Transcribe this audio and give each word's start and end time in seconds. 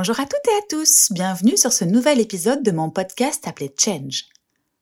Bonjour 0.00 0.18
à 0.18 0.24
toutes 0.24 0.48
et 0.48 0.56
à 0.56 0.66
tous, 0.70 1.12
bienvenue 1.12 1.58
sur 1.58 1.74
ce 1.74 1.84
nouvel 1.84 2.20
épisode 2.20 2.62
de 2.62 2.70
mon 2.70 2.88
podcast 2.88 3.46
appelé 3.46 3.70
Change. 3.78 4.30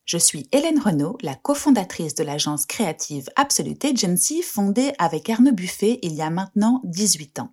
Je 0.04 0.16
suis 0.16 0.46
Hélène 0.52 0.78
Renaud, 0.78 1.18
la 1.22 1.34
cofondatrice 1.34 2.14
de 2.14 2.22
l'agence 2.22 2.66
créative 2.66 3.28
Absolute 3.34 3.84
Agency 3.84 4.42
fondée 4.42 4.92
avec 5.00 5.28
Arnaud 5.28 5.50
Buffet 5.50 5.98
il 6.04 6.14
y 6.14 6.22
a 6.22 6.30
maintenant 6.30 6.82
18 6.84 7.40
ans. 7.40 7.52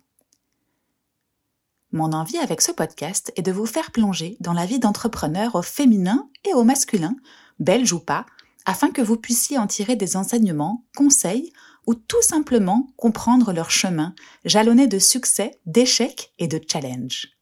Mon 1.90 2.12
envie 2.12 2.38
avec 2.38 2.60
ce 2.60 2.70
podcast 2.70 3.32
est 3.34 3.42
de 3.42 3.50
vous 3.50 3.66
faire 3.66 3.90
plonger 3.90 4.36
dans 4.38 4.52
la 4.52 4.64
vie 4.64 4.78
d'entrepreneurs 4.78 5.56
au 5.56 5.62
féminin 5.62 6.30
et 6.48 6.54
au 6.54 6.62
masculin, 6.62 7.16
belge 7.58 7.92
ou 7.92 7.98
pas, 7.98 8.26
afin 8.64 8.92
que 8.92 9.02
vous 9.02 9.16
puissiez 9.16 9.58
en 9.58 9.66
tirer 9.66 9.96
des 9.96 10.16
enseignements, 10.16 10.84
conseils 10.96 11.52
ou 11.84 11.96
tout 11.96 12.22
simplement 12.22 12.86
comprendre 12.96 13.52
leur 13.52 13.72
chemin, 13.72 14.14
jalonné 14.44 14.86
de 14.86 15.00
succès, 15.00 15.58
d'échecs 15.66 16.32
et 16.38 16.46
de 16.46 16.60
challenges. 16.64 17.35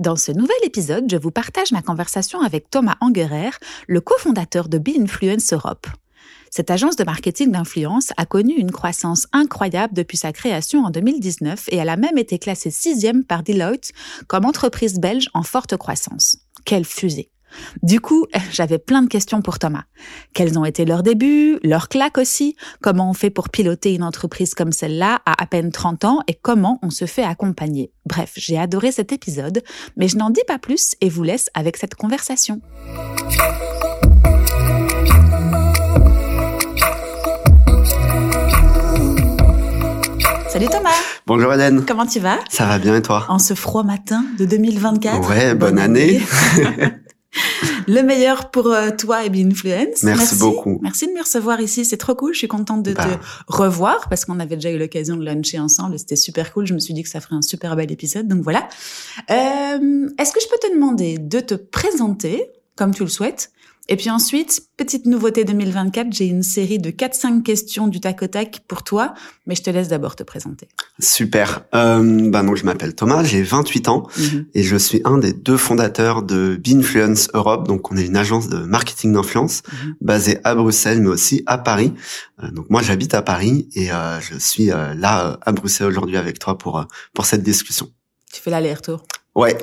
Dans 0.00 0.16
ce 0.16 0.32
nouvel 0.32 0.56
épisode, 0.64 1.04
je 1.10 1.18
vous 1.18 1.30
partage 1.30 1.72
ma 1.72 1.82
conversation 1.82 2.40
avec 2.40 2.70
Thomas 2.70 2.96
Angerer, 3.02 3.50
le 3.86 4.00
cofondateur 4.00 4.70
de 4.70 4.78
Be 4.78 4.92
Influence 4.98 5.52
Europe. 5.52 5.86
Cette 6.50 6.70
agence 6.70 6.96
de 6.96 7.04
marketing 7.04 7.52
d'influence 7.52 8.08
a 8.16 8.24
connu 8.24 8.54
une 8.54 8.70
croissance 8.70 9.26
incroyable 9.34 9.92
depuis 9.92 10.16
sa 10.16 10.32
création 10.32 10.86
en 10.86 10.90
2019 10.90 11.68
et 11.68 11.76
elle 11.76 11.90
a 11.90 11.98
même 11.98 12.16
été 12.16 12.38
classée 12.38 12.70
sixième 12.70 13.24
par 13.24 13.42
Deloitte 13.42 13.92
comme 14.26 14.46
entreprise 14.46 14.98
belge 14.98 15.28
en 15.34 15.42
forte 15.42 15.76
croissance. 15.76 16.38
Quelle 16.64 16.86
fusée! 16.86 17.30
Du 17.82 18.00
coup, 18.00 18.26
j'avais 18.52 18.78
plein 18.78 19.02
de 19.02 19.08
questions 19.08 19.42
pour 19.42 19.58
Thomas. 19.58 19.84
Quels 20.34 20.58
ont 20.58 20.64
été 20.64 20.84
leurs 20.84 21.02
débuts, 21.02 21.58
leurs 21.62 21.88
claques 21.88 22.18
aussi? 22.18 22.56
Comment 22.80 23.10
on 23.10 23.14
fait 23.14 23.30
pour 23.30 23.48
piloter 23.48 23.94
une 23.94 24.02
entreprise 24.02 24.54
comme 24.54 24.72
celle-là 24.72 25.20
à 25.26 25.40
à 25.42 25.46
peine 25.46 25.72
30 25.72 26.04
ans 26.04 26.20
et 26.28 26.34
comment 26.34 26.78
on 26.82 26.90
se 26.90 27.06
fait 27.06 27.22
accompagner? 27.22 27.92
Bref, 28.06 28.32
j'ai 28.36 28.58
adoré 28.58 28.92
cet 28.92 29.12
épisode, 29.12 29.62
mais 29.96 30.08
je 30.08 30.16
n'en 30.16 30.30
dis 30.30 30.42
pas 30.46 30.58
plus 30.58 30.94
et 31.00 31.08
vous 31.08 31.22
laisse 31.22 31.48
avec 31.54 31.76
cette 31.76 31.94
conversation. 31.94 32.60
Salut 40.48 40.66
Thomas 40.66 40.90
Bonjour 41.26 41.52
Hélène. 41.52 41.84
Comment 41.86 42.06
tu 42.06 42.18
vas? 42.18 42.38
Ça 42.48 42.66
va 42.66 42.78
bien 42.78 42.96
et 42.96 43.02
toi? 43.02 43.24
En 43.28 43.38
ce 43.38 43.54
froid 43.54 43.84
matin 43.84 44.24
de 44.38 44.44
2024 44.44 45.28
Ouais, 45.30 45.54
bonne, 45.54 45.78
année. 45.78 46.20
Le 47.86 48.02
meilleur 48.02 48.50
pour 48.50 48.66
euh, 48.68 48.90
toi 48.96 49.24
et 49.24 49.28
Influence. 49.28 50.02
Merci, 50.02 50.36
beaucoup. 50.36 50.78
Merci 50.82 51.06
de 51.06 51.12
me 51.12 51.20
recevoir 51.20 51.60
ici. 51.60 51.84
C'est 51.84 51.96
trop 51.96 52.14
cool. 52.14 52.32
Je 52.34 52.38
suis 52.38 52.48
contente 52.48 52.82
de 52.82 52.92
Bah. 52.92 53.04
te 53.04 53.52
revoir 53.52 54.08
parce 54.08 54.24
qu'on 54.24 54.40
avait 54.40 54.56
déjà 54.56 54.70
eu 54.70 54.78
l'occasion 54.78 55.16
de 55.16 55.24
luncher 55.24 55.58
ensemble. 55.58 55.94
et 55.94 55.98
C'était 55.98 56.16
super 56.16 56.52
cool. 56.52 56.66
Je 56.66 56.74
me 56.74 56.78
suis 56.78 56.94
dit 56.94 57.02
que 57.02 57.08
ça 57.08 57.20
ferait 57.20 57.36
un 57.36 57.42
super 57.42 57.76
bel 57.76 57.90
épisode. 57.92 58.26
Donc 58.28 58.42
voilà. 58.42 58.68
Euh, 59.30 60.08
Est-ce 60.18 60.32
que 60.32 60.40
je 60.40 60.48
peux 60.48 60.58
te 60.68 60.72
demander 60.74 61.18
de 61.18 61.40
te 61.40 61.54
présenter 61.54 62.44
comme 62.76 62.94
tu 62.94 63.02
le 63.02 63.08
souhaites 63.10 63.50
et 63.92 63.96
puis 63.96 64.08
ensuite, 64.08 64.62
petite 64.76 65.04
nouveauté 65.04 65.44
2024, 65.44 66.12
j'ai 66.12 66.26
une 66.26 66.44
série 66.44 66.78
de 66.78 66.90
4-5 66.90 67.42
questions 67.42 67.88
du 67.88 67.98
tac 68.00 68.22
au 68.22 68.28
tac 68.28 68.60
pour 68.68 68.84
toi, 68.84 69.14
mais 69.46 69.54
je 69.56 69.62
te 69.62 69.68
laisse 69.68 69.88
d'abord 69.88 70.14
te 70.16 70.22
présenter. 70.22 70.68
Super. 71.00 71.64
Euh, 71.74 72.30
bah 72.30 72.42
donc 72.44 72.56
je 72.56 72.64
m'appelle 72.64 72.94
Thomas, 72.94 73.24
j'ai 73.24 73.42
28 73.42 73.88
ans 73.88 74.06
Mhm. 74.16 74.46
et 74.54 74.62
je 74.62 74.76
suis 74.76 75.00
un 75.04 75.18
des 75.18 75.32
deux 75.32 75.56
fondateurs 75.56 76.22
de 76.22 76.56
Binfluence 76.62 77.28
Europe. 77.34 77.66
Donc 77.66 77.90
on 77.90 77.96
est 77.96 78.06
une 78.06 78.16
agence 78.16 78.48
de 78.48 78.58
marketing 78.58 79.12
d'influence 79.12 79.62
Mhm. 79.72 79.94
basée 80.00 80.38
à 80.44 80.54
Bruxelles 80.54 81.00
mais 81.02 81.08
aussi 81.08 81.42
à 81.46 81.58
Paris. 81.58 81.92
Euh, 82.42 82.50
donc 82.52 82.70
moi 82.70 82.82
j'habite 82.82 83.12
à 83.14 83.22
Paris 83.22 83.68
et 83.74 83.90
euh, 83.92 84.20
je 84.20 84.38
suis 84.38 84.70
euh, 84.70 84.94
là 84.94 85.38
à 85.42 85.52
Bruxelles 85.52 85.88
aujourd'hui 85.88 86.16
avec 86.16 86.38
toi 86.38 86.56
pour 86.56 86.86
pour 87.12 87.26
cette 87.26 87.42
discussion. 87.42 87.90
Tu 88.32 88.40
fais 88.40 88.50
l'aller-retour. 88.50 89.02
Ouais. 89.36 89.56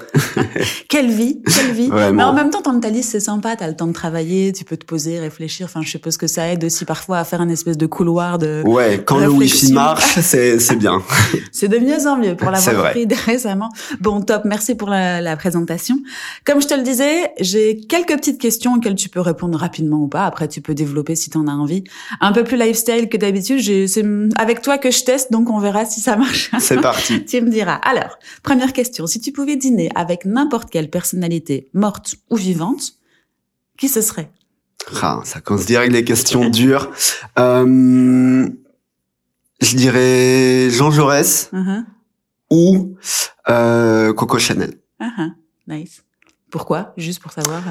Quelle 0.90 1.12
vie, 1.12 1.42
quelle 1.46 1.72
vie. 1.74 1.90
Vraiment. 1.90 2.14
Mais 2.14 2.24
en 2.24 2.34
même 2.34 2.50
temps, 2.50 2.62
ton 2.62 2.80
ta 2.80 2.90
liste, 2.90 3.12
c'est 3.12 3.20
sympa. 3.20 3.58
T'as 3.58 3.68
le 3.68 3.76
temps 3.76 3.88
de 3.88 3.92
travailler, 3.92 4.54
tu 4.54 4.64
peux 4.64 4.78
te 4.78 4.86
poser, 4.86 5.20
réfléchir. 5.20 5.66
Enfin, 5.66 5.82
je 5.84 5.90
suppose 5.90 6.16
que 6.16 6.26
ça 6.26 6.48
aide 6.48 6.64
aussi 6.64 6.86
parfois 6.86 7.20
à 7.20 7.26
faire 7.26 7.42
un 7.42 7.50
espèce 7.50 7.78
de 7.78 7.86
couloir 7.86 8.38
de. 8.38 8.64
Ouais, 8.66 9.04
quand 9.06 9.18
le 9.18 9.28
wifi 9.28 9.74
marche, 9.74 10.20
c'est 10.22 10.60
c'est 10.60 10.78
bien. 10.78 11.02
C'est 11.52 11.68
de 11.68 11.80
mieux 11.80 12.08
en 12.08 12.18
mieux 12.18 12.36
pour 12.36 12.50
l'avoir 12.52 12.76
vrai. 12.76 12.92
pris 12.92 13.08
récemment. 13.26 13.70
Bon, 14.00 14.22
top. 14.22 14.44
Merci 14.46 14.76
pour 14.76 14.90
la, 14.90 15.22
la 15.22 15.36
présentation. 15.36 15.98
Comme 16.46 16.62
je 16.62 16.68
te 16.68 16.74
le 16.74 16.84
disais, 16.84 17.32
j'ai 17.40 17.78
quelques 17.78 18.16
petites 18.16 18.40
questions 18.40 18.76
auxquelles 18.76 18.96
tu 18.96 19.10
peux 19.10 19.20
répondre 19.22 19.58
rapidement 19.58 19.98
ou 19.98 20.08
pas. 20.08 20.26
Après, 20.26 20.48
tu 20.48 20.62
peux 20.62 20.76
développer 20.76 21.16
si 21.16 21.30
t'en 21.30 21.48
as 21.48 21.52
envie. 21.52 21.84
Un 22.22 22.32
peu 22.32 22.44
plus 22.44 22.58
lifestyle 22.58 23.10
que 23.10 23.18
d'habitude. 23.18 23.88
C'est 23.88 24.06
avec 24.38 24.62
toi 24.62 24.78
que 24.78 24.92
je 24.92 25.04
teste, 25.04 25.32
donc 25.32 25.50
on 25.50 25.60
verra 25.60 25.86
si 25.86 26.00
ça 26.00 26.16
marche. 26.16 26.52
C'est 26.60 26.80
parti. 26.80 27.26
Tu 27.26 27.42
me 27.42 27.50
diras. 27.50 27.76
Alors, 27.84 28.18
première 28.44 28.72
question. 28.72 29.08
Si 29.08 29.20
tu 29.20 29.32
pouvais 29.32 29.57
dîner 29.58 29.90
avec 29.96 30.26
n'importe 30.26 30.70
quelle 30.70 30.90
personnalité, 30.90 31.70
morte 31.74 32.16
ou 32.30 32.36
vivante, 32.36 32.94
qui 33.78 33.90
ce 33.90 34.02
serait? 34.02 34.32
Ah, 35.02 35.22
ça 35.24 35.42
commence 35.42 35.66
direct 35.66 35.92
les 35.92 36.04
questions 36.04 36.50
dures. 36.50 36.92
Euh, 37.38 38.48
je 39.62 39.76
dirais 39.76 40.70
Jean 40.70 40.92
Jaurès 40.92 41.50
uh 41.54 41.82
ou 42.50 42.96
euh, 43.50 44.14
Coco 44.14 44.40
Chanel. 44.40 44.80
Nice. 45.68 46.04
Pourquoi? 46.50 46.94
Juste 46.96 47.22
pour 47.22 47.34
savoir. 47.34 47.62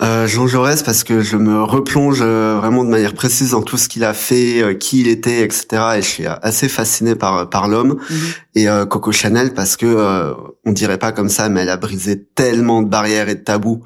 Euh. 0.00 0.16
Euh, 0.16 0.26
Jean 0.26 0.46
Jaurès 0.46 0.82
parce 0.82 1.04
que 1.04 1.20
je 1.20 1.36
me 1.36 1.62
replonge 1.62 2.20
euh, 2.22 2.56
vraiment 2.58 2.84
de 2.84 2.90
manière 2.90 3.14
précise 3.14 3.50
dans 3.50 3.62
tout 3.62 3.76
ce 3.76 3.88
qu'il 3.88 4.04
a 4.04 4.14
fait, 4.14 4.62
euh, 4.62 4.74
qui 4.74 5.00
il 5.00 5.08
était, 5.08 5.42
etc. 5.42 5.66
Et 5.96 6.02
je 6.02 6.06
suis 6.06 6.26
assez 6.26 6.68
fasciné 6.68 7.14
par 7.14 7.48
par 7.48 7.68
l'homme. 7.68 7.98
Mhm. 8.10 8.18
Et 8.54 8.68
euh, 8.68 8.86
Coco 8.86 9.12
Chanel 9.12 9.54
parce 9.54 9.76
que 9.76 9.86
euh, 9.86 10.34
on 10.64 10.72
dirait 10.72 10.98
pas 10.98 11.12
comme 11.12 11.28
ça, 11.28 11.48
mais 11.48 11.62
elle 11.62 11.70
a 11.70 11.76
brisé 11.76 12.22
tellement 12.22 12.82
de 12.82 12.88
barrières 12.88 13.28
et 13.28 13.34
de 13.34 13.40
tabous 13.40 13.82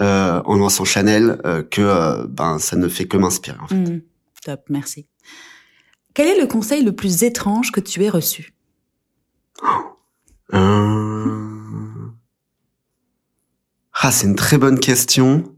euh, 0.00 0.40
en 0.44 0.56
lançant 0.56 0.84
Chanel 0.84 1.38
euh, 1.44 1.62
que 1.62 1.80
euh, 1.82 2.26
ben 2.28 2.58
ça 2.58 2.76
ne 2.76 2.88
fait 2.88 3.06
que 3.06 3.16
m'inspirer. 3.16 3.58
En 3.60 3.68
fait. 3.68 3.74
Mhm. 3.74 4.02
Top, 4.44 4.60
merci. 4.68 5.06
Quel 6.14 6.28
est 6.28 6.40
le 6.40 6.46
conseil 6.46 6.82
le 6.84 6.92
plus 6.92 7.22
étrange 7.24 7.72
que 7.72 7.80
tu 7.80 8.02
aies 8.04 8.10
reçu? 8.10 8.54
Euh... 10.52 10.94
Ah, 14.00 14.10
c'est 14.10 14.26
une 14.26 14.36
très 14.36 14.58
bonne 14.58 14.78
question. 14.78 15.53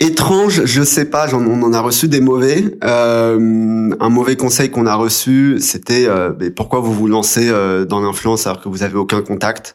Étrange, 0.00 0.64
je 0.64 0.82
sais 0.82 1.04
pas, 1.04 1.28
j'en- 1.28 1.44
on 1.46 1.62
en 1.62 1.72
a 1.72 1.80
reçu 1.80 2.08
des 2.08 2.20
mauvais. 2.20 2.76
Euh, 2.82 3.90
un 4.00 4.08
mauvais 4.08 4.36
conseil 4.36 4.70
qu'on 4.70 4.86
a 4.86 4.94
reçu, 4.96 5.58
c'était 5.60 6.06
euh, 6.08 6.32
pourquoi 6.56 6.80
vous 6.80 6.92
vous 6.92 7.06
lancez 7.06 7.48
euh, 7.48 7.84
dans 7.84 8.00
l'influence 8.00 8.46
alors 8.46 8.60
que 8.60 8.68
vous 8.68 8.82
avez 8.82 8.96
aucun 8.96 9.22
contact? 9.22 9.74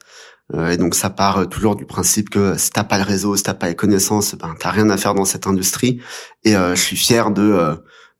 Euh, 0.53 0.71
Et 0.71 0.77
donc 0.77 0.93
ça 0.95 1.09
part 1.09 1.39
euh, 1.39 1.45
toujours 1.45 1.75
du 1.77 1.85
principe 1.85 2.29
que 2.29 2.57
si 2.57 2.69
t'as 2.71 2.83
pas 2.83 2.97
le 2.97 3.05
réseau, 3.05 3.37
si 3.37 3.43
t'as 3.43 3.53
pas 3.53 3.67
les 3.69 3.75
connaissances, 3.75 4.35
ben 4.35 4.55
t'as 4.59 4.71
rien 4.71 4.89
à 4.89 4.97
faire 4.97 5.13
dans 5.13 5.25
cette 5.25 5.47
industrie. 5.47 6.01
Et 6.43 6.55
euh, 6.55 6.75
je 6.75 6.81
suis 6.81 6.97
fier 6.97 7.31
de 7.31 7.41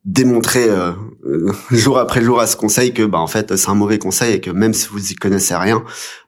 démontrer 0.04 0.66
euh, 0.68 0.92
euh, 1.26 1.52
jour 1.70 1.98
après 1.98 2.22
jour 2.22 2.40
à 2.40 2.46
ce 2.46 2.56
conseil 2.56 2.94
que 2.94 3.02
bah 3.04 3.18
en 3.18 3.26
fait 3.26 3.54
c'est 3.56 3.68
un 3.68 3.74
mauvais 3.74 3.98
conseil 3.98 4.34
et 4.36 4.40
que 4.40 4.50
même 4.50 4.72
si 4.72 4.88
vous 4.88 5.12
y 5.12 5.14
connaissez 5.14 5.54
rien, 5.54 5.82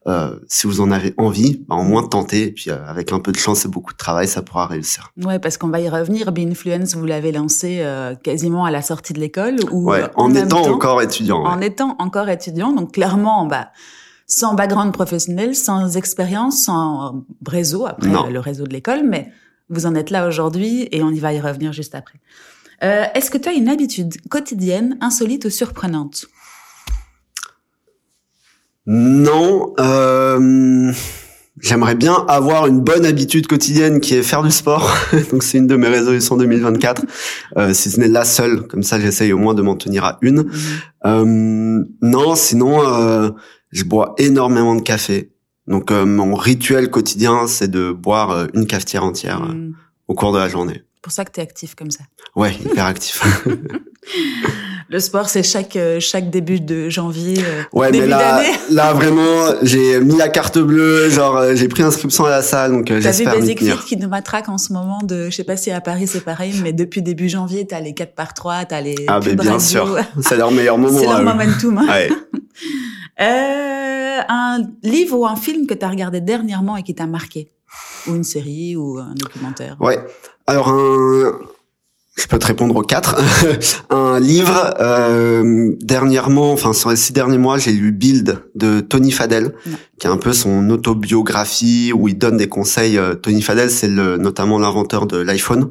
euh, 0.06 0.38
si 0.46 0.66
vous 0.66 0.82
en 0.82 0.90
avez 0.90 1.14
envie, 1.16 1.64
bah, 1.68 1.76
au 1.76 1.82
moins 1.82 2.06
tenter 2.06 2.48
et 2.48 2.52
puis 2.52 2.70
euh, 2.70 2.76
avec 2.86 3.12
un 3.12 3.18
peu 3.20 3.32
de 3.32 3.38
chance 3.38 3.64
et 3.64 3.68
beaucoup 3.68 3.92
de 3.92 3.96
travail, 3.96 4.28
ça 4.28 4.42
pourra 4.42 4.66
réussir. 4.66 5.10
Ouais, 5.24 5.38
parce 5.38 5.56
qu'on 5.56 5.68
va 5.68 5.80
y 5.80 5.88
revenir. 5.88 6.32
Be 6.32 6.40
Influence, 6.40 6.94
vous 6.94 7.06
l'avez 7.06 7.32
lancé 7.32 7.78
euh, 7.80 8.14
quasiment 8.14 8.66
à 8.66 8.70
la 8.70 8.82
sortie 8.82 9.14
de 9.14 9.20
l'école 9.20 9.56
ou 9.70 9.90
Ouais, 9.90 10.04
en, 10.16 10.34
étant 10.34 10.62
temps, 10.64 10.72
encore 10.74 11.00
étudiant. 11.00 11.42
en 11.42 11.60
étant 11.62 11.96
encore 11.98 12.28
étudiant. 12.28 12.72
Donc 12.72 12.92
clairement, 12.92 13.46
bah 13.46 13.68
sans 14.26 14.54
background 14.54 14.92
professionnel, 14.92 15.54
sans 15.54 15.96
expérience, 15.96 16.64
sans 16.64 17.24
réseau 17.46 17.86
après 17.86 18.08
Non. 18.08 18.28
le 18.28 18.38
réseau 18.38 18.66
de 18.66 18.72
l'école, 18.72 19.02
mais 19.06 19.30
vous 19.70 19.86
en 19.86 19.94
êtes 19.94 20.10
là 20.10 20.26
aujourd'hui 20.28 20.88
et 20.92 21.02
on 21.02 21.10
y 21.10 21.18
va 21.20 21.32
y 21.32 21.40
revenir 21.40 21.72
juste 21.72 21.94
après. 21.94 22.18
Euh, 22.82 23.04
Est-ce 23.14 23.30
que 23.30 23.38
tu 23.38 23.48
as 23.48 23.52
une 23.52 23.68
habitude 23.68 24.14
quotidienne, 24.28 24.98
insolite 25.00 25.44
ou 25.44 25.50
surprenante? 25.50 26.26
Non, 28.86 29.74
euh, 29.78 30.92
j'aimerais 31.60 31.94
bien 31.94 32.14
avoir 32.28 32.66
une 32.66 32.80
bonne 32.80 33.06
habitude 33.06 33.46
quotidienne 33.46 34.00
qui 34.00 34.14
est 34.16 34.22
faire 34.24 34.42
du 34.42 34.50
sport. 34.50 34.92
Donc 35.30 35.44
c'est 35.44 35.58
une 35.58 35.68
de 35.68 35.76
mes 35.76 35.86
résolutions 35.88 36.36
2024. 36.36 37.04
Euh, 37.56 37.72
si 37.72 37.90
ce 37.90 38.00
n'est 38.00 38.08
la 38.08 38.24
seule, 38.24 38.66
comme 38.66 38.82
ça 38.82 38.98
j'essaye 38.98 39.32
au 39.32 39.38
moins 39.38 39.54
de 39.54 39.62
m'en 39.62 39.76
tenir 39.76 40.04
à 40.04 40.18
une. 40.22 40.42
Mhm. 40.42 40.52
Euh, 41.06 41.84
non, 42.02 42.34
sinon, 42.34 42.84
euh, 42.84 43.30
je 43.70 43.84
bois 43.84 44.14
énormément 44.18 44.74
de 44.74 44.82
café. 44.82 45.30
Donc, 45.68 45.92
euh, 45.92 46.04
mon 46.04 46.34
rituel 46.34 46.90
quotidien, 46.90 47.46
c'est 47.46 47.70
de 47.70 47.92
boire 47.92 48.30
euh, 48.32 48.46
une 48.54 48.66
cafetière 48.66 49.04
entière 49.04 49.42
euh, 49.44 49.52
Mhm. 49.54 49.74
au 50.08 50.14
cours 50.14 50.32
de 50.32 50.38
la 50.38 50.48
journée. 50.48 50.82
Pour 51.02 51.12
ça 51.12 51.24
que 51.24 51.32
tu 51.32 51.40
es 51.40 51.42
actif 51.42 51.74
comme 51.74 51.90
ça. 51.90 52.04
Ouais, 52.36 52.54
hyper 52.54 52.86
actif. 52.86 53.22
Le 54.88 55.00
sport, 55.00 55.28
c'est 55.30 55.42
chaque 55.42 55.76
euh, 55.76 56.00
chaque 56.00 56.28
début 56.28 56.60
de 56.60 56.90
janvier, 56.90 57.38
euh, 57.38 57.62
ouais, 57.72 57.90
début 57.90 58.04
mais 58.04 58.10
là, 58.10 58.42
là 58.70 58.92
vraiment, 58.92 59.54
j'ai 59.62 60.00
mis 60.00 60.16
la 60.16 60.28
carte 60.28 60.58
bleue, 60.58 61.08
genre 61.08 61.36
euh, 61.36 61.54
j'ai 61.54 61.66
pris 61.68 61.82
inscription 61.82 62.24
à 62.26 62.30
la 62.30 62.42
salle, 62.42 62.72
donc 62.72 62.86
T'as 62.86 62.96
vu 62.96 63.00
j'espère 63.02 63.38
m'y 63.40 63.54
tenir. 63.54 63.84
qui 63.86 63.96
nous 63.96 64.08
matraque 64.08 64.50
en 64.50 64.58
ce 64.58 64.72
moment 64.72 64.98
de, 65.02 65.30
je 65.30 65.36
sais 65.36 65.44
pas 65.44 65.56
si 65.56 65.70
à 65.70 65.80
Paris 65.80 66.08
c'est 66.08 66.20
pareil, 66.20 66.52
mais 66.62 66.74
depuis 66.74 67.00
début 67.00 67.28
janvier, 67.30 67.66
t'as 67.66 67.80
les 67.80 67.94
4 67.94 68.14
par 68.14 68.34
3 68.34 68.66
t'as 68.66 68.80
les 68.82 68.96
Ah, 69.08 69.18
mais 69.24 69.30
pubs 69.30 69.40
bien 69.40 69.58
sûr, 69.58 69.96
c'est 70.20 70.36
leur 70.36 70.50
meilleur 70.50 70.76
moment. 70.76 70.98
C'est 70.98 71.06
leur 71.06 71.20
eux. 71.20 71.24
momentum. 71.24 71.78
hein. 71.78 71.86
Ouais. 71.88 72.10
Euh, 73.20 74.20
un 74.28 74.58
livre 74.82 75.18
ou 75.18 75.26
un 75.26 75.36
film 75.36 75.66
que 75.66 75.74
tu 75.74 75.84
as 75.84 75.88
regardé 75.88 76.20
dernièrement 76.20 76.76
et 76.76 76.82
qui 76.82 76.94
t'a 76.94 77.06
marqué? 77.06 77.50
Ou 78.06 78.14
une 78.14 78.24
série 78.24 78.76
ou 78.76 78.98
un 78.98 79.14
documentaire 79.14 79.76
Ouais. 79.80 79.98
Alors, 80.46 80.68
un, 80.68 81.38
je 82.16 82.26
peux 82.26 82.38
te 82.38 82.46
répondre 82.46 82.76
aux 82.76 82.82
quatre. 82.82 83.16
un 83.90 84.20
livre, 84.20 84.74
euh, 84.80 85.72
dernièrement, 85.80 86.52
enfin 86.52 86.74
sur 86.74 86.90
les 86.90 86.96
six 86.96 87.12
derniers 87.12 87.38
mois, 87.38 87.56
j'ai 87.56 87.72
lu 87.72 87.90
Build 87.90 88.44
de 88.54 88.80
Tony 88.80 89.10
Fadell, 89.10 89.54
qui 89.98 90.06
est 90.06 90.10
un 90.10 90.18
peu 90.18 90.34
son 90.34 90.68
autobiographie 90.68 91.90
où 91.94 92.08
il 92.08 92.18
donne 92.18 92.36
des 92.36 92.48
conseils. 92.48 92.98
Euh, 92.98 93.14
Tony 93.14 93.40
Fadell, 93.40 93.70
c'est 93.70 93.88
le, 93.88 94.18
notamment 94.18 94.58
l'inventeur 94.58 95.06
de 95.06 95.16
l'iPhone. 95.16 95.70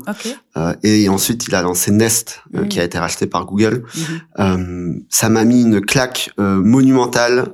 Euh, 0.57 0.74
et 0.83 1.07
ensuite, 1.09 1.48
il 1.48 1.56
a 1.56 1.62
lancé 1.62 1.92
Nest, 1.92 2.42
euh, 2.56 2.65
qui 2.65 2.80
a 2.80 2.83
été 2.83 2.98
racheté 2.98 3.27
par 3.27 3.45
Google. 3.45 3.83
Mm-hmm. 4.38 5.03
ça 5.09 5.30
m'a 5.30 5.45
mis 5.45 5.62
une 5.62 5.81
claque 5.81 6.31
monumentale 6.38 7.51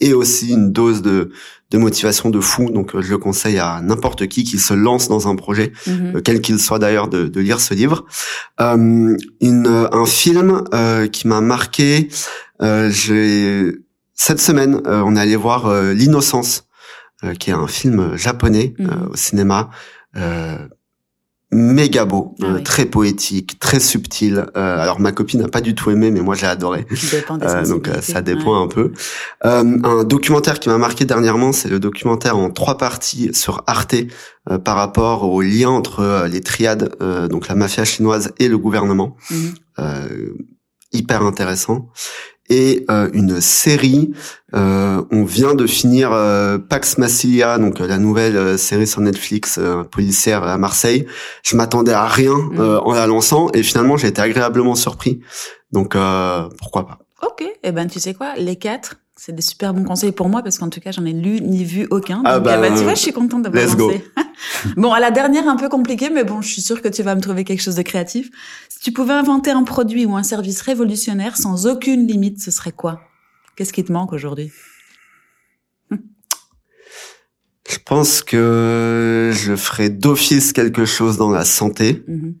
et 0.00 0.12
aussi 0.12 0.50
une 0.50 0.72
dose 0.72 1.02
de 1.02 1.30
de 1.70 1.78
motivation 1.78 2.30
de 2.30 2.40
fou. 2.40 2.70
Donc, 2.70 2.94
euh, 2.94 3.02
je 3.02 3.10
le 3.10 3.18
conseille 3.18 3.58
à 3.58 3.80
n'importe 3.82 4.26
qui 4.28 4.44
qui 4.44 4.58
se 4.58 4.74
lance 4.74 5.08
dans 5.08 5.28
un 5.28 5.36
projet, 5.36 5.72
mhm. 5.86 6.16
euh, 6.16 6.20
quel 6.22 6.40
qu'il 6.40 6.58
soit 6.58 6.78
d'ailleurs, 6.78 7.08
de, 7.08 7.26
de, 7.26 7.40
lire 7.40 7.60
ce 7.60 7.74
livre. 7.74 8.04
Euh, 8.60 9.16
une, 9.40 9.88
un 9.92 10.06
film 10.06 10.64
euh, 10.74 11.06
qui 11.06 11.28
m'a 11.28 11.40
marqué. 11.40 12.08
j'ai 12.60 13.72
cette 14.14 14.40
semaine, 14.40 14.80
on 14.84 15.14
est 15.14 15.20
allé 15.20 15.36
voir 15.36 15.72
L'innocence, 15.92 16.64
qui 17.38 17.50
est 17.50 17.54
un 17.54 17.68
film 17.68 18.16
japonais 18.16 18.74
mhm. 18.78 19.10
au 19.12 19.16
cinéma 19.16 19.70
méga 21.50 22.04
beau, 22.04 22.34
ah 22.42 22.44
euh, 22.44 22.60
très 22.60 22.84
poétique, 22.84 23.58
très 23.58 23.80
subtil. 23.80 24.46
Euh, 24.56 24.78
alors 24.78 25.00
ma 25.00 25.12
copine 25.12 25.40
n'a 25.40 25.48
pas 25.48 25.62
du 25.62 25.74
tout 25.74 25.90
aimé, 25.90 26.10
mais 26.10 26.20
moi 26.20 26.34
j'ai 26.34 26.46
adoré. 26.46 26.86
Euh, 27.42 27.66
donc 27.66 27.88
ça 28.02 28.20
dépend 28.20 28.62
un 28.62 28.68
peu. 28.68 28.92
un 29.42 30.04
documentaire 30.04 30.60
qui 30.60 30.68
m'a 30.68 30.78
marqué 30.78 31.04
dernièrement, 31.04 31.52
c'est 31.52 31.68
le 31.68 31.80
documentaire 31.80 32.36
en 32.36 32.50
trois 32.50 32.76
parties 32.76 33.30
sur 33.32 33.62
Arte 33.66 33.96
par 34.64 34.76
rapport 34.76 35.24
au 35.24 35.40
lien 35.40 35.70
entre 35.70 36.26
les 36.30 36.40
triades, 36.40 36.94
donc 37.30 37.48
la 37.48 37.54
mafia 37.54 37.84
chinoise 37.84 38.32
et 38.38 38.48
le 38.48 38.58
gouvernement. 38.58 39.16
Mhm. 39.30 39.54
hyper 40.92 41.22
intéressant 41.22 41.90
et 42.48 42.84
euh, 42.90 43.08
une 43.12 43.40
série. 43.40 44.12
Euh, 44.54 45.02
on 45.10 45.24
vient 45.24 45.54
de 45.54 45.66
finir 45.66 46.12
euh, 46.12 46.58
Pax 46.58 46.98
Massilia, 46.98 47.58
donc 47.58 47.78
la 47.78 47.98
nouvelle 47.98 48.58
série 48.58 48.86
sur 48.86 49.00
Netflix 49.00 49.60
policière 49.90 50.42
à 50.44 50.56
Marseille. 50.58 51.06
Je 51.42 51.56
m'attendais 51.56 51.92
à 51.92 52.06
rien 52.06 52.36
mm. 52.36 52.80
en 52.84 52.92
la 52.92 53.06
lançant 53.06 53.48
et 53.52 53.62
finalement 53.62 53.96
j'ai 53.96 54.08
été 54.08 54.20
agréablement 54.20 54.74
surpris. 54.74 55.20
Donc 55.72 55.96
pourquoi 56.58 56.86
pas. 56.86 56.98
Ok, 57.26 57.42
et 57.42 57.52
eh 57.64 57.72
ben 57.72 57.88
tu 57.88 57.98
sais 57.98 58.14
quoi, 58.14 58.34
les 58.36 58.56
quatre, 58.56 58.96
c'est 59.18 59.34
des 59.34 59.42
super 59.42 59.74
bons 59.74 59.82
conseils 59.82 60.12
pour 60.12 60.28
moi 60.28 60.42
parce 60.42 60.58
qu'en 60.58 60.70
tout 60.70 60.78
cas, 60.80 60.92
j'en 60.92 61.04
ai 61.04 61.12
lu 61.12 61.40
ni 61.40 61.64
vu 61.64 61.88
aucun. 61.90 62.22
Ah 62.24 62.38
bah, 62.38 62.54
eh 62.56 62.60
ben, 62.60 62.74
tu 62.74 62.84
vois, 62.84 62.94
je 62.94 63.00
suis 63.00 63.12
contente 63.12 63.42
d'avoir 63.42 63.66
lancé. 63.76 64.04
bon, 64.76 64.92
à 64.92 65.00
la 65.00 65.10
dernière, 65.10 65.48
un 65.48 65.56
peu 65.56 65.68
compliqué, 65.68 66.08
mais 66.08 66.22
bon, 66.22 66.40
je 66.40 66.48
suis 66.48 66.62
sûre 66.62 66.80
que 66.80 66.88
tu 66.88 67.02
vas 67.02 67.16
me 67.16 67.20
trouver 67.20 67.42
quelque 67.42 67.60
chose 67.60 67.74
de 67.74 67.82
créatif. 67.82 68.30
Si 68.68 68.78
tu 68.78 68.92
pouvais 68.92 69.14
inventer 69.14 69.50
un 69.50 69.64
produit 69.64 70.06
ou 70.06 70.16
un 70.16 70.22
service 70.22 70.60
révolutionnaire 70.60 71.36
sans 71.36 71.66
aucune 71.66 72.06
limite, 72.06 72.40
ce 72.40 72.52
serait 72.52 72.70
quoi? 72.70 73.00
Qu'est-ce 73.56 73.72
qui 73.72 73.84
te 73.84 73.92
manque 73.92 74.12
aujourd'hui? 74.12 74.52
Je 77.68 77.76
pense 77.84 78.22
que 78.22 79.30
je 79.34 79.54
ferais 79.56 79.90
d'office 79.90 80.52
quelque 80.52 80.84
chose 80.86 81.18
dans 81.18 81.30
la 81.30 81.44
santé. 81.44 82.04
Mm-hmm. 82.08 82.34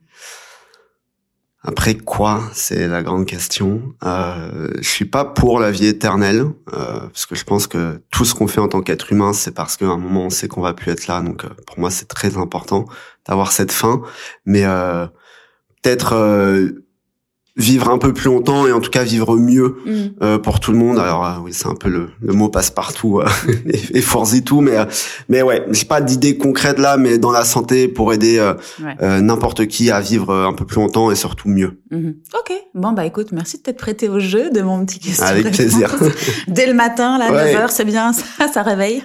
Après 1.62 1.96
quoi, 1.96 2.42
c'est 2.52 2.86
la 2.86 3.02
grande 3.02 3.26
question. 3.26 3.94
Euh, 4.04 4.70
je 4.80 4.88
suis 4.88 5.04
pas 5.04 5.24
pour 5.24 5.58
la 5.58 5.72
vie 5.72 5.86
éternelle, 5.86 6.44
euh, 6.72 7.00
parce 7.00 7.26
que 7.26 7.34
je 7.34 7.44
pense 7.44 7.66
que 7.66 8.00
tout 8.10 8.24
ce 8.24 8.34
qu'on 8.34 8.46
fait 8.46 8.60
en 8.60 8.68
tant 8.68 8.80
qu'être 8.80 9.12
humain, 9.12 9.32
c'est 9.32 9.52
parce 9.52 9.76
qu'à 9.76 9.86
un 9.86 9.96
moment 9.96 10.26
on 10.26 10.30
sait 10.30 10.46
qu'on 10.46 10.60
va 10.60 10.72
plus 10.72 10.92
être 10.92 11.08
là. 11.08 11.20
Donc 11.20 11.44
euh, 11.44 11.48
pour 11.66 11.80
moi, 11.80 11.90
c'est 11.90 12.06
très 12.06 12.36
important 12.36 12.84
d'avoir 13.26 13.50
cette 13.50 13.72
fin. 13.72 14.02
Mais 14.46 14.64
euh, 14.64 15.06
peut-être 15.82 16.12
euh, 16.14 16.84
vivre 17.58 17.90
un 17.90 17.98
peu 17.98 18.12
plus 18.12 18.26
longtemps 18.26 18.66
et 18.66 18.72
en 18.72 18.80
tout 18.80 18.90
cas 18.90 19.02
vivre 19.02 19.36
mieux 19.36 19.76
mm. 19.84 19.92
euh, 20.22 20.38
pour 20.38 20.60
tout 20.60 20.72
le 20.72 20.78
monde. 20.78 20.98
Alors 20.98 21.26
euh, 21.26 21.30
oui, 21.42 21.52
c'est 21.52 21.66
un 21.66 21.74
peu 21.74 21.88
le, 21.88 22.08
le 22.22 22.32
mot 22.32 22.48
passe-partout 22.48 23.20
euh, 23.20 23.26
et, 23.66 24.00
force 24.00 24.34
et 24.34 24.42
tout, 24.42 24.60
mais 24.60 24.76
mais 25.28 25.42
ouais, 25.42 25.66
j'ai 25.72 25.84
pas 25.84 26.00
d'idée 26.00 26.38
concrète 26.38 26.78
là, 26.78 26.96
mais 26.96 27.18
dans 27.18 27.32
la 27.32 27.44
santé 27.44 27.88
pour 27.88 28.12
aider 28.12 28.38
n'importe 29.00 29.66
qui 29.66 29.90
à 29.90 30.00
vivre 30.00 30.32
un 30.32 30.52
peu 30.52 30.64
plus 30.64 30.80
longtemps 30.80 31.10
et 31.10 31.16
surtout 31.16 31.48
mieux. 31.48 31.80
Mm-hmm. 31.90 32.14
Ok, 32.38 32.52
bon 32.74 32.92
bah 32.92 33.04
écoute, 33.04 33.32
merci 33.32 33.58
de 33.58 33.62
t'être 33.62 33.78
prêté 33.78 34.08
au 34.08 34.20
jeu 34.20 34.50
de 34.50 34.62
mon 34.62 34.84
petit 34.84 35.00
question. 35.00 35.26
Avec 35.26 35.50
plaisir. 35.50 35.94
Dès 36.48 36.66
le 36.66 36.74
matin, 36.74 37.18
là, 37.18 37.30
9h, 37.30 37.70
c'est 37.70 37.84
bien, 37.84 38.12
ça, 38.12 38.48
ça 38.52 38.62
réveille. 38.62 39.02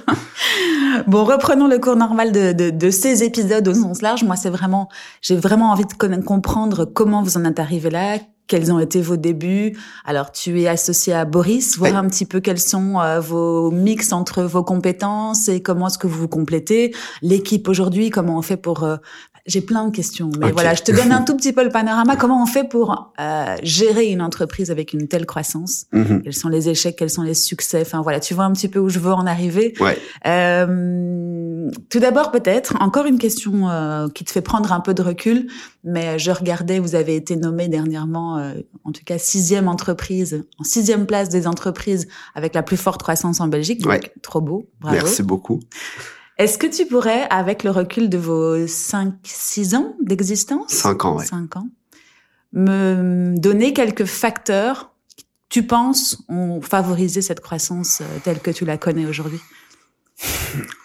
bon, 1.08 1.24
reprenons 1.24 1.68
le 1.68 1.80
cours 1.80 1.96
normal 1.96 2.32
de, 2.32 2.52
de, 2.52 2.70
de 2.70 2.90
ces 2.92 3.24
épisodes 3.24 3.68
au 3.68 3.74
sens 3.74 4.02
large. 4.02 4.24
Moi, 4.24 4.36
c'est 4.36 4.50
vraiment, 4.50 4.90
j'ai 5.22 5.36
vraiment 5.36 5.72
envie 5.72 5.86
de 5.86 6.22
comprendre 6.22 6.86
comment 6.86 7.24
vous 7.24 7.38
en 7.38 7.46
êtes 7.46 7.60
arrivé 7.60 7.90
là, 7.90 8.18
quels 8.48 8.72
ont 8.72 8.80
été 8.80 9.02
vos 9.02 9.18
débuts. 9.18 9.78
Alors, 10.06 10.32
tu 10.32 10.62
es 10.62 10.68
associé 10.68 11.14
à 11.14 11.26
Boris, 11.26 11.78
voir 11.78 11.96
un 11.96 12.08
petit 12.08 12.26
peu 12.26 12.40
quels 12.40 12.60
sont 12.60 13.00
euh, 13.00 13.20
vos 13.20 13.72
mix 13.72 14.12
entre 14.12 14.44
vos 14.44 14.64
compétences 14.64 15.48
et 15.48 15.62
comment 15.62 15.88
est-ce 15.88 15.98
que 15.98 16.08
vous 16.08 16.20
vous 16.20 16.28
complétez. 16.28 16.94
L'équipe 17.22 17.68
aujourd'hui, 17.68 18.10
comment 18.10 18.38
on 18.38 18.42
fait 18.42 18.58
pour 18.58 18.84
euh, 18.84 18.98
j'ai 19.46 19.60
plein 19.60 19.86
de 19.88 19.92
questions, 19.94 20.30
mais 20.40 20.52
voilà, 20.52 20.74
je 20.74 20.84
te 20.84 20.92
donne 20.92 21.12
un 21.12 21.22
tout 21.22 21.36
petit 21.36 21.52
peu 21.52 21.64
le 21.64 21.70
panorama. 21.70 22.16
Comment 22.16 22.42
on 22.42 22.46
fait 22.46 22.64
pour 22.64 23.14
euh, 23.20 23.56
gérer 23.62 24.06
une 24.06 24.22
entreprise 24.22 24.72
avec 24.72 24.94
une 24.94 25.10
telle 25.10 25.26
croissance? 25.26 25.86
Mhm. 25.92 26.22
Quels 26.24 26.34
sont 26.34 26.48
les 26.48 26.70
échecs? 26.70 26.96
Quels 26.96 27.10
sont 27.10 27.24
les 27.24 27.34
succès? 27.34 27.82
Enfin 27.82 28.02
voilà, 28.02 28.22
tu 28.22 28.34
vois 28.34 28.46
un 28.46 28.54
petit 28.54 28.70
peu 28.70 28.80
où 28.80 28.88
je 28.88 29.00
veux 29.00 29.12
en 29.12 29.26
arriver. 29.26 29.74
Ouais. 29.82 29.98
Euh, 30.28 31.70
tout 31.90 32.00
d'abord, 32.00 32.32
peut-être 32.32 32.76
encore 32.80 33.06
une 33.06 33.18
question 33.18 33.70
euh, 33.70 34.08
qui 34.08 34.24
te 34.24 34.32
fait 34.32 34.42
prendre 34.42 34.72
un 34.72 34.80
peu 34.80 34.94
de 34.94 35.02
recul. 35.02 35.48
Mais 35.84 36.18
je 36.18 36.32
regardais, 36.32 36.80
vous 36.80 36.96
avez 36.96 37.16
été 37.18 37.36
nommé 37.36 37.68
dernièrement, 37.68 38.38
euh, 38.38 38.54
en 38.86 38.94
tout 38.94 39.04
cas 39.06 39.18
sixième 39.18 39.68
entreprise, 39.68 40.46
en 40.58 40.64
sixième 40.64 41.06
place 41.06 41.28
des 41.28 41.48
entreprises 41.48 42.08
avec 42.36 42.54
la 42.54 42.64
plus 42.64 42.78
forte 42.78 43.04
croissance 43.04 43.42
en 43.42 43.50
Belgique. 43.50 43.82
Donc, 43.82 43.92
ouais. 43.92 44.14
trop 44.22 44.40
beau. 44.40 44.70
Bravo. 44.80 44.96
Merci 44.96 45.22
beaucoup. 45.22 45.60
Est-ce 46.38 46.58
que 46.58 46.68
tu 46.68 46.86
pourrais, 46.86 47.28
avec 47.30 47.64
le 47.64 47.70
recul 47.70 48.10
de 48.10 48.18
vos 48.18 48.58
5-6 48.58 49.76
ans 49.76 49.96
d'existence 50.02 50.72
5 50.72 51.06
ans, 51.06 51.18
ouais. 51.18 51.26
5 51.26 51.58
ans, 51.58 51.68
me 52.54 53.38
donner 53.38 53.74
quelques 53.74 54.06
facteurs 54.06 54.92
qui, 55.16 55.26
tu 55.50 55.64
penses, 55.64 56.24
ont 56.30 56.62
favorisé 56.62 57.22
cette 57.22 57.40
croissance 57.40 58.02
euh, 58.02 58.06
telle 58.24 58.40
que 58.40 58.52
tu 58.52 58.66
la 58.66 58.78
connais 58.78 59.06
aujourd'hui? 59.06 59.40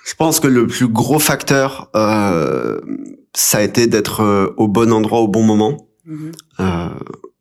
Je 0.04 0.14
pense 0.14 0.40
que 0.40 0.48
le 0.48 0.66
plus 0.66 0.88
gros 0.88 1.18
facteur, 1.18 1.90
euh, 1.94 2.80
ça 3.34 3.58
a 3.58 3.62
été 3.62 3.86
d'être 3.86 4.22
euh, 4.22 4.54
au 4.56 4.68
bon 4.68 4.92
endroit 4.92 5.20
au 5.20 5.28
bon 5.28 5.42
moment. 5.42 5.88
Mm-hmm. 6.06 6.32
euh, 6.60 6.88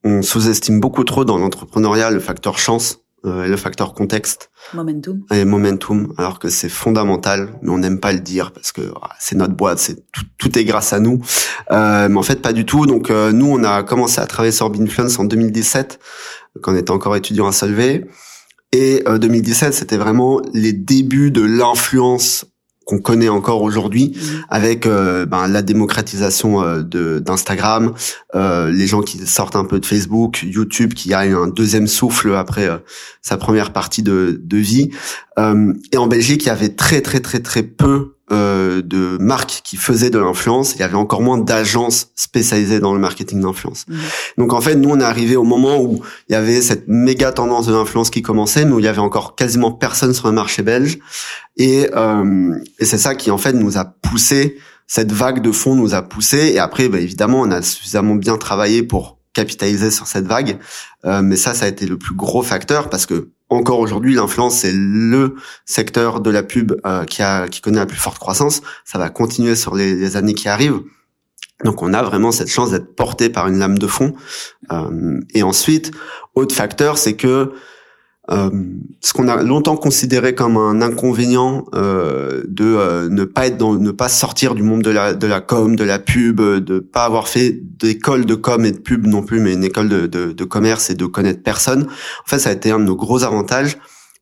on 0.03 0.21
sous-estime 0.21 0.79
beaucoup 0.81 1.05
trop 1.05 1.23
dans 1.23 1.37
l'entrepreneuriat 1.37 2.11
le 2.11 2.19
facteur 2.19 2.59
chance 2.59 2.99
euh, 3.25 3.47
le 3.47 3.57
facteur 3.57 3.93
contexte. 3.93 4.51
Momentum. 4.73 5.23
Et 5.31 5.43
momentum, 5.43 6.13
alors 6.17 6.37
que 6.37 6.49
c'est 6.49 6.69
fondamental, 6.69 7.57
mais 7.63 7.71
on 7.71 7.79
n'aime 7.79 7.99
pas 7.99 8.13
le 8.13 8.19
dire 8.19 8.51
parce 8.51 8.71
que 8.71 8.81
ah, 9.01 9.09
c'est 9.19 9.35
notre 9.35 9.55
boîte, 9.55 9.79
c'est 9.79 9.95
tout, 10.11 10.23
tout, 10.37 10.57
est 10.57 10.63
grâce 10.63 10.93
à 10.93 10.99
nous. 10.99 11.19
Euh, 11.71 12.07
mais 12.09 12.17
en 12.17 12.21
fait, 12.21 12.41
pas 12.41 12.53
du 12.53 12.65
tout. 12.65 12.85
Donc 12.85 13.09
euh, 13.09 13.31
nous, 13.31 13.47
on 13.47 13.63
a 13.63 13.81
commencé 13.81 14.21
à 14.21 14.27
travailler 14.27 14.51
sur 14.51 14.69
Binfluence 14.69 15.17
en 15.17 15.25
2017, 15.25 15.99
quand 16.61 16.73
on 16.73 16.75
était 16.75 16.91
encore 16.91 17.15
étudiant 17.15 17.47
à 17.47 17.51
Solvay. 17.51 18.05
Et 18.71 19.03
2017, 19.07 19.73
c'était 19.73 19.97
vraiment 19.97 20.41
les 20.53 20.73
débuts 20.73 21.31
de 21.31 21.41
l'influence 21.41 22.45
qu'on 22.87 22.99
connaît 22.99 23.27
encore 23.27 23.61
aujourd'hui 23.63 24.13
mhm. 24.15 24.45
avec 24.49 24.85
euh, 24.85 25.25
ben, 25.25 25.47
la 25.47 25.61
démocratisation 25.61 26.63
euh, 26.63 26.81
de 26.81 27.19
d'Instagram, 27.19 27.93
euh, 28.33 28.71
les 28.71 28.87
gens 28.87 29.01
qui 29.01 29.17
sortent 29.27 29.57
un 29.57 29.65
peu 29.65 29.79
de 29.79 29.85
Facebook, 29.85 30.41
YouTube 30.43 30.93
qui 30.93 31.13
a 31.13 31.19
un 31.19 31.47
deuxième 31.47 31.87
souffle 31.87 32.33
après 32.33 32.69
sa 33.21 33.37
première 33.37 33.73
partie 33.73 34.03
de, 34.03 34.39
de 34.41 34.57
vie. 34.57 34.89
et 35.37 35.97
en 35.97 36.07
Belgique, 36.07 36.43
il 36.43 36.47
y 36.47 36.51
avait 36.51 36.69
très 36.69 37.01
très 37.01 37.19
très 37.19 37.41
très 37.41 37.63
peu 37.63 38.16
euh, 38.29 38.81
de 38.81 39.17
marques 39.21 39.61
qui 39.63 39.77
faisaient 39.77 40.09
de 40.09 40.19
l'influence, 40.19 40.73
il 40.75 40.79
y 40.79 40.83
avait 40.83 40.95
encore 40.95 41.21
moins 41.21 41.37
d'agences 41.37 42.09
spécialisées 42.15 42.81
dans 42.81 42.93
le 42.93 42.99
marketing 42.99 43.39
d'influence. 43.41 43.85
Mhm. 43.87 43.97
Donc 44.37 44.53
en 44.53 44.59
fait, 44.59 44.75
nous 44.75 44.89
on 44.89 44.99
est 44.99 45.03
arrivé 45.03 45.37
au 45.37 45.45
moment 45.45 45.81
où 45.81 46.01
il 46.27 46.33
y 46.33 46.35
avait 46.35 46.61
cette 46.61 46.89
méga 46.89 47.31
tendance 47.31 47.67
de 47.67 47.73
l'influence 47.73 48.09
qui 48.09 48.21
commençait, 48.21 48.65
mais 48.65 48.73
où 48.73 48.79
il 48.79 48.85
y 48.85 48.89
avait 48.89 48.99
encore 48.99 49.35
quasiment 49.35 49.71
personne 49.71 50.13
sur 50.13 50.27
le 50.27 50.33
marché 50.33 50.61
belge, 50.61 50.99
et, 51.55 51.89
euh, 51.95 52.53
et 52.79 52.85
c'est 52.85 52.97
ça 52.97 53.15
qui 53.15 53.31
en 53.31 53.37
fait 53.37 53.53
nous 53.53 53.77
a 53.77 53.85
poussé, 53.85 54.57
cette 54.87 55.13
vague 55.13 55.41
de 55.41 55.53
fonds 55.53 55.75
nous 55.75 55.93
a 55.93 56.01
poussé, 56.01 56.51
et 56.53 56.59
après 56.59 56.89
bah, 56.89 56.99
évidemment 56.99 57.39
on 57.39 57.51
a 57.51 57.61
suffisamment 57.61 58.15
bien 58.15 58.37
travaillé 58.37 58.83
pour 58.83 59.19
capitaliser 59.31 59.89
sur 59.89 60.05
cette 60.05 60.25
vague, 60.25 60.57
euh, 61.05 61.21
mais 61.21 61.37
ça 61.37 61.53
ça 61.53 61.63
a 61.63 61.67
été 61.69 61.85
le 61.85 61.97
plus 61.97 62.13
gros 62.13 62.43
facteur 62.43 62.89
parce 62.89 63.05
que 63.05 63.29
encore 63.49 63.79
aujourd'hui, 63.79 64.13
l'influence 64.13 64.59
c'est 64.59 64.73
le 64.73 65.35
secteur 65.65 66.19
de 66.19 66.29
la 66.29 66.43
pub 66.43 66.73
euh, 66.85 67.05
qui 67.05 67.21
a 67.21 67.47
qui 67.47 67.61
connaît 67.61 67.79
la 67.79 67.85
plus 67.85 67.97
forte 67.97 68.19
croissance. 68.19 68.61
Ça 68.83 68.97
va 68.97 69.09
continuer 69.09 69.55
sur 69.55 69.75
les, 69.75 70.15
années 70.17 70.33
qui 70.33 70.49
arrivent. 70.49 70.81
Donc 71.63 71.81
on 71.81 71.93
a 71.93 72.03
vraiment 72.03 72.31
cette 72.31 72.49
chance 72.49 72.71
d'être 72.71 72.95
porté 72.95 73.29
par 73.29 73.47
une 73.47 73.57
lame 73.57 73.77
de 73.77 73.87
fond. 73.87 74.13
Euh, 74.71 75.19
et 75.33 75.43
ensuite, 75.43 75.91
autre 76.35 76.53
facteur, 76.53 76.97
c'est 76.97 77.15
que 77.15 77.53
euh, 78.29 78.49
ce 79.01 79.13
qu'on 79.13 79.27
a 79.27 79.41
longtemps 79.41 79.77
considéré 79.77 80.35
comme 80.35 80.57
un 80.57 80.81
inconvénient 80.81 81.65
euh, 81.75 82.43
de 82.47 82.65
euh, 82.65 83.09
ne 83.09 83.23
pas 83.23 83.47
être 83.47 83.57
dans, 83.57 83.75
ne 83.75 83.91
pas 83.91 84.09
sortir 84.09 84.53
du 84.53 84.63
monde 84.63 84.81
de 84.81 84.89
la 84.89 85.13
de 85.13 85.27
la 85.27 85.39
com, 85.39 85.75
de 85.75 85.83
la 85.83 85.99
pub, 85.99 86.41
de 86.41 86.79
pas 86.79 87.05
avoir 87.05 87.27
fait 87.27 87.57
d'école 87.61 88.25
de 88.25 88.35
com 88.35 88.65
et 88.65 88.71
de 88.71 88.79
pub 88.79 89.07
non 89.07 89.23
plus, 89.23 89.39
mais 89.39 89.53
une 89.53 89.63
école 89.63 89.87
de, 89.87 90.07
de, 90.07 90.33
de 90.33 90.43
commerce 90.43 90.89
et 90.89 90.95
de 90.95 91.05
connaître 91.05 91.41
personne. 91.41 91.83
En 91.83 92.29
fait, 92.29 92.39
ça 92.39 92.49
a 92.49 92.53
été 92.53 92.71
un 92.71 92.79
de 92.79 92.85
nos 92.85 92.95
gros 92.95 93.23
avantages 93.23 93.77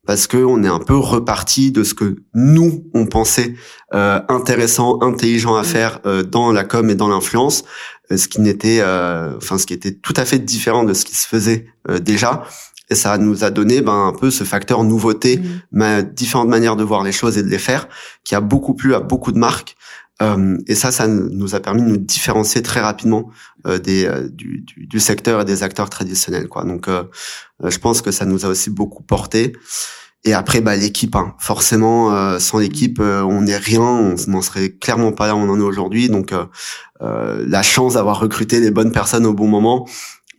parce 0.06 0.26
que 0.26 0.38
on 0.38 0.62
est 0.62 0.68
un 0.68 0.78
peu 0.78 0.96
reparti 0.96 1.72
de 1.72 1.82
ce 1.82 1.92
que 1.92 2.16
nous 2.32 2.84
on 2.94 3.06
pensait 3.06 3.54
euh, 3.94 4.20
intéressant, 4.28 4.98
intelligent 5.02 5.56
à 5.56 5.62
mmh. 5.62 5.64
faire 5.64 6.00
euh, 6.06 6.22
dans 6.22 6.52
la 6.52 6.64
com 6.64 6.88
et 6.88 6.94
dans 6.94 7.08
l'influence, 7.08 7.64
euh, 8.10 8.16
ce 8.16 8.28
qui 8.28 8.40
n'était, 8.40 8.82
enfin 8.82 9.58
ce 9.58 9.66
qui 9.66 9.74
était 9.74 9.92
tout 9.92 10.14
à 10.16 10.24
fait 10.24 10.38
différent 10.38 10.84
de 10.84 10.94
ce 10.94 11.04
qui 11.04 11.16
se 11.16 11.26
faisait 11.26 11.66
déjà. 12.00 12.44
Et 12.88 12.94
ça 12.94 13.18
nous 13.18 13.44
a 13.44 13.50
donné 13.50 13.80
ben, 13.80 14.06
un 14.06 14.12
peu 14.12 14.30
ce 14.30 14.44
facteur 14.44 14.84
nouveauté, 14.84 15.38
mmh. 15.38 15.42
ma, 15.72 16.02
différentes 16.02 16.48
manières 16.48 16.76
de 16.76 16.84
voir 16.84 17.02
les 17.02 17.12
choses 17.12 17.36
et 17.36 17.42
de 17.42 17.48
les 17.48 17.58
faire, 17.58 17.88
qui 18.22 18.34
a 18.34 18.40
beaucoup 18.40 18.74
plu 18.74 18.94
à 18.94 19.00
beaucoup 19.00 19.32
de 19.32 19.38
marques. 19.38 19.76
Euh, 20.22 20.56
et 20.66 20.74
ça, 20.74 20.92
ça 20.92 21.06
nous 21.06 21.54
a 21.54 21.60
permis 21.60 21.82
de 21.82 21.88
nous 21.88 21.96
différencier 21.98 22.62
très 22.62 22.80
rapidement 22.80 23.30
euh, 23.66 23.78
des, 23.78 24.06
euh, 24.06 24.28
du, 24.28 24.60
du, 24.60 24.86
du, 24.86 25.00
secteur 25.00 25.42
et 25.42 25.44
des 25.44 25.62
acteurs 25.62 25.90
traditionnels. 25.90 26.48
Quoi. 26.48 26.64
Donc, 26.64 26.88
je 27.62 27.78
pense 27.78 28.02
que 28.02 28.10
ça 28.10 28.24
nous 28.24 28.44
a 28.44 28.48
aussi 28.48 28.70
beaucoup 28.70 29.02
porté. 29.02 29.52
Et 30.24 30.32
après, 30.32 30.60
bah, 30.60 30.74
l'équipe, 30.74 31.14
hein. 31.14 31.34
forcément, 31.38 32.38
sans 32.40 32.58
l'équipe, 32.58 33.00
on 33.00 33.42
n'est 33.42 33.56
rien, 33.56 33.80
on 33.80 34.16
n'en 34.26 34.42
serait 34.42 34.70
clairement 34.70 35.12
pas 35.12 35.28
là 35.28 35.36
où 35.36 35.38
on 35.38 35.48
en 35.48 35.58
est 35.58 35.62
aujourd'hui. 35.62 36.08
Donc, 36.08 36.34
la 37.00 37.62
chance 37.62 37.94
d'avoir 37.94 38.18
recruté 38.18 38.58
les 38.58 38.72
bonnes 38.72 38.90
personnes 38.90 39.24
au 39.26 39.34
bon 39.34 39.46
moment, 39.46 39.86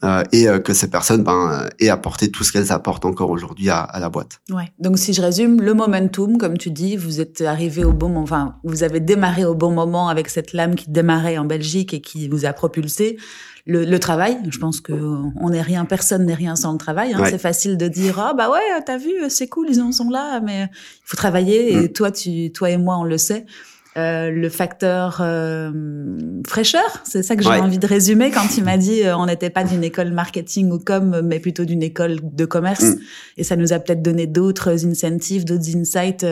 euh, 0.04 0.24
et 0.32 0.48
euh, 0.48 0.60
que 0.60 0.74
ces 0.74 0.90
personnes 0.90 1.24
ben, 1.24 1.64
euh, 1.66 1.70
aient 1.80 1.90
apporté 1.90 2.30
tout 2.30 2.44
ce 2.44 2.52
qu'elles 2.52 2.72
apportent 2.72 3.06
encore 3.06 3.32
aujourd'hui 3.32 3.72
à, 3.72 3.80
à, 3.80 4.00
la 4.00 4.10
boîte. 4.10 4.42
Ouais. 4.52 4.72
Donc 4.80 5.00
si 5.00 5.12
je 5.12 5.24
résume, 5.24 5.60
le 5.60 5.74
momentum, 5.74 6.38
comme 6.38 6.60
tu 6.60 6.70
dis, 6.70 6.96
vous 6.96 7.20
êtes 7.20 7.42
arrivé 7.42 7.84
au 7.84 7.94
bon 7.94 8.10
moment, 8.10 8.22
enfin 8.22 8.56
vous 8.64 8.84
avez 8.84 9.00
démarré 9.00 9.44
au 9.44 9.56
bon 9.56 9.72
moment 9.72 10.08
avec 10.08 10.30
cette 10.30 10.54
lame 10.54 10.76
qui 10.76 10.92
démarrait 10.92 11.40
en 11.40 11.46
Belgique 11.46 11.96
et 11.96 12.02
qui 12.02 12.28
vous 12.28 12.46
a 12.46 12.54
propulsé. 12.54 13.18
Le, 13.66 13.86
le 13.86 14.00
travail, 14.00 14.38
je 14.48 14.60
pense 14.60 14.82
que 14.82 14.94
on 14.94 15.50
n'est 15.50 15.64
rien, 15.64 15.84
personne 15.86 16.26
n'est 16.26 16.36
rien 16.36 16.56
sans 16.56 16.74
le 16.74 16.78
travail. 16.78 17.14
Hein. 17.14 17.24
C'est 17.26 17.40
facile 17.40 17.76
de 17.76 17.88
dire 17.88 18.20
ah 18.20 18.36
bah 18.36 18.52
ouais, 18.52 18.84
t'as 18.86 18.98
vu, 19.00 19.12
c'est 19.30 19.48
cool, 19.48 19.68
ils 19.70 19.82
en 19.82 19.92
sont 19.92 20.10
là, 20.10 20.40
mais 20.42 20.70
il 20.72 21.06
faut 21.06 21.18
travailler. 21.18 21.74
Et 21.74 21.86
mm. 21.86 21.94
toi, 21.94 22.12
tu, 22.12 22.52
toi 22.52 22.70
et 22.70 22.78
moi, 22.78 22.98
on 22.98 23.04
le 23.04 23.18
sait. 23.18 23.48
Euh, 23.98 24.30
le 24.30 24.48
facteur 24.50 25.22
euh, 25.22 25.72
fraîcheur, 26.46 27.02
c'est 27.04 27.24
ça 27.24 27.36
que 27.36 27.42
j'ai 27.42 27.50
envie 27.50 27.80
de 27.80 27.88
résumer 27.88 28.30
quand 28.30 28.56
il 28.56 28.64
m'a 28.64 28.78
dit 28.78 29.04
euh, 29.04 29.18
on 29.18 29.26
n'était 29.26 29.50
pas 29.50 29.64
d'une 29.64 29.84
école 29.84 30.12
marketing 30.12 30.72
ou 30.72 30.78
com, 30.78 31.22
mais 31.24 31.40
plutôt 31.40 31.66
d'une 31.66 31.82
école 31.82 32.20
de 32.22 32.46
commerce. 32.46 32.84
Mm. 32.84 33.00
Et 33.38 33.44
ça 33.44 33.56
nous 33.56 33.74
a 33.74 33.80
peut-être 33.80 34.04
donné 34.04 34.28
d'autres 34.28 34.86
incentives, 34.86 35.46
d'autres 35.46 35.76
insights 35.76 36.26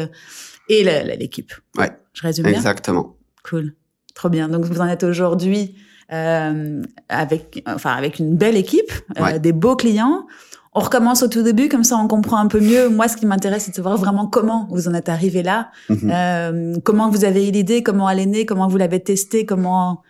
et 0.70 0.84
l'équipe. 1.18 1.54
Ouais. 1.76 1.90
Je 2.14 2.22
résume 2.22 2.46
bien? 2.46 2.56
Exactement. 2.56 3.16
Cool. 3.44 3.74
Trop 4.14 4.30
bien. 4.30 4.48
Donc 4.48 4.66
vous 4.66 4.82
en 4.82 4.88
êtes 4.88 5.04
aujourd'hui 5.04 5.76
avec, 6.10 7.64
enfin 7.66 7.94
avec 7.94 8.20
une 8.20 8.36
belle 8.36 8.58
équipe, 8.58 8.92
des 9.40 9.54
beaux 9.54 9.76
clients 9.76 10.28
on 10.76 10.82
recommence 10.82 11.24
au 11.24 11.30
tout 11.30 11.42
début, 11.42 11.70
comme 11.70 11.86
ça 11.86 11.96
on 11.96 12.08
comprend 12.08 12.38
un 12.38 12.48
peu 12.48 12.60
mieux. 12.60 12.90
Moi, 12.90 13.08
ce 13.08 13.16
qui 13.16 13.26
m'intéresse, 13.26 13.64
c'est 13.64 13.72
de 13.72 13.76
savoir 13.78 13.98
vraiment 13.98 14.28
comment 14.28 14.68
vous 14.70 14.88
en 14.90 14.94
êtes 14.94 15.08
arrivé 15.08 15.42
là, 15.42 15.70
mhm. 15.90 16.12
euh, 16.14 16.76
comment 16.84 17.10
vous 17.10 17.24
avez 17.24 17.48
eu 17.48 17.52
l'idée, 17.52 17.82
comment 17.82 18.10
elle 18.10 18.20
est 18.20 18.26
née, 18.26 18.46
comment 18.46 18.68
vous 18.68 18.78
l'avez 18.78 19.00
testée, 19.00 19.46
comment 19.46 20.04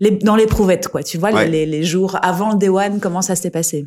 les, 0.00 0.10
dans 0.10 0.34
l'éprouvette, 0.34 0.88
quoi. 0.88 1.02
Tu 1.04 1.16
vois, 1.16 1.30
les, 1.44 1.64
les, 1.64 1.82
jours 1.84 2.18
avant 2.22 2.52
le 2.52 2.58
day 2.58 2.68
one, 2.68 2.98
comment 3.00 3.22
ça 3.22 3.36
s'est 3.36 3.50
passé? 3.50 3.86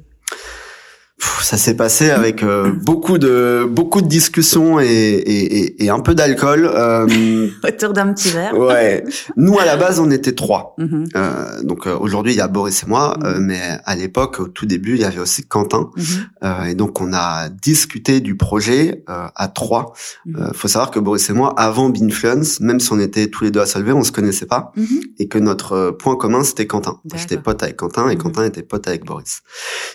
Ça 1.19 1.57
s'est 1.57 1.75
passé 1.75 2.09
avec 2.09 2.41
euh, 2.41 2.71
beaucoup 2.71 3.17
de 3.17 3.67
beaucoup 3.69 4.01
de 4.01 4.07
discussions 4.07 4.79
et, 4.79 4.85
et, 4.87 5.83
et 5.83 5.89
un 5.89 5.99
peu 5.99 6.15
d'alcool. 6.15 6.69
Euh, 6.73 7.47
Autour 7.67 7.93
d'un 7.93 8.13
petit 8.13 8.29
verre. 8.29 8.57
Ouais. 8.57 9.03
Nous 9.37 9.57
à 9.59 9.65
la 9.65 9.77
base 9.77 9.99
on 9.99 10.09
était 10.11 10.33
trois. 10.33 10.75
Mhm. 10.83 11.07
euh, 11.15 11.63
donc 11.63 11.87
euh, 11.87 11.95
aujourd'hui 11.97 12.33
il 12.33 12.37
y 12.37 12.41
a 12.41 12.47
Boris 12.47 12.83
et 12.83 12.87
moi, 12.87 13.17
mhm. 13.21 13.45
mais 13.45 13.61
à 13.85 13.95
l'époque 13.95 14.39
au 14.39 14.47
tout 14.47 14.65
début 14.65 14.95
il 14.95 15.01
y 15.01 15.05
avait 15.05 15.19
aussi 15.19 15.45
Quentin. 15.45 15.91
Mhm. 15.95 16.67
et 16.67 16.75
donc 16.75 16.99
on 16.99 17.13
a 17.13 17.49
discuté 17.49 18.19
du 18.19 18.35
projet 18.35 19.03
à 19.07 19.47
trois. 19.47 19.93
Il 20.25 20.35
faut 20.53 20.67
savoir 20.67 20.91
que 20.91 20.99
Boris 20.99 21.29
et 21.29 21.33
moi 21.33 21.53
avant 21.57 21.89
Binfluence, 21.89 22.59
même 22.59 22.79
si 22.79 22.91
on 22.91 22.99
était 22.99 23.27
tous 23.27 23.43
les 23.43 23.51
deux 23.51 23.61
à 23.61 23.65
Solvay, 23.65 23.91
on 23.91 24.03
se 24.03 24.11
connaissait 24.11 24.45
pas 24.45 24.71
et 25.19 25.27
que 25.27 25.37
notre 25.37 25.91
point 25.91 26.15
commun 26.15 26.43
c'était 26.43 26.67
Quentin. 26.67 26.99
J'étais 27.15 27.37
pote 27.37 27.61
avec 27.63 27.77
Quentin 27.77 28.09
et 28.09 28.17
Quentin 28.17 28.43
était 28.45 28.63
pote 28.63 28.87
avec 28.87 29.05
Boris. 29.05 29.41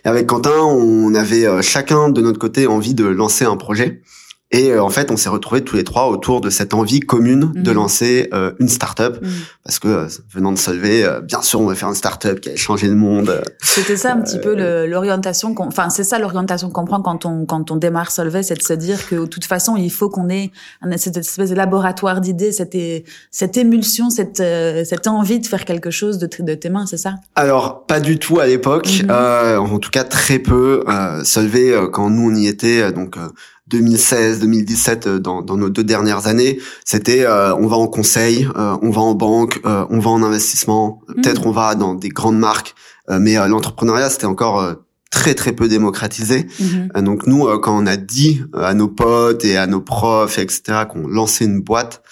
Et 0.04 0.08
avec 0.08 0.26
Quentin 0.26 0.52
on 0.62 1.07
avait 1.14 1.46
euh, 1.46 1.62
chacun 1.62 2.08
de 2.08 2.20
notre 2.20 2.38
côté 2.38 2.66
envie 2.66 2.94
de 2.94 3.04
lancer 3.04 3.44
un 3.44 3.56
projet. 3.56 4.02
Et 4.50 4.70
euh, 4.70 4.82
en 4.82 4.88
fait, 4.88 5.10
on 5.10 5.16
s'est 5.18 5.28
retrouvés 5.28 5.62
tous 5.62 5.76
les 5.76 5.84
trois 5.84 6.08
autour 6.08 6.40
de 6.40 6.48
cette 6.48 6.72
envie 6.72 7.00
commune 7.00 7.52
de 7.54 7.70
mhm. 7.70 7.76
lancer 7.76 8.30
euh, 8.32 8.52
une 8.58 8.68
start-up. 8.68 9.18
Mhm. 9.20 9.30
Parce 9.62 9.78
que, 9.78 10.06
venant 10.32 10.52
de 10.52 10.58
Solvay, 10.58 11.04
bien 11.22 11.42
sûr, 11.42 11.60
on 11.60 11.66
va 11.66 11.74
faire 11.74 11.90
une 11.90 11.94
start-up 11.94 12.40
qui 12.40 12.48
allait 12.48 12.56
changer 12.56 12.88
le 12.88 12.94
monde. 12.94 13.42
C'était 13.60 13.98
ça 13.98 14.14
un 14.14 14.20
petit 14.22 14.38
peu 14.38 14.54
l'orientation. 14.86 15.54
Enfin, 15.58 15.90
c'est 15.90 16.04
ça 16.04 16.18
l'orientation 16.18 16.70
qu'on 16.70 16.86
prend 16.86 17.02
quand 17.02 17.26
on, 17.26 17.44
quand 17.44 17.70
on 17.70 17.76
démarre 17.76 18.10
Solvay, 18.10 18.42
c'est 18.42 18.54
de 18.54 18.62
se 18.62 18.72
dire 18.72 19.06
que 19.06 19.16
de 19.16 19.26
toute 19.26 19.44
façon, 19.44 19.76
il 19.76 19.90
faut 19.90 20.08
qu'on 20.08 20.30
ait 20.30 20.50
cette 20.96 21.18
espèce 21.18 21.50
de 21.50 21.54
laboratoire 21.54 22.22
d'idées, 22.22 22.52
cette, 22.52 22.76
cette 23.30 23.56
émulsion, 23.58 24.08
cette, 24.08 24.38
cette 24.38 25.06
envie 25.06 25.40
de 25.40 25.46
faire 25.46 25.66
quelque 25.66 25.90
chose 25.90 26.16
de, 26.16 26.28
de 26.38 26.54
tes 26.54 26.70
mains, 26.70 26.86
c'est 26.86 26.96
ça? 26.96 27.16
Alors, 27.34 27.84
pas 27.84 28.00
du 28.00 28.18
tout 28.18 28.40
à 28.40 28.46
l'époque. 28.46 28.88
Mhm. 29.02 29.10
en 29.10 29.78
tout 29.78 29.90
cas, 29.90 30.04
très 30.04 30.38
peu. 30.38 30.84
Solvay, 31.24 31.74
quand 31.92 32.08
nous, 32.08 32.30
on 32.30 32.34
y 32.34 32.46
était, 32.46 32.90
donc 32.92 33.18
2016, 33.68 34.40
2017 34.40 35.06
euh, 35.06 35.18
dans, 35.18 35.42
dans 35.42 35.56
nos 35.56 35.68
deux 35.68 35.84
dernières 35.84 36.26
années, 36.26 36.58
c'était 36.84 37.24
euh, 37.24 37.54
on 37.56 37.66
va 37.66 37.76
en 37.76 37.86
conseil, 37.86 38.48
euh, 38.56 38.76
on 38.82 38.90
va 38.90 39.00
en 39.00 39.14
banque, 39.14 39.60
on 39.64 39.98
va 39.98 40.10
en 40.10 40.22
investissement, 40.22 41.02
mmh. 41.08 41.14
peut-être 41.14 41.46
on 41.46 41.52
va 41.52 41.74
dans 41.74 41.94
des 41.94 42.08
grandes 42.08 42.38
marques, 42.38 42.74
mais 43.08 43.34
l'entrepreneuriat 43.48 44.10
c'était 44.10 44.26
encore 44.26 44.74
très 45.10 45.34
très 45.34 45.52
peu 45.52 45.68
démocratisé. 45.68 46.46
Mmh. 46.60 47.02
donc 47.02 47.26
nous, 47.26 47.46
quand 47.60 47.76
on 47.76 47.86
a 47.86 47.96
dit 47.96 48.42
à 48.54 48.74
nos 48.74 48.88
potes 48.88 49.44
et 49.44 49.56
à 49.56 49.66
nos 49.66 49.80
profs, 49.80 50.38
etc., 50.38 50.84
qu'on 50.88 51.06
lançait 51.06 51.44
une 51.44 51.60
boîte, 51.60 52.02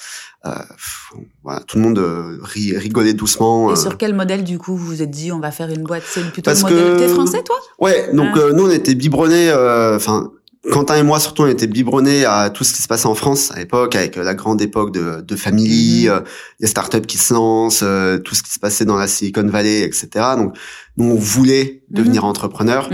voilà, 1.42 1.60
tout 1.66 1.76
le 1.76 1.82
monde 1.82 1.98
rigolait 2.42 3.14
doucement. 3.14 3.72
Et 3.72 3.76
sur 3.76 3.98
quel 3.98 4.14
modèle 4.14 4.44
du 4.44 4.58
coup 4.58 4.76
vous 4.76 4.86
vous 4.86 5.02
êtes 5.02 5.10
dit 5.10 5.32
on 5.32 5.40
va 5.40 5.50
faire 5.50 5.70
une 5.70 5.82
boîte? 5.82 6.04
C'est 6.06 6.30
plutôt 6.32 6.50
le 6.50 6.60
modèle. 6.60 6.96
T'es 6.98 7.08
français 7.08 7.42
toi? 7.42 7.56
Ouais, 7.78 8.10
donc 8.14 8.28
ah. 8.34 8.52
nous 8.54 8.66
on 8.66 8.70
était 8.70 8.94
biberonnés. 8.94 9.52
Enfin, 9.52 10.30
Quentin 10.72 10.96
et 10.96 11.02
moi, 11.02 11.20
surtout, 11.20 11.42
on 11.42 11.46
était 11.46 11.66
biberonnés 11.66 12.24
à 12.24 12.50
tout 12.50 12.64
ce 12.64 12.72
qui 12.72 12.82
se 12.82 12.88
passait 12.88 13.06
en 13.06 13.14
France 13.14 13.52
à 13.52 13.58
l'époque, 13.58 13.94
avec 13.94 14.16
la 14.16 14.34
grande 14.34 14.60
époque 14.60 14.92
de, 14.92 15.20
de 15.20 15.36
Family, 15.36 16.06
mhm. 16.06 16.12
euh, 16.12 16.20
les 16.60 16.66
startups 16.66 17.06
qui 17.06 17.18
se 17.18 17.34
lancent, 17.34 17.84
euh, 17.84 18.18
tout 18.18 18.34
ce 18.34 18.42
qui 18.42 18.52
se 18.52 18.58
passait 18.58 18.84
dans 18.84 18.96
la 18.96 19.06
Silicon 19.06 19.46
Valley, 19.46 19.82
etc. 19.82 20.08
Donc, 20.36 20.56
nous, 20.96 21.12
on 21.12 21.14
voulait 21.14 21.82
devenir 21.90 22.22
mhm. 22.22 22.30
entrepreneur. 22.30 22.90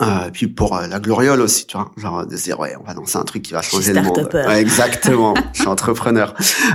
Mhm. 0.00 0.08
Euh, 0.08 0.30
puis 0.32 0.46
pour 0.46 0.76
euh, 0.76 0.86
la 0.86 1.00
gloriole 1.00 1.40
aussi, 1.40 1.66
tu 1.66 1.76
vois, 1.76 1.90
genre 1.96 2.26
de 2.26 2.36
se 2.36 2.44
dire 2.44 2.60
ouais, 2.60 2.74
on 2.80 2.84
va 2.84 2.94
lancer 2.94 3.16
un 3.16 3.24
truc 3.24 3.42
qui 3.42 3.52
va 3.52 3.62
changer 3.62 3.92
le 3.92 4.02
monde. 4.02 4.28
Ouais, 4.32 4.60
exactement, 4.60 5.34
je 5.52 5.60
suis 5.60 5.68
entrepreneur. 5.68 6.34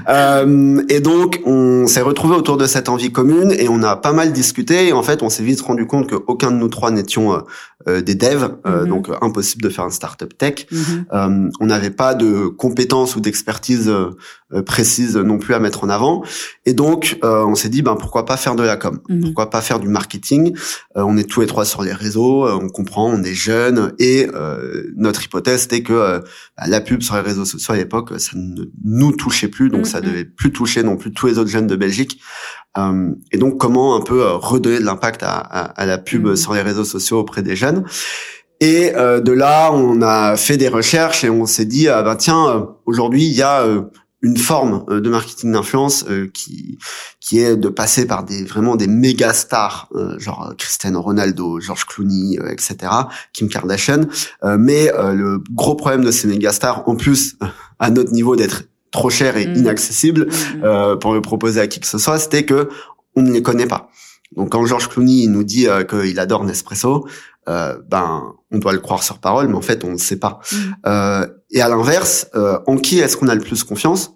Euh, 0.09 0.83
et 0.89 1.01
donc 1.01 1.41
on 1.45 1.87
s'est 1.87 2.01
retrouvé 2.01 2.35
autour 2.35 2.57
de 2.57 2.65
cette 2.65 2.89
envie 2.89 3.11
commune 3.11 3.51
et 3.51 3.69
on 3.69 3.83
a 3.83 3.95
pas 3.95 4.13
mal 4.13 4.33
discuté. 4.33 4.87
Et 4.87 4.93
en 4.93 5.03
fait, 5.03 5.21
on 5.21 5.29
s'est 5.29 5.43
vite 5.43 5.61
rendu 5.61 5.85
compte 5.85 6.07
que 6.07 6.15
aucun 6.15 6.51
de 6.51 6.57
nous 6.57 6.69
trois 6.69 6.91
n'étions 6.91 7.43
des 7.87 8.13
devs, 8.13 8.57
mm-hmm. 8.63 8.85
donc 8.85 9.09
impossible 9.21 9.63
de 9.63 9.69
faire 9.69 9.85
une 9.85 9.91
startup 9.91 10.37
tech. 10.37 10.67
Mm-hmm. 10.71 11.51
on 11.59 11.65
n'avait 11.65 11.89
pas 11.89 12.13
de 12.13 12.47
compétences 12.47 13.15
ou 13.15 13.21
d'expertise 13.21 13.91
précise 14.65 15.17
non 15.17 15.37
plus 15.37 15.53
à 15.53 15.59
mettre 15.59 15.83
en 15.83 15.89
avant. 15.89 16.23
Et 16.65 16.73
donc 16.73 17.17
on 17.23 17.55
s'est 17.55 17.69
dit 17.69 17.81
ben 17.81 17.95
pourquoi 17.95 18.25
pas 18.25 18.37
faire 18.37 18.55
de 18.55 18.63
la 18.63 18.77
com, 18.77 18.99
mm-hmm. 19.09 19.21
pourquoi 19.21 19.49
pas 19.49 19.61
faire 19.61 19.79
du 19.79 19.87
marketing. 19.87 20.55
on 20.95 21.17
est 21.17 21.29
tous 21.29 21.41
les 21.41 21.47
trois 21.47 21.65
sur 21.65 21.83
les 21.83 21.93
réseaux, 21.93 22.47
on 22.47 22.69
comprend 22.69 23.01
on 23.11 23.23
est 23.23 23.33
jeune 23.33 23.93
et 23.99 24.27
euh, 24.33 24.83
notre 24.95 25.23
hypothèse 25.23 25.65
était 25.65 25.83
que 25.83 25.93
euh, 25.93 26.19
bah, 26.57 26.63
la 26.67 26.81
pub 26.81 27.01
sur 27.01 27.15
les 27.15 27.21
réseaux 27.21 27.45
sociaux 27.45 27.73
à 27.73 27.77
l'époque 27.77 28.19
ça 28.19 28.31
ne 28.35 28.65
nous 28.83 29.11
touchait 29.11 29.47
plus 29.47 29.69
donc 29.69 29.87
ça 29.87 30.01
devait 30.01 30.25
plus 30.25 30.51
toucher 30.51 30.83
non 30.83 30.97
plus 30.97 31.11
tous 31.11 31.27
les 31.27 31.37
autres 31.37 31.49
jeunes 31.49 31.67
de 31.67 31.75
Belgique 31.75 32.21
euh, 32.77 33.11
et 33.31 33.37
donc 33.37 33.57
comment 33.59 33.95
un 33.95 34.01
peu 34.01 34.23
redonner 34.23 34.79
de 34.79 34.85
l'impact 34.85 35.23
à, 35.23 35.73
la 35.77 35.97
pub 35.97 36.35
sur 36.35 36.53
les 36.53 36.61
réseaux 36.61 36.85
sociaux 36.85 37.19
auprès 37.19 37.41
des 37.41 37.55
jeunes 37.55 37.83
et 38.59 38.91
de 38.91 39.31
là 39.31 39.71
on 39.73 40.01
a 40.01 40.37
fait 40.37 40.57
des 40.57 40.67
recherches 40.67 41.23
et 41.23 41.29
on 41.29 41.45
s'est 41.45 41.65
dit 41.65 41.87
ah 41.87 42.03
ben 42.03 42.15
tiens 42.15 42.67
aujourd'hui 42.85 43.25
il 43.25 43.33
y 43.33 43.41
a 43.41 43.65
une 44.21 44.37
forme 44.37 44.85
euh, 44.89 45.01
de 45.01 45.09
marketing 45.09 45.51
d'influence 45.51 46.05
euh, 46.09 46.29
qui 46.33 46.77
qui 47.19 47.39
est 47.39 47.55
de 47.55 47.69
passer 47.69 48.05
par 48.05 48.23
des 48.23 48.43
vraiment 48.43 48.75
des 48.75 48.87
méga 48.87 49.33
stars 49.33 49.89
euh, 49.95 50.17
genre 50.19 50.53
Cristiano 50.57 51.01
Ronaldo, 51.01 51.59
George 51.59 51.85
Clooney, 51.85 52.37
etc., 52.49 52.91
Kim 53.33 53.49
Kardashian. 53.49 54.01
mais 54.57 54.91
le 54.95 55.41
gros 55.51 55.75
problème 55.75 56.03
de 56.03 56.11
ces 56.11 56.27
méga 56.27 56.51
stars, 56.51 56.87
en 56.87 56.95
plus 56.95 57.37
à 57.79 57.89
notre 57.89 58.11
niveau 58.11 58.35
d'être 58.35 58.63
trop 58.91 59.09
cher 59.09 59.37
et 59.37 59.47
mm. 59.47 59.55
inaccessible 59.55 60.27
mm, 60.27 60.57
mm. 60.57 60.99
pour 60.99 61.13
le 61.13 61.21
proposer 61.21 61.59
à 61.61 61.67
qui 61.67 61.79
que 61.79 61.87
ce 61.87 61.97
soit, 61.97 62.19
c'était 62.19 62.45
que 62.45 62.69
on 63.15 63.21
ne 63.21 63.31
les 63.31 63.41
connaît 63.41 63.67
pas. 63.67 63.89
Donc 64.35 64.51
quand 64.51 64.65
George 64.65 64.87
Clooney 64.87 65.27
nous 65.27 65.43
dit 65.43 65.67
qu'il 65.89 66.19
adore 66.19 66.45
Nespresso, 66.45 67.07
ben 67.47 68.33
on 68.51 68.57
doit 68.59 68.73
le 68.73 68.79
croire 68.79 69.03
sur 69.03 69.19
parole, 69.19 69.47
mais 69.47 69.55
en 69.55 69.61
fait 69.61 69.83
on 69.83 69.91
ne 69.91 69.97
sait 69.97 70.19
pas. 70.19 70.39
Mm. 70.51 71.25
et 71.51 71.61
à 71.61 71.67
l'inverse, 71.69 72.27
en 72.65 72.77
qui 72.77 72.99
est-ce 72.99 73.17
qu'on 73.17 73.27
a 73.27 73.35
le 73.35 73.41
plus 73.41 73.63
confiance? 73.63 74.13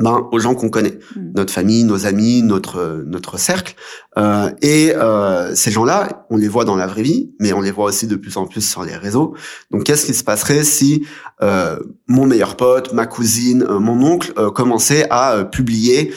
Ben, 0.00 0.28
aux 0.32 0.40
gens 0.40 0.56
qu'on 0.56 0.70
connaît, 0.70 0.98
hmm. 1.14 1.32
notre 1.36 1.52
famille, 1.52 1.84
nos 1.84 2.04
amis, 2.04 2.42
notre 2.42 3.04
notre 3.06 3.38
cercle. 3.38 3.76
Euh, 4.18 4.50
et 4.60 4.92
euh, 4.92 5.54
ces 5.54 5.70
gens-là, 5.70 6.26
on 6.30 6.36
les 6.36 6.48
voit 6.48 6.64
dans 6.64 6.74
la 6.74 6.88
vraie 6.88 7.02
vie, 7.02 7.32
mais 7.38 7.52
on 7.52 7.60
les 7.60 7.70
voit 7.70 7.84
aussi 7.84 8.08
de 8.08 8.16
plus 8.16 8.36
en 8.36 8.46
plus 8.46 8.68
sur 8.68 8.82
les 8.82 8.96
réseaux. 8.96 9.36
Donc, 9.70 9.84
qu'est-ce 9.84 10.06
qui 10.06 10.14
se 10.14 10.24
passerait 10.24 10.64
si 10.64 11.06
euh, 11.42 11.78
mon 12.06 12.26
meilleur 12.26 12.56
pote, 12.56 12.92
ma 12.92 13.06
cousine, 13.06 13.62
euh, 13.62 13.78
mon 13.78 14.02
oncle 14.04 14.32
euh, 14.38 14.50
commençait 14.50 15.06
à 15.10 15.34
euh, 15.34 15.44
publier 15.44 16.12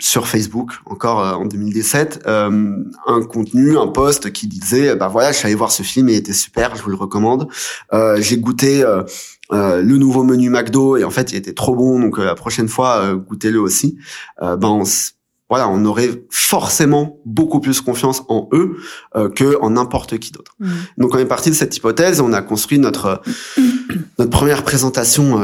sur 0.00 0.28
Facebook, 0.28 0.72
encore 0.86 1.18
en 1.18 1.46
2017, 1.46 2.26
un 2.26 3.22
contenu, 3.28 3.78
un 3.78 3.88
post 3.88 4.32
qui 4.32 4.46
disait, 4.46 4.94
bah 4.96 5.08
voilà, 5.08 5.32
je 5.32 5.38
suis 5.38 5.46
allé 5.46 5.54
voir 5.54 5.72
ce 5.72 5.82
film 5.82 6.08
il 6.08 6.16
était 6.16 6.32
super, 6.32 6.76
je 6.76 6.82
vous 6.82 6.90
le 6.90 6.96
recommande. 6.96 7.48
J'ai 8.18 8.38
goûté 8.38 8.84
euh, 9.52 9.80
le 9.80 9.96
nouveau 9.96 10.24
menu 10.24 10.50
McDo 10.50 10.96
et 10.96 11.04
en 11.04 11.10
fait 11.10 11.30
il 11.30 11.36
était 11.36 11.52
trop 11.52 11.76
bon 11.76 12.00
donc 12.00 12.18
euh, 12.18 12.24
la 12.24 12.34
prochaine 12.34 12.66
fois 12.66 12.96
euh, 12.96 13.14
goûtez-le 13.14 13.60
aussi 13.60 13.96
ben 14.40 14.58
on, 14.62 14.82
voilà 15.48 15.68
on 15.68 15.84
aurait 15.84 16.10
forcément 16.30 17.18
beaucoup 17.24 17.60
plus 17.60 17.80
confiance 17.80 18.22
en 18.28 18.48
eux 18.52 18.76
que 19.34 19.60
en 19.60 19.70
n'importe 19.70 20.18
qui 20.18 20.32
d'autre 20.32 20.54
mmh. 20.58 20.68
donc 20.98 21.14
on 21.14 21.18
est 21.18 21.26
parti 21.26 21.50
de 21.50 21.54
cette 21.54 21.76
hypothèse 21.76 22.20
on 22.20 22.32
a 22.32 22.42
construit 22.42 22.78
notre 22.78 23.22
notre 24.18 24.30
première 24.30 24.62
présentation 24.62 25.40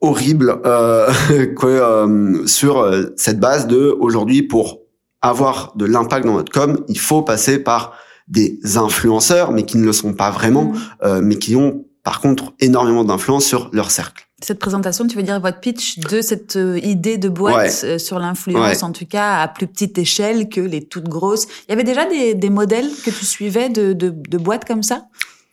horrible 0.00 0.60
que, 0.62 2.42
sur 2.46 2.90
cette 3.16 3.40
base 3.40 3.66
de 3.66 3.96
aujourd'hui 3.98 4.42
pour 4.42 4.80
avoir 5.22 5.72
de 5.76 5.84
l'impact 5.84 6.26
dans 6.26 6.34
notre 6.34 6.52
com 6.52 6.84
il 6.88 6.98
faut 6.98 7.22
passer 7.22 7.58
par 7.58 7.94
des 8.28 8.60
influenceurs 8.76 9.52
mais 9.52 9.64
qui 9.64 9.78
ne 9.78 9.84
le 9.84 9.92
sont 9.92 10.12
pas 10.12 10.30
vraiment 10.30 10.72
mmh. 11.02 11.20
mais 11.22 11.36
qui 11.36 11.56
ont 11.56 11.84
par 12.08 12.22
contre 12.22 12.54
énormément 12.58 13.04
d'influence 13.04 13.44
sur 13.44 13.68
leur 13.72 13.90
cercle. 13.90 14.27
Cette 14.40 14.60
présentation, 14.60 15.06
tu 15.08 15.16
veux 15.16 15.24
dire 15.24 15.40
votre 15.40 15.58
pitch 15.58 15.98
de 15.98 16.22
cette 16.22 16.54
euh, 16.54 16.78
idée 16.78 17.18
de 17.18 17.28
boîte 17.28 17.80
euh, 17.82 17.98
sur 17.98 18.20
l'influence, 18.20 18.84
en 18.84 18.92
tout 18.92 19.04
cas 19.04 19.40
à 19.40 19.48
plus 19.48 19.66
petite 19.66 19.98
échelle 19.98 20.48
que 20.48 20.60
les 20.60 20.84
toutes 20.84 21.08
grosses. 21.08 21.46
Il 21.68 21.70
y 21.70 21.72
avait 21.72 21.82
déjà 21.82 22.04
des, 22.06 22.34
des 22.34 22.48
modèles 22.48 22.88
que 23.04 23.10
tu 23.10 23.24
suivais 23.24 23.68
de, 23.68 23.92
de, 23.94 24.10
de 24.10 24.38
boîtes 24.38 24.64
comme 24.64 24.84
ça? 24.84 25.06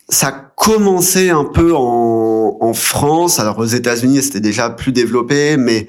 Ça 0.08 0.32
commençait 0.56 1.32
un 1.32 1.46
peu 1.46 1.74
en, 1.75 2.58
en 2.62 2.74
France. 2.74 3.39
Alors 3.39 3.58
aux 3.58 3.65
États-Unis, 3.65 4.22
c'était 4.22 4.39
déjà 4.39 4.70
plus 4.70 4.92
développé, 4.92 5.58
mais 5.58 5.88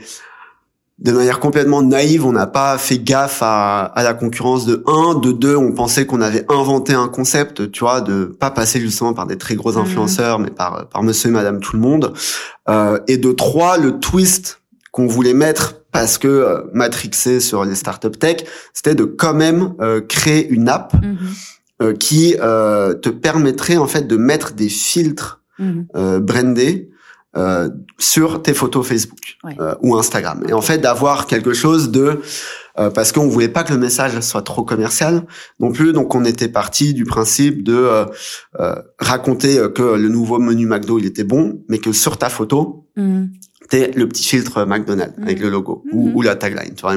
de 0.99 1.13
manière 1.13 1.41
complètement 1.41 1.83
naïve, 1.83 2.25
on 2.25 2.33
n'a 2.33 2.47
pas 2.47 2.79
fait 2.79 2.99
gaffe 2.99 3.43
à, 3.43 3.85
à, 3.85 4.03
la 4.03 4.15
concurrence 4.15 4.65
de 4.65 4.83
1, 4.87 5.17
de 5.17 5.33
2, 5.33 5.55
on 5.55 5.73
pensait 5.73 6.07
qu'on 6.07 6.23
avait 6.23 6.47
inventé 6.49 6.95
un 6.95 7.09
concept, 7.09 7.71
tu 7.71 7.81
vois, 7.81 8.01
de 8.01 8.25
pas 8.25 8.51
passer 8.51 8.81
justement 8.81 9.13
par 9.13 9.27
des 9.27 9.37
très 9.37 9.57
gros 9.57 9.73
mhm. 9.73 9.81
influenceurs, 9.81 10.39
mais 10.39 10.51
par, 10.51 10.89
par 10.89 11.03
monsieur 11.03 11.29
et 11.29 11.33
madame 11.33 11.61
tout 11.61 11.77
le 11.77 11.83
monde. 11.83 12.15
Euh, 12.69 12.99
et 13.09 13.19
de 13.19 13.31
3, 13.31 13.77
le 13.77 14.01
twist 14.01 14.63
qu'on 14.91 15.07
voulait 15.07 15.35
mettre 15.35 15.75
parce 15.93 16.17
que 16.17 16.29
euh, 16.29 16.63
matrixé 16.73 17.41
sur 17.41 17.65
les 17.65 17.75
startup 17.75 18.19
tech, 18.19 18.45
c'était 18.73 18.95
de 18.95 19.05
quand 19.05 19.35
même 19.35 19.75
euh, 19.81 20.01
créer 20.01 20.49
une 20.49 20.71
app 20.71 20.95
mhm. 20.95 21.19
euh, 21.83 21.93
qui 21.95 22.37
euh, 22.41 22.95
te 22.95 23.11
permettrait 23.11 23.77
en 23.77 23.87
fait 23.87 24.07
de 24.07 24.17
mettre 24.17 24.55
des 24.55 24.71
filtres 24.71 25.43
mhm. 25.59 25.87
brandés 26.21 26.91
euh, 27.37 27.69
sur 27.99 28.43
tes 28.43 28.55
photos 28.55 28.87
Facebook 28.87 29.37
euh, 29.61 29.75
ou 29.83 29.97
Instagram. 29.97 30.45
Et 30.49 30.53
en 30.53 30.61
fait, 30.61 30.79
d'avoir 30.79 31.27
quelque 31.27 31.53
chose 31.53 31.91
de 31.91 32.21
euh, 32.79 32.91
parce 32.91 33.13
qu'on 33.13 33.29
voulait 33.29 33.49
pas 33.49 33.63
que 33.63 33.73
le 33.73 33.79
message 33.79 34.19
soit 34.21 34.43
trop 34.43 34.65
commercial 34.65 35.27
non 35.61 35.73
plus. 35.73 35.93
Donc, 35.93 36.15
on 36.15 36.25
était 36.25 36.49
parti 36.49 36.95
du 36.95 37.05
principe 37.05 37.63
de 37.63 38.07
raconter 38.99 39.61
que 39.75 39.83
le 39.83 40.09
nouveau 40.09 40.39
menu 40.39 40.67
McDo 40.67 40.99
il 40.99 41.07
était 41.07 41.25
bon, 41.25 41.63
mais 41.69 41.79
que 41.79 41.93
sur 41.93 42.17
ta 42.19 42.29
photo, 42.29 42.87
mmh 42.97 43.25
c'était 43.69 43.91
le 43.97 44.09
petit 44.09 44.25
filtre 44.25 44.65
McDonald's 44.65 45.15
avec 45.21 45.41
le 45.41 45.51
logo 45.51 45.83
ou, 45.93 46.09
mhm. 46.09 46.17
ou, 46.17 46.23
la 46.23 46.37
tagline, 46.37 46.75
tu 46.75 46.83
vois. 46.83 46.95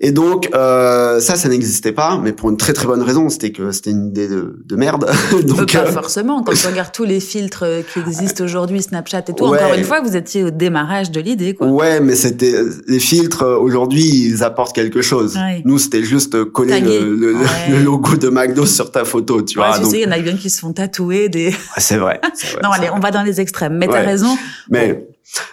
Et 0.00 0.12
donc 0.12 0.48
euh, 0.54 1.20
ça, 1.20 1.36
ça 1.36 1.48
n'existait 1.48 1.92
pas, 1.92 2.18
mais 2.22 2.32
pour 2.32 2.48
une 2.48 2.56
très 2.56 2.72
très 2.72 2.86
bonne 2.86 3.02
raison, 3.02 3.28
c'était 3.28 3.52
que 3.52 3.70
c'était 3.70 3.90
une 3.90 4.06
idée 4.06 4.26
de, 4.26 4.62
de 4.64 4.76
merde. 4.76 5.06
donc 5.46 5.72
pas 5.72 5.80
euh, 5.80 5.92
forcément. 5.92 6.42
Quand 6.42 6.54
tu 6.54 6.66
regardes 6.66 6.92
tous 6.92 7.04
les 7.04 7.20
filtres 7.20 7.64
qui 7.92 8.00
existent 8.00 8.42
aujourd'hui, 8.42 8.80
Snapchat 8.80 9.24
et 9.28 9.34
tout, 9.34 9.44
encore 9.44 9.74
une 9.74 9.84
fois, 9.84 10.00
vous 10.00 10.16
étiez 10.16 10.44
au 10.44 10.50
démarrage 10.50 11.10
de 11.10 11.20
l'idée, 11.20 11.54
quoi. 11.54 11.66
Ouais, 11.66 12.00
mais 12.00 12.14
c'était 12.14 12.54
les 12.86 13.00
filtres 13.00 13.42
aujourd'hui, 13.42 14.04
ils 14.04 14.42
apportent 14.42 14.74
quelque 14.74 15.02
chose. 15.02 15.38
Nous, 15.64 15.78
c'était 15.78 16.02
juste 16.02 16.44
coller 16.44 16.80
le, 16.80 17.14
le, 17.14 17.82
logo 17.82 18.16
de 18.16 18.28
McDo 18.28 18.64
sur 18.64 18.90
ta 18.90 19.04
photo, 19.04 19.42
tu 19.42 19.58
vois. 19.58 19.78
Tu 19.78 19.84
sais, 19.84 19.98
il 20.00 20.04
y 20.04 20.06
en 20.06 20.12
a 20.12 20.18
bien 20.18 20.36
qui 20.36 20.48
se 20.48 20.60
font 20.60 20.72
tatouer 20.72 21.28
des. 21.28 21.54
c'est 21.76 21.96
vrai, 21.96 22.20
vrai. 22.22 22.62
non, 22.62 22.70
allez, 22.70 22.88
on 22.90 22.98
va 22.98 23.10
dans 23.10 23.22
les 23.22 23.40
extrêmes. 23.40 23.76
Mais 23.76 23.86
t'as 23.86 24.00
raison. 24.00 24.38
Mais 24.70 25.09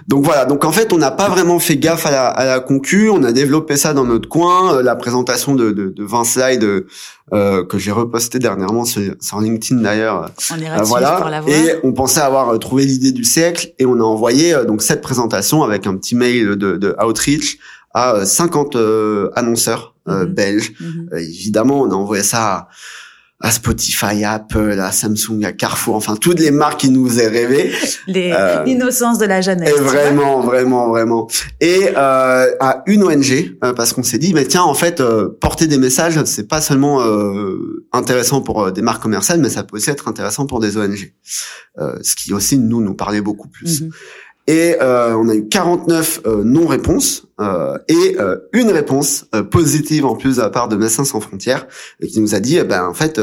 donc 0.08 0.26
voilà, 0.26 0.46
donc 0.46 0.66
en 0.66 0.72
fait, 0.72 0.92
on 0.94 0.98
n'a 0.98 1.12
pas 1.12 1.30
vraiment 1.30 1.60
fait 1.60 1.78
gaffe 1.78 2.06
à 2.06 2.12
la, 2.12 2.28
à 2.28 2.46
la 2.46 2.60
concu, 2.60 3.10
on 3.10 3.24
a 3.24 3.32
développé 3.32 3.78
ça 3.78 3.94
dans 3.94 4.06
notre 4.06 4.28
coin, 4.28 4.76
euh, 4.76 4.82
la 4.82 4.96
présentation 4.96 5.56
de, 5.56 5.72
de, 5.72 5.90
de 5.90 6.04
20 6.04 6.24
slides 6.24 6.86
euh, 7.34 7.66
que 7.66 7.78
j'ai 7.78 7.92
reposté 7.92 8.40
dernièrement 8.40 8.86
sur, 8.86 9.14
sur 9.20 9.42
LinkedIn 9.42 9.82
d'ailleurs. 9.82 10.32
On 10.50 10.58
est 10.58 10.70
euh, 10.70 10.84
voilà, 10.84 11.42
et 11.46 11.76
on 11.84 11.92
pensait 11.92 12.22
avoir 12.22 12.50
euh, 12.50 12.58
trouvé 12.58 12.86
l'idée 12.86 13.12
du 13.12 13.26
siècle 13.26 13.74
et 13.80 13.86
on 13.86 13.96
a 14.00 14.04
envoyé 14.04 14.56
donc 14.66 14.82
cette 14.82 15.02
présentation 15.02 15.62
avec 15.62 15.88
un 15.88 15.98
petit 15.98 16.16
mail 16.16 16.56
de, 16.56 16.78
de 16.78 16.96
outreach 17.06 17.58
à 17.94 18.26
50 18.26 18.78
annonceurs 19.36 19.94
mhm. 20.06 20.26
belges. 20.26 20.72
Mhm. 20.80 21.10
évidemment, 21.18 21.82
on 21.82 21.92
a 21.92 21.96
envoyé 21.96 22.24
ça 22.24 22.46
à 22.46 22.68
à 23.40 23.52
Spotify, 23.52 24.24
à 24.24 24.34
Apple, 24.34 24.80
à 24.80 24.92
Samsung, 24.92 25.44
à 25.44 25.52
Carrefour, 25.52 25.96
enfin 25.96 26.16
toutes 26.16 26.40
les 26.40 26.50
marques 26.50 26.80
qui 26.80 26.90
nous 26.90 27.20
aient 27.20 27.28
rêvé. 27.28 27.72
L'innocence 28.08 29.18
euh, 29.18 29.22
de 29.22 29.26
la 29.26 29.42
jeunesse. 29.42 29.70
Et 29.70 29.80
vraiment, 29.80 30.42
vraiment, 30.42 30.90
vraiment. 30.90 31.28
Et 31.62 31.90
euh, 31.96 32.52
à 32.60 32.82
une 32.88 33.04
ONG, 33.04 33.58
euh, 33.64 33.74
parce 33.74 33.94
qu'on 33.94 34.02
s'est 34.02 34.18
dit, 34.18 34.34
mais 34.34 34.46
tiens, 34.46 34.64
en 34.64 34.74
fait, 34.74 35.02
euh, 35.02 35.38
porter 35.40 35.68
des 35.68 35.78
messages, 35.78 36.24
c'est 36.24 36.48
pas 36.48 36.62
seulement 36.62 37.04
intéressant 37.94 38.42
pour 38.42 38.72
des 38.72 38.82
marques 38.82 39.04
commerciales, 39.04 39.40
mais 39.40 39.50
ça 39.50 39.64
peut 39.64 39.78
aussi 39.78 39.92
être 39.92 40.08
intéressant 40.08 40.48
pour 40.48 40.60
des 40.60 40.78
ONG. 40.78 41.14
ce 41.78 42.16
qui 42.16 42.34
aussi 42.34 42.58
nous 42.58 42.82
nous 42.82 42.96
parlait 42.96 43.22
beaucoup 43.22 43.50
plus. 43.50 43.82
Mhm. 43.82 43.92
Et 44.48 44.78
euh, 44.82 45.14
on 45.18 45.28
a 45.28 45.36
eu 45.36 45.48
49 45.48 46.22
euh, 46.26 46.44
non-réponses 46.46 47.28
euh, 47.40 47.78
et 47.88 48.16
euh, 48.20 48.38
une 48.54 48.72
réponse 48.72 49.26
euh, 49.36 49.44
positive 49.44 50.06
en 50.06 50.16
plus 50.16 50.38
de 50.38 50.42
la 50.42 50.50
part 50.50 50.70
de 50.70 50.76
Médecins 50.76 51.06
sans 51.06 51.20
frontières 51.20 51.68
qui 52.02 52.20
nous 52.20 52.34
a 52.34 52.40
dit, 52.40 52.58
eh 52.58 52.64
ben 52.64 52.86
en 52.88 52.94
fait, 52.94 53.22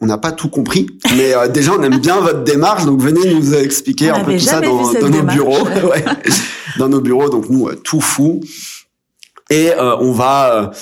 on 0.00 0.06
n'a 0.06 0.18
pas 0.18 0.30
tout 0.32 0.48
compris, 0.48 0.86
mais 1.16 1.32
déjà 1.48 1.72
on 1.72 1.82
aime 1.82 1.98
bien 1.98 2.20
votre 2.20 2.44
démarche, 2.44 2.84
donc 2.84 3.00
venez 3.00 3.34
nous 3.34 3.54
expliquer 3.54 4.10
un 4.10 4.22
peu 4.22 4.34
tout 4.34 4.38
ça 4.38 4.60
dans, 4.60 4.92
dans 4.92 5.08
nos 5.08 5.22
bureaux, 5.22 5.64
ouais. 5.90 6.04
dans 6.78 6.88
nos 6.88 7.00
bureaux. 7.00 7.28
Donc 7.28 7.48
nous, 7.48 7.72
tout 7.74 8.00
fou. 8.00 8.40
Et 9.48 9.70
on 9.78 10.12
va 10.12 10.72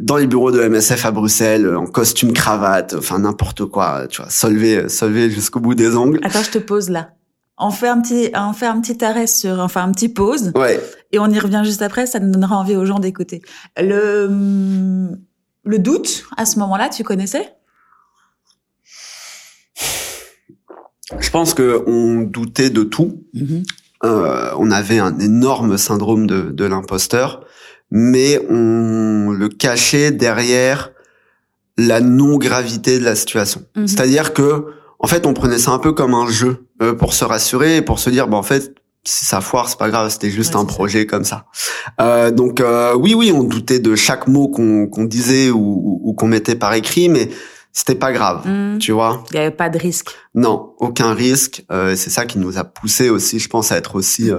dans 0.00 0.16
les 0.16 0.26
bureaux 0.26 0.50
de 0.50 0.66
MSF 0.66 1.06
à 1.06 1.10
Bruxelles 1.10 1.74
en 1.74 1.86
costume 1.86 2.32
cravate, 2.32 2.96
enfin 2.98 3.20
n'importe 3.20 3.64
quoi, 3.66 4.06
tu 4.08 4.20
vois, 4.20 4.30
solver, 4.30 4.88
solver 4.88 5.30
jusqu'au 5.30 5.60
bout 5.60 5.74
des 5.74 5.94
ongles. 5.94 6.20
Attends, 6.22 6.42
je 6.42 6.50
te 6.50 6.58
pose 6.58 6.90
là. 6.90 7.10
On 7.56 7.70
fait 7.70 7.88
un 7.88 8.00
petit, 8.00 8.30
on 8.34 8.52
fait 8.52 8.66
un 8.66 8.80
petit 8.80 9.04
arrêt 9.04 9.28
sur, 9.28 9.60
enfin 9.60 9.84
un 9.84 9.92
petit 9.92 10.08
pause. 10.08 10.50
Ouais. 10.56 10.80
Et 11.12 11.20
on 11.20 11.28
y 11.28 11.38
revient 11.38 11.62
juste 11.64 11.82
après. 11.82 12.06
Ça 12.06 12.18
nous 12.18 12.32
donnera 12.32 12.56
envie 12.56 12.74
aux 12.74 12.84
gens 12.84 12.98
d'écouter. 12.98 13.42
Le, 13.76 15.08
le 15.64 15.78
doute 15.78 16.24
à 16.36 16.46
ce 16.46 16.58
moment-là, 16.58 16.88
tu 16.88 17.04
connaissais? 17.04 17.54
Je 21.20 21.30
pense 21.30 21.54
que 21.54 21.84
on 21.86 22.22
doutait 22.22 22.70
de 22.70 22.82
tout. 22.82 23.24
Mm-hmm. 23.34 23.64
Euh, 24.04 24.50
on 24.58 24.70
avait 24.72 24.98
un 24.98 25.18
énorme 25.20 25.78
syndrome 25.78 26.26
de, 26.26 26.50
de 26.50 26.64
l'imposteur, 26.64 27.44
mais 27.90 28.44
on 28.50 29.30
le 29.30 29.48
cachait 29.48 30.10
derrière 30.10 30.90
la 31.78 32.00
non 32.00 32.36
gravité 32.36 32.98
de 32.98 33.04
la 33.04 33.14
situation. 33.14 33.62
Mm-hmm. 33.76 33.86
C'est-à-dire 33.86 34.34
que 34.34 34.66
en 34.98 35.06
fait, 35.06 35.26
on 35.26 35.34
prenait 35.34 35.58
ça 35.58 35.70
un 35.70 35.78
peu 35.78 35.92
comme 35.92 36.14
un 36.14 36.28
jeu 36.28 36.63
euh, 36.82 36.94
pour 36.94 37.14
se 37.14 37.24
rassurer 37.24 37.76
et 37.76 37.82
pour 37.82 37.98
se 37.98 38.10
dire, 38.10 38.28
bah 38.28 38.36
en 38.36 38.42
fait, 38.42 38.74
si 39.04 39.26
ça 39.26 39.40
foire, 39.40 39.68
c'est 39.68 39.78
pas 39.78 39.90
grave, 39.90 40.10
c'était 40.10 40.30
juste 40.30 40.56
un 40.56 40.64
projet 40.64 41.06
comme 41.06 41.24
ça. 41.24 41.46
Euh, 42.00 42.30
donc 42.30 42.60
euh, 42.60 42.94
oui, 42.94 43.14
oui, 43.14 43.32
on 43.32 43.44
doutait 43.44 43.78
de 43.78 43.94
chaque 43.94 44.26
mot 44.26 44.48
qu'on 44.48 45.04
disait 45.04 45.50
ou, 45.50 46.14
qu'on 46.18 46.26
mettait 46.26 46.56
par 46.56 46.72
écrit, 46.74 47.08
mais 47.08 47.28
c'était 47.72 47.94
pas 47.94 48.12
grave, 48.12 48.48
mmh. 48.48 48.78
tu 48.78 48.92
vois. 48.92 49.24
Il 49.30 49.36
y 49.36 49.38
avait 49.38 49.50
pas 49.50 49.68
de 49.68 49.78
risque. 49.78 50.10
Non, 50.34 50.74
aucun 50.78 51.12
risque. 51.12 51.64
c'est 51.70 52.10
ça 52.10 52.24
qui 52.24 52.38
nous 52.38 52.58
a 52.58 52.64
poussé 52.64 53.10
aussi, 53.10 53.38
je 53.38 53.48
pense, 53.48 53.72
à 53.72 53.76
être 53.76 53.96
aussi 53.96 54.30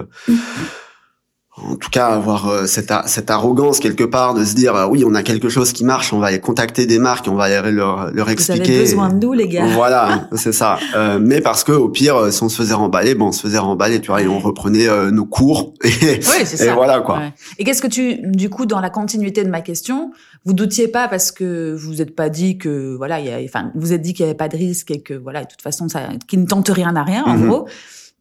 en 1.57 1.75
tout 1.77 1.89
cas 1.89 2.07
avoir 2.07 2.49
euh, 2.49 2.65
cette, 2.65 2.91
cette 3.05 3.31
arrogance 3.31 3.79
quelque 3.79 4.03
part 4.03 4.33
de 4.33 4.43
se 4.43 4.55
dire 4.55 4.75
euh, 4.75 4.87
oui 4.87 5.05
on 5.07 5.15
a 5.15 5.23
quelque 5.23 5.47
chose 5.47 5.71
qui 5.71 5.85
marche 5.85 6.11
on 6.11 6.19
va 6.19 6.27
aller 6.27 6.41
contacter 6.41 6.85
des 6.85 6.99
marques 6.99 7.27
on 7.29 7.35
va 7.35 7.45
aller 7.45 7.71
leur 7.71 8.11
leur 8.11 8.29
expliquer 8.29 8.63
vous 8.63 8.71
avez 8.71 8.79
besoin 8.79 9.09
de 9.09 9.25
nous 9.25 9.33
les 9.33 9.47
gars. 9.47 9.65
Voilà 9.67 10.27
c'est 10.35 10.51
ça. 10.51 10.77
Euh, 10.95 11.17
mais 11.21 11.39
parce 11.39 11.63
que 11.63 11.71
au 11.71 11.87
pire 11.87 12.31
si 12.31 12.43
on 12.43 12.49
se 12.49 12.57
faisait 12.57 12.73
remballer 12.73 13.15
bon 13.15 13.27
on 13.27 13.31
se 13.31 13.41
faisait 13.41 13.57
remballer 13.57 14.01
tu 14.01 14.07
vois 14.07 14.21
et 14.21 14.27
on 14.27 14.39
reprenait 14.39 14.87
nos 15.11 15.25
cours. 15.25 15.73
Et, 15.85 16.19
oui, 16.19 16.45
ça. 16.45 16.65
et 16.65 16.73
voilà 16.73 16.99
quoi. 16.99 17.21
Et 17.57 17.63
qu'est-ce 17.63 17.81
que 17.81 17.87
tu 17.87 18.19
du 18.23 18.49
coup 18.49 18.65
dans 18.65 18.79
la 18.79 18.89
continuité 18.89 19.43
de 19.43 19.49
ma 19.49 19.61
question 19.61 20.11
vous 20.43 20.53
doutiez 20.53 20.87
pas 20.87 21.07
parce 21.07 21.31
que 21.31 21.73
vous 21.73 22.01
êtes 22.01 22.15
pas 22.15 22.29
dit 22.29 22.57
que 22.57 22.95
voilà 22.95 23.19
il 23.19 23.27
y 23.27 23.31
a, 23.31 23.37
enfin 23.43 23.71
vous 23.75 23.93
êtes 23.93 24.01
dit 24.01 24.13
qu'il 24.13 24.25
y 24.25 24.27
avait 24.27 24.37
pas 24.37 24.49
de 24.49 24.57
risque 24.57 24.91
et 24.91 25.01
que 25.01 25.13
voilà 25.13 25.43
de 25.43 25.47
toute 25.47 25.61
façon 25.61 25.87
ça 25.87 26.01
qui 26.27 26.37
ne 26.37 26.45
tente 26.45 26.69
rien 26.69 26.95
à 26.95 27.03
rien 27.03 27.23
en 27.23 27.37
mhm. 27.37 27.47
gros 27.47 27.67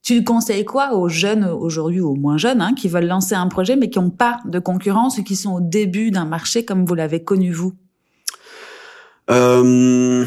tu 0.04 0.22
conseilles 0.22 0.66
quoi 0.66 0.94
aux 0.94 1.08
jeunes 1.08 1.44
aujourd'hui, 1.44 2.00
aux 2.00 2.14
moins 2.14 2.36
jeunes, 2.36 2.60
hein, 2.60 2.74
qui 2.74 2.88
veulent 2.88 3.06
lancer 3.06 3.34
un 3.34 3.48
projet 3.48 3.74
mais 3.74 3.88
qui 3.88 3.98
n'ont 3.98 4.10
pas 4.10 4.38
de 4.44 4.58
concurrence 4.58 5.18
ou 5.18 5.24
qui 5.24 5.34
sont 5.34 5.54
au 5.54 5.60
début 5.60 6.10
d'un 6.10 6.26
marché 6.26 6.64
comme 6.64 6.84
vous 6.84 6.94
l'avez 6.94 7.24
connu 7.24 7.52
vous? 7.52 7.72
Euh, 9.30 10.26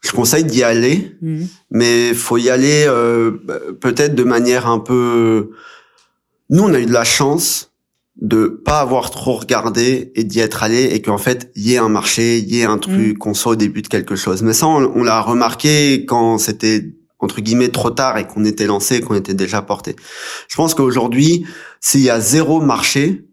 Je 0.00 0.10
conseille 0.12 0.44
d'y 0.44 0.62
aller, 0.62 1.16
mmh. 1.20 1.44
mais 1.70 2.14
faut 2.14 2.38
y 2.38 2.48
aller 2.48 2.86
euh, 2.88 3.32
peut-être 3.80 4.14
de 4.14 4.24
manière 4.24 4.66
un 4.66 4.78
peu. 4.78 5.50
Nous, 6.48 6.62
on 6.62 6.72
a 6.72 6.80
eu 6.80 6.86
de 6.86 6.92
la 6.92 7.04
chance 7.04 7.72
de 8.20 8.46
pas 8.46 8.80
avoir 8.80 9.10
trop 9.10 9.34
regardé 9.34 10.12
et 10.14 10.24
d'y 10.24 10.40
être 10.40 10.62
allé 10.62 10.84
et 10.84 11.00
qu'en 11.02 11.18
fait 11.18 11.50
il 11.56 11.66
y 11.66 11.74
ait 11.74 11.78
un 11.78 11.88
marché, 11.88 12.38
il 12.38 12.54
y 12.54 12.60
ait 12.60 12.64
un 12.64 12.78
truc, 12.78 13.16
mmh. 13.16 13.18
qu'on 13.18 13.34
soit 13.34 13.52
au 13.52 13.56
début 13.56 13.82
de 13.82 13.88
quelque 13.88 14.16
chose. 14.16 14.42
Mais 14.42 14.54
ça, 14.54 14.66
on 14.66 15.02
l'a 15.02 15.20
remarqué 15.20 16.06
quand 16.06 16.38
c'était 16.38 16.94
entre 17.22 17.40
guillemets 17.40 17.70
trop 17.70 17.90
tard 17.90 18.18
et 18.18 18.26
qu'on 18.26 18.44
était 18.44 18.66
lancé, 18.66 19.00
qu'on 19.00 19.14
était 19.14 19.34
déjà 19.34 19.62
porté. 19.62 19.96
Je 20.48 20.56
pense 20.56 20.74
qu'aujourd'hui, 20.74 21.46
s'il 21.80 22.00
y 22.00 22.10
a 22.10 22.20
zéro 22.20 22.60
marché, 22.60 23.24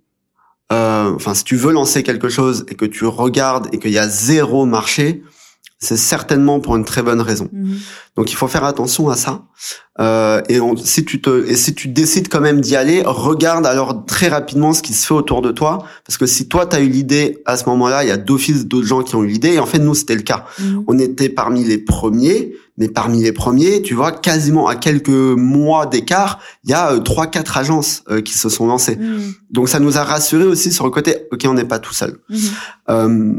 euh, 0.72 1.12
enfin 1.16 1.34
si 1.34 1.44
tu 1.44 1.56
veux 1.56 1.74
lancer 1.74 2.04
quelque 2.04 2.30
chose 2.30 2.66
et 2.70 2.76
que 2.76 2.86
tu 2.86 3.06
regardes 3.06 3.68
et 3.74 3.80
qu'il 3.80 3.92
y 3.92 3.98
a 3.98 4.08
zéro 4.08 4.66
marché, 4.66 5.24
c'est 5.82 5.98
certainement 5.98 6.60
pour 6.60 6.76
une 6.76 6.84
très 6.84 7.02
bonne 7.02 7.22
raison. 7.22 7.50
Mhm. 7.54 7.78
Donc 8.18 8.32
il 8.32 8.36
faut 8.36 8.50
faire 8.50 8.66
attention 8.66 9.10
à 9.10 9.16
ça. 9.16 9.46
Euh, 10.02 10.42
et 10.50 10.60
si 10.84 11.06
tu 11.06 11.22
te 11.22 11.46
et 11.48 11.56
si 11.56 11.74
tu 11.74 11.88
décides 11.88 12.28
quand 12.28 12.42
même 12.42 12.60
d'y 12.60 12.76
aller, 12.76 13.02
regarde 13.06 13.66
alors 13.66 14.06
très 14.06 14.28
rapidement 14.28 14.74
ce 14.74 14.82
qui 14.82 14.94
se 14.94 15.08
fait 15.08 15.14
autour 15.14 15.42
de 15.42 15.52
toi, 15.52 15.86
parce 16.06 16.18
que 16.18 16.26
si 16.26 16.50
toi 16.50 16.66
tu 16.66 16.76
as 16.76 16.82
eu 16.82 16.90
l'idée 16.90 17.42
à 17.46 17.56
ce 17.56 17.66
moment-là, 17.70 18.04
il 18.04 18.10
y 18.10 18.12
a 18.12 18.18
d'office 18.18 18.68
d'autres 18.68 18.88
gens 18.88 19.04
qui 19.04 19.16
ont 19.16 19.24
eu 19.24 19.28
l'idée. 19.28 19.54
Et 19.54 19.60
en 19.60 19.66
fait 19.66 19.80
nous 19.80 19.96
c'était 19.96 20.16
le 20.16 20.22
cas. 20.22 20.46
Mhm. 20.60 20.84
On 20.88 21.00
était 21.00 21.30
parmi 21.30 21.64
les 21.64 21.78
premiers 21.78 22.54
mais 22.80 22.88
parmi 22.88 23.22
les 23.22 23.34
premiers, 23.34 23.82
tu 23.82 23.94
vois, 23.94 24.14
quasiment 24.14 24.68
à 24.68 24.76
quelques 24.76 25.10
mois 25.10 25.86
d'écart, 25.86 26.40
il 26.64 26.72
y 26.72 26.74
a 26.74 26.94
euh, 26.94 27.00
trois, 27.00 27.28
quatre 27.28 27.58
agences 27.58 28.04
euh, 28.10 28.22
qui 28.22 28.34
se 28.34 28.48
sont 28.48 28.68
lancées. 28.68 28.96
Mmh. 28.96 29.34
Donc 29.52 29.68
ça 29.68 29.82
nous 29.82 29.98
a 29.98 30.04
rassuré 30.04 30.46
aussi 30.46 30.72
sur 30.72 30.86
le 30.86 30.92
côté, 30.92 31.28
ok, 31.32 31.42
on 31.46 31.54
n'est 31.54 31.66
pas 31.66 31.80
tout 31.80 31.94
seul. 31.94 32.18
Mmh. 32.30 32.38
Euh, 32.90 33.34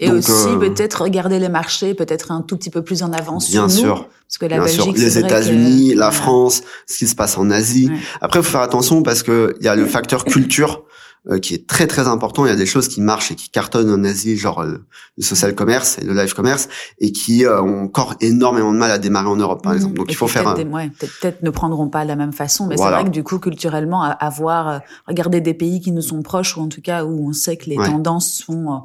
Et 0.00 0.10
aussi 0.10 0.48
peut-être 0.58 1.02
regarder 1.02 1.38
les 1.38 1.50
marchés, 1.50 1.92
peut-être 1.92 2.32
un 2.32 2.40
tout 2.40 2.56
petit 2.56 2.70
peu 2.70 2.82
plus 2.82 3.02
en 3.02 3.12
avance. 3.12 3.50
Bien 3.50 3.68
sur 3.68 3.78
sûr. 3.78 3.96
Nous, 3.96 4.04
parce 4.28 4.38
que 4.38 4.46
la 4.46 4.60
Belgique, 4.60 4.98
les 4.98 5.18
États-Unis, 5.18 5.94
la 5.94 6.10
France, 6.10 6.62
ce 6.86 6.98
qui 6.98 7.06
se 7.06 7.14
passe 7.14 7.38
en 7.38 7.50
Asie. 7.50 7.90
Après, 8.20 8.40
il 8.40 8.42
faut 8.42 8.52
faire 8.52 8.60
attention 8.60 9.02
parce 9.02 9.22
que 9.22 9.54
il 9.60 9.64
y 9.64 9.68
a 9.68 9.76
le 9.76 9.86
facteur 9.86 10.24
culture. 10.26 10.84
Euh, 11.30 11.40
qui 11.40 11.52
est 11.52 11.66
très 11.66 11.86
très 11.86 12.06
important. 12.06 12.46
Il 12.46 12.48
y 12.48 12.52
a 12.52 12.56
des 12.56 12.64
choses 12.64 12.88
qui 12.88 13.02
marchent 13.02 13.32
et 13.32 13.34
qui 13.34 13.50
cartonnent 13.50 13.90
en 13.90 14.02
Asie, 14.04 14.38
genre 14.38 14.60
euh, 14.60 14.78
le 15.18 15.22
social 15.22 15.54
commerce 15.54 15.98
et 15.98 16.04
le 16.04 16.14
live 16.14 16.32
commerce, 16.32 16.68
et 17.00 17.12
qui 17.12 17.44
euh, 17.44 17.60
ont 17.60 17.82
encore 17.82 18.14
énormément 18.20 18.72
de 18.72 18.78
mal 18.78 18.90
à 18.90 18.98
démarrer 18.98 19.26
en 19.26 19.36
Europe, 19.36 19.62
par 19.62 19.72
mmh. 19.72 19.76
exemple. 19.76 19.94
Donc 19.96 20.06
il 20.08 20.14
faut 20.14 20.28
faire. 20.28 20.54
Peut-être 20.54 20.72
ouais, 20.72 20.90
peut 21.20 21.34
ne 21.42 21.50
prendront 21.50 21.88
pas 21.88 22.04
de 22.04 22.08
la 22.08 22.16
même 22.16 22.32
façon, 22.32 22.66
mais 22.66 22.76
c'est 22.76 22.82
vrai 22.82 23.04
que 23.04 23.10
du 23.10 23.24
coup 23.24 23.38
culturellement, 23.40 24.02
avoir 24.02 24.80
regardé 25.06 25.40
des 25.40 25.54
pays 25.54 25.80
qui 25.80 25.92
nous 25.92 26.02
sont 26.02 26.22
proches 26.22 26.56
ou 26.56 26.62
en 26.62 26.68
tout 26.68 26.80
cas 26.80 27.04
où 27.04 27.28
on 27.28 27.32
sait 27.32 27.56
que 27.56 27.68
les 27.68 27.76
tendances 27.76 28.32
sont 28.32 28.84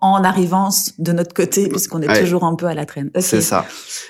en 0.00 0.24
arrivance 0.24 0.92
de 0.98 1.12
notre 1.12 1.34
côté 1.34 1.68
puisqu'on 1.68 2.02
est 2.02 2.20
toujours 2.20 2.44
un 2.44 2.54
peu 2.54 2.66
à 2.66 2.74
la 2.74 2.84
traîne. 2.84 3.10
C'est 3.20 3.40
ça. 3.40 3.64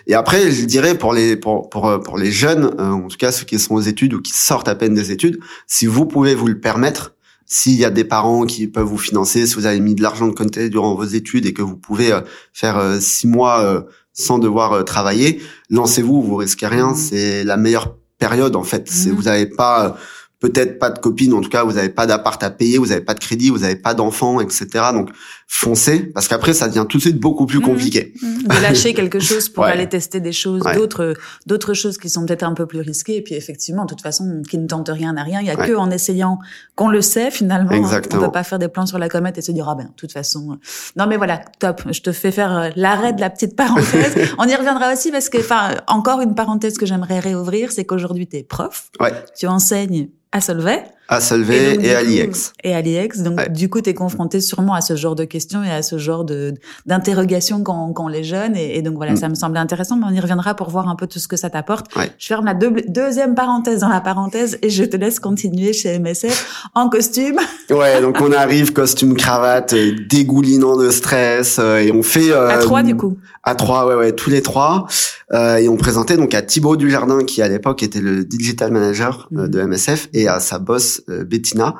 Et 0.07 0.14
après, 0.14 0.50
je 0.50 0.64
dirais 0.64 0.96
pour 0.96 1.12
les 1.12 1.37
pour 1.37 1.68
pour 1.68 2.00
pour 2.00 2.16
les 2.16 2.31
jeunes, 2.31 2.74
en 2.81 3.09
tout 3.09 3.18
cas 3.18 3.33
ceux 3.33 3.44
qui 3.44 3.59
sont 3.59 3.74
aux 3.74 3.81
études 3.81 4.14
ou 4.14 4.22
qui 4.22 4.33
sortent 4.33 4.68
à 4.68 4.76
peine 4.76 4.94
des 4.94 5.11
études, 5.11 5.40
si 5.66 5.87
vous 5.87 6.07
pouvez 6.07 6.35
vous 6.35 6.46
le 6.46 6.59
permettre, 6.59 7.15
s'il 7.46 7.74
y 7.74 7.85
a 7.85 7.90
des 7.90 8.04
parents 8.04 8.44
qui 8.44 8.66
peuvent 8.66 8.87
vous 8.87 8.98
financer, 8.98 9.46
si 9.46 9.54
vous 9.54 9.66
avez 9.66 9.80
mis 9.80 9.94
de 9.94 10.02
l'argent 10.02 10.26
de 10.26 10.35
côté 10.35 10.68
durant 10.68 10.94
vos 10.94 11.04
études 11.04 11.46
et 11.46 11.52
que 11.52 11.62
vous 11.62 11.76
pouvez 11.76 12.12
euh, 12.12 12.20
faire 12.52 12.76
euh, 12.76 12.98
six 13.00 13.28
mois 13.28 13.61
euh, 13.61 13.82
sans 14.12 14.38
devoir 14.38 14.85
travailler, 14.85 15.40
lancez-vous, 15.70 16.22
vous 16.22 16.37
risquez 16.37 16.66
rien. 16.66 16.90
Mmh. 16.90 16.96
C'est 16.96 17.44
la 17.44 17.56
meilleure 17.56 17.96
période 18.18 18.56
en 18.56 18.64
fait. 18.64 18.90
Mmh. 18.90 19.11
Vous 19.11 19.22
n'avez 19.22 19.46
pas 19.46 19.96
peut-être 20.40 20.78
pas 20.78 20.90
de 20.90 20.98
copine, 20.98 21.32
en 21.32 21.40
tout 21.40 21.48
cas 21.48 21.64
vous 21.64 21.72
n'avez 21.72 21.88
pas 21.88 22.06
d'appart 22.06 22.42
à 22.42 22.50
payer, 22.50 22.78
vous 22.78 22.87
n'avez 22.87 23.00
pas 23.00 23.14
de 23.14 23.20
crédit, 23.20 23.50
vous 23.50 23.59
n'avez 23.59 23.76
pas 23.76 23.94
d'enfants, 23.94 24.40
etc. 24.40 24.66
Donc 24.92 25.11
foncez, 25.48 26.00
parce 26.12 26.26
qu'après 26.26 26.52
ça 26.54 26.68
devient 26.68 26.87
tout 26.88 26.98
de 26.98 27.02
suite 27.02 27.20
beaucoup 27.20 27.46
plus 27.46 27.61
mmh. 27.61 27.62
compliqué. 27.62 28.12
Mmh. 28.20 28.42
De 28.48 28.62
lâcher 28.62 28.94
quelque 29.00 29.20
chose 29.20 29.48
pour 29.48 29.64
aller 29.64 29.88
tester 29.88 30.20
des 30.20 30.32
choses, 30.32 30.62
d'autres 30.74 31.14
d'autres 31.46 31.72
choses 31.72 31.98
qui 31.98 32.11
sont 32.11 32.26
peut-être 32.26 32.42
un 32.42 32.54
peu 32.54 32.66
plus 32.66 32.80
risquées. 32.80 33.16
Et 33.16 33.22
puis 33.22 33.35
effectivement, 33.35 33.85
de 33.85 33.88
toute 33.88 34.02
façon, 34.02 34.42
qui 34.48 34.59
ne 34.59 34.66
tente 34.66 34.88
rien 34.88 35.12
n'a 35.12 35.22
rien. 35.22 35.40
Il 35.40 35.46
y 35.46 35.50
a 35.50 35.56
que 35.56 35.74
en 35.76 35.90
essayant 35.90 36.38
qu'on 36.74 36.88
le 36.88 37.00
sait 37.00 37.30
finalement. 37.30 37.70
Exactement. 37.70 38.22
On 38.22 38.26
peut 38.26 38.32
pas 38.32 38.42
faire 38.42 38.59
des 38.59 38.68
plans 38.68 38.87
sur 38.87 38.98
la 38.98 39.09
comète 39.09 39.38
et 39.38 39.42
se 39.42 39.52
dire 39.52 39.68
ah 39.68 39.76
ben 39.76 39.85
de 39.85 39.94
toute 39.96 40.12
façon. 40.12 40.52
Euh, 40.52 40.56
non 40.96 41.06
mais 41.06 41.16
voilà, 41.16 41.40
top. 41.61 41.82
Je 41.92 42.00
te 42.00 42.11
fais 42.11 42.32
faire 42.32 42.56
euh, 42.56 42.70
l'arrêt 42.74 43.12
de 43.12 43.20
la 43.20 43.30
petite 43.30 43.54
parenthèse. 43.56 44.16
On 44.38 44.48
y 44.48 44.54
reviendra 44.54 44.92
aussi 44.92 45.12
parce 45.12 45.28
que 45.28 45.38
enfin 45.38 45.76
encore 45.87 46.20
une 46.20 46.35
parenthèse 46.35 46.76
que 46.76 46.87
j'aimerais 46.87 47.20
réouvrir, 47.20 47.70
c'est 47.70 47.85
qu'aujourd'hui 47.85 48.26
tu 48.26 48.37
es 48.37 48.42
prof. 48.42 48.90
Tu 49.38 49.46
enseignes 49.46 50.09
à 50.32 50.40
Solvay. 50.40 50.82
À 51.09 51.21
Solvay 51.21 51.79
et, 51.81 51.95
à 51.95 52.03
l'IEX. 52.03 52.53
Et 52.64 52.75
à 52.75 52.81
l'IEX. 52.81 53.21
Donc, 53.21 53.49
du 53.51 53.69
coup, 53.69 53.81
tu 53.81 53.90
es 53.90 53.95
confronté 53.95 54.40
sûrement 54.40 54.75
à 54.75 54.81
ce 54.81 54.97
genre 54.97 55.14
de 55.14 55.25
questions 55.25 55.62
et 55.62 55.71
à 55.71 55.83
ce 55.83 55.99
genre 55.99 56.25
de 56.25 56.55
d'interrogations 56.85 57.62
quand, 57.62 57.92
quand 57.92 58.07
on 58.07 58.11
est 58.11 58.25
jeune. 58.25 58.57
Et, 58.57 58.83
donc, 58.83 58.97
voilà, 58.97 59.12
mm. 59.12 59.16
ça 59.16 59.29
me 59.29 59.35
semblait 59.35 59.61
intéressant, 59.61 59.97
mais 59.97 60.07
on 60.09 60.14
y 60.14 60.21
reviendra 60.21 60.55
pour 60.55 60.71
voir 60.71 60.88
un 60.88 60.97
peu 60.97 61.07
tout 61.07 61.19
ce 61.19 61.29
que 61.29 61.37
ça 61.37 61.51
t'apporte. 61.51 61.87
Je 62.19 62.27
ferme 62.27 62.47
la 62.47 62.55
deuxième 62.55 63.35
parenthèse 63.35 63.81
dans 63.81 63.88
la 63.88 64.01
parenthèse 64.01 64.59
et 64.62 64.71
je 64.71 64.85
te 64.85 64.97
laisse 64.97 65.21
continuer 65.21 65.73
chez 65.73 65.99
MSF 65.99 66.69
en 66.75 66.88
costume. 66.88 67.38
Ouais, 67.69 68.01
donc 68.01 68.21
on 68.21 68.31
arrive, 68.31 68.73
costume, 68.73 69.16
cravate, 69.16 69.73
euh, 69.73 69.97
dégoulinant 70.09 70.77
de 70.77 70.90
stress 70.90 71.59
euh, 71.59 71.79
et 71.79 71.90
on 71.90 72.05
fait... 72.05 72.31
Euh, 72.31 72.49
à 72.49 72.59
trois, 72.59 72.85
du 72.85 72.97
coup. 72.97 73.19
À 73.42 73.57
trois, 73.57 73.87
ouais, 73.87 73.97
ouais, 73.97 74.12
tous 74.12 74.31
les 74.31 74.40
trois. 74.40 74.87
Euh, 75.33 75.57
et 75.57 75.69
on 75.69 75.77
présentait 75.77 76.16
donc 76.16 76.35
à 76.35 76.42
Thibaut 76.42 76.77
Dujardin, 76.77 77.25
qui 77.25 77.42
à 77.42 77.49
l'époque 77.49 77.83
était 77.83 78.01
le 78.01 78.25
digital 78.25 78.71
manager 78.71 79.29
mm. 79.31 79.49
de 79.49 79.62
MSF, 79.62 80.09
et 80.12 80.29
à 80.29 80.40
sa 80.40 80.59
boss 80.59 80.95
euh, 80.95 80.95
Bettina. 81.06 81.78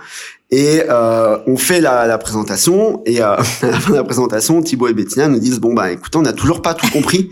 Et 0.53 0.83
euh, 0.89 1.39
on 1.49 1.57
fait 1.57 1.81
la, 1.81 2.07
la 2.07 2.19
présentation 2.19 3.03
et 3.05 3.21
euh, 3.21 3.35
à 3.35 3.37
la 3.63 3.81
fin 3.81 3.91
de 3.91 3.97
la 3.97 4.05
présentation, 4.05 4.63
Thibaut 4.63 4.87
et 4.87 4.95
Bettina 4.95 5.27
nous 5.27 5.41
disent 5.41 5.59
bon 5.59 5.75
bah 5.75 5.91
écoutez, 5.91 6.19
on 6.19 6.23
n'a 6.23 6.33
toujours 6.33 6.63
pas 6.63 6.75
tout 6.75 6.89
compris, 6.93 7.31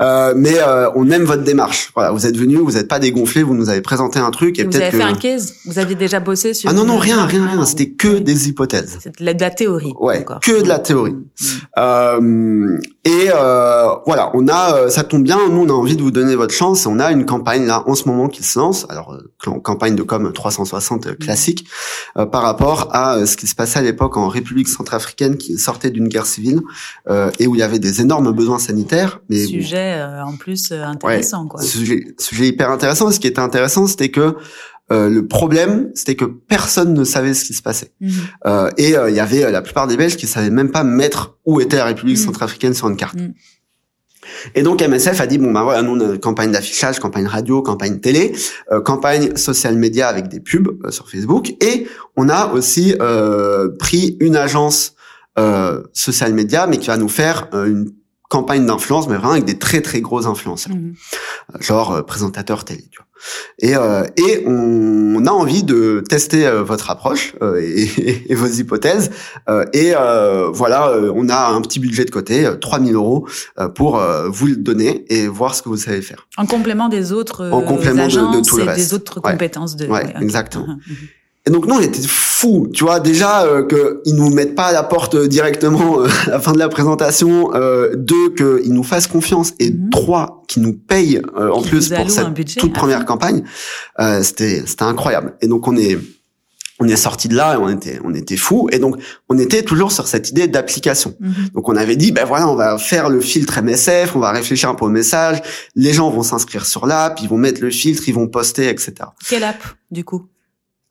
euh, 0.00 0.32
mais 0.36 0.54
euh, 0.58 0.88
on 0.94 1.10
aime 1.10 1.24
votre 1.24 1.42
démarche. 1.42 1.90
Voilà, 1.96 2.12
vous 2.12 2.24
êtes 2.24 2.36
venus, 2.36 2.60
vous 2.60 2.72
n'êtes 2.72 2.86
pas 2.86 3.00
dégonflés, 3.00 3.42
vous 3.42 3.54
nous 3.54 3.68
avez 3.68 3.80
présenté 3.80 4.20
un 4.20 4.30
truc 4.30 4.60
et, 4.60 4.64
vous 4.64 4.76
avez 4.76 4.92
fait 4.92 5.02
un 5.02 5.14
case, 5.14 5.54
vous 5.66 5.80
aviez 5.80 5.96
déjà 5.96 6.20
bossé 6.20 6.54
sur. 6.54 6.70
Ah 6.70 6.72
non 6.72 6.84
non 6.84 6.98
rien 6.98 7.24
rien 7.26 7.48
rien, 7.48 7.66
c'était 7.66 7.90
que 7.90 8.18
des 8.18 8.48
hypothèses. 8.48 8.98
C'était 9.00 9.34
de 9.34 9.40
la 9.40 9.50
théorie. 9.50 9.92
Ouais, 9.98 10.24
que 10.40 10.62
de 10.62 10.68
la 10.68 10.78
théorie. 10.78 11.14
Mm. 11.14 11.26
Euh, 11.78 12.78
et 13.04 13.28
euh, 13.34 13.88
voilà, 14.06 14.30
on 14.34 14.46
a 14.46 14.88
ça 14.88 15.02
tombe 15.02 15.24
bien, 15.24 15.48
nous 15.48 15.62
on 15.62 15.68
a 15.68 15.72
envie 15.72 15.96
de 15.96 16.02
vous 16.02 16.12
donner 16.12 16.36
votre 16.36 16.54
chance 16.54 16.84
et 16.84 16.88
on 16.88 17.00
a 17.00 17.10
une 17.10 17.26
campagne 17.26 17.66
là 17.66 17.82
en 17.88 17.96
ce 17.96 18.06
moment 18.08 18.28
qui 18.28 18.44
se 18.44 18.56
lance. 18.56 18.86
Alors 18.88 19.18
campagne 19.64 19.96
de 19.96 20.04
com 20.04 20.30
360 20.32 21.18
classique 21.18 21.66
par 22.14 22.51
rapport 22.52 22.88
à 22.92 23.16
euh, 23.16 23.26
ce 23.26 23.36
qui 23.36 23.46
se 23.46 23.54
passait 23.54 23.78
à 23.78 23.82
l'époque 23.82 24.16
en 24.16 24.28
République 24.28 24.68
centrafricaine 24.68 25.36
qui 25.36 25.58
sortait 25.58 25.90
d'une 25.90 26.08
guerre 26.08 26.26
civile 26.26 26.60
euh, 27.08 27.30
et 27.38 27.46
où 27.46 27.54
il 27.54 27.58
y 27.58 27.62
avait 27.62 27.78
des 27.78 28.00
énormes 28.00 28.32
besoins 28.32 28.58
sanitaires. 28.58 29.20
Mais 29.28 29.46
sujet 29.46 29.94
euh, 29.94 30.24
en 30.24 30.36
plus 30.36 30.72
intéressant 30.72 31.48
quoi. 31.48 31.62
Sujet, 31.62 32.04
sujet 32.18 32.48
hyper 32.48 32.70
intéressant. 32.70 33.10
Ce 33.10 33.18
qui 33.18 33.26
était 33.26 33.40
intéressant, 33.40 33.86
c'était 33.86 34.10
que 34.10 34.36
le 34.94 35.22
problème, 35.22 35.90
c'était 35.94 36.16
que 36.16 36.26
personne 36.26 36.92
ne 36.92 37.04
savait 37.04 37.32
ce 37.32 37.46
qui 37.46 37.54
se 37.54 37.62
passait. 37.62 37.92
Mhm. 38.02 38.12
et 38.76 38.94
il 39.08 39.14
y 39.14 39.20
avait 39.20 39.50
la 39.50 39.62
plupart 39.62 39.86
des 39.86 39.96
Belges 39.96 40.18
qui 40.18 40.26
savaient 40.26 40.50
même 40.50 40.70
pas 40.70 40.84
mettre 40.84 41.38
où 41.46 41.62
était 41.62 41.78
la 41.78 41.86
République 41.86 42.18
mhm. 42.18 42.24
centrafricaine 42.24 42.74
sur 42.74 42.90
une 42.90 42.96
carte. 42.96 43.14
Mhm. 43.14 43.32
Et 44.54 44.62
donc 44.62 44.82
MSF 44.82 45.20
a 45.20 45.26
dit 45.26 45.38
bon 45.38 45.52
ben 45.52 45.62
voilà 45.62 45.82
nous 45.82 45.92
on 45.92 46.14
a 46.14 46.18
campagne 46.18 46.52
d'affichage, 46.52 46.98
campagne 46.98 47.26
radio, 47.26 47.62
campagne 47.62 48.00
télé, 48.00 48.34
euh, 48.70 48.80
campagne 48.80 49.36
social 49.36 49.76
média 49.76 50.08
avec 50.08 50.28
des 50.28 50.40
pubs 50.40 50.78
euh, 50.84 50.90
sur 50.90 51.08
Facebook 51.08 51.50
et 51.60 51.86
on 52.16 52.28
a 52.28 52.52
aussi 52.52 52.94
euh, 53.00 53.68
pris 53.78 54.16
une 54.20 54.36
agence 54.36 54.94
euh, 55.38 55.82
social 55.92 56.34
média 56.34 56.66
mais 56.66 56.78
qui 56.78 56.88
va 56.88 56.96
nous 56.96 57.08
faire 57.08 57.48
une 57.52 57.92
campagne 58.28 58.66
d'influence 58.66 59.08
mais 59.08 59.16
vraiment 59.16 59.32
avec 59.32 59.44
des 59.44 59.58
très 59.58 59.80
très 59.80 60.00
gros 60.00 60.26
influenceurs, 60.26 60.74
mmh. 60.74 60.94
genre 61.60 62.04
présentateur 62.06 62.64
télé. 62.64 62.84
Tu 62.90 62.98
vois. 62.98 63.06
Et, 63.58 63.76
euh, 63.76 64.04
et 64.16 64.44
on, 64.46 65.24
a 65.26 65.30
envie 65.30 65.62
de 65.62 66.02
tester 66.08 66.46
euh, 66.46 66.62
votre 66.62 66.90
approche 66.90 67.34
euh, 67.42 67.60
et, 67.60 68.34
vos 68.34 68.46
hypothèses. 68.46 69.10
et 69.72 69.92
voilà, 70.52 70.92
on 71.14 71.28
a 71.28 71.48
un 71.48 71.60
petit 71.60 71.78
budget 71.78 72.04
de 72.04 72.10
côté, 72.10 72.48
3000 72.60 72.94
euros, 72.94 73.28
pour 73.74 74.00
vous 74.28 74.46
le 74.46 74.56
donner 74.56 75.04
et 75.08 75.26
voir 75.28 75.54
ce 75.54 75.62
que 75.62 75.68
vous 75.68 75.76
savez 75.76 76.02
faire. 76.02 76.26
En 76.36 76.46
complément 76.46 76.88
des 76.88 77.12
autres 77.12 77.48
en 77.50 77.62
complément 77.62 78.06
de, 78.06 78.44
tout 78.44 78.56
le 78.56 78.64
reste. 78.64 78.78
des 78.78 78.94
autres 78.94 79.20
compétences 79.20 79.76
de. 79.76 79.86
Ouais, 79.86 80.14
exactement. 80.20 80.66
Uh-huh, 80.66 80.76
uh-huh. 80.90 81.21
Et 81.44 81.50
donc 81.50 81.66
nous 81.66 81.74
on 81.74 81.80
était 81.80 82.00
fous, 82.06 82.68
tu 82.72 82.84
vois 82.84 83.00
déjà 83.00 83.42
euh, 83.44 83.64
que 83.64 84.00
ils 84.04 84.14
nous 84.14 84.30
mettent 84.30 84.54
pas 84.54 84.66
à 84.66 84.72
la 84.72 84.84
porte 84.84 85.16
directement 85.16 86.00
euh, 86.00 86.06
à 86.26 86.30
la 86.30 86.40
fin 86.40 86.52
de 86.52 86.58
la 86.58 86.68
présentation, 86.68 87.52
euh, 87.54 87.94
deux 87.96 88.30
qu'ils 88.34 88.72
nous 88.72 88.84
fassent 88.84 89.08
confiance 89.08 89.52
et 89.58 89.70
Mhm. 89.70 89.90
trois 89.90 90.44
qu'ils 90.46 90.62
nous 90.62 90.74
payent 90.74 91.20
euh, 91.36 91.50
en 91.50 91.62
plus 91.62 91.88
pour 91.88 92.10
cette 92.10 92.32
budget 92.32 92.60
toute 92.60 92.76
à 92.76 92.78
première 92.78 93.04
campagne, 93.04 93.42
euh, 93.98 94.22
c'était 94.22 94.62
c'était 94.66 94.84
incroyable. 94.84 95.34
Et 95.40 95.48
donc 95.48 95.66
on 95.66 95.76
est 95.76 95.98
on 96.78 96.86
est 96.88 96.96
sorti 96.96 97.28
de 97.28 97.34
là 97.36 97.54
et 97.54 97.56
on 97.56 97.68
était 97.68 97.98
on 98.04 98.14
était 98.14 98.36
fous 98.36 98.68
et 98.72 98.78
donc 98.78 98.96
on 99.28 99.36
était 99.38 99.62
toujours 99.62 99.90
sur 99.92 100.06
cette 100.06 100.30
idée 100.30 100.46
d'application. 100.46 101.14
Mhm. 101.18 101.48
Donc 101.54 101.68
on 101.68 101.74
avait 101.76 101.96
dit 101.96 102.12
ben 102.12 102.24
voilà 102.24 102.48
on 102.48 102.54
va 102.54 102.78
faire 102.78 103.08
le 103.08 103.20
filtre 103.20 103.58
MSF, 103.60 104.14
on 104.14 104.20
va 104.20 104.30
réfléchir 104.30 104.68
un 104.68 104.74
peu 104.76 104.84
au 104.84 104.90
message, 104.90 105.42
les 105.74 105.92
gens 105.92 106.08
vont 106.10 106.22
s'inscrire 106.22 106.66
sur 106.66 106.86
l'app, 106.86 107.20
ils 107.20 107.28
vont 107.28 107.36
mettre 107.36 107.60
le 107.60 107.70
filtre, 107.70 108.04
ils 108.08 108.14
vont 108.14 108.28
poster 108.28 108.68
etc 108.68 108.94
Quelle 109.28 109.42
app, 109.44 109.62
du 109.90 110.04
coup? 110.04 110.26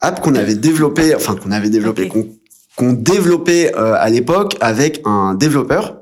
App 0.02 0.20
qu'on 0.20 0.36
avait 0.36 0.56
développé, 0.56 1.16
enfin 1.16 1.36
qu'on 1.36 1.52
avait 1.52 1.70
développé, 1.70 2.10
qu'on 2.76 2.94
développait 2.94 3.76
euh, 3.76 3.96
à 3.98 4.10
l'époque 4.10 4.58
avec 4.62 5.02
un 5.06 5.36
développeur 5.36 6.01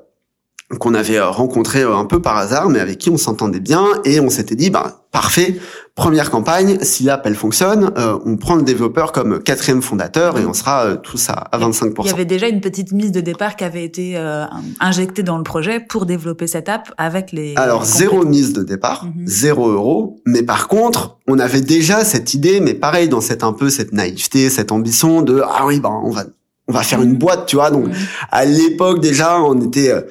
qu'on 0.78 0.94
avait 0.94 1.20
rencontré 1.20 1.82
euh, 1.82 1.96
un 1.96 2.06
peu 2.06 2.22
par 2.22 2.38
hasard, 2.38 2.70
mais 2.70 2.80
avec 2.80 3.00
qui 3.00 3.10
on 3.10 3.18
s'entendait 3.18 3.60
bien 3.60 3.86
et 4.06 4.20
on 4.20 4.30
s'était 4.30 4.56
dit, 4.56 4.70
bah 4.70 5.06
parfait, 5.12 5.56
première 5.96 6.30
campagne, 6.30 6.78
si 6.84 7.04
l'app 7.04 7.26
elle 7.26 7.34
fonctionne, 7.34 7.92
euh, 7.98 8.20
on 8.24 8.38
prend 8.38 8.54
le 8.56 8.62
développeur 8.62 9.12
comme 9.12 9.40
quatrième 9.42 9.82
fondateur 9.82 10.38
et 10.38 10.46
on 10.46 10.54
sera 10.54 10.86
euh, 10.86 10.96
tous 10.98 11.28
à, 11.30 11.34
à 11.34 11.58
25%. 11.58 11.94
Il 12.04 12.08
y 12.08 12.12
avait 12.12 12.26
déjà 12.26 12.48
une 12.48 12.62
petite 12.62 12.92
mise 12.92 13.12
de 13.12 13.20
départ 13.20 13.56
qui 13.56 13.64
avait 13.64 13.84
été 13.84 14.16
euh, 14.16 14.46
injectée 14.80 15.24
dans 15.24 15.38
le 15.38 15.44
projet 15.44 15.80
pour 15.80 16.06
développer 16.06 16.46
cette 16.46 16.70
app 16.70 16.94
avec 17.00 17.32
les. 17.32 17.56
Alors 17.56 17.82
les 17.82 17.88
zéro 17.88 18.24
mise 18.24 18.54
de 18.54 18.62
départ, 18.62 19.06
Mhm. 19.06 19.26
zéro 19.26 19.70
euro. 19.70 20.22
Mais 20.28 20.44
par 20.44 20.68
contre, 20.68 21.18
on 21.28 21.40
avait 21.40 21.62
déjà 21.62 22.06
cette 22.06 22.36
idée, 22.36 22.60
mais 22.60 22.76
pareil 22.76 23.10
dans 23.10 23.22
cette 23.22 23.44
un 23.44 23.54
peu 23.54 23.72
cette 23.72 23.92
naïveté, 23.92 24.52
cette 24.52 24.72
ambition 24.72 25.24
de 25.24 25.42
ah 25.44 25.66
oui 25.66 25.80
ben 25.80 26.00
on 26.04 26.12
va 26.12 26.26
on 26.68 26.74
va 26.74 26.84
faire 26.84 27.02
une 27.02 27.14
Mhm. 27.14 27.18
boîte, 27.18 27.46
tu 27.48 27.56
vois. 27.56 27.72
Donc 27.72 27.88
Mhm. 27.88 27.94
à 28.30 28.46
l'époque 28.46 29.00
déjà, 29.02 29.42
on 29.42 29.60
était 29.60 29.90
euh, 29.90 30.02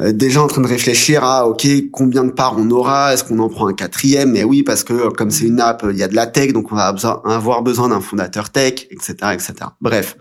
déjà 0.00 0.42
en 0.42 0.46
train 0.46 0.62
de 0.62 0.68
réfléchir 0.68 1.24
à 1.24 1.48
ok 1.48 1.66
combien 1.92 2.24
de 2.24 2.30
parts 2.30 2.54
on 2.56 2.70
aura, 2.70 3.12
est-ce 3.12 3.24
qu'on 3.24 3.38
en 3.38 3.48
prend 3.48 3.66
un 3.66 3.74
quatrième? 3.74 4.32
Mais 4.32 4.44
oui 4.44 4.62
parce 4.62 4.84
que 4.84 4.92
euh, 4.92 5.10
comme 5.10 5.30
c'est 5.30 5.46
une 5.46 5.60
app, 5.60 5.84
il 5.90 5.96
y 5.96 6.02
a 6.02 6.08
de 6.08 6.14
la 6.14 6.26
tech, 6.26 6.52
donc 6.52 6.72
on 6.72 6.76
va 6.76 6.94
avoir 7.24 7.62
besoin 7.62 7.88
d'un 7.88 8.00
fondateur 8.00 8.50
tech, 8.50 8.86
etc., 8.90 9.14
etc. 9.34 9.54
Bref, 9.80 10.16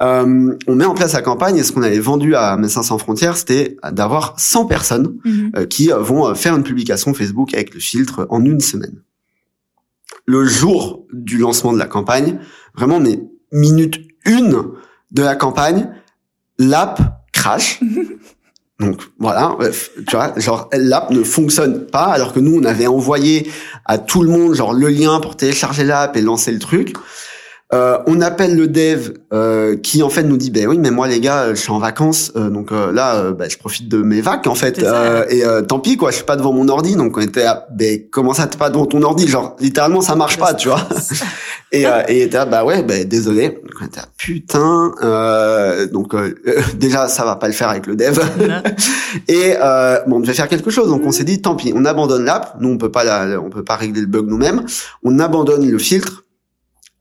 Euh, 0.00 0.56
on 0.68 0.74
met 0.76 0.84
en 0.84 0.94
place 0.94 1.14
la 1.14 1.22
campagne 1.22 1.56
et 1.56 1.62
ce 1.64 1.72
qu'on 1.72 1.82
avait 1.82 1.98
vendu 1.98 2.36
à 2.36 2.56
Médecins 2.56 2.84
sans 2.84 2.98
frontières, 2.98 3.36
c'était 3.36 3.76
d'avoir 3.92 4.38
100 4.38 4.66
personnes 4.66 5.18
euh, 5.56 5.66
qui 5.66 5.92
euh, 5.92 5.98
vont 5.98 6.28
euh, 6.28 6.34
faire 6.34 6.54
une 6.54 6.62
publication 6.62 7.14
Facebook 7.14 7.52
avec 7.52 7.74
le 7.74 7.80
filtre 7.80 8.26
en 8.30 8.44
une 8.44 8.60
semaine. 8.60 9.02
Le 10.24 10.44
jour 10.44 11.04
du 11.12 11.38
lancement 11.38 11.72
de 11.72 11.78
la 11.78 11.86
campagne, 11.86 12.38
vraiment 12.74 13.00
mais 13.00 13.20
minute 13.50 14.00
une 14.24 14.68
de 15.10 15.22
la 15.22 15.34
campagne, 15.34 15.88
l'app 16.58 17.00
crash. 17.32 17.80
Donc 18.80 19.00
voilà, 19.18 19.54
bref, 19.58 19.90
tu 20.06 20.14
vois, 20.14 20.32
genre 20.38 20.70
l'app 20.72 21.10
ne 21.10 21.24
fonctionne 21.24 21.86
pas 21.86 22.04
alors 22.04 22.32
que 22.32 22.38
nous 22.38 22.60
on 22.60 22.64
avait 22.64 22.86
envoyé 22.86 23.50
à 23.84 23.98
tout 23.98 24.22
le 24.22 24.30
monde 24.30 24.54
genre 24.54 24.72
le 24.72 24.88
lien 24.88 25.18
pour 25.20 25.36
télécharger 25.36 25.82
l'app 25.82 26.16
et 26.16 26.20
lancer 26.20 26.52
le 26.52 26.60
truc. 26.60 26.94
Euh, 27.74 27.98
on 28.06 28.22
appelle 28.22 28.56
le 28.56 28.66
dev 28.66 29.10
euh, 29.30 29.76
qui 29.76 30.02
en 30.02 30.08
fait 30.08 30.22
nous 30.22 30.38
dit 30.38 30.50
ben 30.50 30.66
oui 30.66 30.78
mais 30.78 30.90
moi 30.90 31.06
les 31.06 31.20
gars 31.20 31.50
je 31.50 31.60
suis 31.60 31.70
en 31.70 31.78
vacances 31.78 32.32
euh, 32.34 32.48
donc 32.48 32.72
euh, 32.72 32.90
là 32.92 33.16
euh, 33.16 33.32
ben, 33.34 33.50
je 33.50 33.58
profite 33.58 33.90
de 33.90 33.98
mes 33.98 34.22
vacances 34.22 34.52
en 34.52 34.54
fait. 34.54 34.82
Euh, 34.82 35.26
et 35.28 35.44
euh, 35.44 35.60
tant 35.60 35.78
pis 35.78 35.98
quoi 35.98 36.10
je 36.10 36.16
suis 36.16 36.24
pas 36.24 36.36
devant 36.36 36.54
mon 36.54 36.66
ordi 36.68 36.96
donc 36.96 37.18
on 37.18 37.20
était 37.20 37.44
à, 37.44 37.66
ben 37.70 38.08
comment 38.10 38.32
ça 38.32 38.46
t'es 38.46 38.56
pas 38.56 38.70
devant 38.70 38.86
ton 38.86 39.02
ordi? 39.02 39.28
Genre 39.28 39.54
littéralement 39.60 40.00
ça 40.00 40.16
marche 40.16 40.38
pas 40.38 40.54
tu 40.54 40.68
vois 40.68 40.88
et 41.72 41.86
euh, 41.86 42.02
et 42.08 42.22
était 42.22 42.38
là, 42.38 42.46
bah 42.46 42.64
ouais 42.64 42.82
ben 42.82 43.06
désolé 43.06 43.48
donc 43.50 43.74
on 43.82 43.84
était 43.84 44.00
là, 44.00 44.06
putain 44.16 44.92
euh, 45.02 45.86
donc 45.88 46.14
déjà 46.78 47.06
ça 47.06 47.26
va 47.26 47.36
pas 47.36 47.48
le 47.48 47.52
faire 47.52 47.68
avec 47.68 47.86
le 47.86 47.96
dev 47.96 48.18
et 49.28 49.56
euh, 49.60 50.00
bon, 50.06 50.16
on 50.16 50.20
devait 50.20 50.34
faire 50.34 50.48
quelque 50.48 50.70
chose, 50.70 50.88
donc 50.88 51.02
on 51.04 51.12
s'est 51.12 51.24
dit 51.24 51.40
tant 51.40 51.54
pis, 51.54 51.72
on 51.74 51.84
abandonne 51.84 52.24
l'app. 52.24 52.56
Nous, 52.60 52.68
on 52.68 52.78
peut 52.78 52.90
pas, 52.90 53.04
la, 53.04 53.40
on 53.40 53.50
peut 53.50 53.64
pas 53.64 53.76
régler 53.76 54.00
le 54.00 54.06
bug 54.06 54.26
nous-mêmes. 54.26 54.64
On 55.02 55.18
abandonne 55.18 55.68
le 55.68 55.78
filtre. 55.78 56.24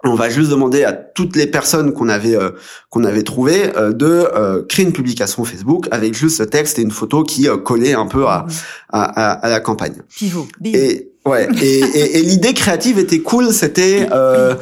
On 0.04 0.14
va 0.16 0.30
juste 0.30 0.52
demander 0.52 0.84
à 0.84 0.94
toutes 0.94 1.36
les 1.36 1.48
personnes 1.48 1.92
qu'on 1.92 2.08
avait 2.08 2.36
euh, 2.36 2.52
qu'on 2.90 3.04
avait 3.04 3.24
trouvées 3.24 3.76
euh, 3.76 3.92
de 3.94 4.06
euh, 4.06 4.64
créer 4.70 4.86
une 4.86 4.94
publication 4.94 5.44
Facebook 5.44 5.88
avec 5.92 6.14
juste 6.14 6.40
le 6.40 6.46
texte 6.46 6.78
et 6.78 6.84
une 6.84 6.92
photo 6.92 7.24
qui 7.24 7.50
euh, 7.50 7.58
collait 7.58 7.94
un 7.94 8.06
peu 8.06 8.26
à, 8.28 8.46
à, 8.90 9.02
à, 9.04 9.32
à 9.32 9.50
la 9.50 9.60
campagne. 9.60 9.96
Pivot. 10.16 10.48
Et 10.64 11.12
ouais, 11.26 11.48
et, 11.62 11.80
et, 11.80 12.18
et 12.20 12.22
l'idée 12.22 12.54
créative 12.54 13.00
était 13.00 13.20
cool, 13.22 13.52
c'était 13.52 14.08
euh, 14.12 14.54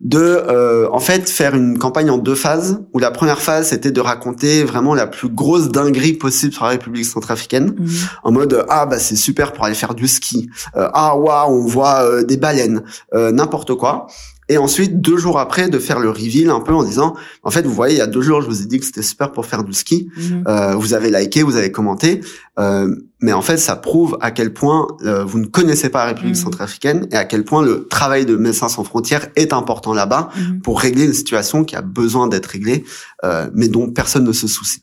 de 0.00 0.18
euh, 0.20 0.88
en 0.92 1.00
fait 1.00 1.28
faire 1.28 1.54
une 1.56 1.76
campagne 1.78 2.10
en 2.10 2.18
deux 2.18 2.34
phases 2.36 2.80
où 2.92 2.98
la 3.00 3.10
première 3.10 3.40
phase 3.40 3.68
c'était 3.70 3.90
de 3.90 4.00
raconter 4.00 4.62
vraiment 4.62 4.94
la 4.94 5.06
plus 5.06 5.28
grosse 5.28 5.70
dinguerie 5.70 6.12
possible 6.12 6.52
sur 6.52 6.64
la 6.64 6.70
République 6.70 7.06
centrafricaine 7.06 7.74
Mhm. 7.78 7.88
en 8.22 8.30
mode 8.32 8.64
ah 8.68 8.86
bah 8.86 8.98
c'est 8.98 9.16
super 9.16 9.52
pour 9.52 9.64
aller 9.64 9.74
faire 9.74 9.94
du 9.94 10.06
ski 10.06 10.48
Euh, 10.76 10.88
ah 10.94 11.16
waouh 11.16 11.52
on 11.62 11.66
voit 11.66 12.02
euh, 12.04 12.22
des 12.22 12.36
baleines 12.36 12.82
euh, 13.14 13.32
n'importe 13.32 13.74
quoi 13.74 14.06
et 14.48 14.58
ensuite 14.58 15.00
deux 15.00 15.16
jours 15.16 15.38
après 15.38 15.68
de 15.68 15.78
faire 15.78 15.98
le 16.00 16.10
reveal 16.10 16.50
un 16.50 16.60
peu 16.60 16.72
en 16.74 16.84
disant 16.84 17.14
en 17.42 17.50
fait 17.50 17.62
vous 17.66 17.72
voyez 17.72 17.94
il 17.94 17.98
y 17.98 18.02
a 18.02 18.06
deux 18.06 18.20
jours 18.22 18.42
je 18.42 18.46
vous 18.46 18.62
ai 18.62 18.66
dit 18.66 18.78
que 18.78 18.84
c'était 18.86 19.02
super 19.02 19.32
pour 19.32 19.46
faire 19.46 19.64
du 19.64 19.72
ski 19.72 20.08
Mhm. 20.16 20.44
euh, 20.46 20.74
vous 20.74 20.92
avez 20.94 21.10
liké, 21.10 21.42
vous 21.42 21.56
avez 21.56 21.70
commenté, 21.72 22.20
euh, 22.58 22.94
mais 23.20 23.32
en 23.32 23.40
fait, 23.40 23.56
ça 23.56 23.74
prouve 23.76 24.18
à 24.20 24.30
quel 24.30 24.52
point 24.52 24.86
euh, 25.04 25.24
vous 25.24 25.38
ne 25.38 25.46
connaissez 25.46 25.88
pas 25.88 26.00
la 26.00 26.08
République 26.12 26.36
Mhm. 26.36 26.42
centrafricaine 26.42 27.06
et 27.10 27.16
à 27.16 27.24
quel 27.24 27.42
point 27.44 27.62
le 27.62 27.86
travail 27.88 28.26
de 28.26 28.36
Médecins 28.36 28.68
sans 28.68 28.84
frontières 28.84 29.28
est 29.36 29.52
important 29.54 29.94
là-bas 29.94 30.28
Mhm. 30.36 30.60
pour 30.60 30.78
régler 30.80 31.04
une 31.06 31.14
situation 31.14 31.64
qui 31.64 31.74
a 31.74 31.80
besoin 31.82 32.26
d'être 32.28 32.46
réglée, 32.46 32.84
euh, 33.24 33.48
mais 33.54 33.68
dont 33.68 33.90
personne 33.90 34.24
ne 34.24 34.32
se 34.32 34.46
soucie. 34.46 34.82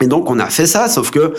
Et 0.00 0.06
donc 0.06 0.30
on 0.30 0.38
a 0.38 0.46
fait 0.46 0.66
ça, 0.66 0.88
sauf 0.88 1.10
que 1.10 1.32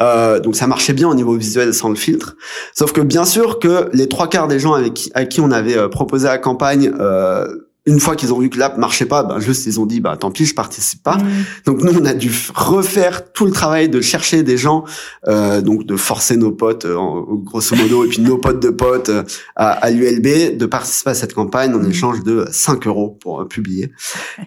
euh, 0.00 0.38
donc 0.40 0.54
ça 0.54 0.66
marchait 0.66 0.92
bien 0.92 1.08
au 1.08 1.14
niveau 1.14 1.34
visuel 1.34 1.74
sans 1.74 1.88
le 1.88 1.96
filtre. 1.96 2.36
Sauf 2.74 2.92
que 2.92 3.00
bien 3.00 3.24
sûr 3.24 3.58
que 3.58 3.88
les 3.92 4.08
trois 4.08 4.28
quarts 4.28 4.48
des 4.48 4.58
gens 4.58 4.74
à 5.14 5.24
qui 5.24 5.40
on 5.40 5.50
avait 5.50 5.76
euh, 5.76 5.88
proposé 5.88 6.26
la 6.26 6.38
campagne, 6.38 6.92
euh, 6.98 7.46
une 7.86 8.00
fois 8.00 8.16
qu'ils 8.16 8.32
ont 8.32 8.38
vu 8.38 8.48
que 8.48 8.58
l'app 8.58 8.78
marchait 8.78 9.04
pas, 9.04 9.22
ben 9.24 9.38
juste 9.40 9.66
ils 9.66 9.78
ont 9.78 9.86
dit 9.86 10.00
bah 10.00 10.16
tant 10.16 10.30
pis 10.30 10.46
je 10.46 10.54
participe 10.54 11.02
pas. 11.02 11.16
Mhm. 11.18 11.44
Donc 11.66 11.82
nous, 11.82 11.92
on 12.00 12.04
a 12.04 12.14
dû 12.14 12.32
refaire 12.54 13.32
tout 13.32 13.44
le 13.44 13.52
travail 13.52 13.88
de 13.88 14.00
chercher 14.00 14.42
des 14.42 14.56
gens, 14.56 14.84
euh, 15.28 15.60
donc 15.60 15.84
de 15.84 15.96
forcer 15.96 16.36
nos 16.36 16.50
potes, 16.52 16.86
euh, 16.86 16.96
grosso 17.44 17.76
modo, 17.76 18.04
et 18.04 18.08
puis 18.08 18.22
nos 18.22 18.38
potes 18.38 18.60
de 18.62 18.70
potes 18.70 19.10
euh, 19.10 19.22
à, 19.56 19.70
à 19.72 19.90
l'ULB, 19.90 20.56
de 20.56 20.66
participer 20.66 21.10
à 21.10 21.14
cette 21.14 21.34
campagne 21.34 21.74
en 21.74 21.78
Mhm. 21.78 21.90
échange 21.90 22.22
de 22.24 22.46
5 22.50 22.86
euros 22.86 23.18
pour 23.20 23.42
euh, 23.42 23.44
publier. 23.46 23.92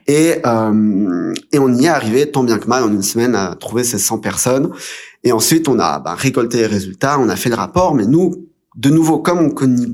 Et, 0.07 0.35
euh, 0.45 1.33
et 1.51 1.59
on 1.59 1.73
y 1.73 1.85
est 1.85 1.89
arrivé, 1.89 2.31
tant 2.31 2.43
bien 2.43 2.57
que 2.57 2.67
mal, 2.67 2.83
en 2.83 2.89
une 2.91 3.03
semaine, 3.03 3.35
à 3.35 3.55
trouver 3.55 3.83
ces 3.83 3.99
100 3.99 4.17
personnes. 4.19 4.69
Et 5.23 5.31
ensuite, 5.31 5.67
on 5.67 5.77
a 5.79 5.99
bah, 5.99 6.15
récolté 6.15 6.57
les 6.57 6.65
résultats, 6.67 7.19
on 7.19 7.29
a 7.29 7.35
fait 7.35 7.49
le 7.49 7.55
rapport, 7.55 7.93
mais 7.93 8.05
nous, 8.05 8.33
de 8.77 8.89
nouveau, 8.89 9.17
comme 9.17 9.53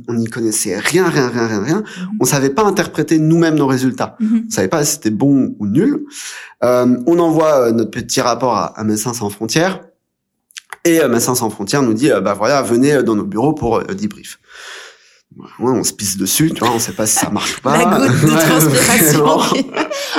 on 0.09 0.13
n'y 0.13 0.25
connaissait 0.27 0.77
rien, 0.77 1.07
rien, 1.07 1.29
rien, 1.29 1.47
rien, 1.47 1.63
rien, 1.63 1.83
on 2.19 2.25
savait 2.25 2.49
pas 2.49 2.63
interpréter 2.63 3.17
nous-mêmes 3.17 3.55
nos 3.55 3.65
résultats 3.65 4.17
Mhm. 4.19 4.43
on 4.47 4.51
savait 4.51 4.67
pas 4.67 4.83
si 4.83 4.93
c'était 4.95 5.09
bon 5.09 5.55
ou 5.59 5.67
nul. 5.67 6.03
Euh, 6.63 6.97
on 7.07 7.17
envoie 7.19 7.67
euh, 7.67 7.71
notre 7.71 7.91
petit 7.91 8.19
rapport 8.21 8.55
à, 8.55 8.65
à 8.77 8.83
Médecins 8.83 9.13
sans 9.13 9.29
frontières 9.29 9.81
et 10.85 10.99
euh, 11.01 11.07
Médecins 11.07 11.33
sans 11.35 11.49
frontières 11.49 11.81
nous 11.81 11.93
dit 11.93 12.11
euh, 12.11 12.19
bah 12.21 12.33
voilà 12.33 12.61
venez 12.61 13.01
dans 13.03 13.15
nos 13.15 13.23
bureaux 13.25 13.53
pour 13.53 13.77
euh, 13.77 13.83
debrief. 13.85 14.39
Ouais, 15.37 15.45
on 15.71 15.83
se 15.83 15.93
pisse 15.93 16.15
dessus, 16.17 16.51
tu 16.53 16.59
vois, 16.59 16.71
on 16.75 16.79
sait 16.79 16.91
pas 16.91 17.07
si 17.07 17.15
ça 17.15 17.29
marche 17.31 17.57
ou 17.57 17.61
pas. 17.61 17.75
La 17.77 17.85
goutte 18.07 18.21
de 18.21 18.27
transpiration 18.49 19.39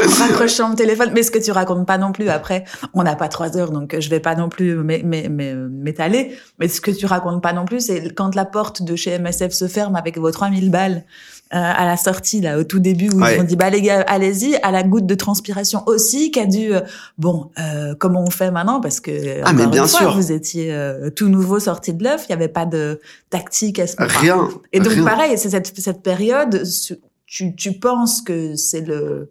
en 0.07 0.25
raccrochant 0.27 0.71
le 0.71 0.77
téléphone. 0.77 1.11
Mais 1.15 1.23
ce 1.23 1.31
que 1.31 1.39
tu 1.39 1.51
racontes 1.53 1.87
pas 1.87 1.99
non 1.99 2.13
plus 2.13 2.29
après, 2.29 2.65
on 2.95 3.03
n'a 3.03 3.17
pas 3.17 3.29
trois 3.29 3.57
heures, 3.57 3.71
donc 3.71 3.97
je 3.99 4.09
vais 4.11 4.21
pas 4.21 4.35
non 4.35 4.49
plus 4.49 4.77
m'é- 4.77 5.03
m'é- 5.03 5.29
m'é- 5.29 5.55
m'étaler. 5.55 6.37
Mais 6.59 6.69
ce 6.69 6.81
que 6.81 6.91
tu 6.91 7.07
racontes 7.07 7.43
pas 7.43 7.53
non 7.53 7.65
plus, 7.65 7.81
c'est 7.87 8.15
quand 8.15 8.35
la 8.35 8.45
porte 8.45 8.83
de 8.83 8.97
chez 8.97 9.13
MSF 9.19 9.53
se 9.53 9.69
ferme 9.69 9.97
avec 9.97 10.19
vos 10.19 10.31
3000 10.31 10.71
balles 10.71 11.05
euh, 11.53 11.57
à 11.59 11.85
la 11.87 11.97
sortie, 11.97 12.41
là, 12.41 12.59
au 12.59 12.65
tout 12.65 12.81
début, 12.81 13.11
où 13.11 13.21
Ouais. 13.21 13.37
ils 13.37 13.41
ont 13.41 13.45
dit, 13.45 13.55
bah 13.55 13.71
les 13.71 13.81
gars, 13.83 14.01
allez-y, 14.09 14.57
à 14.63 14.73
la 14.73 14.83
goutte 14.83 15.07
de 15.07 15.15
transpiration 15.15 15.83
aussi, 15.87 16.31
qui 16.33 16.41
a 16.41 16.47
dû, 16.47 16.75
euh, 16.75 16.81
bon, 17.19 17.51
euh, 17.61 17.95
comment 17.97 18.25
on 18.27 18.31
fait 18.31 18.51
maintenant? 18.51 18.81
Parce 18.81 18.99
que, 18.99 19.41
Ah, 19.45 19.53
mais 19.53 19.67
bien 19.69 19.87
fois, 19.87 20.01
sûr. 20.01 20.17
vous 20.17 20.33
étiez 20.33 20.73
euh, 20.73 21.11
tout 21.11 21.29
nouveau 21.29 21.61
sorti 21.61 21.93
de 21.95 22.03
l'œuf, 22.03 22.25
il 22.29 22.31
y 22.31 22.35
avait 22.35 22.49
pas 22.49 22.65
de 22.67 22.99
tactique 23.31 23.79
à 23.79 23.87
ce 23.87 23.95
moment 24.01 24.11
Rien. 24.21 24.49
et 24.73 24.81
donc 24.81 24.95
rien. 24.95 25.05
pareil, 25.05 25.39
c'est 25.39 25.51
cette, 25.51 25.79
cette 25.79 26.03
période, 26.03 26.65
tu, 27.27 27.55
tu 27.55 27.73
penses 27.79 28.21
que 28.23 28.57
c'est 28.57 28.81
le, 28.81 29.31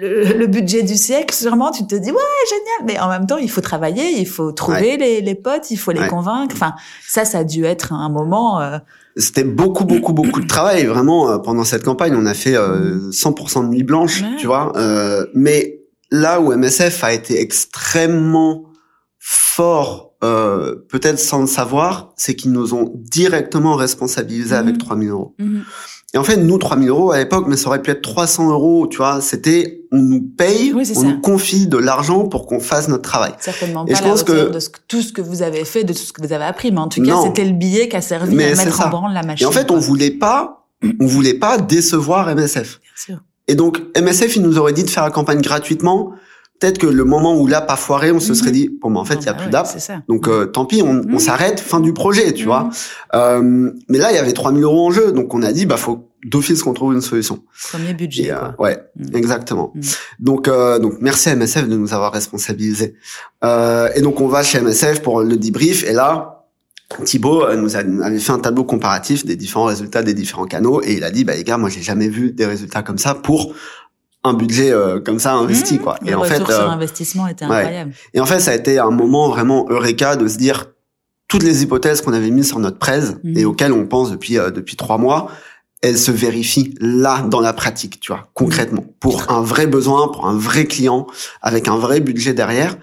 le, 0.00 0.24
le 0.38 0.46
budget 0.46 0.82
du 0.82 0.96
siècle, 0.96 1.34
sûrement, 1.34 1.70
tu 1.70 1.86
te 1.86 1.94
dis, 1.94 2.10
ouais, 2.10 2.16
génial, 2.48 2.86
mais 2.86 2.98
en 3.00 3.08
même 3.08 3.26
temps, 3.26 3.36
il 3.36 3.50
faut 3.50 3.60
travailler, 3.60 4.18
il 4.18 4.26
faut 4.26 4.52
trouver 4.52 4.96
les, 4.96 5.20
les 5.20 5.34
potes, 5.34 5.70
il 5.70 5.76
faut 5.76 5.92
les 5.92 6.00
Ouais. 6.00 6.08
convaincre. 6.08 6.54
Enfin, 6.56 6.74
ça, 7.06 7.24
ça 7.24 7.38
a 7.38 7.44
dû 7.44 7.64
être 7.64 7.92
un 7.92 8.08
moment... 8.08 8.60
euh, 8.60 8.78
C'était 9.16 9.44
beaucoup, 9.44 9.84
beaucoup, 9.84 10.12
beaucoup 10.12 10.40
de 10.40 10.46
travail. 10.48 10.84
Vraiment, 10.86 11.30
euh, 11.30 11.38
pendant 11.38 11.64
cette 11.64 11.84
campagne, 11.84 12.14
on 12.16 12.26
a 12.26 12.34
fait 12.34 12.56
euh, 12.56 13.10
100% 13.12 13.62
de 13.64 13.68
nuit 13.68 13.84
blanche, 13.84 14.22
Ouais. 14.22 14.36
tu 14.38 14.46
vois. 14.46 14.72
Euh, 14.76 15.26
mais 15.34 15.80
là 16.10 16.40
où 16.40 16.52
MSF 16.52 17.04
a 17.04 17.12
été 17.12 17.40
extrêmement 17.40 18.64
fort, 19.18 20.12
euh, 20.22 20.74
peut-être 20.90 21.18
sans 21.18 21.40
le 21.42 21.46
savoir, 21.46 22.12
c'est 22.16 22.34
qu'ils 22.34 22.52
nous 22.52 22.74
ont 22.74 22.92
directement 22.96 23.74
responsabilisés 23.76 24.54
Mhm. 24.54 24.60
avec 24.60 24.78
3000 24.78 25.10
euros. 25.10 25.34
Et 26.14 26.18
en 26.18 26.22
fait, 26.24 26.36
nous, 26.36 26.58
3000 26.58 26.88
euros 26.88 27.10
à 27.10 27.18
l'époque, 27.18 27.46
mais 27.48 27.56
ça 27.56 27.66
aurait 27.68 27.82
pu 27.82 27.90
être 27.90 28.00
300 28.02 28.50
euros, 28.50 28.86
tu 28.86 28.98
vois. 28.98 29.20
C'était, 29.20 29.82
on 29.90 29.98
nous 29.98 30.22
paye, 30.22 30.72
Oui, 30.72 30.88
on 30.94 31.00
ça. 31.00 31.06
nous 31.06 31.20
confie 31.20 31.66
de 31.66 31.76
l'argent 31.76 32.28
pour 32.28 32.46
qu'on 32.46 32.60
fasse 32.60 32.86
notre 32.88 33.02
travail. 33.02 33.32
Certainement 33.40 33.84
Et 33.86 33.92
pas 33.92 33.98
je 33.98 34.02
pense 34.04 34.22
que- 34.22 34.48
de 34.50 34.58
ce 34.60 34.68
tout 34.86 35.02
ce 35.02 35.12
que 35.12 35.20
vous 35.20 35.42
avez 35.42 35.64
fait, 35.64 35.82
de 35.82 35.92
tout 35.92 35.98
ce 35.98 36.12
que 36.12 36.24
vous 36.24 36.32
avez 36.32 36.44
appris, 36.44 36.70
mais 36.70 36.78
en 36.78 36.88
tout 36.88 37.02
cas, 37.02 37.16
c'était 37.24 37.44
le 37.44 37.52
billet 37.52 37.88
qui 37.88 37.96
a 37.96 38.00
servi 38.00 38.34
Mais 38.34 38.52
à 38.52 38.56
mettre 38.64 38.76
ça. 38.76 38.86
en 38.86 38.90
branle 38.90 39.12
la 39.12 39.22
machine. 39.24 39.44
Et 39.44 39.48
en 39.48 39.52
fait, 39.52 39.70
on 39.72 39.78
voulait 39.78 40.12
pas, 40.12 40.66
on 41.00 41.06
voulait 41.06 41.34
pas 41.34 41.58
décevoir 41.58 42.28
MSF. 42.28 42.80
Bien 42.80 42.90
sûr. 43.16 43.16
Et 43.48 43.56
donc, 43.56 43.82
MSF, 43.96 44.36
il 44.36 44.42
nous 44.42 44.56
aurait 44.58 44.72
dit 44.72 44.84
de 44.84 44.90
faire 44.90 45.02
la 45.02 45.10
campagne 45.10 45.40
gratuitement. 45.40 46.12
Peut-être 46.60 46.78
que 46.78 46.86
le 46.86 47.04
moment 47.04 47.36
où 47.38 47.46
l'app 47.46 47.70
a 47.70 47.76
foiré, 47.76 48.10
on 48.12 48.20
se 48.20 48.30
Mhm. 48.30 48.34
serait 48.34 48.50
dit, 48.52 48.70
bon, 48.80 48.90
ben, 48.90 49.00
en 49.00 49.04
fait, 49.04 49.16
il 49.16 49.26
y 49.26 49.28
a 49.28 49.32
bah 49.32 49.38
plus 49.38 49.46
ouais, 49.46 49.50
d'app. 49.50 49.68
Donc, 50.08 50.28
euh, 50.28 50.46
tant 50.46 50.64
pis, 50.64 50.82
on, 50.82 50.88
on 51.00 51.04
Mhm. 51.04 51.18
s'arrête, 51.18 51.60
fin 51.60 51.80
du 51.80 51.92
projet, 51.92 52.32
tu 52.32 52.42
Mhm. 52.44 52.46
vois. 52.46 52.70
Euh, 53.14 53.70
mais 53.88 53.98
là, 53.98 54.12
il 54.12 54.14
y 54.14 54.18
avait 54.18 54.32
3000 54.32 54.62
euros 54.62 54.86
en 54.86 54.90
jeu. 54.90 55.12
Donc, 55.12 55.34
on 55.34 55.42
a 55.42 55.52
dit, 55.52 55.66
bah, 55.66 55.76
faut 55.76 56.08
d'office 56.24 56.62
qu'on 56.62 56.72
trouve 56.72 56.94
une 56.94 57.02
solution. 57.02 57.42
Premier 57.70 57.92
budget. 57.92 58.22
Et, 58.24 58.32
euh, 58.32 58.36
quoi. 58.56 58.66
ouais, 58.68 58.78
Mhm. 58.96 59.10
exactement. 59.16 59.72
Mhm. 59.74 59.82
Donc, 60.20 60.48
euh, 60.48 60.78
donc 60.78 60.94
merci 61.00 61.28
à 61.28 61.32
MSF 61.32 61.68
de 61.68 61.76
nous 61.76 61.92
avoir 61.92 62.12
responsabilisés. 62.12 62.94
Euh, 63.44 63.88
et 63.94 64.00
donc 64.00 64.20
on 64.22 64.28
va 64.28 64.42
chez 64.42 64.58
MSF 64.58 65.02
pour 65.02 65.20
le 65.20 65.36
debrief. 65.36 65.84
Et 65.84 65.92
là, 65.92 66.46
Thibaut 67.04 67.44
nous 67.56 67.76
a- 67.76 67.80
avait 67.80 68.18
fait 68.18 68.32
un 68.32 68.38
tableau 68.38 68.64
comparatif 68.64 69.26
des 69.26 69.36
différents 69.36 69.64
résultats 69.66 70.02
des 70.02 70.14
différents 70.14 70.46
canaux 70.46 70.80
et 70.82 70.94
il 70.94 71.04
a 71.04 71.10
dit, 71.10 71.24
bah 71.24 71.34
les 71.34 71.44
gars, 71.44 71.58
moi 71.58 71.68
j'ai 71.68 71.82
jamais 71.82 72.08
vu 72.08 72.30
des 72.30 72.46
résultats 72.46 72.82
comme 72.82 72.98
ça 72.98 73.14
pour 73.14 73.52
un 74.24 74.32
budget 74.34 74.72
euh, 74.72 75.00
comme 75.00 75.18
ça 75.18 75.34
investi, 75.34 75.74
Mhm. 75.74 75.80
quoi. 75.80 75.98
Le 76.02 76.08
Et 76.10 76.14
en 76.14 76.20
retour 76.20 76.36
fait, 76.46 76.52
sur 76.52 76.60
euh, 76.62 76.68
était 77.28 77.44
ouais. 77.46 77.56
incroyable. 77.56 77.92
et 78.14 78.20
en 78.20 78.26
fait, 78.26 78.40
ça 78.40 78.50
a 78.52 78.54
été 78.54 78.78
un 78.78 78.90
moment 78.90 79.28
vraiment 79.28 79.66
eureka 79.70 80.16
de 80.16 80.26
se 80.28 80.38
dire 80.38 80.66
toutes 81.28 81.42
les 81.42 81.62
hypothèses 81.62 82.00
qu'on 82.00 82.12
avait 82.12 82.30
mises 82.30 82.48
sur 82.48 82.58
notre 82.58 82.78
presse 82.78 83.14
Mhm. 83.22 83.36
et 83.38 83.44
auxquelles 83.44 83.72
on 83.72 83.86
pense 83.86 84.10
depuis 84.10 84.38
euh, 84.38 84.50
depuis 84.50 84.76
trois 84.76 84.98
mois, 84.98 85.28
elles 85.82 85.98
se 85.98 86.10
vérifient 86.10 86.74
là 86.80 87.20
dans 87.22 87.40
la 87.40 87.52
pratique, 87.52 88.00
tu 88.00 88.10
vois, 88.12 88.28
concrètement, 88.34 88.84
pour 89.00 89.30
un 89.30 89.42
vrai 89.42 89.66
besoin, 89.66 90.08
pour 90.08 90.26
un 90.26 90.36
vrai 90.36 90.64
client, 90.64 91.06
avec 91.42 91.68
un 91.68 91.76
vrai 91.76 92.00
budget 92.00 92.32
derrière. 92.32 92.76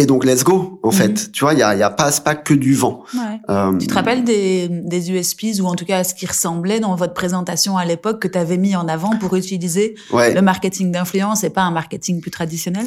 Et 0.00 0.06
donc, 0.06 0.24
let's 0.24 0.44
go, 0.44 0.80
en 0.82 0.88
Mhm. 0.88 0.94
fait. 0.94 1.30
Tu 1.32 1.44
vois, 1.44 1.52
il 1.52 1.58
y 1.58 1.62
a, 1.62 1.74
y 1.76 1.82
a 1.82 1.90
pas, 1.90 2.10
c'est 2.10 2.24
pas 2.24 2.34
que 2.34 2.54
du 2.54 2.72
vent. 2.74 3.04
Ouais. 3.12 3.20
Euh, 3.50 3.76
Tu 3.76 3.86
te 3.86 3.92
rappelles 3.92 4.24
des, 4.24 4.66
des 4.70 5.10
USPs 5.10 5.60
ou 5.60 5.66
en 5.66 5.74
tout 5.74 5.84
cas 5.84 6.04
ce 6.04 6.14
qui 6.14 6.24
ressemblait 6.26 6.80
dans 6.80 6.94
votre 6.94 7.12
présentation 7.12 7.76
à 7.76 7.84
l'époque 7.84 8.20
que 8.22 8.28
tu 8.28 8.38
avais 8.38 8.56
mis 8.56 8.74
en 8.74 8.88
avant 8.88 9.10
pour 9.18 9.36
utiliser 9.36 9.96
Ouais. 10.10 10.32
le 10.32 10.40
marketing 10.40 10.90
d'influence 10.90 11.44
et 11.44 11.50
pas 11.50 11.62
un 11.62 11.70
marketing 11.70 12.22
plus 12.22 12.30
traditionnel? 12.30 12.86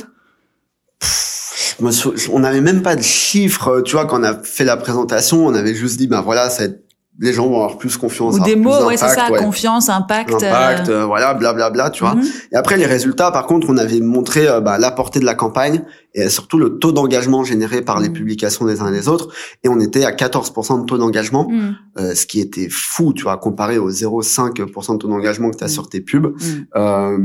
On 2.32 2.40
n'avait 2.40 2.62
même 2.62 2.82
pas 2.82 2.96
de 2.96 3.02
chiffres, 3.02 3.82
tu 3.82 3.94
vois, 3.94 4.06
quand 4.06 4.20
on 4.20 4.24
a 4.24 4.42
fait 4.44 4.64
la 4.64 4.78
présentation, 4.78 5.46
on 5.46 5.54
avait 5.54 5.74
juste 5.76 5.98
dit, 5.98 6.08
ben 6.08 6.22
voilà, 6.22 6.50
ça 6.50 6.60
va 6.64 6.70
être- 6.70 6.83
les 7.20 7.32
gens 7.32 7.48
vont 7.48 7.56
avoir 7.64 7.78
plus 7.78 7.96
confiance. 7.96 8.36
Ou 8.36 8.44
des 8.44 8.56
mots, 8.56 8.86
ouais, 8.86 8.98
c'est 8.98 9.08
ça, 9.08 9.30
ouais. 9.32 9.38
confiance, 9.40 9.88
impact. 9.88 10.34
impact, 10.34 10.90
euh, 10.90 11.02
euh, 11.02 11.06
voilà, 11.06 11.34
blablabla, 11.36 11.92
tu 11.92 12.04
vois. 12.04 12.16
mhm. 12.16 12.24
Et 12.52 12.56
après 12.56 12.76
les 12.76 12.88
résultats, 12.88 13.30
par 13.32 13.46
contre, 13.46 13.68
on 13.70 13.78
avait 13.78 14.00
montré 14.00 14.48
euh, 14.48 14.62
bah, 14.62 14.78
la 14.80 14.90
portée 14.92 15.20
de 15.20 15.26
la 15.26 15.36
campagne 15.36 15.84
et 16.16 16.28
surtout 16.30 16.58
le 16.58 16.80
taux 16.80 16.92
d'engagement 16.92 17.44
généré 17.44 17.82
par 17.84 18.00
les 18.00 18.10
Mhm. 18.10 18.16
publications 18.16 18.66
des 18.66 18.82
uns 18.82 18.88
et 18.88 18.92
des 18.92 19.08
autres. 19.10 19.30
Et 19.64 19.70
on 19.70 19.80
était 19.80 20.06
à 20.06 20.12
14% 20.12 20.80
de 20.80 20.86
taux 20.86 20.98
d'engagement, 20.98 21.48
Mhm. 21.50 21.76
euh, 22.00 22.16
ce 22.16 22.26
qui 22.26 22.40
était 22.42 22.68
fou, 22.70 23.14
tu 23.14 23.24
vois, 23.24 23.38
comparé 23.38 23.78
aux 23.78 23.92
0,5% 23.92 24.94
de 24.96 25.00
taux 25.00 25.08
d'engagement 25.08 25.52
que 25.52 25.58
tu 25.58 25.64
as 25.64 25.68
sur 25.70 25.88
tes 25.90 26.02
pubs. 26.02 26.34
Euh, 26.76 27.18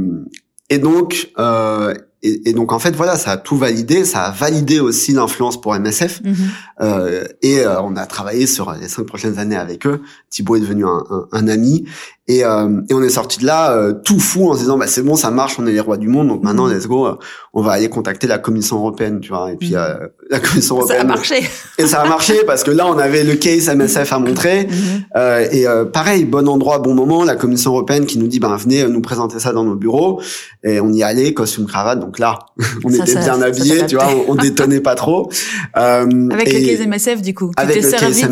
et 0.70 0.78
donc, 0.78 1.30
euh, 1.38 1.94
et, 2.22 2.50
et 2.50 2.52
donc 2.52 2.72
en 2.72 2.78
fait, 2.78 2.94
voilà, 2.96 3.16
ça 3.16 3.32
a 3.32 3.36
tout 3.36 3.56
validé, 3.56 4.04
ça 4.04 4.22
a 4.24 4.30
validé 4.30 4.80
aussi 4.80 5.12
l'influence 5.12 5.60
pour 5.60 5.74
MSF. 5.74 6.20
Mhm. 6.24 6.34
Euh, 6.80 7.24
et 7.42 7.60
euh, 7.60 7.80
on 7.82 7.96
a 7.96 8.06
travaillé 8.06 8.46
sur 8.46 8.72
les 8.72 8.88
cinq 8.88 9.04
prochaines 9.06 9.38
années 9.38 9.56
avec 9.56 9.86
eux. 9.86 10.00
Thibaut 10.30 10.56
est 10.56 10.60
devenu 10.60 10.84
un, 10.86 11.02
un, 11.10 11.26
un 11.32 11.48
ami 11.48 11.84
et, 12.28 12.44
euh, 12.44 12.82
et 12.90 12.94
on 12.94 13.02
est 13.02 13.08
sorti 13.08 13.40
de 13.40 13.46
là 13.46 13.72
euh, 13.72 13.94
tout 13.94 14.20
fou 14.20 14.50
en 14.50 14.54
se 14.54 14.60
disant 14.60 14.76
bah 14.76 14.86
c'est 14.86 15.00
bon 15.02 15.16
ça 15.16 15.30
marche 15.30 15.58
on 15.58 15.66
est 15.66 15.72
les 15.72 15.80
rois 15.80 15.96
du 15.96 16.08
monde 16.08 16.28
donc 16.28 16.42
maintenant 16.42 16.66
Mhm. 16.68 16.74
let's 16.74 16.86
go 16.86 17.06
euh, 17.06 17.14
on 17.54 17.62
va 17.62 17.72
aller 17.72 17.88
contacter 17.88 18.26
la 18.26 18.36
Commission 18.38 18.76
européenne 18.76 19.20
tu 19.20 19.30
vois 19.30 19.50
et 19.50 19.56
puis 19.56 19.74
euh, 19.74 19.94
la 20.30 20.38
Commission 20.38 20.76
Ça 20.86 20.92
a 20.92 20.96
européenne 20.98 21.06
marché. 21.06 21.48
et 21.78 21.86
ça 21.86 22.02
a 22.02 22.06
marché 22.08 22.34
parce 22.46 22.62
que 22.64 22.70
là 22.70 22.86
on 22.86 22.98
avait 22.98 23.24
le 23.24 23.34
case 23.36 23.68
MSF 23.74 24.12
à 24.12 24.18
montrer 24.18 24.66
Mhm. 24.66 25.04
euh, 25.16 25.48
et 25.50 25.66
euh, 25.66 25.86
pareil 25.86 26.26
bon 26.26 26.46
endroit 26.48 26.78
bon 26.80 26.94
moment 26.94 27.24
la 27.24 27.34
Commission 27.34 27.70
européenne 27.72 28.04
qui 28.04 28.18
nous 28.18 28.28
dit 28.28 28.40
ben 28.40 28.54
venez 28.56 28.86
nous 28.86 29.00
présenter 29.00 29.40
ça 29.40 29.52
dans 29.54 29.64
nos 29.64 29.74
bureaux 29.76 30.20
et 30.62 30.80
on 30.80 30.92
y 30.92 31.02
allait 31.02 31.32
costume 31.32 31.64
cravate 31.66 31.98
donc 31.98 32.07
là 32.18 32.38
on 32.84 32.90
Ça, 32.90 33.02
était 33.04 33.12
ça- 33.12 33.20
bien 33.20 33.42
habillés 33.42 33.86
tu 33.86 33.96
vois 33.96 34.06
on, 34.28 34.32
on 34.32 34.34
détonnait 34.34 34.80
pas 34.80 34.94
trop 34.94 35.30
Euh, 35.76 36.28
Avec 36.32 36.48
et- 36.48 36.60
le 36.60 36.66
case 36.76 36.86
MSF, 36.86 37.22
du 37.22 37.34
coup. 37.34 37.50
Avec 37.56 37.76
tu 37.78 37.82
le 37.82 37.90
case 37.90 38.22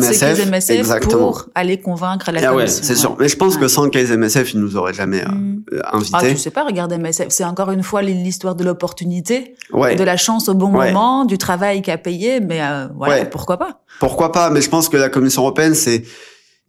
MSF, 0.47 0.71
exactement. 0.79 1.17
pour 1.17 1.45
aller 1.55 1.77
convaincre 1.79 2.31
la 2.31 2.39
Ah 2.41 2.51
ouais, 2.53 2.63
commission. 2.65 2.83
c'est 2.83 2.95
sûr. 2.95 3.15
Mais 3.19 3.27
je 3.27 3.35
pense 3.37 3.55
Ouais. 3.55 3.61
que 3.61 3.67
sans 3.67 3.83
le 3.83 3.89
case 3.89 4.11
MSF, 4.11 4.53
ils 4.53 4.59
nous 4.59 4.75
auraient 4.75 4.93
jamais 4.93 5.21
euh, 5.23 5.29
Mhm. 5.31 5.63
euh, 5.73 5.79
Ah, 5.83 5.97
invités. 5.97 6.31
tu 6.31 6.37
sais 6.37 6.49
pas, 6.51 6.63
regarde 6.63 6.91
MSF. 6.93 7.27
C'est 7.29 7.43
encore 7.45 7.71
une 7.71 7.83
fois 7.83 8.01
l'histoire 8.01 8.55
de 8.55 8.63
l'opportunité, 8.63 9.55
ouais. 9.73 9.95
de 9.95 10.03
la 10.03 10.17
chance 10.17 10.49
au 10.49 10.53
bon 10.55 10.69
moment, 10.69 11.25
du 11.25 11.37
travail 11.37 11.81
qui 11.81 11.91
a 11.91 11.97
payé, 11.97 12.39
mais 12.39 12.61
euh, 12.61 12.87
voilà, 12.95 13.15
Ouais. 13.15 13.25
pourquoi 13.29 13.57
pas 13.57 13.81
Pourquoi 13.99 14.31
pas 14.31 14.49
Mais 14.49 14.61
je 14.61 14.69
pense 14.69 14.89
que 14.89 14.97
la 14.97 15.09
Commission 15.09 15.41
européenne, 15.43 15.75
c'est 15.75 16.03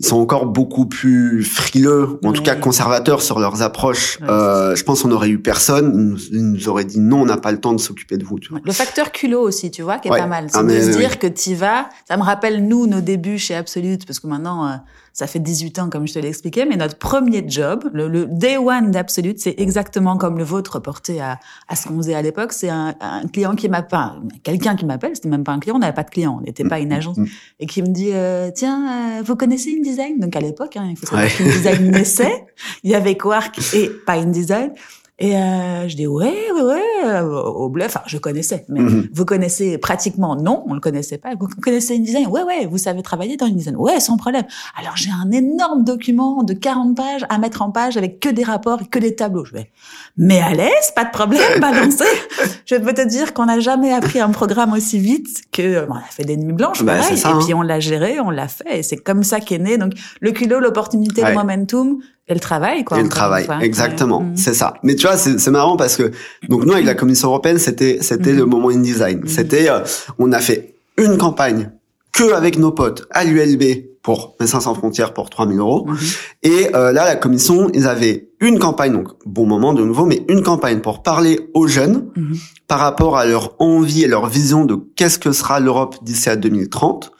ils 0.01 0.07
sont 0.07 0.17
encore 0.19 0.47
beaucoup 0.47 0.87
plus 0.87 1.43
frileux, 1.43 2.19
ou 2.23 2.29
en 2.29 2.33
tout 2.33 2.43
cas 2.43 2.55
conservateurs 2.55 3.21
sur 3.21 3.41
leurs 3.41 3.63
approches. 3.63 4.21
Ouais, 4.21 4.29
euh, 4.31 4.77
je 4.77 4.85
pense 4.85 5.03
qu'on 5.03 5.11
aurait 5.11 5.29
eu 5.29 5.41
personne, 5.41 6.19
ils 6.31 6.53
nous, 6.53 6.69
auraient 6.69 6.85
dit 6.85 7.01
non, 7.01 7.23
on 7.23 7.25
n'a 7.27 7.37
pas 7.37 7.51
le 7.51 7.61
temps 7.61 7.73
de 7.73 7.81
s'occuper 7.81 8.17
de 8.17 8.25
vous. 8.25 8.39
Tu 8.39 8.51
vois. 8.51 8.61
Le 8.65 8.73
facteur 8.73 9.11
culot 9.11 9.41
aussi, 9.41 9.71
tu 9.73 9.83
vois, 9.83 9.99
qui 9.99 10.07
est 10.09 10.13
Ouais. 10.13 10.19
pas 10.19 10.27
mal. 10.27 10.47
C'est 10.51 10.59
Ah, 10.59 10.63
de 10.63 10.69
mais 10.69 10.81
se 10.83 10.91
oui. 10.91 10.99
dire 10.99 11.19
que 11.19 11.27
tu 11.27 11.55
vas. 11.55 11.89
Ça 12.07 12.17
me 12.17 12.23
rappelle, 12.23 12.67
nous, 12.69 12.87
nos 12.87 13.01
débuts 13.01 13.39
chez 13.39 13.55
Absolute, 13.57 14.07
parce 14.07 14.21
que 14.21 14.29
maintenant, 14.29 14.67
euh, 14.69 14.77
ça 15.19 15.27
fait 15.27 15.41
18 15.41 15.81
ans, 15.81 15.91
comme 15.91 16.07
je 16.07 16.15
te 16.15 16.21
l'ai 16.21 16.29
expliqué, 16.29 16.65
mais 16.65 16.77
notre 16.77 16.97
premier 16.97 17.43
job, 17.49 17.91
le, 17.93 18.07
le 18.07 18.27
day 18.27 18.57
one 18.57 18.93
d'Absolute, 18.93 19.41
c'est 19.41 19.57
exactement 19.59 20.17
comme 20.17 20.39
le 20.39 20.45
vôtre 20.45 20.75
reporté 20.77 21.21
à, 21.21 21.41
à 21.67 21.75
ce 21.75 21.89
qu'on 21.89 21.97
faisait 21.97 22.15
à 22.15 22.23
l'époque. 22.23 22.53
C'est 22.53 22.69
un, 22.69 22.95
un 23.01 23.27
client 23.27 23.57
qui 23.57 23.69
m'appelle, 23.69 23.99
quelqu'un 24.45 24.77
qui 24.77 24.85
m'appelle, 24.87 25.11
c'était 25.17 25.29
même 25.29 25.43
pas 25.43 25.51
un 25.51 25.59
client, 25.59 25.75
on 25.75 25.81
n'avait 25.81 25.93
pas 25.93 26.05
de 26.05 26.11
client, 26.11 26.39
on 26.41 26.45
n'était 26.45 26.63
pas 26.63 26.79
une 26.79 26.93
agence, 26.93 27.19
et 27.59 27.67
qui 27.67 27.83
me 27.83 27.89
dit, 27.89 28.11
euh, 28.13 28.53
tiens, 28.55 29.19
euh, 29.19 29.23
vous 29.25 29.35
connaissez 29.35 29.75
InDesign? 29.77 30.21
Donc 30.21 30.37
à 30.37 30.41
l'époque, 30.41 30.77
hein, 30.77 30.87
il 30.89 30.97
faut 30.97 31.07
savoir 31.07 31.25
Ouais. 31.25 31.31
qu'InDesign 31.37 31.91
naissait, 31.91 32.47
il 32.85 32.91
y 32.93 32.95
avait 32.95 33.17
Quark 33.17 33.59
et 33.75 33.91
pas 34.07 34.13
InDesign. 34.13 34.71
Et 35.21 35.37
euh, 35.37 35.89
je 35.89 35.97
dis 35.97 36.07
ouais, 36.07 36.33
ouais, 36.55 36.63
ouais, 36.63 36.83
euh, 37.07 37.23
au 37.29 37.69
bluff. 37.69 37.87
Enfin, 37.89 38.03
je 38.07 38.19
connaissais, 38.19 38.65
mais 38.69 38.79
Mhm. 38.81 39.09
vous 39.13 39.25
connaissez 39.25 39.77
pratiquement 39.77 40.37
non, 40.37 40.63
on 40.69 40.75
le 40.75 40.81
connaissait 40.81 41.19
pas. 41.19 41.31
Vous 41.39 41.49
connaissez 41.61 41.97
InDesign 41.97 42.29
Ouais, 42.29 42.45
ouais. 42.45 42.67
Vous 42.67 42.79
savez 42.79 43.03
travailler 43.03 43.37
dans 43.37 43.47
InDesign 43.47 43.75
Ouais, 43.77 43.99
sans 43.99 44.17
problème. 44.17 44.45
Alors 44.81 44.97
j'ai 44.97 45.11
un 45.11 45.33
énorme 45.33 45.83
document 45.83 46.45
de 46.45 46.53
40 46.55 46.97
pages 46.97 47.27
à 47.31 47.39
mettre 47.39 47.63
en 47.63 47.73
page 47.73 47.97
avec 47.97 48.21
que 48.21 48.29
des 48.29 48.45
rapports 48.45 48.81
et 48.83 48.87
que 48.87 49.01
des 49.01 49.17
tableaux. 49.17 49.45
Je 49.45 49.55
vais, 49.55 49.73
mais 50.17 50.39
à 50.41 50.53
l'aise, 50.55 50.93
pas 50.95 51.05
de 51.05 51.11
problème, 51.11 51.59
balancez. 51.61 52.05
je 52.65 52.77
peux 52.77 52.95
te 52.95 53.05
dire 53.05 53.35
qu'on 53.35 53.47
n'a 53.47 53.59
jamais 53.59 53.93
appris 53.93 54.21
un 54.21 54.31
programme 54.31 54.73
aussi 54.73 55.01
vite 55.01 55.43
que 55.51 55.85
on 55.91 55.95
a 55.95 56.03
fait 56.11 56.25
des 56.25 56.37
nuits 56.37 56.53
blanches, 56.53 56.85
Bah, 56.85 56.97
pareil. 56.99 57.17
ça, 57.19 57.31
et 57.31 57.33
hein. 57.33 57.39
puis 57.45 57.55
on 57.55 57.63
l'a 57.63 57.81
géré, 57.81 58.21
on 58.21 58.31
l'a 58.31 58.47
fait. 58.47 58.79
Et 58.79 58.83
c'est 58.85 58.99
comme 58.99 59.25
ça 59.25 59.41
qu'est 59.41 59.59
né. 59.59 59.79
Donc 59.79 59.95
le 60.21 60.31
culot, 60.31 60.61
l'opportunité, 60.61 61.23
Ouais. 61.25 61.31
le 61.31 61.35
momentum 61.37 61.99
et 62.29 62.35
le 62.35 62.41
travail, 62.41 62.85
quoi. 62.85 62.99
et 62.99 63.03
le 63.03 63.09
travail, 63.09 63.45
fois. 63.47 63.59
exactement, 63.63 64.19
Ouais. 64.21 64.25
Mm. 64.27 64.37
c'est 64.37 64.55
ça. 64.55 64.75
Mais 64.83 64.95
tu 64.95 65.07
vois, 65.07 65.17
c'est 65.17 65.39
c'est 65.39 65.51
marrant 65.51 65.77
parce 65.77 65.97
que 65.97 66.11
donc 66.49 66.65
nous 66.65 66.73
avec 66.73 66.85
la 66.87 66.95
Commission 66.95 67.29
européenne, 67.29 67.59
c'était 67.59 67.99
c'était 68.03 68.33
Mhm. 68.33 68.39
le 68.39 68.47
moment 68.47 68.69
InDesign. 68.71 69.21
Mhm. 69.21 69.29
C'était, 69.29 69.69
euh, 69.71 69.81
on 70.19 70.33
a 70.33 70.39
fait 70.41 70.75
une 70.97 71.17
campagne 71.19 71.71
que 72.13 72.33
avec 72.33 72.59
nos 72.59 72.73
potes 72.73 73.07
à 73.11 73.25
l'ULB 73.25 73.63
pour 74.03 74.37
Médecins 74.41 74.61
sans 74.61 74.75
frontières 74.75 75.13
pour 75.13 75.29
3000 75.29 75.59
euros. 75.59 75.87
Et 76.43 76.69
euh, 76.75 76.93
là, 76.93 77.05
la 77.05 77.15
commission, 77.17 77.69
ils 77.75 77.87
avaient 77.87 78.29
une 78.41 78.59
campagne, 78.59 78.93
donc 78.93 79.09
bon 79.27 79.45
moment 79.47 79.75
de 79.75 79.85
nouveau, 79.85 80.07
mais 80.07 80.23
une 80.29 80.43
campagne 80.43 80.81
pour 80.81 81.03
parler 81.03 81.39
aux 81.55 81.67
jeunes 81.67 82.07
Mhm. 82.17 82.35
par 82.69 82.79
rapport 82.81 83.19
à 83.19 83.27
leur 83.27 83.55
envie 83.59 84.05
et 84.05 84.09
leur 84.09 84.27
vision 84.27 84.65
de 84.65 84.77
qu'est-ce 84.97 85.19
que 85.19 85.33
sera 85.33 85.61
l'Europe 85.61 85.97
d'ici 86.03 86.31
à 86.31 86.37
2030. 86.37 87.13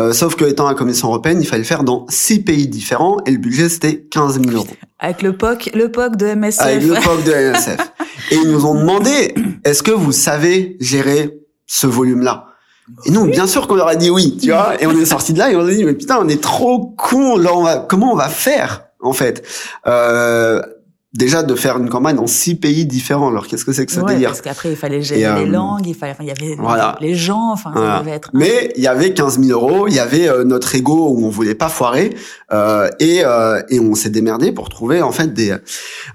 Euh, 0.00 0.12
sauf 0.12 0.36
que 0.36 0.44
étant 0.44 0.68
la 0.68 0.74
Commission 0.74 1.08
européenne, 1.08 1.40
il 1.40 1.46
fallait 1.46 1.62
le 1.62 1.66
faire 1.66 1.82
dans 1.82 2.06
six 2.08 2.40
pays 2.44 2.68
différents 2.68 3.16
et 3.26 3.32
le 3.32 3.38
budget 3.38 3.68
c'était 3.68 4.00
15 4.10 4.40
000 4.40 4.56
euros 4.56 4.66
Avec 5.00 5.22
le 5.22 5.36
POC, 5.36 5.70
le 5.74 5.90
POC 5.90 6.16
de 6.16 6.26
MSF. 6.34 6.60
avec 6.60 6.82
le 6.84 6.94
POC 6.94 7.24
de 7.24 7.32
NSF. 7.52 7.92
et 8.30 8.36
ils 8.36 8.48
nous 8.50 8.64
ont 8.64 8.74
demandé 8.76 9.34
est-ce 9.64 9.82
que 9.82 9.90
vous 9.90 10.12
savez 10.12 10.76
gérer 10.80 11.36
ce 11.66 11.88
volume-là? 11.88 12.44
Et 13.06 13.10
nous, 13.10 13.26
bien 13.26 13.46
sûr 13.46 13.66
qu'on 13.66 13.74
leur 13.74 13.88
a 13.88 13.96
dit 13.96 14.08
oui, 14.08 14.38
tu 14.40 14.50
vois. 14.50 14.80
Et 14.80 14.86
on 14.86 14.92
est 14.92 15.04
sorti 15.04 15.32
de 15.34 15.38
là 15.38 15.50
et 15.50 15.56
on 15.56 15.66
a 15.66 15.70
dit 15.70 15.84
mais 15.84 15.92
putain, 15.94 16.16
on 16.22 16.28
est 16.28 16.40
trop 16.40 16.94
con. 16.96 17.36
Là, 17.36 17.50
on 17.54 17.62
va, 17.62 17.76
comment 17.78 18.12
on 18.12 18.16
va 18.16 18.28
faire 18.28 18.84
en 19.00 19.12
fait? 19.12 19.44
Euh, 19.86 20.62
Déjà 21.14 21.42
de 21.42 21.54
faire 21.54 21.78
une 21.78 21.88
campagne 21.88 22.16
dans 22.16 22.26
six 22.26 22.54
pays 22.54 22.84
différents. 22.84 23.28
Alors 23.28 23.46
qu'est-ce 23.46 23.64
que 23.64 23.72
c'est 23.72 23.86
que 23.86 23.92
ce 23.92 24.00
Ouais, 24.00 24.12
délire 24.12 24.28
parce 24.28 24.42
qu'après, 24.42 24.70
il 24.70 24.76
fallait 24.76 25.00
gérer 25.00 25.20
Et, 25.22 25.26
euh, 25.26 25.38
les 25.38 25.46
langues, 25.46 25.86
il 25.86 25.94
fallait, 25.94 26.12
enfin, 26.12 26.22
il 26.24 26.28
y 26.28 26.30
avait 26.30 26.54
voilà. 26.58 26.96
les 27.00 27.14
gens, 27.14 27.50
enfin, 27.50 27.70
Voilà. 27.74 27.94
ça 27.96 28.00
devait 28.00 28.10
être. 28.10 28.30
Mais 28.34 28.72
il 28.76 28.82
y 28.82 28.86
avait 28.86 29.14
15 29.14 29.40
000 29.42 29.58
euros, 29.58 29.88
il 29.88 29.94
y 29.94 30.00
avait 30.00 30.28
euh, 30.28 30.44
notre 30.44 30.74
ego 30.74 31.08
où 31.08 31.24
on 31.24 31.30
voulait 31.30 31.54
pas 31.54 31.70
foirer, 31.70 32.14
euh, 32.52 32.90
et, 33.00 33.22
euh, 33.24 33.62
et 33.70 33.80
on 33.80 33.94
s'est 33.94 34.10
démerdé 34.10 34.52
pour 34.52 34.68
trouver 34.68 35.00
en 35.00 35.10
fait 35.10 35.32
des 35.32 35.56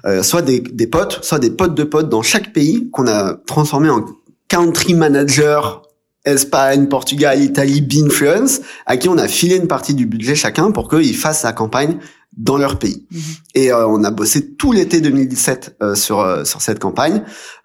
euh, 0.06 0.22
soit 0.22 0.44
des, 0.44 0.60
des 0.60 0.86
potes, 0.86 1.24
soit 1.24 1.39
des 1.39 1.50
potes 1.50 1.74
de 1.74 1.84
potes 1.84 2.10
dans 2.10 2.22
chaque 2.22 2.54
pays 2.54 2.91
qu'on 2.91 3.08
a 3.08 3.34
transformé 3.48 3.89
en 3.89 4.06
country 4.48 4.94
manager. 4.94 5.82
Espagne, 6.26 6.88
Portugal, 6.88 7.41
Italie, 7.44 7.82
Binfluence, 7.82 8.62
à 8.86 8.96
qui 8.96 9.10
on 9.10 9.18
a 9.18 9.28
filé 9.28 9.58
une 9.58 9.68
partie 9.68 9.94
du 9.94 10.06
budget 10.06 10.36
chacun 10.36 10.72
pour 10.72 10.88
qu'ils 10.89 11.18
fassent 11.18 11.44
la 11.44 11.52
campagne 11.52 11.98
dans 12.38 12.57
leur 12.57 12.79
pays. 12.79 13.05
Mhm. 13.11 13.21
Et 13.55 13.71
euh, 13.71 13.88
on 13.88 14.03
a 14.03 14.11
bossé 14.11 14.55
tout 14.55 14.71
l'été 14.71 15.01
2017 15.01 15.77
euh, 15.81 15.95
sur 15.95 16.19
euh, 16.19 16.43
sur 16.43 16.61
cette 16.61 16.79
campagne. 16.79 17.23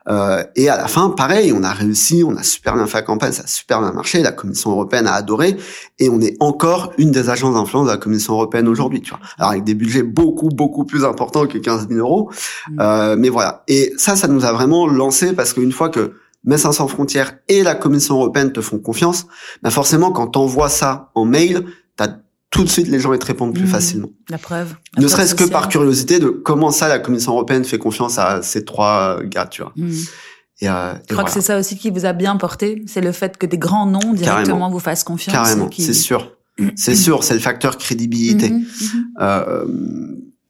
Euh, 0.09 0.43
et 0.57 0.69
à 0.69 0.77
la 0.77 0.89
fin, 0.89 1.11
pareil, 1.11 1.53
on 1.53 1.63
a 1.63 1.73
réussi, 1.73 2.23
on 2.27 2.35
a 2.37 2.43
super 2.43 2.75
bien 2.75 2.87
fait 2.87 2.99
la 2.99 3.03
campagne, 3.03 3.33
ça 3.33 3.43
a 3.43 3.47
super 3.47 3.81
bien 3.81 3.93
marché. 3.93 4.23
La 4.23 4.33
Commission 4.33 4.71
européenne 4.71 5.07
a 5.07 5.13
adoré, 5.13 5.57
et 5.99 6.09
on 6.09 6.21
est 6.21 6.37
encore 6.41 6.93
une 6.99 7.11
des 7.11 7.29
agences 7.29 7.55
d'influence 7.55 7.87
de 7.87 7.93
la 7.93 7.99
Commission 7.99 8.35
européenne 8.35 8.69
aujourd'hui. 8.69 9.03
Tu 9.03 9.11
vois, 9.11 9.21
alors 9.39 9.51
avec 9.51 9.65
des 9.65 9.75
budgets 9.75 10.03
beaucoup 10.03 10.49
beaucoup 10.49 10.85
plus 10.85 11.05
importants 11.05 11.47
que 11.47 11.59
15 11.59 11.89
000 11.89 12.01
euros. 12.01 12.31
Euh, 12.81 13.17
mais 13.19 13.29
voilà. 13.29 13.65
Et 13.69 13.93
ça, 13.99 14.17
ça 14.17 14.29
nous 14.29 14.45
a 14.45 14.53
vraiment 14.53 14.87
lancé 14.87 15.35
parce 15.35 15.53
qu'une 15.53 15.73
fois 15.73 15.91
que 15.91 16.15
Médecins 16.45 16.73
sans 16.73 16.87
frontières 16.87 17.37
et 17.49 17.63
la 17.63 17.75
Commission 17.75 18.15
européenne 18.15 18.53
te 18.53 18.61
font 18.61 18.79
confiance, 18.79 19.27
bah 19.63 19.71
forcément, 19.71 20.13
quand 20.13 20.29
t'envoies 20.29 20.69
ça 20.69 21.11
en 21.15 21.25
mail, 21.25 21.65
t'as 21.97 22.09
tout 22.51 22.65
de 22.65 22.69
suite 22.69 22.89
les 22.89 22.99
gens 23.01 23.13
ils 23.13 23.19
te 23.19 23.27
répondent 23.27 23.53
plus 23.55 23.65
Mhm. 23.65 23.69
facilement. 23.69 24.09
La 24.31 24.39
preuve. 24.39 24.75
La 24.97 25.03
Ne 25.03 25.09
serait-ce 25.09 25.35
que 25.35 25.45
par 25.45 25.69
curiosité 25.69 26.19
de 26.19 26.29
comment 26.29 26.71
ça 26.71 26.89
la 26.89 26.99
Commission 26.99 27.33
européenne 27.33 27.65
fait 27.65 27.79
confiance 27.79 28.19
à 28.19 28.43
ces 28.43 28.65
trois 28.65 29.19
gars, 29.25 29.47
tu 29.47 29.63
vois. 29.63 29.73
Et, 29.77 29.83
euh, 29.83 29.85
et 29.85 29.91
Je 30.61 30.69
crois 30.69 30.95
voilà. 31.09 31.25
que 31.25 31.31
c'est 31.31 31.41
ça 31.41 31.59
aussi 31.59 31.77
qui 31.77 31.91
vous 31.91 32.05
a 32.05 32.13
bien 32.13 32.37
porté, 32.37 32.83
c'est 32.87 33.01
le 33.01 33.13
fait 33.13 33.37
que 33.37 33.47
des 33.47 33.59
grands 33.59 33.87
noms 33.87 34.13
directement 34.13 34.45
Carrément. 34.47 34.71
vous 34.71 34.81
fassent 34.81 35.05
confiance. 35.05 35.33
carrément, 35.35 35.69
qui- 35.69 35.83
c'est 35.83 35.93
sûr, 35.93 36.37
c'est 36.75 36.97
sûr, 36.97 37.23
c'est 37.23 37.35
le 37.35 37.41
facteur 37.41 37.77
crédibilité. 37.79 38.53
Euh, 39.21 39.65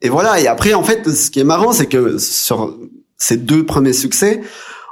et 0.01 0.09
voilà. 0.09 0.41
Et 0.41 0.47
après, 0.47 0.75
en 0.75 0.83
fait, 0.83 1.11
ce 1.11 1.31
qui 1.31 1.41
est 1.41 1.45
marrant, 1.45 1.73
c'est 1.73 1.87
que 1.87 2.17
sur 2.19 2.77
ces 3.17 3.37
deux 3.37 3.67
premiers 3.67 3.93
succès, 3.93 4.41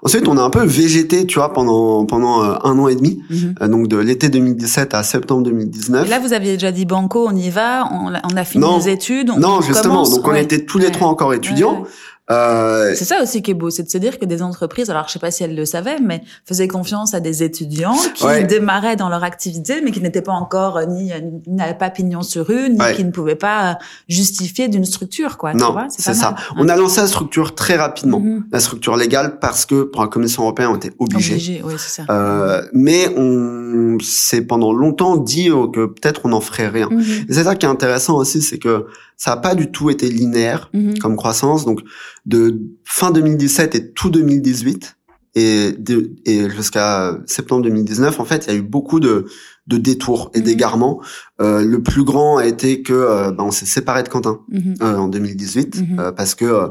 ensuite, 0.06 0.28
on 0.28 0.38
a 0.38 0.42
un 0.42 0.50
peu 0.50 0.64
végété, 0.64 1.26
tu 1.26 1.38
vois, 1.38 1.52
pendant 1.52 2.04
pendant 2.06 2.42
euh, 2.44 2.54
un 2.64 2.78
an 2.78 2.88
et 2.88 2.94
demi. 2.94 3.22
Euh, 3.60 3.68
donc 3.68 3.88
de 3.88 3.96
l'été 3.98 4.28
2017 4.28 4.94
à 4.94 5.02
septembre 5.02 5.42
2019. 5.42 6.06
Et 6.06 6.08
là, 6.08 6.18
vous 6.20 6.32
aviez 6.32 6.52
déjà 6.54 6.72
dit 6.72 6.86
banco, 6.86 7.26
on 7.28 7.34
y 7.36 7.50
va, 7.50 7.88
on, 7.92 8.12
on 8.12 8.36
a 8.36 8.44
fini 8.44 8.62
Non. 8.62 8.78
nos 8.78 8.80
études. 8.84 9.30
On 9.30 9.38
non, 9.38 9.60
justement. 9.60 9.94
commence, 9.94 10.14
donc 10.14 10.26
on 10.26 10.30
ouais. 10.30 10.42
était 10.42 10.64
tous 10.64 10.78
les 10.78 10.86
Ouais. 10.86 10.90
trois 10.92 11.08
encore 11.08 11.34
étudiants. 11.34 11.82
Ouais. 11.82 11.88
Euh, 12.30 12.92
C'est 12.96 13.04
ça 13.04 13.22
aussi 13.22 13.40
qui 13.40 13.52
est 13.52 13.54
beau, 13.54 13.70
c'est 13.70 13.84
de 13.84 13.88
se 13.88 13.98
dire 13.98 14.18
que 14.18 14.24
des 14.24 14.42
entreprises, 14.42 14.90
alors 14.90 15.06
je 15.06 15.12
sais 15.12 15.18
pas 15.20 15.30
si 15.30 15.44
elles 15.44 15.54
le 15.54 15.64
savaient, 15.64 16.00
mais 16.00 16.22
faisaient 16.44 16.66
confiance 16.66 17.14
à 17.14 17.20
des 17.20 17.44
étudiants 17.44 17.94
qui 18.16 18.24
Ouais. 18.24 18.42
démarraient 18.44 18.96
dans 18.96 19.08
leur 19.08 19.22
activité, 19.22 19.80
mais 19.80 19.92
qui 19.92 20.00
n'étaient 20.00 20.22
pas 20.22 20.32
encore 20.32 20.78
euh, 20.78 20.86
ni, 20.86 21.12
ni 21.46 21.54
n'avaient 21.54 21.78
pas 21.78 21.88
pignon 21.90 22.22
sur 22.22 22.46
rue, 22.48 22.68
ni 22.70 22.78
Ouais. 22.80 22.94
qui 22.96 23.04
ne 23.04 23.12
pouvaient 23.12 23.36
pas 23.36 23.70
euh, 23.70 23.74
justifier 24.08 24.66
d'une 24.66 24.84
structure, 24.84 25.36
quoi. 25.36 25.54
non, 25.54 25.74
c'est 25.88 26.14
ça. 26.14 26.32
mal. 26.32 26.40
On 26.56 26.68
a 26.68 26.74
lancé 26.76 27.00
la 27.00 27.06
structure 27.06 27.54
très 27.54 27.76
rapidement, 27.76 28.18
Mhm. 28.18 28.46
la 28.50 28.58
structure 28.60 28.96
légale, 28.96 29.38
parce 29.38 29.64
que 29.64 29.84
pour 29.84 30.02
la 30.02 30.08
Commission 30.08 30.42
européenne, 30.42 30.70
on 30.72 30.76
était 30.76 30.92
obligé. 30.98 31.34
Obligé, 31.34 31.62
oui, 31.64 31.74
c'est 31.78 32.02
ça. 32.02 32.12
Euh, 32.12 32.62
mais 32.72 33.08
on 33.16 33.98
s'est 34.02 34.42
pendant 34.42 34.72
longtemps 34.72 35.16
dit 35.16 35.48
euh, 35.48 35.68
que 35.68 35.86
peut-être 35.86 36.22
on 36.24 36.30
n'en 36.30 36.40
ferait 36.40 36.68
rien. 36.68 36.88
Mhm. 36.90 37.00
Et 37.28 37.32
c'est 37.32 37.44
ça 37.44 37.54
qui 37.54 37.66
est 37.66 37.68
intéressant 37.68 38.16
aussi, 38.16 38.42
c'est 38.42 38.58
que 38.58 38.86
ça 39.16 39.30
n'a 39.30 39.36
pas 39.38 39.54
du 39.54 39.70
tout 39.70 39.88
été 39.90 40.08
linéaire 40.10 40.68
Mhm. 40.74 40.98
comme 40.98 41.16
croissance. 41.16 41.64
Donc 41.64 41.80
de 42.26 42.60
fin 42.84 43.10
2017 43.10 43.74
et 43.74 43.92
tout 43.92 44.10
2018 44.10 44.96
et, 45.34 45.72
de- 45.72 46.12
et 46.24 46.48
jusqu'à 46.50 47.18
septembre 47.26 47.62
2019, 47.62 48.20
en 48.20 48.24
fait, 48.24 48.46
il 48.46 48.52
y 48.52 48.56
a 48.56 48.58
eu 48.58 48.62
beaucoup 48.62 49.00
de, 49.00 49.26
de 49.66 49.76
détours 49.76 50.30
et 50.34 50.38
Mhm. 50.38 50.44
d'égarements. 50.44 51.00
Euh, 51.40 51.62
le 51.64 51.82
plus 51.82 52.04
grand 52.04 52.38
a 52.38 52.46
été 52.46 52.82
que 52.82 52.92
euh, 52.92 53.30
ben, 53.32 53.44
on 53.44 53.50
s'est 53.50 53.66
séparé 53.66 54.02
de 54.02 54.08
Quentin 54.08 54.40
Mhm. 54.48 54.74
euh, 54.82 54.96
en 54.96 55.08
2018 55.08 55.76
Mhm. 55.80 55.98
euh, 56.00 56.12
parce 56.12 56.34
que 56.34 56.70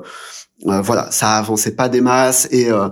euh, 0.67 0.81
voilà, 0.81 1.11
ça 1.11 1.31
avançait 1.31 1.75
pas 1.75 1.89
des 1.89 1.99
masses 2.01 2.47
et 2.49 2.71
euh, 2.71 2.87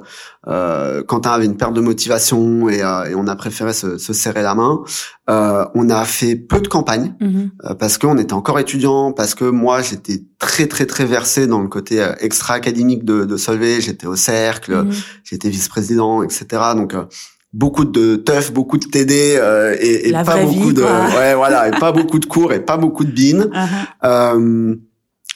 euh, 0.47 1.01
Quentin 1.03 1.31
avait 1.31 1.45
une 1.45 1.55
perte 1.55 1.73
de 1.73 1.79
motivation 1.79 2.67
et, 2.69 2.83
euh, 2.83 3.05
et 3.05 3.15
on 3.15 3.25
a 3.27 3.35
préféré 3.37 3.73
se, 3.73 3.97
se 3.97 4.11
serrer 4.11 4.41
la 4.43 4.53
main. 4.53 4.81
Euh, 5.29 5.63
on 5.73 5.89
a 5.89 6.03
fait 6.03 6.35
peu 6.35 6.59
de 6.59 6.67
campagnes 6.67 7.15
Mhm. 7.21 7.51
euh, 7.63 7.73
parce 7.75 7.97
qu'on 7.97 8.17
était 8.17 8.33
encore 8.33 8.59
étudiant, 8.59 9.13
parce 9.13 9.33
que 9.33 9.45
moi 9.45 9.81
j'étais 9.81 10.23
très 10.39 10.67
très 10.67 10.85
très 10.85 11.05
versé 11.05 11.47
dans 11.47 11.61
le 11.61 11.69
côté 11.69 12.05
extra 12.19 12.55
académique 12.55 13.05
de, 13.05 13.23
de 13.23 13.37
Solvay. 13.37 13.79
J'étais 13.79 14.07
au 14.07 14.17
cercle, 14.17 14.73
Mhm. 14.83 14.91
j'étais 15.23 15.49
vice-président, 15.49 16.21
etc. 16.21 16.45
Donc 16.75 16.93
euh, 16.93 17.05
beaucoup 17.53 17.85
de 17.85 18.17
teuf, 18.17 18.51
beaucoup 18.51 18.77
de 18.77 18.85
TD 18.85 19.35
euh, 19.37 19.75
et, 19.79 20.09
et 20.09 20.11
pas 20.11 20.23
beaucoup 20.43 20.67
vie, 20.69 20.73
de 20.73 20.81
ouais 21.17 21.33
voilà 21.35 21.69
et 21.69 21.71
pas 21.79 21.91
beaucoup 21.93 22.19
de 22.19 22.25
cours 22.25 22.51
et 22.51 22.59
pas 22.59 22.75
beaucoup 22.77 23.05
de 23.05 23.11
bines. 23.11 23.49
Euh, 24.03 24.75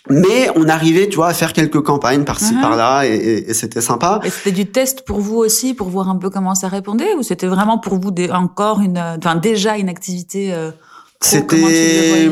mais 0.10 0.49
on 0.55 0.68
arrivait, 0.70 1.08
tu 1.10 1.16
vois, 1.18 1.28
à 1.30 1.34
faire 1.34 1.53
quelques 1.53 1.82
campagnes 1.82 2.24
par-ci 2.24 2.53
Mhm. 2.53 2.62
par-là 2.62 3.05
et, 3.05 3.14
et- 3.16 3.49
et 3.49 3.53
c'était 3.53 3.82
sympa. 3.82 4.20
Et 4.24 4.30
c'était 4.30 4.51
du 4.51 4.66
test 4.68 5.03
pour 5.05 5.20
vous 5.20 5.38
aussi, 5.38 5.74
pour 5.74 5.89
voir 5.89 6.10
un 6.10 6.16
peu 6.18 6.30
comment 6.30 6.55
ça 6.55 6.68
répondait, 6.68 7.14
ou 7.18 7.24
c'était 7.24 7.47
vraiment 7.47 7.78
pour 7.78 7.99
vous 7.99 8.12
des- 8.12 8.30
encore 8.32 8.82
une, 8.82 8.97
enfin 9.18 9.36
déjà 9.36 9.78
une 9.78 9.89
activité 9.89 10.53
euh, 10.53 10.72
C'était 11.22 12.30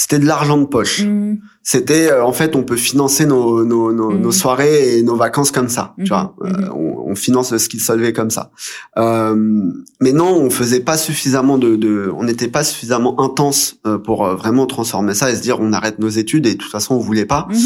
c'était 0.00 0.20
de 0.20 0.26
l'argent 0.26 0.56
de 0.56 0.64
poche. 0.64 1.02
Mhm. 1.04 1.40
C'était 1.62 2.10
euh, 2.10 2.24
en 2.24 2.32
fait 2.32 2.56
on 2.56 2.62
peut 2.62 2.76
financer 2.76 3.26
nos 3.26 3.64
nos, 3.64 3.92
nos, 3.92 4.12
nos 4.14 4.32
soirées 4.32 4.96
et 4.96 5.02
nos 5.02 5.16
vacances 5.16 5.50
comme 5.50 5.68
ça, 5.68 5.94
tu 5.98 6.08
vois. 6.08 6.34
Euh, 6.42 6.48
Mhm. 6.48 6.72
on, 6.72 6.94
on 7.10 7.14
finance 7.14 7.50
le 7.52 7.58
ski 7.58 7.80
solvé 7.80 8.12
comme 8.12 8.30
ça. 8.30 8.50
Euh, 8.96 9.34
mais 10.00 10.12
non, 10.12 10.28
on 10.36 10.50
faisait 10.50 10.80
pas 10.80 10.96
suffisamment 10.96 11.58
de, 11.58 11.74
de 11.76 12.10
on 12.16 12.22
n'était 12.24 12.48
pas 12.48 12.62
suffisamment 12.64 13.20
intense 13.20 13.76
euh, 13.86 13.98
pour 13.98 14.24
euh, 14.24 14.36
vraiment 14.36 14.66
transformer 14.66 15.14
ça 15.14 15.30
et 15.32 15.36
se 15.36 15.42
dire 15.42 15.58
on 15.60 15.72
arrête 15.72 15.98
nos 15.98 16.08
études 16.08 16.46
et 16.46 16.52
de 16.54 16.58
toute 16.58 16.70
façon 16.70 16.94
on 16.94 16.98
voulait 17.00 17.26
pas. 17.26 17.48
Mhm. 17.50 17.58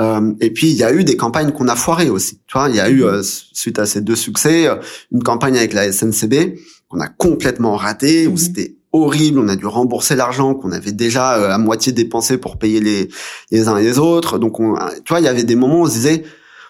Euh, 0.00 0.32
et 0.40 0.50
puis 0.50 0.68
il 0.70 0.76
y 0.76 0.82
a 0.84 0.92
eu 0.92 1.04
des 1.04 1.16
campagnes 1.16 1.52
qu'on 1.52 1.68
a 1.68 1.76
foirées 1.76 2.10
aussi. 2.10 2.40
Tu 2.48 2.58
vois, 2.58 2.68
il 2.68 2.74
y 2.76 2.80
a 2.80 2.90
eu 2.90 3.04
suite 3.22 3.78
à 3.78 3.86
ces 3.86 4.00
deux 4.00 4.16
succès 4.16 4.68
une 5.12 5.22
campagne 5.22 5.56
avec 5.56 5.72
la 5.72 5.90
SNCB 5.92 6.58
qu'on 6.88 7.00
a 7.00 7.06
complètement 7.08 7.76
ratée 7.76 8.26
où 8.26 8.36
c'était 8.36 8.76
horrible. 9.02 9.38
On 9.38 9.48
a 9.48 9.56
dû 9.56 9.66
rembourser 9.66 10.16
l'argent 10.16 10.54
qu'on 10.54 10.72
avait 10.72 10.92
déjà 10.92 11.36
euh, 11.36 11.50
à 11.52 11.58
moitié 11.58 11.92
dépensé 11.92 12.38
pour 12.38 12.58
payer 12.58 12.80
les 12.80 13.08
les 13.50 13.68
uns 13.68 13.76
et 13.76 13.82
les 13.82 13.98
autres. 13.98 14.38
Donc 14.38 14.60
on, 14.60 14.74
tu 15.04 15.08
vois, 15.10 15.20
il 15.20 15.24
y 15.24 15.28
avait 15.28 15.44
des 15.44 15.56
moments 15.56 15.80
où 15.80 15.82
on 15.82 15.86
se 15.86 15.92
disait 15.94 16.24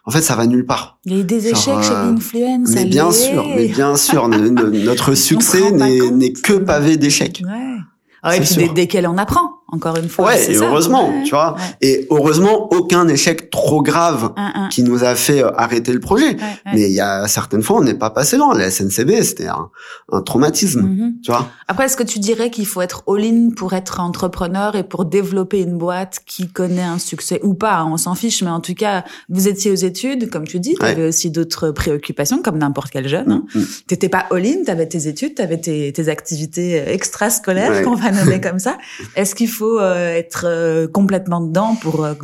en 0.05 0.11
fait 0.11 0.23
ça 0.23 0.37
va 0.37 0.47
nulle 0.47 0.67
part. 0.67 0.99
Il 1.05 1.13
y 1.13 1.17
a 1.17 1.19
eu 1.21 1.25
des 1.25 1.41
Genre, 1.41 1.51
échecs 1.53 1.83
chez 1.83 1.93
euh, 1.93 2.13
Influence. 2.13 2.69
Mais 2.75 2.85
bien 2.85 3.11
sûr, 3.13 3.45
mais 3.55 3.67
bien 3.69 3.97
sûr, 3.97 4.29
no- 4.29 4.39
no- 4.51 4.71
notre 4.71 5.15
succès 5.29 5.71
n'est 5.73 6.33
que 6.33 6.55
pavé 6.55 6.97
d'échecs. 6.97 7.43
Ouais. 7.45 7.77
Ah, 8.23 8.37
et 8.37 8.41
puis 8.41 8.55
des- 8.57 8.65
sûr. 8.65 8.75
desquels 8.75 9.07
on 9.07 9.19
apprend, 9.19 9.51
encore 9.69 9.97
une 9.97 10.09
fois. 10.09 10.27
Ouais, 10.27 10.51
et 10.51 10.55
ça. 10.55 10.65
heureusement, 10.67 11.09
Ouais, 11.09 11.23
tu 11.25 11.31
vois. 11.31 11.55
ouais. 11.55 11.61
Et 11.89 12.07
heureusement, 12.11 12.69
aucun 12.73 13.09
échec 13.09 13.51
trop 13.51 13.83
grave 13.83 14.33
Un, 14.37 14.53
un. 14.55 14.69
qui 14.69 14.83
nous 14.83 15.03
a 15.05 15.15
fait 15.15 15.43
euh, 15.43 15.51
arrêter 15.57 15.93
le 15.93 16.01
projet. 16.01 16.37
Mais 16.73 16.83
il 16.89 16.93
y 16.93 17.01
a 17.01 17.27
certaines 17.29 17.63
fois, 17.63 17.79
on 17.79 17.83
n'est 17.83 17.95
pas 17.95 18.11
passé 18.11 18.37
loin. 18.37 18.57
La 18.57 18.71
SNCB, 18.71 19.23
c'était 19.23 19.49
un, 19.49 19.71
un 20.13 20.23
traumatisme, 20.23 20.83
Mhm. 20.83 21.15
tu 21.23 21.31
vois. 21.33 21.49
Après, 21.69 21.87
est-ce 21.87 21.97
que 21.97 22.03
tu 22.05 22.19
dirais 22.21 22.51
qu'il 22.51 22.67
faut 22.67 22.81
être 22.81 23.03
all-in 23.09 23.51
pour 23.57 23.73
être 23.73 24.01
entrepreneur 24.01 24.77
et 24.77 24.85
pour 24.85 25.05
développer 25.05 25.61
une 25.63 25.77
boîte 25.79 26.21
qui 26.27 26.49
connaît 26.49 26.83
un 26.83 26.99
succès 26.99 27.41
ou 27.43 27.55
pas? 27.55 27.75
Hein, 27.79 27.89
On 27.93 27.97
s'en 27.97 28.15
fiche, 28.15 28.43
mais 28.43 28.51
en 28.51 28.61
tout 28.61 28.75
cas, 28.75 29.05
vous 29.29 29.49
étiez 29.49 29.71
aux 29.71 29.75
études, 29.75 30.31
comme 30.31 30.47
tu 30.47 30.61
dis, 30.61 30.75
tu 30.79 30.85
avais 30.87 31.09
aussi 31.09 31.31
d'autres 31.31 31.71
préoccupations, 31.73 32.41
comme 32.43 32.59
n'importe 32.59 32.91
quel 32.91 33.09
jeune. 33.09 33.33
Hein. 33.33 33.45
Mm. 33.55 33.63
T'étais 33.89 34.09
pas 34.09 34.27
all-in, 34.31 34.63
t'avais 34.65 34.87
tes 34.87 35.09
études, 35.09 35.35
t'avais 35.35 35.59
tes, 35.59 35.93
tes 35.93 36.09
activités 36.09 36.77
extrascolaires, 36.89 37.71
Ouais. 37.71 37.83
qu'on 37.83 37.95
va 37.95 38.11
nommer 38.13 38.41
comme 38.41 38.59
ça. 38.59 38.79
Est-ce 39.17 39.35
qu'il 39.35 39.49
faut 39.57 39.79
euh, 39.81 40.11
être 40.15 40.45
euh, 40.47 40.87
complètement 40.89 41.41
dedans 41.41 41.77
pour 41.81 42.05
euh, 42.05 42.15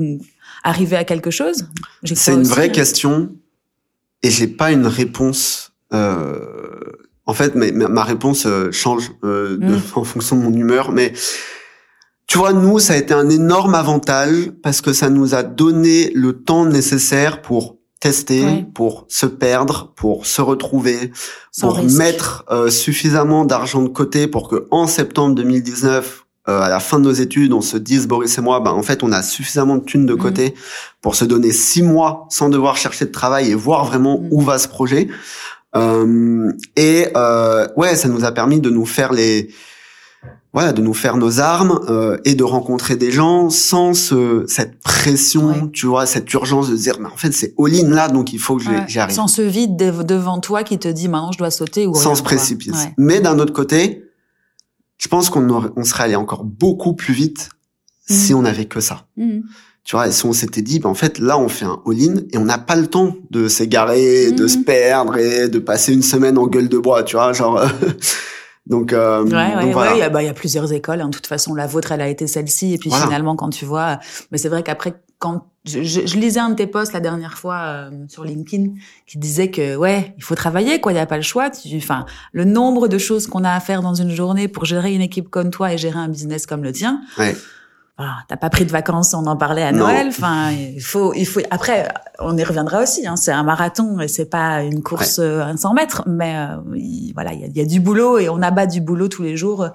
arriver 0.64 0.97
à 0.97 1.05
quelque 1.05 1.30
chose 1.30 1.66
C'est 2.05 2.35
une 2.35 2.43
vraie 2.45 2.70
question 2.72 3.30
et 4.22 4.30
j'ai 4.30 4.47
pas 4.49 4.70
une 4.72 4.87
réponse. 4.87 5.72
Euh... 5.93 6.39
En 7.24 7.35
fait, 7.35 7.55
mais 7.55 7.70
ma 7.70 8.03
réponse 8.03 8.47
euh, 8.47 8.72
change 8.72 9.12
euh, 9.24 9.57
de- 9.57 9.76
Mm. 9.76 9.80
en 9.95 10.05
fonction 10.05 10.37
de 10.37 10.43
mon 10.43 10.53
humeur. 10.53 10.91
Mais 10.91 11.12
tu 12.26 12.39
vois, 12.39 12.53
nous, 12.53 12.78
ça 12.80 12.95
a 12.95 12.97
été 12.97 13.14
un 13.14 13.28
énorme 13.30 13.74
avantage 13.74 14.51
parce 14.62 14.80
que 14.80 14.93
ça 14.93 15.09
nous 15.09 15.35
a 15.35 15.43
donné 15.43 16.11
le 16.14 16.33
temps 16.43 16.64
nécessaire 16.66 17.41
pour 17.43 17.76
tester, 18.01 18.45
Ouais. 18.45 18.66
pour 18.74 19.07
se 19.09 19.26
perdre, 19.26 19.93
pour 19.95 20.26
se 20.26 20.43
retrouver, 20.43 21.12
Sans 21.53 21.68
pour 21.68 21.76
risque. 21.76 21.97
mettre 21.99 22.45
euh, 22.51 22.68
suffisamment 22.70 23.45
d'argent 23.45 23.83
de 23.83 23.89
côté 23.89 24.26
pour 24.26 24.49
que 24.49 24.66
en 24.72 24.89
septembre 24.89 25.37
2019, 25.37 26.22
euh, 26.49 26.61
à 26.61 26.68
la 26.68 26.80
fin 26.80 26.99
de 26.99 27.05
nos 27.05 27.12
études, 27.12 27.53
on 27.53 27.61
se 27.61 27.76
dise 27.76 28.07
Boris 28.09 28.36
et 28.36 28.40
moi, 28.40 28.59
bah 28.61 28.72
en 28.72 28.82
fait, 28.82 29.03
on 29.05 29.12
a 29.12 29.22
suffisamment 29.22 29.76
de 29.76 29.84
thunes 29.84 30.07
de 30.07 30.14
Mhm. 30.14 30.18
côté 30.20 30.55
pour 31.01 31.14
se 31.14 31.24
donner 31.24 31.53
six 31.53 31.82
mois 31.82 32.26
sans 32.30 32.49
devoir 32.49 32.76
chercher 32.76 33.05
de 33.07 33.12
travail 33.12 33.51
et 33.51 33.55
voir 33.55 33.84
vraiment 33.84 34.18
Mhm. 34.20 34.28
où 34.32 34.40
va 34.40 34.59
ce 34.59 34.66
projet. 34.68 35.09
Euh, 35.74 36.51
et 36.76 37.07
euh, 37.16 37.66
ouais, 37.76 37.95
ça 37.97 38.09
nous 38.09 38.24
a 38.24 38.32
permis 38.32 38.61
de 38.61 38.70
nous 38.70 38.86
faire 38.86 39.12
les 39.12 39.49
voilà, 40.55 40.74
de 40.74 40.82
nous 40.82 40.93
faire 40.93 41.16
nos 41.16 41.40
armes 41.40 41.80
euh, 41.88 42.18
et 42.26 42.34
de 42.34 42.45
rencontrer 42.45 42.97
des 42.97 43.11
gens 43.11 43.49
sans 43.49 43.95
ce, 43.95 44.45
cette 44.47 44.78
pression, 44.82 45.47
Ouais. 45.49 45.70
tu 45.72 45.86
vois, 45.86 46.05
cette 46.05 46.30
urgence 46.34 46.68
de 46.68 46.76
dire, 46.76 46.99
mais 47.01 47.09
en 47.09 47.16
fait, 47.16 47.32
c'est 47.32 47.55
all-in 47.59 47.88
là, 47.88 48.09
donc 48.09 48.34
il 48.34 48.38
faut 48.38 48.57
que 48.59 48.64
Ouais. 48.68 48.84
j'y 48.86 48.99
arrive 48.99 49.14
Sans 49.16 49.28
ce 49.28 49.40
vide 49.40 49.76
dev- 49.76 50.05
devant 50.05 50.40
toi 50.40 50.62
qui 50.62 50.78
te 50.78 50.88
dit 50.88 51.09
maintenant 51.09 51.32
je 51.32 51.38
dois 51.38 51.51
sauter 51.51 51.86
ou 51.86 51.95
sans 51.95 52.20
précipiter. 52.22 52.72
Ouais. 52.76 52.93
Mais 52.99 53.20
d'un 53.20 53.38
autre 53.38 53.55
côté, 53.55 54.05
je 55.03 55.09
pense 55.09 55.31
qu'on 55.31 55.73
on 55.77 55.85
serait 55.85 56.05
allé 56.05 56.15
encore 56.17 56.45
beaucoup 56.45 56.95
plus 56.95 57.13
vite 57.15 57.49
Mhm. 58.09 58.17
si 58.17 58.35
on 58.35 58.45
avait 58.45 58.67
que 58.67 58.81
ça. 58.81 59.07
Mhm. 59.17 59.43
Tu 59.85 59.97
vois, 59.97 60.07
et 60.07 60.13
si 60.13 60.25
on 60.27 60.33
s'était 60.33 60.63
dit, 60.63 60.79
ben 60.79 60.89
en 60.91 60.95
fait, 60.95 61.19
là, 61.19 61.37
on 61.39 61.49
fait 61.49 61.65
un 61.65 61.81
all-in 61.87 62.19
et 62.33 62.39
on 62.39 62.45
n'a 62.45 62.59
pas 62.59 62.77
le 62.77 62.87
temps 62.87 63.17
de 63.31 63.49
s'égarer, 63.49 64.31
de 64.31 64.45
Mhm. 64.45 64.49
se 64.49 64.59
perdre 64.59 65.17
et 65.17 65.49
de 65.49 65.59
passer 65.59 65.93
une 65.93 66.03
semaine 66.03 66.39
en 66.39 66.47
gueule 66.47 66.69
de 66.69 66.79
bois, 66.79 67.03
tu 67.03 67.17
vois, 67.17 67.33
genre. 67.33 67.61
Donc, 68.67 68.93
euh, 68.93 69.25
ouais, 69.25 69.31
donc 69.65 69.73
voilà. 69.73 69.91
ouais, 69.91 69.97
il 69.97 70.01
y, 70.01 70.03
a, 70.05 70.09
bah, 70.09 70.23
il 70.23 70.27
y 70.27 70.29
a 70.29 70.35
plusieurs 70.35 70.73
écoles. 70.73 71.01
hein. 71.01 71.09
De 71.09 71.15
toute 71.15 71.27
façon, 71.27 71.53
la 71.55 71.67
vôtre, 71.67 71.91
elle 71.91 72.01
a 72.01 72.09
été 72.09 72.29
celle-ci. 72.29 72.75
Et 72.75 72.79
puis 72.79 72.91
Voilà. 72.91 73.07
finalement, 73.07 73.35
quand 73.35 73.51
tu 73.51 73.65
vois, 73.65 73.99
mais 74.31 74.39
c'est 74.39 74.49
vrai 74.49 74.63
qu'après, 74.63 74.95
quand 75.19 75.47
je, 75.65 75.83
je, 75.83 76.07
je 76.07 76.17
lisais 76.17 76.41
un 76.41 76.51
de 76.51 76.55
tes 76.57 76.67
posts 76.67 76.93
la 76.93 77.01
dernière 77.01 77.39
fois 77.39 77.61
euh, 77.63 77.91
sur 78.09 78.25
LinkedIn 78.25 78.73
qui 79.07 79.19
disait 79.19 79.51
que 79.51 79.77
ouais, 79.77 80.15
il 80.17 80.23
faut 80.25 80.35
travailler, 80.35 80.81
quoi. 80.81 80.93
Il 80.93 80.97
y 80.97 80.99
a 80.99 81.07
pas 81.07 81.17
le 81.17 81.23
choix. 81.23 81.51
Tu, 81.51 81.77
enfin, 81.77 82.05
le 82.33 82.45
nombre 82.45 82.89
de 82.89 82.99
choses 82.99 83.27
qu'on 83.27 83.45
a 83.45 83.53
à 83.53 83.61
faire 83.61 83.83
dans 83.83 83.95
une 83.95 84.11
journée 84.11 84.49
pour 84.49 84.65
gérer 84.65 84.93
une 84.95 85.03
équipe 85.03 85.29
comme 85.29 85.51
toi 85.51 85.73
et 85.73 85.79
gérer 85.79 85.99
un 85.99 86.09
business 86.09 86.47
comme 86.47 86.63
le 86.65 86.73
tien. 86.73 87.01
Ouais. 87.19 87.37
Voilà, 87.99 88.15
t'as 88.27 88.39
pas 88.39 88.49
pris 88.49 88.65
de 88.65 88.73
vacances, 88.73 89.13
on 89.15 89.27
en 89.27 89.37
parlait 89.37 89.63
à 89.63 89.71
Non. 89.71 89.81
Noël. 89.81 90.09
Enfin, 90.09 90.51
il 90.51 90.81
faut, 90.81 91.13
il 91.15 91.27
faut. 91.27 91.41
Après, 91.51 91.87
on 92.19 92.37
y 92.39 92.43
reviendra 92.43 92.83
aussi. 92.83 93.07
Hein, 93.07 93.17
c'est 93.17 93.31
un 93.33 93.43
marathon 93.43 94.01
et 94.01 94.09
c'est 94.09 94.31
pas 94.31 94.63
une 94.63 94.83
course 94.83 95.19
euh, 95.21 95.43
à 95.45 95.57
100 95.57 95.75
mètres, 95.75 96.03
mais 96.09 96.35
euh, 96.37 96.57
il- 96.75 97.13
voilà, 97.15 97.35
il 97.35 97.41
y 97.41 97.45
a, 97.45 97.47
il 97.49 97.57
y 97.57 97.61
a 97.61 97.67
du 97.67 97.81
boulot 97.81 98.19
et 98.19 98.29
on 98.31 98.41
abat 98.43 98.67
du 98.67 98.81
boulot 98.81 99.09
tous 99.09 99.23
les 99.23 99.37
jours. 99.37 99.69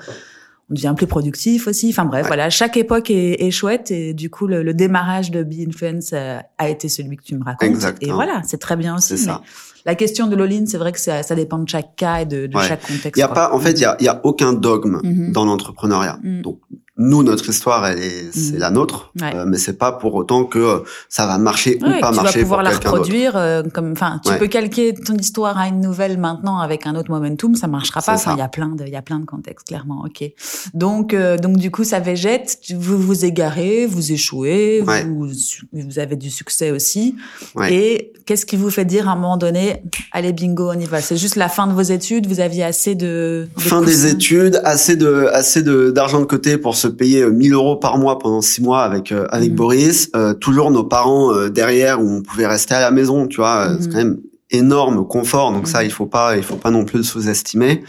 On 0.69 0.73
devient 0.73 0.93
plus 0.97 1.07
productif 1.07 1.67
aussi. 1.67 1.89
Enfin 1.89 2.03
bref, 2.05 2.23
Ouais. 2.23 2.27
voilà, 2.27 2.49
chaque 2.49 2.75
époque 2.75 3.09
est, 3.09 3.41
est 3.41 3.51
chouette 3.51 3.89
et 3.91 4.13
du 4.13 4.29
coup 4.29 4.47
le, 4.47 4.63
le 4.63 4.73
démarrage 4.73 5.31
de 5.31 5.41
Be 5.43 5.65
Influence 5.67 6.11
euh, 6.13 6.39
a 6.57 6.69
été 6.69 6.89
celui 6.89 7.15
que 7.15 7.23
tu 7.23 7.35
me 7.37 7.43
racontes. 7.45 7.69
Exactement. 7.69 8.11
Et 8.11 8.13
voilà, 8.13 8.41
c'est 8.45 8.57
très 8.59 8.75
bien 8.75 8.95
aussi. 8.97 9.09
C'est 9.09 9.17
ça. 9.17 9.41
La 9.85 9.95
question 9.95 10.27
de 10.27 10.35
l'all-in, 10.35 10.65
c'est 10.65 10.77
vrai 10.77 10.91
que 10.91 10.99
ça, 10.99 11.23
ça 11.23 11.35
dépend 11.35 11.59
de 11.59 11.69
chaque 11.69 11.95
cas 11.95 12.17
et 12.19 12.25
de, 12.25 12.47
de 12.47 12.57
Ouais. 12.57 12.67
chaque 12.67 12.81
contexte. 12.81 13.13
Il 13.15 13.19
y 13.19 13.23
a 13.23 13.27
quoi. 13.27 13.35
pas, 13.35 13.53
en 13.53 13.59
fait, 13.59 13.71
il 13.71 13.79
y 13.79 13.85
a, 13.85 13.95
il 14.01 14.05
y 14.05 14.09
a 14.09 14.19
aucun 14.25 14.51
dogme 14.51 14.99
Mhm. 15.01 15.31
dans 15.31 15.45
l'entrepreneuriat. 15.45 16.19
Mhm. 16.21 16.41
Donc, 16.41 16.59
nous, 16.97 17.21
notre 17.23 17.47
histoire, 17.49 17.85
elle 17.87 17.99
est, 17.99 18.31
c'est 18.33 18.53
Mhm. 18.53 18.59
la 18.59 18.69
nôtre, 18.71 19.11
Ouais. 19.21 19.35
euh, 19.35 19.45
mais 19.47 19.57
c'est 19.57 19.77
pas 19.77 19.91
pour 19.91 20.15
autant 20.15 20.45
que 20.45 20.57
euh, 20.59 20.79
ça 21.09 21.27
va 21.27 21.37
marcher 21.37 21.77
Ouais, 21.81 21.87
ou 21.97 21.99
pas 22.01 22.09
tu 22.09 22.15
vas 22.15 22.23
marcher 22.23 22.39
pouvoir 22.41 22.59
pour 22.61 22.69
la 22.69 22.75
reproduire 22.75 23.37
euh, 23.37 23.63
comme 23.73 23.91
enfin 23.91 24.19
tu 24.23 24.31
Ouais. 24.31 24.39
peux 24.39 24.47
calquer 24.47 24.93
ton 24.93 25.15
histoire 25.15 25.57
à 25.57 25.67
une 25.67 25.79
nouvelle 25.81 26.17
maintenant 26.17 26.59
avec 26.59 26.87
un 26.87 26.95
autre 26.95 27.11
momentum 27.11 27.55
ça 27.55 27.67
marchera 27.67 28.01
pas. 28.01 28.17
C'est 28.17 28.23
enfin 28.29 28.35
il 28.35 28.39
y 28.39 28.41
a 28.41 28.47
plein 28.47 28.69
de 28.69 28.83
il 28.85 28.91
y 28.91 28.95
a 28.95 29.01
plein 29.01 29.19
de 29.19 29.25
contextes 29.25 29.67
clairement 29.67 30.03
OK. 30.05 30.31
Donc 30.73 31.13
euh, 31.13 31.37
donc 31.37 31.57
du 31.57 31.69
coup 31.71 31.83
ça 31.83 31.99
végète 31.99 32.57
vous 32.75 32.97
vous 32.99 33.25
égarez 33.25 33.85
vous 33.85 34.11
échouez 34.11 34.81
vous 35.05 35.27
vous 35.73 35.99
avez 35.99 36.15
du 36.15 36.29
succès 36.31 36.71
aussi. 36.71 37.15
Ouais. 37.55 37.73
et 37.73 38.13
qu'est-ce 38.25 38.45
qui 38.45 38.55
vous 38.55 38.69
fait 38.71 38.85
dire 38.85 39.07
à 39.07 39.11
un 39.11 39.15
moment 39.15 39.37
donné 39.37 39.83
allez 40.11 40.33
bingo 40.33 40.71
on 40.71 40.79
y 40.79 40.85
va? 40.85 41.01
C'est 41.01 41.17
juste 41.17 41.35
la 41.35 41.49
fin 41.49 41.67
de 41.67 41.73
vos 41.73 41.81
études? 41.81 42.25
Vous 42.27 42.39
aviez 42.39 42.63
assez 42.63 42.95
de, 42.95 43.47
de 43.55 43.61
Fin 43.61 43.81
des 43.81 44.07
études, 44.07 44.59
assez 44.63 44.95
de 44.95 45.27
assez 45.31 45.61
de 45.61 45.91
d'argent 45.91 46.19
de 46.19 46.25
côté 46.25 46.57
pour 46.57 46.75
se 46.75 46.86
payer 46.89 47.21
euh, 47.23 47.29
1000 47.31 47.53
euros 47.53 47.75
par 47.75 47.97
mois 47.97 48.19
pendant 48.19 48.41
six 48.41 48.61
mois 48.61 48.81
avec 48.83 49.11
euh, 49.11 49.25
avec 49.29 49.49
Mhm. 49.51 49.55
Boris. 49.55 50.09
Euh, 50.15 50.33
toujours 50.33 50.71
nos 50.71 50.83
parents 50.83 51.33
euh, 51.33 51.49
derrière 51.49 52.01
où 52.01 52.09
on 52.09 52.21
pouvait 52.21 52.47
rester 52.47 52.73
à 52.75 52.79
la 52.81 52.91
maison, 52.91 53.27
tu 53.27 53.37
vois. 53.37 53.69
euh, 53.69 53.77
C'est 53.79 53.87
Mhm. 53.87 53.91
quand 53.93 53.97
même 53.99 54.17
énorme 54.51 55.05
confort, 55.07 55.51
donc 55.51 55.67
ça 55.67 55.79
Mhm. 55.79 55.85
il 55.85 55.91
faut 55.91 56.05
pas 56.05 56.37
il 56.37 56.43
faut 56.43 56.55
pas 56.55 56.71
non 56.71 56.85
plus 56.85 56.97
le 56.99 57.03
sous-estimer. 57.03 57.83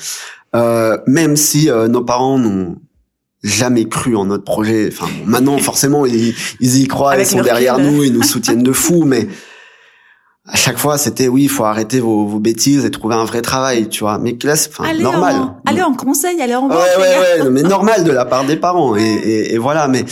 Euh, 0.56 0.96
même 1.06 1.36
si 1.36 1.70
euh, 1.70 1.88
nos 1.88 2.02
parents 2.02 2.38
n'ont 2.38 2.76
jamais 3.44 3.84
cru 3.88 4.16
en 4.16 4.24
notre 4.24 4.44
projet. 4.44 4.88
Enfin 4.92 5.06
bon, 5.20 5.26
maintenant 5.30 5.58
forcément 5.58 6.06
ils, 6.06 6.34
ils 6.60 6.80
y 6.80 6.88
croient, 6.88 7.12
Avec 7.12 7.26
ils 7.26 7.30
sont 7.30 7.42
derrière 7.42 7.78
nous, 7.78 8.02
ils 8.02 8.12
nous 8.12 8.22
soutiennent 8.24 8.62
de 8.64 8.72
fou, 8.72 9.04
mais 9.04 9.28
à 10.50 10.56
chaque 10.56 10.78
fois 10.78 10.96
c'était 10.98 11.28
oui, 11.28 11.42
il 11.44 11.48
faut 11.48 11.64
arrêter 11.64 12.00
vos, 12.00 12.26
vos 12.26 12.40
bêtises 12.40 12.84
et 12.84 12.90
trouver 12.90 13.14
un 13.14 13.24
vrai 13.24 13.42
travail, 13.42 13.88
tu 13.88 14.00
vois. 14.00 14.18
Mais 14.18 14.36
là, 14.42 14.56
c'est 14.56 14.70
normal. 15.00 15.34
en, 15.36 15.60
allez 15.66 15.82
en 15.82 15.92
conseil 15.94 16.40
allez 16.40 16.54
en 16.54 16.62
Ouais, 16.64 16.68
banque 16.74 16.78
ouais, 16.98 17.18
ouais, 17.38 17.44
non, 17.44 17.50
mais 17.50 17.62
normal 17.76 18.04
de 18.04 18.10
la 18.10 18.24
part 18.24 18.44
des 18.44 18.56
parents 18.56 18.96
et, 18.96 19.02
et, 19.02 19.54
et 19.54 19.58
voilà. 19.58 19.88
Mais 19.88 20.04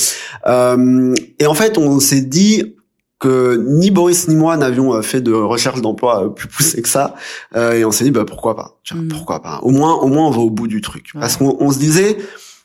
euh, 0.47 1.15
et 1.39 1.47
en 1.47 1.55
fait, 1.55 1.79
on 1.79 1.99
s'est 2.01 2.21
dit 2.21 2.75
que 3.19 3.65
ni 3.67 3.91
Boris 3.91 4.29
ni 4.29 4.37
moi 4.37 4.57
n'avions 4.59 4.93
euh, 4.95 5.01
fait 5.01 5.23
de 5.23 5.33
recherche 5.33 5.81
d'emploi 5.81 6.25
euh, 6.25 6.29
plus 6.29 6.49
poussée 6.49 6.83
que 6.83 6.89
ça, 6.89 7.15
Euh, 7.57 7.73
et 7.73 7.85
on 7.87 7.91
s'est 7.91 8.05
dit 8.05 8.11
bah 8.11 8.25
pourquoi 8.27 8.55
pas, 8.55 8.77
Tu 8.85 8.93
vois, 8.95 9.03
Mm. 9.05 9.09
pourquoi 9.09 9.41
pas. 9.41 9.61
Au 9.63 9.71
moins, 9.71 9.95
au 9.95 10.09
moins, 10.09 10.27
on 10.27 10.31
va 10.31 10.41
au 10.41 10.51
bout 10.51 10.69
du 10.69 10.83
truc, 10.83 11.07
Ouais. 11.15 11.21
parce 11.23 11.39
qu'on 11.39 11.57
on 11.59 11.71
se 11.73 11.79
disait, 11.79 12.19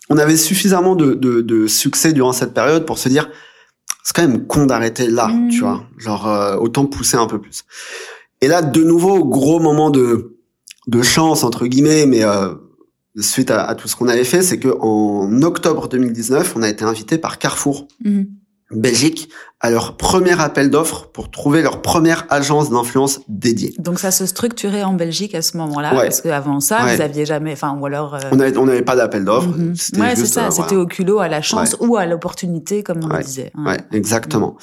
on 0.10 0.18
avait 0.18 0.36
suffisamment 0.36 0.96
de, 0.98 1.14
de, 1.14 1.40
de 1.40 1.68
succès 1.68 2.12
durant 2.12 2.34
cette 2.34 2.54
période 2.54 2.86
pour 2.86 2.98
se 2.98 3.08
dire, 3.08 3.30
c'est 4.04 4.16
quand 4.16 4.28
même 4.28 4.46
con 4.48 4.66
d'arrêter 4.66 5.08
là, 5.08 5.28
Mm. 5.28 5.50
tu 5.50 5.60
vois, 5.62 5.84
genre 5.98 6.28
euh, 6.28 6.56
autant 6.58 6.86
pousser 6.86 7.18
un 7.18 7.28
peu 7.28 7.40
plus. 7.40 7.64
Et 8.42 8.48
là, 8.48 8.62
de 8.62 8.84
nouveau, 8.84 9.24
gros 9.26 9.60
moment 9.60 9.90
de 9.90 10.38
de 10.88 11.02
chance 11.04 11.44
entre 11.44 11.68
guillemets, 11.68 12.06
mais 12.08 12.24
euh, 12.24 12.56
suite 13.20 13.52
à, 13.52 13.64
à 13.66 13.76
tout 13.76 13.88
ce 13.88 13.96
qu'on 13.96 14.08
avait 14.08 14.24
fait, 14.24 14.42
c'est 14.42 14.58
que 14.60 14.70
en 14.80 15.42
octobre 15.44 15.88
2019, 15.88 16.54
on 16.56 16.64
a 16.64 16.70
été 16.70 16.84
invité 16.84 17.18
par 17.18 17.38
Carrefour 17.38 17.88
Mhm. 18.04 18.28
Belgique 18.74 19.30
à 19.60 19.70
leur 19.70 19.96
premier 19.98 20.40
appel 20.42 20.70
d'offres 20.70 21.08
pour 21.14 21.30
trouver 21.30 21.62
leur 21.62 21.82
première 21.82 22.26
agence 22.30 22.70
d'influence 22.72 23.20
dédiée. 23.28 23.74
Donc 23.78 24.00
ça 24.00 24.10
se 24.12 24.26
structurait 24.26 24.84
en 24.84 24.94
Belgique 24.94 25.36
à 25.36 25.42
ce 25.42 25.56
moment-là, 25.58 25.94
Ouais. 25.96 26.04
parce 26.04 26.22
qu'avant 26.22 26.60
ça, 26.60 26.84
Ouais. 26.84 26.96
vous 26.96 27.02
aviez 27.02 27.26
jamais, 27.26 27.54
enfin 27.54 27.78
ou 27.80 27.86
alors. 27.86 28.16
euh, 28.16 28.20
On 28.32 28.40
avait- 28.40 28.58
on 28.58 28.66
n'avait 28.66 28.82
pas 28.82 28.96
d'appel 28.96 29.24
d'offres. 29.26 29.50
mhm. 29.50 29.76
Ouais, 30.00 30.16
c'est 30.16 30.26
ça. 30.26 30.48
euh, 30.48 30.52
C'était 30.52 30.70
voilà. 30.70 30.80
au 30.84 30.86
culot, 30.88 31.20
à 31.20 31.28
la 31.28 31.42
chance 31.42 31.76
ou 31.80 31.96
à 31.98 32.06
l'opportunité, 32.06 32.82
comme 32.84 33.02
on 33.04 33.08
le 33.08 33.24
disait. 33.24 33.52
Ouais, 33.66 33.78
exactement. 33.92 34.58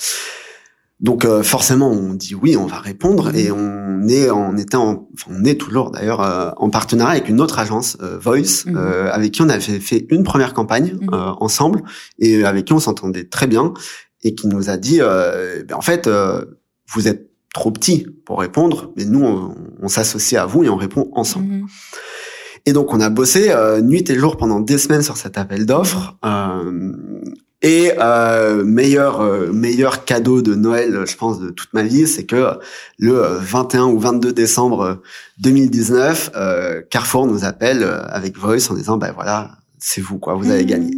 Donc 1.00 1.24
euh, 1.24 1.42
forcément, 1.44 1.90
on 1.90 2.14
dit 2.14 2.34
oui, 2.34 2.56
on 2.56 2.66
va 2.66 2.78
répondre 2.78 3.34
et 3.34 3.52
on 3.52 4.08
est, 4.08 4.30
on 4.30 4.56
était, 4.56 4.76
en, 4.76 5.08
enfin, 5.14 5.30
on 5.30 5.44
est 5.44 5.54
toujours 5.54 5.92
d'ailleurs 5.92 6.20
euh, 6.20 6.50
en 6.56 6.70
partenariat 6.70 7.12
avec 7.12 7.28
une 7.28 7.40
autre 7.40 7.60
agence, 7.60 7.96
euh, 8.02 8.18
Voice, 8.18 8.66
euh, 8.66 9.08
avec 9.12 9.32
qui 9.32 9.42
on 9.42 9.48
avait 9.48 9.60
fait 9.60 10.06
une 10.10 10.24
première 10.24 10.54
campagne 10.54 10.98
euh, 11.12 11.32
ensemble 11.38 11.82
et 12.18 12.44
avec 12.44 12.64
qui 12.64 12.72
on 12.72 12.80
s'entendait 12.80 13.24
très 13.24 13.46
bien 13.46 13.74
et 14.24 14.34
qui 14.34 14.48
nous 14.48 14.70
a 14.70 14.76
dit, 14.76 14.98
euh, 15.00 15.62
ben, 15.68 15.76
en 15.76 15.82
fait, 15.82 16.08
euh, 16.08 16.44
vous 16.92 17.06
êtes 17.06 17.30
trop 17.54 17.70
petit 17.70 18.06
pour 18.24 18.40
répondre, 18.40 18.92
mais 18.96 19.04
nous, 19.04 19.24
on, 19.24 19.54
on 19.80 19.88
s'associe 19.88 20.40
à 20.40 20.46
vous 20.46 20.64
et 20.64 20.68
on 20.68 20.76
répond 20.76 21.10
ensemble. 21.12 21.46
Mhm. 21.46 21.66
Et 22.66 22.72
donc 22.72 22.92
on 22.92 23.00
a 23.00 23.08
bossé 23.08 23.50
euh, 23.50 23.80
nuit 23.80 24.04
et 24.10 24.14
jour 24.14 24.36
pendant 24.36 24.60
des 24.60 24.76
semaines 24.76 25.02
sur 25.02 25.16
cet 25.16 25.38
appel 25.38 25.64
d'offres. 25.64 26.18
Euh, 26.24 26.92
et 27.62 27.92
euh, 27.98 28.62
meilleur 28.64 29.20
euh, 29.20 29.50
meilleur 29.52 30.04
cadeau 30.04 30.42
de 30.42 30.54
Noël, 30.54 31.04
je 31.06 31.16
pense, 31.16 31.40
de 31.40 31.50
toute 31.50 31.72
ma 31.72 31.82
vie, 31.82 32.06
c'est 32.06 32.24
que 32.24 32.58
le 32.98 33.24
euh, 33.24 33.38
21 33.38 33.86
ou 33.86 33.98
22 33.98 34.32
décembre 34.32 34.80
euh, 34.82 34.94
2019, 35.38 36.30
euh, 36.36 36.82
Carrefour 36.88 37.26
nous 37.26 37.44
appelle 37.44 37.82
euh, 37.82 38.02
avec 38.08 38.38
Voice 38.38 38.70
en 38.70 38.74
disant, 38.74 38.96
ben 38.96 39.12
voilà, 39.12 39.58
c'est 39.78 40.00
vous 40.00 40.18
quoi, 40.18 40.34
vous 40.34 40.50
avez 40.50 40.64
gagné. 40.66 40.92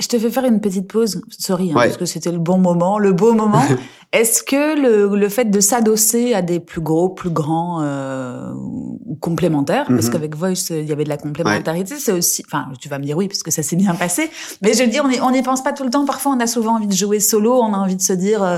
Je 0.00 0.08
te 0.08 0.18
fais 0.18 0.30
faire 0.30 0.44
une 0.44 0.60
petite 0.60 0.88
pause, 0.88 1.20
sorry, 1.38 1.70
hein, 1.70 1.76
Ouais. 1.76 1.84
parce 1.86 1.96
que 1.98 2.06
c'était 2.06 2.32
le 2.32 2.38
bon 2.38 2.58
moment, 2.58 2.98
le 2.98 3.12
beau 3.12 3.32
moment. 3.34 3.62
Est-ce 4.12 4.42
que 4.42 4.80
le, 4.80 5.14
le 5.16 5.28
fait 5.28 5.44
de 5.44 5.60
s'adosser 5.60 6.34
à 6.34 6.42
des 6.42 6.58
plus 6.58 6.80
gros, 6.80 7.10
plus 7.10 7.30
grands 7.30 7.80
euh, 7.82 8.50
ou 8.54 9.16
complémentaires, 9.20 9.86
parce 9.86 10.06
Mhm. 10.06 10.12
qu'avec 10.12 10.34
Voice 10.34 10.70
il 10.70 10.84
y 10.88 10.90
avait 10.92 11.04
de 11.04 11.08
la 11.08 11.16
complémentarité, 11.16 11.94
c'est 11.96 12.10
aussi, 12.10 12.42
enfin 12.46 12.66
tu 12.80 12.88
vas 12.88 12.98
me 12.98 13.04
dire 13.04 13.16
oui 13.16 13.28
parce 13.28 13.44
que 13.44 13.52
ça 13.52 13.62
s'est 13.62 13.76
bien 13.76 13.94
passé, 13.94 14.28
mais 14.62 14.72
je 14.74 14.82
veux 14.82 14.88
dire 14.88 15.04
on 15.22 15.30
n'y 15.30 15.42
pense 15.42 15.62
pas 15.62 15.72
tout 15.72 15.84
le 15.84 15.90
temps. 15.90 16.04
Parfois 16.06 16.32
on 16.36 16.40
a 16.40 16.48
souvent 16.48 16.74
envie 16.76 16.88
de 16.88 16.92
jouer 16.92 17.20
solo, 17.20 17.60
on 17.62 17.72
a 17.72 17.76
envie 17.78 17.94
de 17.94 18.02
se 18.02 18.12
dire 18.14 18.42
euh, 18.42 18.56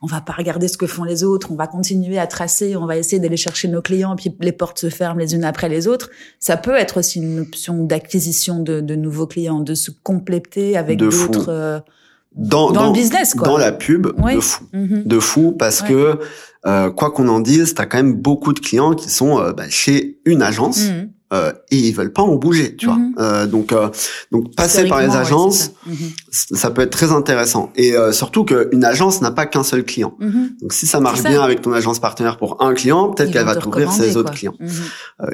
on 0.00 0.06
va 0.06 0.22
pas 0.22 0.32
regarder 0.32 0.68
ce 0.68 0.78
que 0.78 0.86
font 0.86 1.04
les 1.04 1.22
autres, 1.22 1.48
on 1.50 1.54
va 1.56 1.66
continuer 1.66 2.18
à 2.18 2.26
tracer, 2.26 2.74
on 2.76 2.86
va 2.86 2.96
essayer 2.96 3.18
d'aller 3.20 3.36
chercher 3.36 3.68
nos 3.68 3.82
clients, 3.82 4.16
puis 4.16 4.34
les 4.40 4.52
portes 4.52 4.78
se 4.78 4.88
ferment 4.88 5.18
les 5.20 5.34
unes 5.34 5.44
après 5.44 5.68
les 5.68 5.86
autres. 5.86 6.08
Ça 6.40 6.56
peut 6.56 6.76
être 6.76 6.98
aussi 7.00 7.18
une 7.18 7.40
option 7.40 7.84
d'acquisition 7.84 8.60
de, 8.60 8.80
de 8.80 8.94
nouveaux 8.94 9.26
clients, 9.26 9.60
de 9.60 9.74
se 9.74 9.90
compléter 10.02 10.78
avec 10.78 10.83
De 10.96 11.10
fou. 11.10 11.28
d'autres 11.32 11.48
euh, 11.50 11.80
Dans, 12.36 12.70
dans, 12.72 12.86
le 12.88 12.92
business 12.92 13.34
quoi. 13.34 13.46
dans 13.46 13.58
la 13.58 13.72
pub, 13.72 14.06
de 14.08 14.40
fou. 14.40 14.64
Mhm. 14.72 15.02
de 15.04 15.18
fou 15.20 15.52
parce 15.52 15.82
Ouais. 15.82 15.88
que 15.88 16.18
euh, 16.66 16.90
quoi 16.90 17.10
qu'on 17.12 17.28
en 17.28 17.40
dise, 17.40 17.74
t'as 17.74 17.86
quand 17.86 17.98
même 17.98 18.14
beaucoup 18.14 18.52
de 18.52 18.58
clients 18.60 18.94
qui 18.94 19.08
sont 19.10 19.38
euh, 19.38 19.52
bah, 19.52 19.64
chez 19.68 20.18
une 20.24 20.42
agence 20.42 20.88
Mhm. 20.88 21.10
Euh, 21.34 21.52
et 21.70 21.76
ils 21.76 21.92
veulent 21.92 22.12
pas 22.12 22.22
en 22.22 22.36
bouger, 22.36 22.76
tu 22.76 22.86
Mhm. 22.88 23.12
vois. 23.16 23.24
Euh, 23.24 23.46
donc 23.46 23.72
euh, 23.72 23.88
donc 24.32 24.54
passer 24.54 24.86
par 24.86 25.00
les 25.00 25.08
ouais, 25.08 25.16
agences, 25.16 25.58
ça. 25.58 25.70
Mhm. 25.86 25.96
ça 26.32 26.70
peut 26.70 26.82
être 26.82 26.90
très 26.90 27.12
intéressant 27.12 27.70
et 27.76 27.92
surtout 28.12 28.44
qu'une 28.44 28.84
agence 28.84 29.20
n'a 29.20 29.30
pas 29.30 29.46
qu'un 29.46 29.62
seul 29.64 29.84
client. 29.84 30.14
Mhm. 30.20 30.50
Donc 30.62 30.72
si 30.72 30.86
ça 30.86 31.00
marche 31.00 31.20
ça. 31.20 31.28
bien 31.28 31.42
avec 31.42 31.60
ton 31.60 31.72
agence 31.72 31.98
partenaire 31.98 32.36
pour 32.38 32.62
un 32.62 32.72
client, 32.74 33.10
peut-être 33.10 33.30
qu'elle 33.32 33.44
va 33.44 33.56
t'ouvrir 33.56 33.92
ses 33.92 34.16
autres 34.16 34.32
clients. 34.32 34.54
Mhm. 34.60 34.70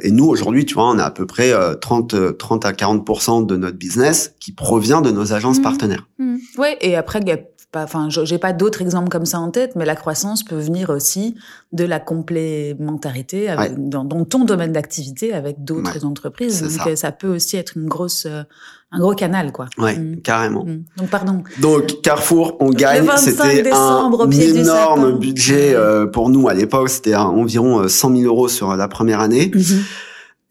Et 0.03 0.11
nous 0.11 0.25
aujourd'hui, 0.27 0.65
tu 0.67 0.75
vois, 0.75 0.89
on 0.91 0.99
a 0.99 1.05
à 1.05 1.11
peu 1.11 1.27
près 1.27 1.53
euh, 1.53 1.75
30 1.75 2.15
euh, 2.15 2.33
30 2.33 2.65
à 2.65 2.73
40% 2.73 3.47
de 3.47 3.57
notre 3.57 3.77
business 3.77 4.33
qui 4.41 4.53
provient 4.53 5.01
de 5.01 5.11
nos 5.11 5.33
agences 5.33 5.59
Mhm. 5.59 5.63
partenaires. 5.65 6.07
Mhm. 6.19 6.39
Ouais, 6.59 6.77
et 6.81 6.97
après, 6.97 7.21
il 7.23 7.29
y 7.29 7.33
a 7.33 7.39
pas, 7.73 7.85
enfin, 7.85 8.09
j'ai 8.11 8.39
pas 8.39 8.53
d'autres 8.53 8.83
exemples 8.83 9.09
comme 9.11 9.27
ça 9.27 9.39
en 9.39 9.51
tête, 9.51 9.77
mais 9.77 9.85
la 9.85 9.95
croissance 9.97 10.43
peut 10.43 10.57
venir 10.59 10.91
aussi 10.91 11.37
de 11.73 11.85
la 11.85 12.01
complémentarité 12.01 13.49
avec, 13.49 13.71
Ouais. 13.73 13.77
dans, 13.79 14.05
dans 14.05 14.25
ton 14.25 14.45
domaine 14.45 14.73
d'activité 14.73 15.33
avec 15.33 15.63
d'autres 15.65 15.99
Ouais, 15.99 16.05
entreprises. 16.05 16.63
Donc, 16.63 16.71
ça. 16.71 16.89
euh, 16.89 16.97
ça 16.97 17.13
peut 17.13 17.29
aussi 17.29 17.57
être 17.57 17.77
une 17.77 17.87
grosse, 17.87 18.27
euh, 18.27 18.43
un 18.93 18.99
gros 18.99 19.15
canal, 19.15 19.53
quoi. 19.53 19.67
Ouais, 19.79 19.97
Mhm. 19.97 20.21
carrément. 20.23 20.65
Mhm. 20.65 20.85
Donc, 20.97 21.09
pardon. 21.11 21.43
Donc 21.61 22.01
Carrefour, 22.03 22.57
on 22.61 22.71
gagne. 22.71 23.05
25 23.05 23.51
C'était 23.51 23.73
un 23.73 24.31
énorme 24.31 25.19
budget 25.19 25.75
euh, 25.75 26.07
pour 26.07 26.29
nous 26.29 26.49
à 26.49 26.55
l'époque. 26.55 26.89
C'était 26.89 27.15
environ 27.15 27.81
euh, 27.83 27.89
100 27.89 28.17
000 28.17 28.23
euros 28.25 28.49
sur 28.49 28.75
la 28.77 28.89
première 28.89 29.21
année. 29.21 29.51
Mhm. 29.55 29.83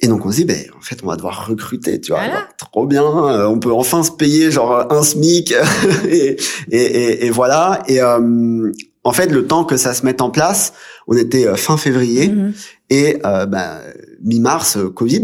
Et 0.01 0.07
donc 0.07 0.25
on 0.25 0.31
se 0.31 0.37
dit, 0.37 0.45
ben 0.45 0.57
en 0.77 0.81
fait, 0.81 0.99
on 1.03 1.07
va 1.07 1.15
devoir 1.17 1.47
recruter. 1.47 1.99
Tu 1.99 2.11
vois, 2.11 2.21
Voilà. 2.21 2.47
Trop 2.57 2.85
bien. 2.85 3.03
euh, 3.03 3.47
on 3.47 3.59
peut 3.59 3.71
enfin 3.73 4.01
se 4.03 4.11
payer 4.11 4.49
genre 4.51 4.91
un 4.91 5.03
SMIC 5.03 5.53
et, 6.07 6.37
et, 6.71 6.77
et, 6.77 7.25
et 7.25 7.29
voilà. 7.29 7.83
Et 7.87 8.01
euh, 8.01 8.71
en 9.03 9.11
fait, 9.11 9.27
le 9.27 9.45
temps 9.47 9.63
que 9.65 9.75
ça 9.77 9.93
se 9.93 10.05
mette 10.05 10.21
en 10.21 10.29
place, 10.29 10.73
on 11.07 11.17
était 11.17 11.47
euh, 11.47 11.55
fin 11.55 11.75
février 11.77 12.29
Mhm. 12.29 12.53
et 12.89 13.17
euh, 13.25 13.45
ben, 13.45 13.79
mi-mars, 14.23 14.77
euh, 14.77 14.89
Covid. 14.89 15.23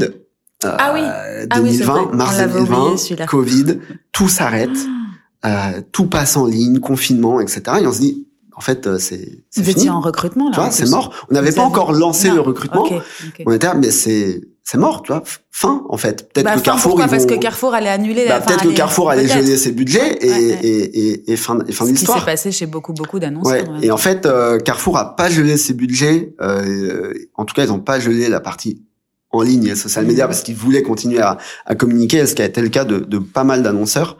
ah 0.63 0.91
oui. 0.93 1.01
2020, 1.55 1.93
ah 1.95 2.07
oui, 2.11 2.17
mars 2.17 2.38
2020, 2.38 3.26
Covid, 3.28 3.65
tout 4.11 4.28
s'arrête, 4.30 4.69
euh, 5.45 5.82
tout 5.91 6.07
passe 6.07 6.36
en 6.38 6.47
ligne, 6.47 6.80
confinement, 6.80 7.39
etc. 7.39 7.61
Et 7.82 7.88
on 7.88 7.91
se 7.93 7.99
dit, 7.99 8.28
en 8.57 8.61
fait, 8.61 8.97
c'est 8.97 9.43
c'est 9.49 9.67
étiez 9.67 9.89
en 9.89 9.99
recrutement 10.01 10.45
là. 10.49 10.55
Tu 10.55 10.59
vois, 10.61 10.71
c'est 10.71 10.89
mort. 10.89 11.13
On 11.30 11.34
n'avait 11.34 11.51
pas 11.51 11.61
encore 11.61 11.91
lancé 11.93 12.30
non. 12.30 12.36
le 12.36 12.41
recrutement. 12.41 12.84
Okay, 12.84 12.99
okay. 13.28 13.43
On 13.45 13.51
était, 13.51 13.73
mais 13.76 13.91
c'est 13.91 14.41
c'est 14.68 14.80
mort, 14.80 15.03
tu 15.03 15.11
vois. 15.11 15.22
Fin, 15.51 15.86
en 15.89 15.95
fait. 15.95 16.28
Peut-être 16.34 16.45
bah, 16.45 16.55
que 16.55 16.61
Carrefour, 16.61 16.93
pourquoi 16.93 17.07
Parce 17.07 17.24
vont... 17.24 17.30
que 17.30 17.36
Carrefour 17.36 17.76
allait 17.76 17.89
annuler. 17.89 18.26
Bah, 18.28 18.41
peut-être 18.41 18.63
que 18.63 18.74
Carrefour 18.74 19.11
allait 19.11 19.28
geler 19.28 19.57
ses 19.57 19.72
budgets 19.72 20.18
et, 20.22 20.30
ouais, 20.30 20.36
ouais. 20.36 20.59
et, 20.63 21.09
et, 21.09 21.32
et, 21.32 21.36
fin, 21.38 21.59
et 21.68 21.72
fin 21.72 21.86
de 21.86 21.91
l'histoire. 21.91 22.18
Ce 22.18 22.24
qui 22.24 22.26
s'est 22.26 22.32
passé 22.32 22.51
chez 22.51 22.66
beaucoup, 22.66 22.91
beaucoup 22.91 23.20
d'annonces. 23.20 23.47
Ouais. 23.47 23.63
Et 23.84 23.91
en 23.91 23.97
fait, 23.97 24.26
euh, 24.26 24.57
Carrefour 24.57 24.97
a 24.97 25.16
pas 25.16 25.30
gelé 25.30 25.57
ses 25.57 25.76
budgets. 25.76 26.34
Euh, 26.41 27.13
en 27.36 27.45
tout 27.45 27.53
cas, 27.53 27.63
ils 27.63 27.72
ont 27.72 27.80
pas 27.80 27.99
gelé 27.99 28.28
la 28.28 28.39
partie 28.39 28.82
en 29.30 29.41
ligne 29.43 29.68
et 29.68 29.76
social 29.76 30.05
media 30.05 30.26
parce 30.28 30.41
qu'ils 30.41 30.55
voulaient 30.55 30.82
continuer 30.82 31.20
à, 31.20 31.38
à, 31.68 31.76
communiquer, 31.76 32.26
ce 32.26 32.34
qui 32.34 32.41
a 32.41 32.45
été 32.45 32.61
le 32.61 32.70
cas 32.70 32.86
de, 32.86 32.99
de 32.99 33.20
pas 33.20 33.43
mal 33.43 33.61
d'annonceurs. 33.61 34.18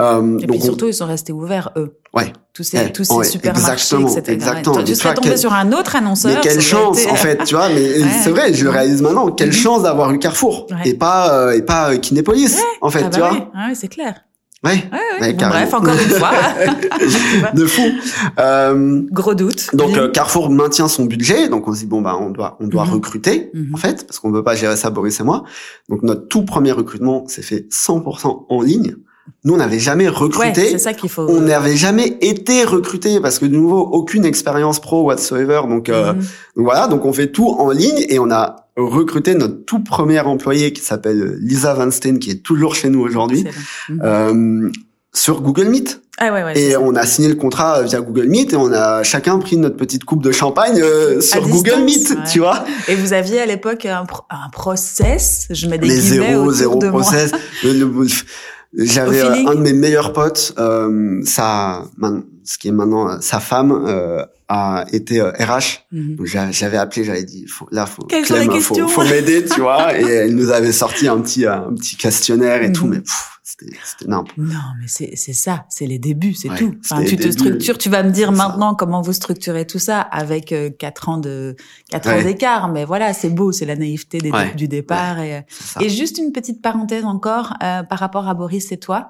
Euh, 0.00 0.38
et 0.38 0.46
donc 0.46 0.56
puis 0.56 0.64
surtout, 0.64 0.86
on... 0.86 0.88
ils 0.88 0.94
sont 0.94 1.06
restés 1.06 1.32
ouverts 1.32 1.70
eux. 1.76 1.96
Ouais. 2.16 2.32
Tous 2.54 2.62
ces, 2.62 2.78
ouais. 2.78 2.92
tous 2.92 3.04
ces 3.04 3.12
ouais. 3.14 3.24
supermarchés, 3.26 3.72
exactement, 3.72 4.08
etc. 4.08 4.32
Exactement. 4.32 4.82
Tu 4.82 4.94
serais 4.94 5.14
tombé 5.14 5.28
quel... 5.28 5.38
sur 5.38 5.52
un 5.52 5.72
autre 5.72 5.94
annonceur. 5.96 6.32
Mais 6.34 6.40
quelle 6.40 6.62
chance, 6.62 7.02
été... 7.02 7.10
en 7.10 7.14
fait, 7.14 7.44
tu 7.44 7.54
vois. 7.54 7.68
Mais 7.68 7.74
ouais. 8.02 8.08
c'est 8.24 8.30
vrai, 8.30 8.54
je 8.54 8.64
le 8.64 8.70
réalise 8.70 9.02
maintenant. 9.02 9.30
Quelle 9.30 9.50
mm 9.50 9.52
-hmm. 9.52 9.62
chance 9.62 9.82
d'avoir 9.82 10.10
eu 10.12 10.18
Carrefour 10.18 10.66
et 10.86 10.94
pas 10.94 11.22
euh, 11.34 11.58
et 11.58 11.62
pas 11.62 11.90
euh, 11.92 11.98
Kinépolis, 11.98 12.56
en 12.80 12.90
fait, 12.90 13.00
ah 13.00 13.08
bah 13.08 13.10
tu 13.14 13.20
vois. 13.20 13.32
Ouais, 13.32 13.74
c'est 13.74 13.88
clair. 13.88 14.14
Ouais. 14.64 14.72
ouais, 14.90 15.20
ouais. 15.20 15.32
Bon, 15.34 15.48
bref, 15.48 15.74
encore 15.74 15.94
une 15.94 16.16
fois. 16.20 16.32
de 17.54 17.66
fou. 17.66 17.82
Euh, 18.38 19.02
Gros 19.12 19.34
doute. 19.34 19.62
Donc 19.74 19.96
euh, 19.98 20.10
Carrefour 20.10 20.48
maintient 20.50 20.88
son 20.88 21.04
budget, 21.04 21.48
donc 21.50 21.68
on 21.68 21.74
se 21.74 21.80
dit 21.80 21.86
bon 21.86 22.00
bah 22.00 22.16
on 22.18 22.30
doit 22.30 22.56
on 22.60 22.66
doit 22.66 22.84
Mhm. 22.84 22.88
mm 22.88 22.92
-hmm. 22.92 22.94
recruter 22.94 23.36
mm 23.52 23.60
-hmm. 23.60 23.74
en 23.74 23.76
fait 23.84 24.06
parce 24.06 24.18
qu'on 24.20 24.32
veut 24.32 24.42
pas 24.50 24.56
gérer 24.62 24.76
ça 24.76 24.88
Boris 24.90 25.20
et 25.20 25.24
moi. 25.24 25.38
Donc 25.90 26.02
notre 26.02 26.24
tout 26.32 26.44
premier 26.52 26.72
recrutement 26.72 27.18
s'est 27.32 27.46
fait 27.50 27.62
100% 27.70 28.46
en 28.48 28.60
ligne. 28.70 28.96
Nous 29.44 29.54
on 29.54 29.56
n'avait 29.56 29.78
jamais 29.78 30.08
recruté. 30.08 30.60
Ouais, 30.62 30.68
c'est 30.72 30.78
ça 30.78 30.92
qu'il 30.92 31.08
faut. 31.10 31.26
On 31.28 31.40
n'avait 31.40 31.76
jamais 31.76 32.16
été 32.20 32.64
recruté 32.64 33.20
parce 33.20 33.38
que 33.38 33.46
de 33.46 33.54
nouveau 33.56 33.80
aucune 33.80 34.24
expérience 34.24 34.80
pro 34.80 35.02
whatsoever. 35.04 35.62
Donc, 35.68 35.88
euh, 35.88 36.12
Mhm. 36.12 36.22
voilà, 36.56 36.88
donc 36.88 37.04
on 37.04 37.12
fait 37.12 37.28
tout 37.32 37.48
en 37.48 37.70
ligne 37.70 38.04
et 38.08 38.18
on 38.18 38.30
a 38.30 38.68
recruté 38.76 39.34
notre 39.34 39.64
tout 39.64 39.82
premier 39.82 40.20
employé 40.20 40.72
qui 40.72 40.82
s'appelle 40.82 41.36
Lisa 41.40 41.74
Van 41.74 41.90
Steen 41.90 42.18
qui 42.18 42.30
est 42.30 42.42
toujours 42.42 42.74
chez 42.74 42.88
nous 42.90 43.00
aujourd'hui 43.00 43.44
Mhm. 43.88 44.00
euh, 44.04 44.70
sur 45.14 45.40
Google 45.40 45.68
Meet. 45.68 46.02
Ah 46.18 46.32
ouais, 46.32 46.42
ouais, 46.44 46.58
et 46.58 46.76
on 46.78 46.94
a 46.94 47.04
signé 47.04 47.28
le 47.28 47.34
contrat 47.34 47.82
via 47.82 48.00
Google 48.00 48.26
Meet 48.28 48.54
et 48.54 48.56
on 48.56 48.72
a 48.72 49.02
chacun 49.02 49.38
pris 49.38 49.58
notre 49.58 49.76
petite 49.76 50.04
coupe 50.04 50.22
de 50.22 50.32
champagne 50.32 50.80
euh, 50.80 51.20
sur 51.20 51.46
Google 51.46 51.82
Meet, 51.84 52.08
ouais. 52.10 52.16
tu 52.32 52.38
vois. 52.38 52.64
Et 52.88 52.94
vous 52.94 53.12
aviez 53.12 53.38
à 53.40 53.44
l'époque 53.44 53.84
un, 53.84 54.06
pro 54.06 54.22
un 54.30 54.48
process, 54.50 55.46
je 55.50 55.66
mets 55.68 55.76
des 55.76 55.88
Les 55.88 55.98
guillemets 55.98 56.28
zéro, 56.28 56.40
autour 56.44 56.52
zéro 56.54 56.76
de 56.78 56.88
process. 56.88 57.32
J'avais 58.74 59.20
feeling. 59.22 59.48
un 59.48 59.54
de 59.54 59.60
mes 59.60 59.72
meilleurs 59.72 60.12
potes, 60.12 60.54
euh, 60.58 61.20
sa, 61.24 61.84
ce 62.44 62.58
qui 62.58 62.68
est 62.68 62.72
maintenant 62.72 63.08
euh, 63.10 63.16
sa 63.20 63.40
femme, 63.40 63.72
euh, 63.86 64.22
a 64.48 64.84
été 64.92 65.20
euh, 65.20 65.30
RH. 65.40 65.86
j'a- 66.24 66.50
j'avais 66.52 66.76
appelé, 66.76 67.04
j'avais 67.04 67.24
dit, 67.24 67.46
faut, 67.48 67.66
là, 67.72 67.84
faut, 67.86 68.02
Clem, 68.04 68.50
faut, 68.60 69.02
m'aider, 69.10 69.44
tu 69.44 69.60
vois. 69.60 69.98
Et 69.98 70.04
elle 70.04 70.34
nous 70.36 70.50
avait 70.50 70.72
sorti 70.72 71.08
un 71.08 71.20
petit, 71.20 71.46
un 71.46 71.72
petit 71.74 71.96
questionnaire 71.96 72.62
et 72.62 72.70
tout, 72.72 72.84
Mhm. 72.86 72.90
mais 72.90 73.00
pff, 73.00 73.35
c'était. 73.48 74.06
Non, 74.08 74.24
mais 74.80 74.88
c'est 74.88 75.12
c'est 75.14 75.32
ça, 75.32 75.66
c'est 75.68 75.86
les 75.86 76.00
débuts, 76.00 76.34
c'est 76.34 76.50
Ouais, 76.50 76.56
tout. 76.58 76.74
Enfin, 76.84 77.04
tu 77.04 77.16
te 77.16 77.22
débuts. 77.22 77.32
structures, 77.32 77.78
tu 77.78 77.88
vas 77.88 78.02
me 78.02 78.10
dire 78.10 78.28
ça. 78.28 78.32
maintenant 78.34 78.74
comment 78.74 79.00
vous 79.02 79.12
structurez 79.12 79.66
tout 79.66 79.78
ça 79.78 80.00
avec 80.00 80.50
euh, 80.50 80.70
quatre 80.70 81.08
ans 81.08 81.18
de 81.18 81.54
quatre 81.88 82.08
ans 82.10 82.22
d'écart, 82.22 82.68
mais 82.72 82.84
voilà, 82.84 83.12
c'est 83.14 83.30
beau, 83.30 83.52
c'est 83.52 83.64
la 83.64 83.76
naïveté 83.76 84.18
des- 84.18 84.32
Ouais. 84.32 84.52
du 84.54 84.66
départ. 84.66 85.20
Et, 85.20 85.36
euh, 85.36 85.40
et 85.80 85.88
juste 85.88 86.18
une 86.18 86.32
petite 86.32 86.60
parenthèse 86.60 87.04
encore 87.04 87.54
euh, 87.62 87.84
par 87.84 88.00
rapport 88.00 88.26
à 88.28 88.34
Boris 88.34 88.72
et 88.72 88.78
toi. 88.78 89.06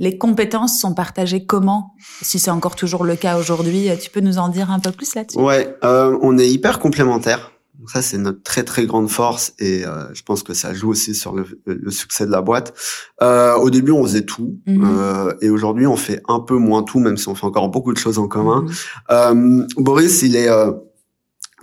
Les 0.00 0.16
compétences 0.16 0.78
sont 0.78 0.94
partagées 0.94 1.44
comment? 1.44 1.94
Si 2.22 2.38
c'est 2.38 2.52
encore 2.52 2.76
toujours 2.76 3.04
le 3.04 3.16
cas 3.16 3.36
aujourd'hui, 3.36 3.88
euh, 3.90 3.96
tu 3.96 4.10
peux 4.10 4.20
nous 4.20 4.38
en 4.38 4.48
dire 4.48 4.70
un 4.70 4.78
peu 4.78 4.92
plus 4.92 5.14
là-dessus? 5.16 5.38
Ouais, 5.38 5.74
euh, 5.82 6.16
on 6.22 6.38
est 6.38 6.48
hyper 6.48 6.78
complémentaires. 6.78 7.50
Donc 7.78 7.90
ça, 7.90 8.02
c'est 8.02 8.18
notre 8.18 8.42
très 8.42 8.64
très 8.64 8.86
grande 8.86 9.08
force 9.08 9.52
et 9.60 9.86
euh, 9.86 10.12
je 10.12 10.22
pense 10.24 10.42
que 10.42 10.52
ça 10.52 10.74
joue 10.74 10.90
aussi 10.90 11.14
sur 11.14 11.32
le, 11.34 11.44
le 11.64 11.90
succès 11.92 12.26
de 12.26 12.30
la 12.32 12.42
boîte. 12.42 12.74
Euh, 13.22 13.54
au 13.54 13.70
début, 13.70 13.92
on 13.92 14.02
faisait 14.02 14.24
tout 14.24 14.58
Mhm. 14.66 14.84
euh, 14.84 15.32
et 15.40 15.48
aujourd'hui, 15.48 15.86
on 15.86 15.96
fait 15.96 16.20
un 16.28 16.40
peu 16.40 16.56
moins 16.56 16.82
tout, 16.82 16.98
même 16.98 17.16
si 17.16 17.28
on 17.28 17.36
fait 17.36 17.46
encore 17.46 17.68
beaucoup 17.68 17.92
de 17.92 17.98
choses 17.98 18.18
en 18.18 18.26
commun. 18.26 18.62
Mhm. 18.62 18.70
Euh, 19.12 19.66
Boris, 19.76 20.22
il 20.22 20.34
est 20.34 20.48
euh, 20.50 20.72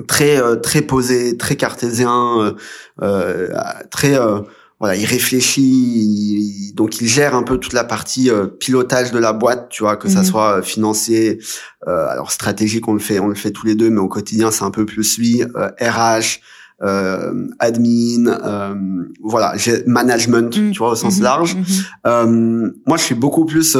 très 0.07 0.41
euh, 0.41 0.55
très 0.55 0.81
posé, 0.81 1.35
très 1.37 1.57
cartésien, 1.57 2.39
euh, 2.41 2.53
euh, 3.01 3.49
très 3.91 4.17
euh, 4.17 4.39
voilà, 4.79 4.95
il 4.95 5.05
réfléchit, 5.05 5.61
il- 5.61 6.73
donc 6.75 6.99
il 7.01 7.07
gère 7.07 7.35
un 7.35 7.43
peu 7.43 7.57
toute 7.57 7.73
la 7.73 7.83
partie 7.85 8.29
euh, 8.29 8.47
pilotage 8.47 9.11
de 9.11 9.19
la 9.19 9.31
boîte, 9.33 9.69
tu 9.69 9.83
vois, 9.83 9.95
que 9.95 10.09
ça 10.09 10.19
Mhm. 10.19 10.25
soit 10.25 10.57
euh, 10.57 10.61
financier, 10.61 11.39
euh, 11.87 12.07
alors 12.07 12.31
stratégique, 12.31 12.87
on 12.87 12.93
le 12.93 12.99
fait, 12.99 13.19
on 13.19 13.27
le 13.27 13.35
fait 13.35 13.51
tous 13.51 13.65
les 13.65 13.75
deux, 13.75 13.89
mais 13.89 13.99
au 14.01 14.07
quotidien 14.09 14.51
c'est 14.51 14.63
un 14.63 14.71
peu 14.71 14.85
plus 14.85 15.17
lui, 15.17 15.41
euh, 15.43 15.69
RH, 15.79 16.39
euh, 16.83 17.47
admin, 17.59 18.27
euh, 18.27 18.75
voilà, 19.23 19.53
management, 19.87 20.57
Mhm. 20.57 20.71
tu 20.71 20.79
vois, 20.79 20.91
au 20.91 20.95
sens 20.95 21.17
Mhm. 21.17 21.23
large. 21.23 21.55
Mhm. 21.55 21.63
Euh, 22.07 22.71
moi, 22.85 22.97
je 22.97 23.03
suis 23.03 23.15
beaucoup 23.15 23.45
plus 23.45 23.77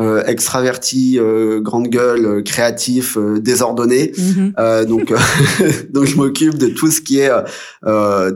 euh, 0.00 0.24
extraverti, 0.26 1.18
euh, 1.20 1.60
grande 1.60 1.88
gueule, 1.88 2.26
euh, 2.26 2.42
créatif, 2.42 3.16
euh, 3.16 3.38
désordonné. 3.40 4.12
Mhm. 4.18 4.52
Euh, 4.58 4.84
donc, 4.84 5.12
euh, 5.12 5.16
donc 5.90 6.04
je 6.06 6.16
m'occupe 6.16 6.58
de 6.58 6.66
tout 6.68 6.90
ce 6.90 7.00
qui 7.00 7.18
est 7.20 7.30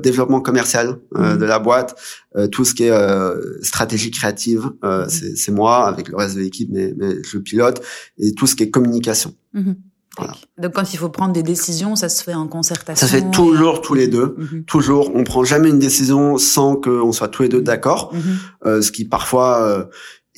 développement 0.03 0.41
commercial 0.41 0.99
euh, 1.17 1.33
Mhm. 1.35 1.39
de 1.39 1.45
la 1.45 1.59
boîte, 1.59 1.97
euh, 2.37 2.47
tout 2.47 2.65
ce 2.65 2.75
qui 2.75 2.85
est 2.85 2.91
euh, 2.91 3.35
stratégie 3.63 4.11
créative, 4.11 4.71
euh, 4.85 5.05
Mhm. 5.05 5.09
c'est 5.37 5.53
moi 5.53 5.87
avec 5.87 6.09
le 6.09 6.17
reste 6.17 6.37
de 6.37 6.41
l'équipe, 6.41 6.69
mais, 6.73 6.95
mais 6.97 7.17
je 7.25 7.39
pilote 7.39 7.83
et 8.19 8.33
tout 8.33 8.47
ce 8.47 8.55
qui 8.55 8.63
est 8.65 8.71
communication. 8.71 9.35
Mhm. 9.55 9.77
Voilà. 10.17 10.35
Donc 10.61 10.73
quand 10.75 10.93
il 10.93 10.97
faut 10.97 11.11
prendre 11.11 11.33
des 11.33 11.45
décisions, 11.45 11.95
ça 11.95 12.09
se 12.09 12.25
fait 12.25 12.35
en 12.35 12.49
concertation. 12.49 13.07
Ça 13.07 13.13
se 13.13 13.17
fait 13.21 13.31
toujours 13.31 13.83
tous 13.83 13.95
les 13.95 14.09
deux. 14.09 14.35
Mhm. 14.37 14.65
Toujours, 14.65 15.13
on 15.15 15.23
prend 15.23 15.45
jamais 15.45 15.69
une 15.69 15.79
décision 15.79 16.39
sans 16.39 16.75
qu'on 16.75 17.13
soit 17.13 17.29
tous 17.29 17.43
les 17.45 17.49
deux 17.49 17.61
d'accord. 17.63 18.13
Mhm. 18.13 18.21
euh, 18.67 18.83
ce 18.83 18.91
qui 18.91 19.05
parfois 19.05 19.63
euh, 19.63 19.85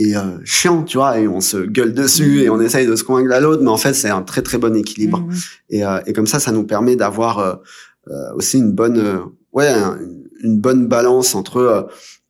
est 0.02 0.16
euh, 0.16 0.38
chiant, 0.44 0.82
tu 0.82 0.96
vois, 0.98 1.18
et 1.18 1.28
on 1.28 1.40
se 1.40 1.58
gueule 1.58 1.92
dessus 1.92 2.42
et 2.42 2.50
on 2.50 2.60
essaye 2.60 2.86
de 2.86 2.96
se 2.96 3.04
convaincre 3.04 3.32
à 3.32 3.40
l'autre, 3.40 3.62
mais 3.62 3.70
en 3.70 3.76
fait 3.76 3.92
c'est 3.94 4.08
un 4.10 4.22
très 4.22 4.42
très 4.42 4.58
bon 4.58 4.74
équilibre. 4.76 5.18
Mhm. 5.20 5.34
Et, 5.70 5.84
euh, 5.84 6.00
et 6.06 6.12
comme 6.12 6.26
ça, 6.26 6.40
ça 6.40 6.52
nous 6.52 6.64
permet 6.64 6.96
d'avoir 6.96 7.38
euh, 7.38 7.54
euh, 8.08 8.34
aussi 8.34 8.58
une 8.58 8.72
bonne, 8.72 8.98
euh, 8.98 9.18
ouais, 9.52 9.68
un- 9.68 9.98
une 10.42 10.58
bonne 10.58 10.86
balance 10.86 11.34
entre 11.34 11.58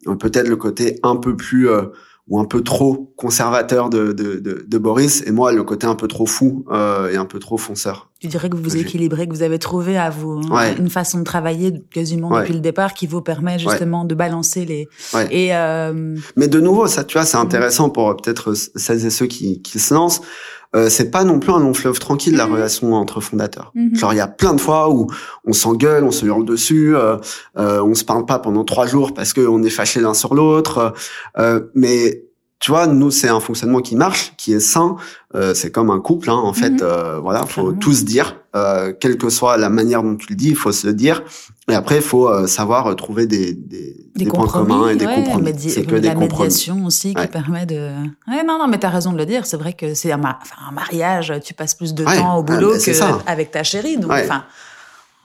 euh, 0.06 0.14
peut-être 0.16 0.48
le 0.48 0.56
côté 0.56 0.98
un 1.02 1.16
peu 1.16 1.36
plus 1.36 1.68
euh, 1.68 1.82
ou 2.28 2.38
un 2.40 2.44
peu 2.44 2.62
trop 2.62 3.12
conservateur 3.16 3.90
de, 3.90 4.12
de, 4.12 4.36
de, 4.36 4.64
de 4.66 4.78
Boris 4.78 5.22
et 5.26 5.30
moi 5.32 5.52
le 5.52 5.62
côté 5.64 5.86
un 5.86 5.94
peu 5.96 6.08
trop 6.08 6.26
fou 6.26 6.64
euh, 6.70 7.08
et 7.10 7.16
un 7.16 7.24
peu 7.24 7.38
trop 7.38 7.56
fonceur. 7.58 8.09
Tu 8.20 8.26
dirais 8.28 8.50
que 8.50 8.56
vous 8.56 8.62
vous 8.62 8.76
équilibrez, 8.76 9.26
que 9.26 9.32
vous 9.32 9.42
avez 9.42 9.58
trouvé 9.58 9.96
à 9.96 10.10
vous 10.10 10.42
hein, 10.50 10.54
Ouais. 10.54 10.74
une 10.78 10.90
façon 10.90 11.18
de 11.20 11.24
travailler 11.24 11.72
quasiment 11.90 12.28
Ouais. 12.28 12.40
depuis 12.40 12.52
le 12.52 12.60
départ 12.60 12.92
qui 12.92 13.06
vous 13.06 13.22
permet 13.22 13.58
justement 13.58 14.04
de 14.04 14.14
balancer 14.14 14.66
les. 14.66 14.88
Et 15.30 15.54
euh, 15.56 16.16
Mais 16.36 16.46
de 16.48 16.60
nouveau, 16.60 16.86
ça, 16.86 17.02
tu 17.04 17.16
vois, 17.16 17.24
c'est 17.26 17.38
intéressant 17.38 17.88
pour 17.88 18.10
euh, 18.10 18.14
peut-être 18.14 18.50
euh, 18.50 18.54
celles 18.76 19.06
et 19.06 19.10
ceux 19.10 19.26
qui, 19.26 19.62
qui 19.62 19.78
se 19.78 19.94
lancent. 19.94 20.20
Euh, 20.76 20.88
c'est 20.88 21.10
pas 21.10 21.24
non 21.24 21.40
plus 21.40 21.50
un 21.52 21.58
long 21.58 21.74
fleuve 21.74 21.98
tranquille 21.98 22.36
la 22.36 22.46
Mhm. 22.46 22.52
relation 22.52 22.94
entre 22.94 23.20
fondateurs. 23.20 23.72
Mhm. 23.74 23.96
Genre 23.96 24.12
il 24.12 24.16
y 24.18 24.20
a 24.20 24.28
plein 24.28 24.52
de 24.54 24.60
fois 24.60 24.88
où 24.90 25.08
on 25.44 25.52
s'engueule, 25.52 26.04
on 26.04 26.12
se 26.12 26.24
hurle 26.26 26.44
dessus, 26.44 26.94
euh, 26.94 27.16
euh, 27.58 27.82
on 27.82 27.94
se 27.94 28.04
parle 28.04 28.24
pas 28.26 28.38
pendant 28.38 28.62
trois 28.64 28.86
jours 28.86 29.12
parce 29.14 29.32
qu'on 29.32 29.62
est 29.64 29.70
fâché 29.70 29.98
l'un 30.00 30.14
sur 30.14 30.34
l'autre. 30.34 30.94
euh, 31.38 31.60
mais 31.74 32.22
tu 32.60 32.70
vois, 32.70 32.86
nous 32.86 33.10
c'est 33.10 33.28
un 33.28 33.40
fonctionnement 33.40 33.80
qui 33.80 33.96
marche, 33.96 34.32
qui 34.36 34.52
est 34.52 34.60
sain. 34.60 34.96
Euh, 35.34 35.54
c'est 35.54 35.70
comme 35.70 35.90
un 35.90 35.98
couple, 36.00 36.28
hein, 36.30 36.34
en 36.34 36.52
fait. 36.52 36.70
Mhm. 36.70 36.78
euh, 36.82 37.18
voilà, 37.20 37.46
faut 37.46 37.62
Clairement. 37.62 37.78
tout 37.78 37.92
se 37.94 38.04
dire, 38.04 38.36
euh, 38.54 38.92
quelle 39.00 39.16
que 39.16 39.30
soit 39.30 39.56
la 39.56 39.70
manière 39.70 40.02
dont 40.02 40.14
tu 40.16 40.26
le 40.30 40.34
dis, 40.36 40.48
il 40.50 40.56
faut 40.56 40.70
se 40.72 40.86
le 40.86 40.92
dire. 40.92 41.22
Et 41.70 41.74
après, 41.74 41.96
il 41.96 42.02
faut 42.02 42.28
euh, 42.28 42.46
savoir 42.46 42.88
euh, 42.88 42.94
trouver 42.94 43.26
des, 43.26 43.54
des, 43.54 43.96
des, 44.16 44.26
points 44.26 44.40
compromis, 44.40 44.68
communs 44.68 44.88
et 44.90 44.96
des 44.96 45.06
ouais, 45.06 45.14
compromis. 45.14 45.54
C'est 45.70 45.84
que 45.84 45.94
la 45.94 46.00
des 46.00 46.08
compromis. 46.08 46.32
médiation 46.44 46.84
aussi 46.84 47.14
qui 47.14 47.26
permet 47.28 47.64
de. 47.64 47.92
Ouais, 48.28 48.42
non, 48.46 48.58
non, 48.58 48.66
mais 48.68 48.78
t'as 48.78 48.88
raison 48.90 49.12
de 49.12 49.18
le 49.18 49.24
dire. 49.26 49.46
C'est 49.46 49.56
vrai 49.56 49.72
que 49.72 49.94
c'est 49.94 50.12
un, 50.12 50.16
ma- 50.18 50.38
enfin, 50.42 50.56
un 50.68 50.72
mariage. 50.72 51.32
Tu 51.44 51.54
passes 51.54 51.74
plus 51.74 51.94
de 51.94 52.04
Ouais, 52.04 52.16
temps 52.18 52.36
au 52.36 52.40
ouais, 52.40 52.44
boulot 52.56 52.74
c'est 52.78 52.92
que 52.92 52.98
avec 53.30 53.52
ta 53.52 53.62
chérie. 53.62 53.96
Donc, 53.98 54.10
enfin, 54.12 54.44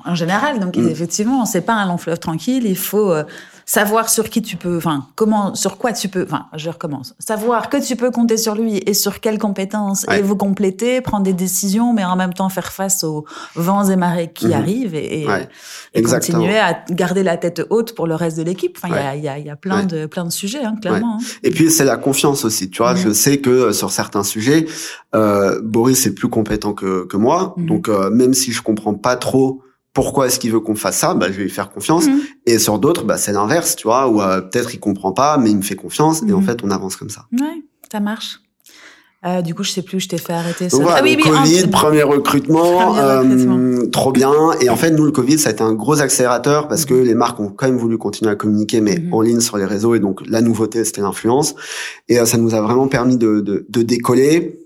en 0.05 0.13
général, 0.15 0.59
donc 0.59 0.77
Mm. 0.77 0.87
effectivement, 0.87 1.45
c'est 1.45 1.61
pas 1.61 1.73
un 1.73 1.87
long 1.87 1.97
fleuve 1.97 2.19
tranquille. 2.19 2.63
Il 2.65 2.77
faut 2.77 3.11
euh, 3.11 3.23
savoir 3.65 4.09
sur 4.09 4.29
qui 4.29 4.41
tu 4.41 4.57
peux, 4.57 4.77
enfin, 4.77 5.07
comment, 5.15 5.55
sur 5.55 5.77
quoi 5.77 5.91
tu 5.91 6.07
peux, 6.07 6.23
enfin, 6.23 6.45
je 6.55 6.69
recommence. 6.69 7.15
Savoir 7.19 7.69
que 7.69 7.77
tu 7.83 7.95
peux 7.95 8.11
compter 8.11 8.37
sur 8.37 8.53
lui 8.55 8.77
et 8.77 8.93
sur 8.93 9.19
quelles 9.19 9.39
compétences 9.39 10.05
Ouais. 10.07 10.19
et 10.19 10.21
vous 10.21 10.35
compléter, 10.35 11.01
prendre 11.01 11.23
des 11.23 11.33
décisions, 11.33 11.91
mais 11.93 12.05
en 12.05 12.15
même 12.15 12.33
temps 12.33 12.49
faire 12.49 12.71
face 12.71 13.03
aux 13.03 13.25
vents 13.55 13.85
et 13.89 13.95
marées 13.95 14.31
qui 14.33 14.47
Mhm. 14.47 14.53
arrivent 14.53 14.95
et, 14.95 15.21
et, 15.23 15.27
Ouais, 15.27 15.49
et 15.93 16.01
continuer 16.03 16.59
à 16.59 16.83
garder 16.91 17.23
la 17.23 17.37
tête 17.37 17.61
haute 17.71 17.95
pour 17.95 18.05
le 18.07 18.13
reste 18.15 18.37
de 18.37 18.43
l'équipe. 18.43 18.77
Enfin, 18.77 18.89
il 18.95 18.95
y 18.95 19.07
a, 19.07 19.15
y, 19.15 19.27
a, 19.27 19.39
y 19.39 19.49
a 19.49 19.55
plein 19.55 19.83
de 19.83 20.05
plein 20.05 20.25
de 20.25 20.31
sujets, 20.31 20.63
hein, 20.63 20.75
clairement. 20.79 21.17
hein. 21.19 21.25
Et 21.43 21.49
puis 21.49 21.71
c'est 21.71 21.85
la 21.85 21.97
confiance 21.97 22.45
aussi, 22.45 22.69
tu 22.69 22.83
vois. 22.83 22.93
Mhm. 22.93 22.99
Je 22.99 23.09
sais 23.13 23.37
que 23.39 23.49
euh, 23.49 23.71
sur 23.73 23.89
certains 23.91 24.23
sujets, 24.23 24.67
euh, 25.15 25.59
Boris 25.63 26.05
est 26.05 26.13
plus 26.13 26.29
compétent 26.29 26.73
que 26.73 27.05
que 27.05 27.17
moi, 27.17 27.55
Mhm. 27.57 27.65
donc 27.65 27.89
euh, 27.89 28.09
même 28.11 28.33
si 28.35 28.51
je 28.51 28.61
comprends 28.61 28.93
pas 28.93 29.15
trop 29.15 29.61
pourquoi 29.95 30.27
est-ce 30.27 30.37
qu'il 30.39 30.51
veut 30.51 30.59
qu'on 30.59 30.75
fasse 30.75 30.97
ça? 30.99 31.15
Bah, 31.15 31.27
Je 31.31 31.37
vais 31.37 31.43
lui 31.43 31.49
faire 31.49 31.71
confiance. 31.71 32.05
Mhm. 32.05 32.19
Et 32.45 32.59
sur 32.59 32.77
d'autres, 32.77 33.03
bah, 33.05 33.17
c'est 33.17 33.31
l'inverse, 33.31 33.75
tu 33.75 33.87
vois, 33.87 34.07
où 34.07 34.21
euh, 34.21 34.41
peut-être 34.41 34.75
il 34.75 34.79
comprend 34.79 35.11
pas, 35.13 35.37
mais 35.39 35.49
il 35.49 35.57
me 35.57 35.63
fait 35.63 35.75
confiance. 35.75 36.21
Et 36.27 36.33
en 36.33 36.41
Mhm. 36.41 36.45
fait, 36.45 36.59
on 36.63 36.69
avance 36.69 36.95
comme 36.97 37.09
ça. 37.09 37.25
Ouais, 37.33 37.63
ça 37.91 37.99
marche. 37.99 38.41
Euh, 39.25 39.41
du 39.41 39.55
coup, 39.55 39.63
je 39.63 39.71
sais 39.71 39.81
plus 39.81 39.97
où 39.97 39.99
je 39.99 40.07
t'ai 40.07 40.19
fait 40.19 40.33
arrêter 40.33 40.69
ça. 40.69 40.77
Voilà, 40.77 40.97
ah 40.99 41.01
oui, 41.03 41.15
oui, 41.17 41.23
Covid, 41.23 41.63
en- 41.65 41.69
premier 41.69 42.03
recrutement, 42.03 42.93
Premier 42.93 42.99
euh, 43.01 43.87
trop 43.87 44.11
bien. 44.11 44.31
Et 44.61 44.69
en 44.69 44.75
fait, 44.75 44.91
nous, 44.91 45.03
le 45.03 45.11
Covid, 45.11 45.39
ça 45.39 45.49
a 45.49 45.51
été 45.53 45.63
un 45.63 45.73
gros 45.73 45.99
accélérateur 45.99 46.67
parce 46.67 46.85
que 46.85 46.93
les 46.93 47.15
marques 47.15 47.39
ont 47.39 47.49
quand 47.49 47.65
même 47.65 47.77
voulu 47.77 47.97
continuer 47.97 48.29
à 48.31 48.35
communiquer, 48.35 48.81
mais 48.81 48.99
Mhm. 48.99 49.13
en 49.13 49.21
ligne 49.21 49.39
sur 49.39 49.57
les 49.57 49.65
réseaux. 49.65 49.95
Et 49.95 49.99
donc, 49.99 50.21
la 50.27 50.41
nouveauté, 50.41 50.85
c'était 50.85 51.01
l'influence. 51.01 51.55
Et 52.07 52.19
euh, 52.19 52.25
ça 52.25 52.37
nous 52.37 52.53
a 52.53 52.61
vraiment 52.61 52.87
permis 52.87 53.17
de, 53.17 53.39
de, 53.39 53.65
de 53.67 53.81
décoller. 53.81 54.59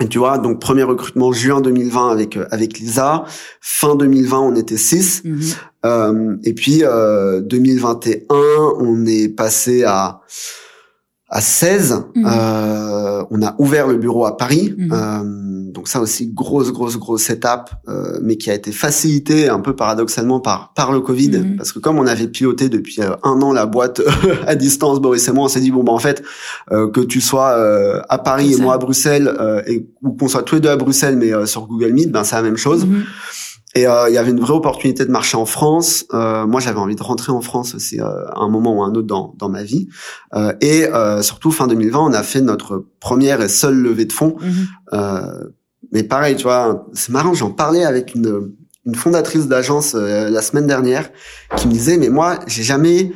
Et 0.00 0.08
tu 0.08 0.18
vois, 0.18 0.38
donc 0.38 0.60
premier 0.60 0.82
recrutement 0.82 1.32
juin 1.32 1.60
2020 1.60 2.10
avec 2.10 2.36
euh, 2.36 2.46
avec 2.50 2.78
Lisa. 2.78 3.24
Fin 3.60 3.96
2020, 3.96 4.38
on 4.38 4.56
était 4.56 4.76
6. 4.76 5.22
Mhm. 5.24 5.40
Euh, 5.84 6.36
et 6.44 6.54
puis 6.54 6.84
euh, 6.84 7.40
2021, 7.40 8.24
on 8.80 9.04
est 9.06 9.28
passé 9.28 9.84
à 9.84 10.20
à 11.28 11.40
16. 11.40 12.04
Mhm. 12.14 12.26
Euh, 12.26 13.24
on 13.30 13.42
a 13.42 13.54
ouvert 13.58 13.86
le 13.86 13.96
bureau 13.96 14.24
à 14.26 14.36
Paris. 14.36 14.74
Mhm. 14.76 14.92
Euh, 14.92 15.49
donc 15.70 15.88
ça 15.88 16.00
aussi 16.00 16.26
grosse 16.28 16.72
grosse 16.72 16.96
grosse 16.98 17.30
étape, 17.30 17.70
euh, 17.88 18.18
mais 18.22 18.36
qui 18.36 18.50
a 18.50 18.54
été 18.54 18.72
facilitée 18.72 19.48
un 19.48 19.60
peu 19.60 19.74
paradoxalement 19.74 20.40
par 20.40 20.72
par 20.74 20.92
le 20.92 21.00
Covid, 21.00 21.30
Mhm. 21.30 21.56
parce 21.56 21.72
que 21.72 21.78
comme 21.78 21.98
on 21.98 22.06
avait 22.06 22.28
piloté 22.28 22.68
depuis 22.68 23.00
euh, 23.00 23.10
un 23.22 23.40
an 23.42 23.52
la 23.52 23.66
boîte 23.66 24.00
à 24.46 24.54
distance, 24.54 25.00
Boris 25.00 25.26
et 25.28 25.32
moi, 25.32 25.44
on 25.44 25.48
s'est 25.48 25.60
dit 25.60 25.70
bon 25.70 25.82
bah 25.84 25.92
en 25.92 25.98
fait 25.98 26.22
euh, 26.72 26.90
que 26.90 27.00
tu 27.00 27.20
sois 27.20 27.50
euh, 27.50 28.00
à 28.08 28.18
Paris 28.18 28.54
et 28.54 28.56
moi 28.56 28.74
à 28.74 28.78
Bruxelles, 28.78 29.28
euh, 29.40 29.62
et 29.66 29.86
ou 30.02 30.12
qu'on 30.12 30.28
soit 30.28 30.42
tous 30.42 30.56
les 30.56 30.60
deux 30.60 30.70
à 30.70 30.76
Bruxelles, 30.76 31.16
mais 31.16 31.32
euh, 31.32 31.46
sur 31.46 31.66
Google 31.66 31.92
Meet, 31.92 32.10
ben 32.10 32.24
c'est 32.24 32.36
la 32.36 32.42
même 32.42 32.56
chose. 32.56 32.84
Mhm. 32.86 33.04
Et 33.76 33.86
euh, 33.86 34.08
il 34.08 34.14
y 34.16 34.18
avait 34.18 34.32
une 34.32 34.40
vraie 34.40 34.54
opportunité 34.54 35.04
de 35.04 35.12
marcher 35.12 35.36
en 35.36 35.46
France. 35.46 36.04
Euh, 36.12 36.44
moi, 36.44 36.58
j'avais 36.60 36.80
envie 36.80 36.96
de 36.96 37.02
rentrer 37.04 37.30
en 37.30 37.40
France 37.40 37.76
aussi 37.76 38.00
euh, 38.00 38.04
à 38.34 38.40
un 38.40 38.48
moment 38.48 38.76
ou 38.76 38.82
à 38.82 38.86
un 38.86 38.90
autre 38.90 39.06
dans, 39.06 39.32
dans 39.38 39.48
ma 39.48 39.62
vie. 39.62 39.86
Euh, 40.34 40.52
et 40.60 40.86
euh, 40.86 41.22
surtout, 41.22 41.52
fin 41.52 41.68
2020, 41.68 42.00
on 42.00 42.12
a 42.12 42.24
fait 42.24 42.40
notre 42.40 42.84
première 42.98 43.40
et 43.40 43.48
seule 43.48 43.76
levée 43.76 44.06
de 44.06 44.12
fonds. 44.12 44.34
Euh, 44.92 45.20
mais 45.92 46.02
pareil, 46.02 46.36
tu 46.36 46.44
vois, 46.44 46.86
c'est 46.92 47.10
marrant, 47.10 47.34
j'en 47.34 47.50
parlais 47.50 47.84
avec 47.84 48.14
une, 48.14 48.52
une 48.86 48.94
fondatrice 48.94 49.46
d'agence 49.46 49.94
euh, 49.94 50.30
la 50.30 50.42
semaine 50.42 50.66
dernière 50.66 51.10
qui 51.56 51.66
me 51.68 51.72
disait, 51.72 51.96
mais 51.98 52.08
moi, 52.08 52.38
j'ai 52.46 52.62
jamais... 52.62 53.12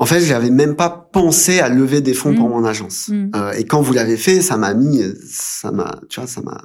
En 0.00 0.06
fait, 0.06 0.20
j'avais 0.20 0.50
même 0.50 0.74
pas 0.74 1.08
pensé 1.12 1.60
à 1.60 1.68
lever 1.68 2.00
des 2.00 2.14
fonds 2.14 2.34
pour 2.34 2.48
mon 2.48 2.64
agence. 2.64 3.08
Mhm. 3.08 3.30
Euh, 3.36 3.52
et 3.52 3.64
quand 3.64 3.80
vous 3.80 3.92
l'avez 3.92 4.16
fait, 4.16 4.40
ça 4.42 4.56
m'a 4.56 4.74
mis, 4.74 5.00
ça 5.30 5.70
m'a, 5.70 6.00
tu 6.08 6.18
vois, 6.18 6.28
ça 6.28 6.40
m'a 6.42 6.60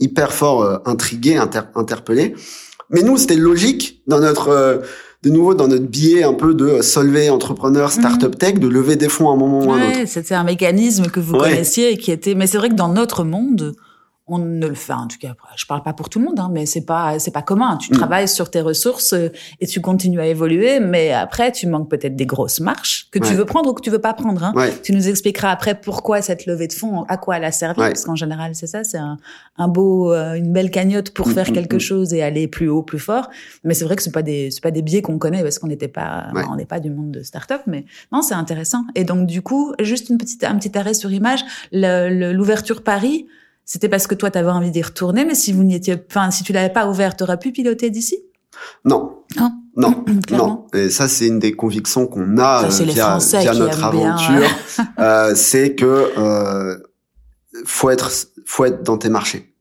hyper 0.00 0.32
fort 0.32 0.62
euh, 0.64 0.78
intrigué, 0.84 1.36
inter- 1.36 1.68
interpellé. 1.76 2.34
Mais 2.90 3.02
nous, 3.02 3.16
c'était 3.16 3.36
logique 3.36 4.02
dans 4.08 4.18
notre, 4.18 4.48
euh, 4.48 4.78
de 5.22 5.30
nouveau 5.30 5.54
dans 5.54 5.68
notre 5.68 5.86
billet 5.86 6.24
un 6.24 6.34
peu 6.34 6.52
de 6.52 6.64
euh, 6.66 6.82
solver 6.82 7.30
entrepreneur, 7.30 7.92
startup 7.92 8.36
tech, 8.36 8.54
de 8.58 8.66
lever 8.68 8.96
des 8.96 9.08
fonds 9.08 9.30
à 9.30 9.34
un 9.34 9.36
moment 9.36 9.60
ou 9.64 9.72
à 9.72 9.76
un 9.76 9.90
autre. 9.90 9.98
C'était 10.08 10.34
un 10.34 10.44
mécanisme 10.44 11.06
que 11.06 11.20
vous 11.20 11.34
Ouais. 11.34 11.50
connaissiez 11.50 11.92
et 11.92 11.96
qui 11.96 12.10
était. 12.10 12.34
Mais 12.34 12.48
c'est 12.48 12.58
vrai 12.58 12.70
que 12.70 12.74
dans 12.74 12.92
notre 12.92 13.22
monde, 13.22 13.76
on 14.26 14.38
ne 14.38 14.66
le 14.66 14.74
fait. 14.74 14.94
En 14.94 15.06
tout 15.06 15.18
cas, 15.18 15.34
je 15.54 15.66
parle 15.66 15.82
pas 15.82 15.92
pour 15.92 16.08
tout 16.08 16.18
le 16.18 16.24
monde, 16.24 16.40
hein, 16.40 16.48
mais 16.50 16.64
c'est 16.64 16.86
pas 16.86 17.18
c'est 17.18 17.30
pas 17.30 17.42
commun. 17.42 17.76
Tu 17.76 17.90
Mm. 17.92 17.96
travailles 17.96 18.28
sur 18.28 18.50
tes 18.50 18.62
ressources 18.62 19.12
euh, 19.12 19.28
et 19.60 19.66
tu 19.66 19.82
continues 19.82 20.18
à 20.20 20.26
évoluer, 20.26 20.80
mais 20.80 21.12
après, 21.12 21.52
tu 21.52 21.66
manques 21.66 21.90
peut-être 21.90 22.16
des 22.16 22.24
grosses 22.24 22.60
marches 22.60 23.08
que 23.10 23.18
tu 23.18 23.34
veux 23.34 23.44
prendre 23.44 23.68
ou 23.70 23.74
que 23.74 23.82
tu 23.82 23.90
veux 23.90 23.98
pas 24.00 24.14
prendre. 24.14 24.42
Hein. 24.42 24.52
Ouais. 24.56 24.72
Tu 24.82 24.92
nous 24.92 25.08
expliqueras 25.08 25.50
après 25.50 25.74
pourquoi 25.78 26.22
cette 26.22 26.46
levée 26.46 26.68
de 26.68 26.72
fonds, 26.72 27.02
à 27.08 27.18
quoi 27.18 27.36
elle 27.36 27.44
a 27.44 27.52
servi, 27.52 27.80
Ouais. 27.80 27.88
parce 27.88 28.04
qu'en 28.06 28.16
général, 28.16 28.54
c'est 28.54 28.66
ça, 28.66 28.82
c'est 28.82 28.96
un, 28.98 29.18
un 29.58 29.68
beau, 29.68 30.12
euh, 30.14 30.34
une 30.34 30.52
belle 30.54 30.70
cagnotte 30.70 31.10
pour 31.10 31.28
Mm, 31.28 31.32
faire 31.34 31.50
mm, 31.50 31.54
quelque 31.54 31.78
chose 31.78 32.14
et 32.14 32.22
aller 32.22 32.48
plus 32.48 32.68
haut, 32.70 32.82
plus 32.82 32.98
fort. 32.98 33.28
Mais 33.62 33.74
c'est 33.74 33.84
vrai 33.84 33.94
que 33.96 34.02
c'est 34.02 34.10
pas 34.10 34.22
des, 34.22 34.50
c'est 34.50 34.62
pas 34.62 34.70
des 34.70 34.80
biais 34.82 35.02
qu'on 35.02 35.18
connaît 35.18 35.42
parce 35.42 35.58
qu'on 35.58 35.66
n'était 35.68 35.88
pas, 35.88 36.28
on 36.50 36.56
n'est 36.56 36.64
pas 36.64 36.80
du 36.80 36.88
monde 36.90 37.10
de 37.10 37.22
start-up, 37.22 37.60
mais 37.66 37.84
non, 38.10 38.22
c'est 38.22 38.34
intéressant. 38.34 38.84
Et 38.94 39.04
donc, 39.04 39.26
du 39.26 39.42
coup, 39.42 39.74
juste 39.80 40.08
une 40.08 40.16
petite, 40.16 40.44
un 40.44 40.56
petit 40.56 40.76
arrêt 40.78 40.94
sur 40.94 41.12
image, 41.12 41.44
l'ouverture 41.72 42.82
Paris, 42.82 43.26
c'était 43.64 43.88
parce 43.88 44.06
que 44.06 44.14
toi, 44.14 44.30
tu 44.30 44.38
avais 44.38 44.50
envie 44.50 44.70
d'y 44.70 44.82
retourner, 44.82 45.24
mais 45.24 45.34
si 45.34 45.52
vous 45.52 45.64
n'y 45.64 45.74
étiez, 45.74 45.96
enfin, 46.08 46.30
si 46.30 46.44
tu 46.44 46.52
l'avais 46.52 46.72
pas 46.72 46.86
ouvert, 46.88 47.16
t'aurais 47.16 47.38
pu 47.38 47.52
piloter 47.52 47.90
d'ici? 47.90 48.18
Non. 48.84 49.22
Non. 49.36 49.52
Non. 49.76 50.04
Clairement. 50.26 50.68
non. 50.72 50.78
Et 50.78 50.90
ça, 50.90 51.08
c'est 51.08 51.26
une 51.26 51.38
des 51.38 51.52
convictions 51.52 52.06
qu'on 52.06 52.38
a 52.38 52.70
Ça, 52.70 52.82
euh, 52.82 52.86
via, 52.86 53.18
via 53.18 53.54
notre 53.54 53.84
aventure. 53.84 54.48
euh, 54.98 55.32
c'est 55.34 55.74
que 55.74 56.12
euh, 56.16 56.76
faut 57.64 57.90
être, 57.90 58.10
faut 58.46 58.64
être 58.64 58.82
dans 58.82 58.98
tes 58.98 59.08
marchés. 59.08 59.53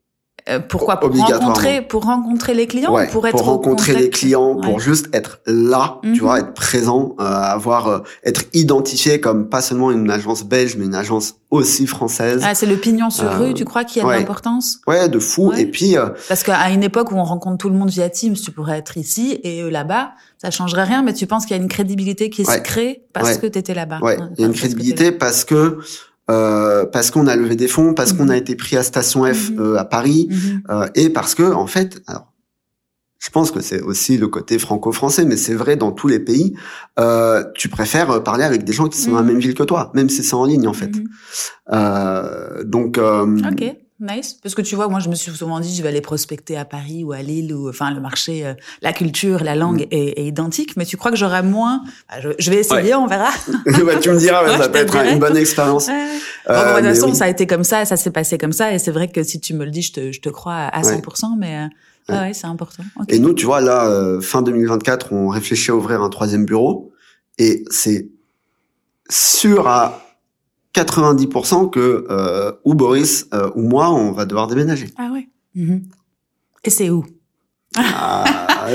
Euh, 0.49 0.59
pourquoi? 0.59 0.99
Pour 0.99 1.15
rencontrer 1.15 1.81
pour 1.81 2.03
rencontrer 2.03 2.53
les 2.53 2.67
clients 2.67 2.93
Ouais, 2.93 3.07
ou 3.07 3.11
pour 3.11 3.25
être 3.27 3.35
au 3.35 3.43
rencontrer 3.43 3.93
les 3.95 4.09
clients, 4.09 4.55
Ouais. 4.55 4.61
pour 4.61 4.79
juste 4.79 5.07
être 5.13 5.39
là, 5.45 5.99
Mhm. 6.03 6.13
tu 6.13 6.19
vois, 6.19 6.39
être 6.39 6.53
présent, 6.53 7.15
euh, 7.19 7.23
avoir, 7.23 7.87
euh, 7.87 7.99
être 8.25 8.43
identifié 8.53 9.21
comme 9.21 9.47
pas 9.47 9.61
seulement 9.61 9.89
une 9.91 10.09
agence 10.11 10.43
belge, 10.43 10.75
mais 10.77 10.85
une 10.85 10.95
agence 10.95 11.35
aussi 11.49 11.87
française. 11.87 12.41
Ah, 12.43 12.55
c'est 12.55 12.65
le 12.65 12.75
pignon 12.77 13.09
sur 13.09 13.25
Euh, 13.31 13.37
rue, 13.37 13.53
tu 13.53 13.63
crois 13.63 13.83
qu'il 13.85 14.01
y 14.01 14.05
a 14.05 14.07
ouais. 14.07 14.15
de 14.15 14.19
l'importance? 14.19 14.79
Ouais, 14.87 15.07
de 15.07 15.19
fou. 15.19 15.53
Et 15.53 15.65
puis, 15.65 15.95
euh, 15.97 16.09
Parce 16.27 16.43
qu'à 16.43 16.69
une 16.71 16.83
époque 16.83 17.11
où 17.11 17.15
on 17.15 17.23
rencontre 17.23 17.57
tout 17.59 17.69
le 17.69 17.75
monde 17.75 17.89
via 17.91 18.09
Teams, 18.09 18.33
tu 18.35 18.51
pourrais 18.51 18.79
être 18.79 18.97
ici 18.97 19.39
et 19.43 19.69
là-bas, 19.69 20.11
ça 20.41 20.51
changerait 20.51 20.83
rien, 20.83 21.03
mais 21.03 21.13
tu 21.13 21.25
penses 21.25 21.45
qu'il 21.45 21.55
y 21.55 21.59
a 21.59 21.61
une 21.63 21.69
crédibilité 21.69 22.29
qui 22.29 22.43
se 22.43 22.57
crée 22.57 23.03
parce 23.13 23.37
que 23.37 23.47
tu 23.47 23.59
étais 23.59 23.73
là-bas. 23.73 23.99
ouais, 24.01 24.17
il 24.37 24.41
y 24.41 24.43
a 24.43 24.47
une 24.47 24.51
parce 24.51 24.61
que 24.61 24.67
t'es 24.67 24.73
crédibilité 24.73 25.11
parce 25.13 25.45
que 25.45 25.79
euh, 26.31 26.85
parce 26.85 27.11
qu'on 27.11 27.27
a 27.27 27.35
levé 27.35 27.55
des 27.55 27.67
fonds, 27.67 27.93
parce 27.93 28.13
qu'on 28.13 28.25
Mhm. 28.25 28.31
a 28.31 28.37
été 28.37 28.55
pris 28.55 28.77
à 28.77 28.83
Station 28.83 29.23
F 29.25 29.49
Mhm. 29.51 29.59
euh, 29.59 29.77
à 29.77 29.85
Paris. 29.85 30.27
Mhm. 30.29 30.61
euh, 30.69 30.87
et 30.95 31.09
parce 31.09 31.35
que 31.35 31.43
en 31.43 31.67
fait, 31.67 32.01
alors. 32.07 32.29
Je 33.25 33.29
pense 33.29 33.51
que 33.51 33.61
c'est 33.61 33.79
aussi 33.79 34.17
le 34.17 34.27
côté 34.27 34.59
franco-français, 34.59 35.23
mais 35.23 35.37
c'est 35.37 35.53
vrai 35.53 35.77
dans 35.77 35.93
tous 35.93 36.09
les 36.09 36.19
pays. 36.19 36.55
Euh, 36.99 37.41
tu 37.55 37.69
préfères 37.69 38.21
parler 38.21 38.43
avec 38.43 38.65
des 38.65 38.73
gens 38.73 38.89
qui 38.89 38.97
sont 38.99 39.11
dans 39.11 39.17
la 39.19 39.23
Mhm. 39.23 39.27
même 39.29 39.39
ville 39.39 39.53
que 39.53 39.63
toi, 39.63 39.91
même 39.93 40.09
si 40.09 40.23
c'est 40.23 40.33
en 40.33 40.43
ligne 40.43 40.67
en 40.67 40.73
fait. 40.73 40.93
Mhm. 40.93 41.07
Euh, 41.71 42.63
donc, 42.65 42.97
euh, 42.97 43.25
Ok, 43.49 43.75
nice. 43.99 44.37
Parce 44.41 44.55
que 44.55 44.61
tu 44.61 44.75
vois, 44.75 44.87
moi, 44.89 44.99
je 44.99 45.09
me 45.09 45.15
suis 45.15 45.31
souvent 45.31 45.59
dit, 45.59 45.73
je 45.75 45.81
vais 45.81 45.89
aller 45.89 46.01
prospecter 46.01 46.57
à 46.57 46.65
Paris 46.65 47.03
ou 47.03 47.11
à 47.13 47.21
Lille, 47.21 47.53
ou 47.53 47.69
enfin 47.69 47.93
le 47.93 48.01
marché, 48.01 48.45
euh, 48.45 48.53
la 48.81 48.91
culture, 48.93 49.43
la 49.43 49.55
langue 49.55 49.81
Mm. 49.83 49.87
est, 49.91 50.19
est 50.19 50.25
identique. 50.25 50.75
Mais 50.77 50.85
tu 50.85 50.97
crois 50.97 51.11
que 51.11 51.17
j'aurai 51.17 51.41
moins? 51.43 51.83
Ah, 52.09 52.19
je, 52.21 52.29
je 52.39 52.49
vais 52.51 52.57
essayer, 52.57 52.95
on 52.95 53.07
verra. 53.07 53.29
bah, 53.85 53.95
tu 54.01 54.09
me 54.09 54.17
diras, 54.17 54.43
ouais, 54.45 54.57
ça 54.57 54.69
peut 54.69 54.79
être 54.79 54.95
une 54.95 55.19
bonne 55.19 55.37
expérience. 55.37 55.87
Ouais. 55.87 55.93
Euh, 56.49 56.53
Bon, 56.55 56.69
bon, 56.73 56.75
de 56.81 56.87
toute 56.87 56.95
façon, 56.95 57.09
oui. 57.11 57.15
ça 57.15 57.25
a 57.25 57.29
été 57.29 57.47
comme 57.47 57.63
ça, 57.63 57.85
ça 57.85 57.95
s'est 57.95 58.11
passé 58.11 58.37
comme 58.37 58.51
ça, 58.53 58.73
et 58.73 58.79
c'est 58.79 58.91
vrai 58.91 59.07
que 59.09 59.23
si 59.23 59.39
tu 59.39 59.53
me 59.53 59.63
le 59.65 59.71
dis, 59.71 59.81
je 59.81 59.93
te, 59.93 60.11
je 60.11 60.19
te 60.21 60.29
crois 60.29 60.55
à 60.55 60.81
Ouais. 60.81 60.95
100%, 60.97 61.35
mais 61.37 61.55
euh, 61.57 61.67
Ouais. 62.09 62.19
ouais, 62.19 62.33
c'est 62.33 62.47
important. 62.47 62.83
Et 63.07 63.17
nous, 63.19 63.33
tu 63.33 63.45
vois, 63.45 63.61
là, 63.61 63.87
euh, 63.87 64.19
fin 64.19 64.41
2024, 64.41 65.13
on 65.13 65.29
réfléchit 65.29 65.71
à 65.71 65.75
ouvrir 65.75 66.01
un 66.01 66.09
troisième 66.09 66.43
bureau, 66.45 66.91
et 67.37 67.63
c'est 67.69 68.09
sûr 69.09 69.67
à 69.67 70.01
90% 70.75 71.69
que 71.69 72.05
euh, 72.09 72.51
ou 72.65 72.73
Boris 72.73 73.27
euh, 73.33 73.49
ou 73.55 73.61
moi, 73.61 73.91
on 73.91 74.11
va 74.11 74.25
devoir 74.25 74.47
déménager. 74.47 74.89
Ah 74.97 75.09
ouais. 75.13 75.27
Mhm. 75.55 75.83
Et 76.63 76.69
c'est 76.69 76.89
où? 76.89 77.05
Ah, 77.75 78.25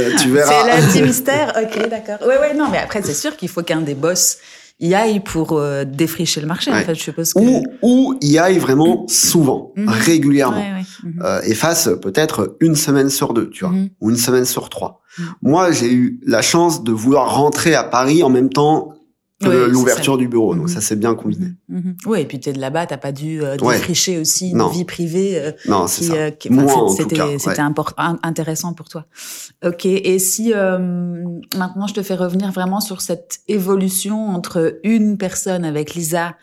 tu 0.20 0.30
verras. 0.30 0.52
C'est 0.52 0.80
le 0.80 0.86
petit 0.92 1.02
mystère. 1.02 1.52
Ok, 1.60 1.88
d'accord. 1.88 2.26
Ouais, 2.26 2.38
ouais, 2.38 2.54
non, 2.54 2.68
mais 2.70 2.78
après, 2.78 3.02
c'est 3.02 3.14
sûr 3.14 3.36
qu'il 3.36 3.48
faut 3.48 3.62
qu'un 3.62 3.80
des 3.80 3.94
boss 3.94 4.38
y 4.80 4.94
aille 4.94 5.18
pour 5.20 5.52
euh, 5.58 5.84
défricher 5.84 6.40
le 6.40 6.46
marché. 6.46 6.70
En 6.70 6.76
fait, 6.82 6.94
je 6.94 7.02
suppose 7.02 7.32
que. 7.32 7.40
Ou, 7.40 7.64
ou 7.82 8.14
y 8.20 8.38
aille 8.38 8.58
vraiment 8.58 9.06
souvent, 9.08 9.72
Mhm. 9.76 9.88
régulièrement. 9.88 10.58
Ouais, 10.58 10.72
ouais. 10.80 11.10
Mhm. 11.10 11.22
Euh, 11.24 11.40
et 11.44 11.54
fasse 11.54 11.88
peut-être 12.00 12.56
une 12.60 12.76
semaine 12.76 13.10
sur 13.10 13.34
deux, 13.34 13.50
tu 13.50 13.64
vois, 13.64 13.74
ou 14.00 14.10
une 14.10 14.16
semaine 14.16 14.44
sur 14.44 14.68
trois. 14.68 15.00
Moi, 15.42 15.72
j'ai 15.72 15.92
eu 15.92 16.20
la 16.24 16.42
chance 16.42 16.84
de 16.84 16.92
vouloir 16.92 17.34
rentrer 17.34 17.74
à 17.74 17.82
Paris 17.82 18.22
en 18.22 18.30
même 18.30 18.50
temps 18.50 18.92
que 19.40 19.46
Ouais, 19.48 19.54
c'est 19.54 19.68
l'ouverture 19.70 20.18
du 20.18 20.26
bureau, 20.26 20.54
donc 20.54 20.64
Mhm. 20.64 20.74
ça 20.74 20.80
s'est 20.80 20.96
bien 20.96 21.14
combiné. 21.14 21.52
Mhm, 21.68 21.78
mhm. 21.78 21.96
Oui, 22.06 22.20
et 22.20 22.24
puis 22.24 22.40
t'es 22.40 22.52
de 22.52 22.58
là-bas, 22.60 22.86
t'as 22.86 22.96
pas 22.96 23.12
dû 23.12 23.42
euh, 23.42 23.56
Ouais. 23.62 23.76
défricher 23.76 24.18
aussi 24.18 24.52
Non. 24.52 24.66
une 24.68 24.74
vie 24.78 24.84
privée 24.84 25.38
euh, 25.38 25.52
Non, 25.66 25.86
c'est 25.86 26.04
ça. 26.04 26.14
euh, 26.14 26.30
qui- 26.30 26.50
Moi, 26.50 26.64
c'est- 26.66 27.02
c'était 27.02 27.20
ouais. 27.22 27.36
intéressant 28.24 28.72
pour 28.72 28.88
toi. 28.88 29.04
Ok. 29.64 29.86
Et 29.86 30.18
si 30.18 30.52
euh, 30.54 30.78
maintenant 31.56 31.86
je 31.86 31.94
te 31.94 32.02
fais 32.02 32.16
revenir 32.16 32.50
vraiment 32.50 32.80
sur 32.80 33.00
cette 33.00 33.38
évolution 33.46 34.28
entre 34.28 34.80
une 34.82 35.16
personne 35.18 35.64
avec 35.64 35.94
Lisa, 35.94 36.34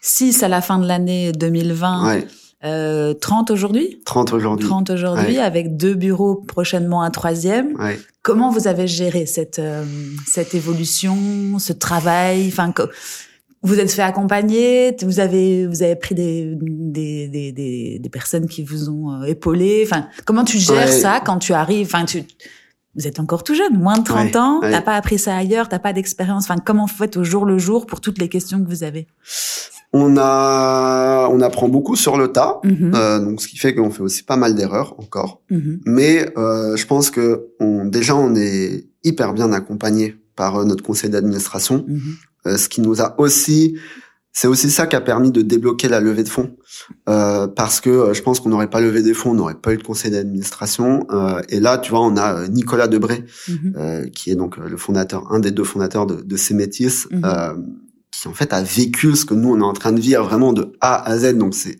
6 0.00 0.42
à 0.42 0.48
la 0.48 0.60
fin 0.62 0.78
de 0.78 0.86
l'année 0.86 1.32
2020, 1.32 2.06
Ouais, 2.06 2.26
euh, 2.64 3.14
30 3.14 3.50
aujourd'hui, 3.50 4.00
30 4.04 4.32
aujourd'hui. 4.32 4.66
30 4.66 4.90
aujourd'hui, 4.90 5.36
Ouais. 5.36 5.42
avec 5.42 5.76
deux 5.76 5.94
bureaux 5.94 6.34
prochainement 6.36 7.02
un 7.02 7.10
troisième. 7.10 7.74
Ouais. 7.80 7.98
Comment 8.22 8.50
vous 8.50 8.66
avez 8.66 8.86
géré 8.88 9.26
cette 9.26 9.58
euh, 9.60 9.84
cette 10.26 10.54
évolution, 10.54 11.16
ce 11.58 11.72
travail? 11.72 12.48
Enfin, 12.48 12.72
vous 13.62 13.78
êtes 13.78 13.90
fait 13.92 14.02
accompagner, 14.02 14.94
vous 15.02 15.20
avez 15.20 15.66
vous 15.66 15.82
avez 15.82 15.96
pris 15.96 16.14
des 16.14 16.56
des 16.60 17.28
des 17.28 17.52
des, 17.52 17.98
des 18.00 18.08
personnes 18.08 18.48
qui 18.48 18.62
vous 18.64 18.88
ont 18.90 19.12
euh, 19.12 19.24
épaulé? 19.26 19.82
Enfin, 19.84 20.08
comment 20.24 20.44
tu 20.44 20.58
gères 20.58 20.86
Ouais. 20.88 21.00
ça 21.00 21.20
quand 21.24 21.38
tu 21.38 21.52
arrives? 21.52 21.86
Enfin, 21.86 22.04
tu 22.04 22.24
vous 22.96 23.06
êtes 23.06 23.20
encore 23.20 23.44
tout 23.44 23.54
jeune, 23.54 23.78
moins 23.78 23.98
de 23.98 24.02
30 24.04 24.24
Ouais, 24.30 24.36
ans, 24.36 24.58
t'as 24.60 24.80
pas 24.80 24.96
appris 24.96 25.18
ça 25.20 25.36
ailleurs, 25.36 25.68
t'as 25.68 25.78
pas 25.78 25.92
d'expérience. 25.92 26.44
Enfin, 26.44 26.56
comment 26.64 26.86
vous 26.86 26.96
faites 26.96 27.16
au 27.16 27.22
jour 27.22 27.44
le 27.44 27.56
jour 27.56 27.86
pour 27.86 28.00
toutes 28.00 28.18
les 28.18 28.28
questions 28.28 28.58
que 28.62 28.68
vous 28.68 28.82
avez? 28.82 29.06
On 29.92 30.16
a, 30.18 31.28
on 31.30 31.40
apprend 31.40 31.68
beaucoup 31.68 31.96
sur 31.96 32.18
le 32.18 32.28
tas, 32.28 32.60
Mhm. 32.64 32.92
euh, 32.94 33.18
donc 33.20 33.40
ce 33.40 33.48
qui 33.48 33.56
fait 33.56 33.74
qu'on 33.74 33.90
fait 33.90 34.02
aussi 34.02 34.22
pas 34.22 34.36
mal 34.36 34.54
d'erreurs 34.54 34.94
encore. 34.98 35.40
Mhm. 35.50 35.80
Mais 35.86 36.30
euh, 36.36 36.76
je 36.76 36.86
pense 36.86 37.10
que 37.10 37.46
on, 37.58 37.86
déjà 37.86 38.14
on 38.14 38.34
est 38.34 38.86
hyper 39.04 39.32
bien 39.32 39.50
accompagné 39.52 40.16
par 40.36 40.56
euh, 40.56 40.64
notre 40.66 40.84
conseil 40.84 41.08
d'administration, 41.10 41.86
Mhm. 41.88 42.00
euh, 42.46 42.56
ce 42.58 42.68
qui 42.68 42.82
nous 42.82 43.00
a 43.00 43.14
aussi, 43.18 43.78
c'est 44.32 44.46
aussi 44.46 44.70
ça 44.70 44.86
qui 44.86 44.94
a 44.94 45.00
permis 45.00 45.30
de 45.32 45.40
débloquer 45.40 45.88
la 45.88 46.00
levée 46.00 46.22
de 46.22 46.28
fonds, 46.28 46.54
euh, 47.08 47.46
parce 47.48 47.80
que 47.80 47.88
euh, 47.90 48.12
je 48.14 48.22
pense 48.22 48.40
qu'on 48.40 48.50
n'aurait 48.50 48.68
pas 48.70 48.82
levé 48.82 49.02
des 49.02 49.14
fonds, 49.14 49.30
on 49.30 49.34
n'aurait 49.34 49.54
pas 49.54 49.72
eu 49.72 49.78
de 49.78 49.82
conseil 49.82 50.10
d'administration. 50.10 51.06
euh, 51.10 51.40
et 51.48 51.60
là, 51.60 51.78
tu 51.78 51.90
vois, 51.92 52.00
on 52.02 52.16
a 52.18 52.46
Nicolas 52.48 52.88
Debré, 52.88 53.24
qui 54.12 54.30
est 54.30 54.36
donc 54.36 54.58
le 54.58 54.76
fondateur, 54.76 55.32
un 55.32 55.40
des 55.40 55.50
deux 55.50 55.64
fondateurs 55.64 56.04
de, 56.06 56.20
de 56.20 56.36
Cémétis, 56.36 57.06
qui 58.20 58.28
en 58.28 58.34
fait 58.34 58.52
a 58.52 58.62
vécu 58.62 59.14
ce 59.16 59.24
que 59.24 59.34
nous 59.34 59.52
on 59.54 59.60
est 59.60 59.64
en 59.64 59.72
train 59.72 59.92
de 59.92 60.00
vivre 60.00 60.24
vraiment 60.24 60.52
de 60.52 60.72
A 60.80 61.02
à 61.08 61.18
Z. 61.18 61.36
Donc 61.36 61.54
c'est 61.54 61.78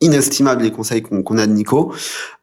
inestimable 0.00 0.62
les 0.64 0.72
conseils 0.72 1.00
qu'on 1.02 1.22
qu'on 1.22 1.38
a 1.38 1.46
de 1.46 1.52
Nico. 1.52 1.92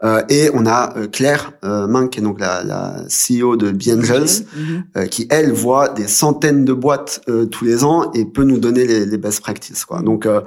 Euh, 0.03 0.21
et 0.29 0.49
on 0.53 0.65
a 0.65 0.95
euh, 0.97 1.07
Claire 1.07 1.51
euh, 1.65 1.87
Main, 1.87 2.07
qui 2.07 2.19
est 2.19 2.23
donc 2.23 2.39
la, 2.39 2.63
la 2.63 3.03
CEO 3.09 3.57
de 3.57 3.71
Biangels, 3.71 4.45
Mhm. 4.55 4.83
euh, 4.97 5.05
qui 5.07 5.27
elle 5.29 5.51
voit 5.51 5.89
des 5.89 6.07
centaines 6.07 6.63
de 6.63 6.71
boîtes 6.73 7.21
euh, 7.27 7.45
tous 7.47 7.65
les 7.65 7.83
ans 7.83 8.11
et 8.13 8.23
peut 8.23 8.43
nous 8.45 8.59
donner 8.59 8.85
les, 8.87 9.05
les 9.05 9.17
best 9.17 9.41
practices. 9.41 9.83
Quoi. 9.83 10.01
Donc 10.01 10.25
euh, 10.25 10.39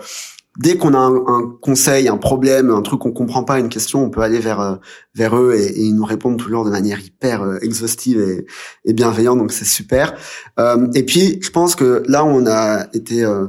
dès 0.59 0.77
qu'on 0.77 0.95
a 0.95 0.99
un, 0.99 1.17
un 1.17 1.57
conseil, 1.61 2.09
un 2.09 2.17
problème, 2.19 2.71
un 2.71 2.83
truc 2.83 3.01
qu'on 3.01 3.13
comprend 3.13 3.43
pas, 3.45 3.59
une 3.59 3.69
question, 3.69 4.05
on 4.05 4.11
peut 4.11 4.21
aller 4.21 4.39
vers 4.39 4.61
euh, 4.61 4.77
vers 5.15 5.37
eux 5.37 5.55
et, 5.55 5.65
et 5.67 5.83
ils 5.83 5.95
nous 5.95 6.05
répondent 6.05 6.39
toujours 6.39 6.65
de 6.65 6.71
manière 6.71 7.01
hyper 7.01 7.43
euh, 7.43 7.59
exhaustive 7.63 8.21
et, 8.21 8.47
et 8.85 8.93
bienveillante. 8.93 9.39
Donc 9.39 9.53
c'est 9.53 9.65
super. 9.65 10.15
Euh, 10.59 10.89
et 10.95 11.05
puis 11.05 11.39
je 11.43 11.51
pense 11.51 11.75
que 11.75 12.03
là 12.07 12.25
où 12.25 12.29
on 12.29 12.47
a 12.47 12.87
été 12.93 13.25
euh, 13.25 13.47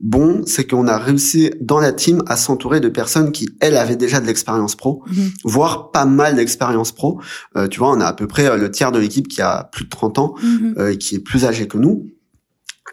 bon, 0.00 0.42
c'est 0.46 0.64
qu'on 0.64 0.86
a 0.86 0.96
réussi 0.96 1.50
dans 1.60 1.80
la 1.80 1.92
team 1.92 2.22
à 2.28 2.36
s'entourer 2.36 2.78
de 2.80 2.88
personnes 2.88 3.32
qui 3.32 3.48
elles 3.60 3.76
avaient 3.76 3.96
déjà 3.96 4.20
de 4.20 4.26
l'expérience 4.26 4.76
pro 4.76 5.02
Mhm. 5.08 5.30
voire 5.44 5.90
pas 5.90 6.04
mal 6.04 6.36
d'expérience 6.36 6.92
pro. 6.92 7.20
Euh, 7.56 7.66
tu 7.68 7.80
vois, 7.80 7.90
on 7.90 8.00
a 8.00 8.06
à 8.06 8.12
peu 8.12 8.26
près 8.26 8.56
le 8.56 8.70
tiers 8.70 8.92
de 8.92 8.98
l'équipe 9.00 9.28
qui 9.28 9.42
a 9.42 9.64
plus 9.72 9.84
de 9.84 9.90
30 9.90 10.18
ans 10.18 10.34
euh, 10.78 10.92
et 10.92 10.98
qui 10.98 11.16
est 11.16 11.20
plus 11.20 11.44
âgé 11.44 11.66
que 11.68 11.76
nous. 11.78 12.06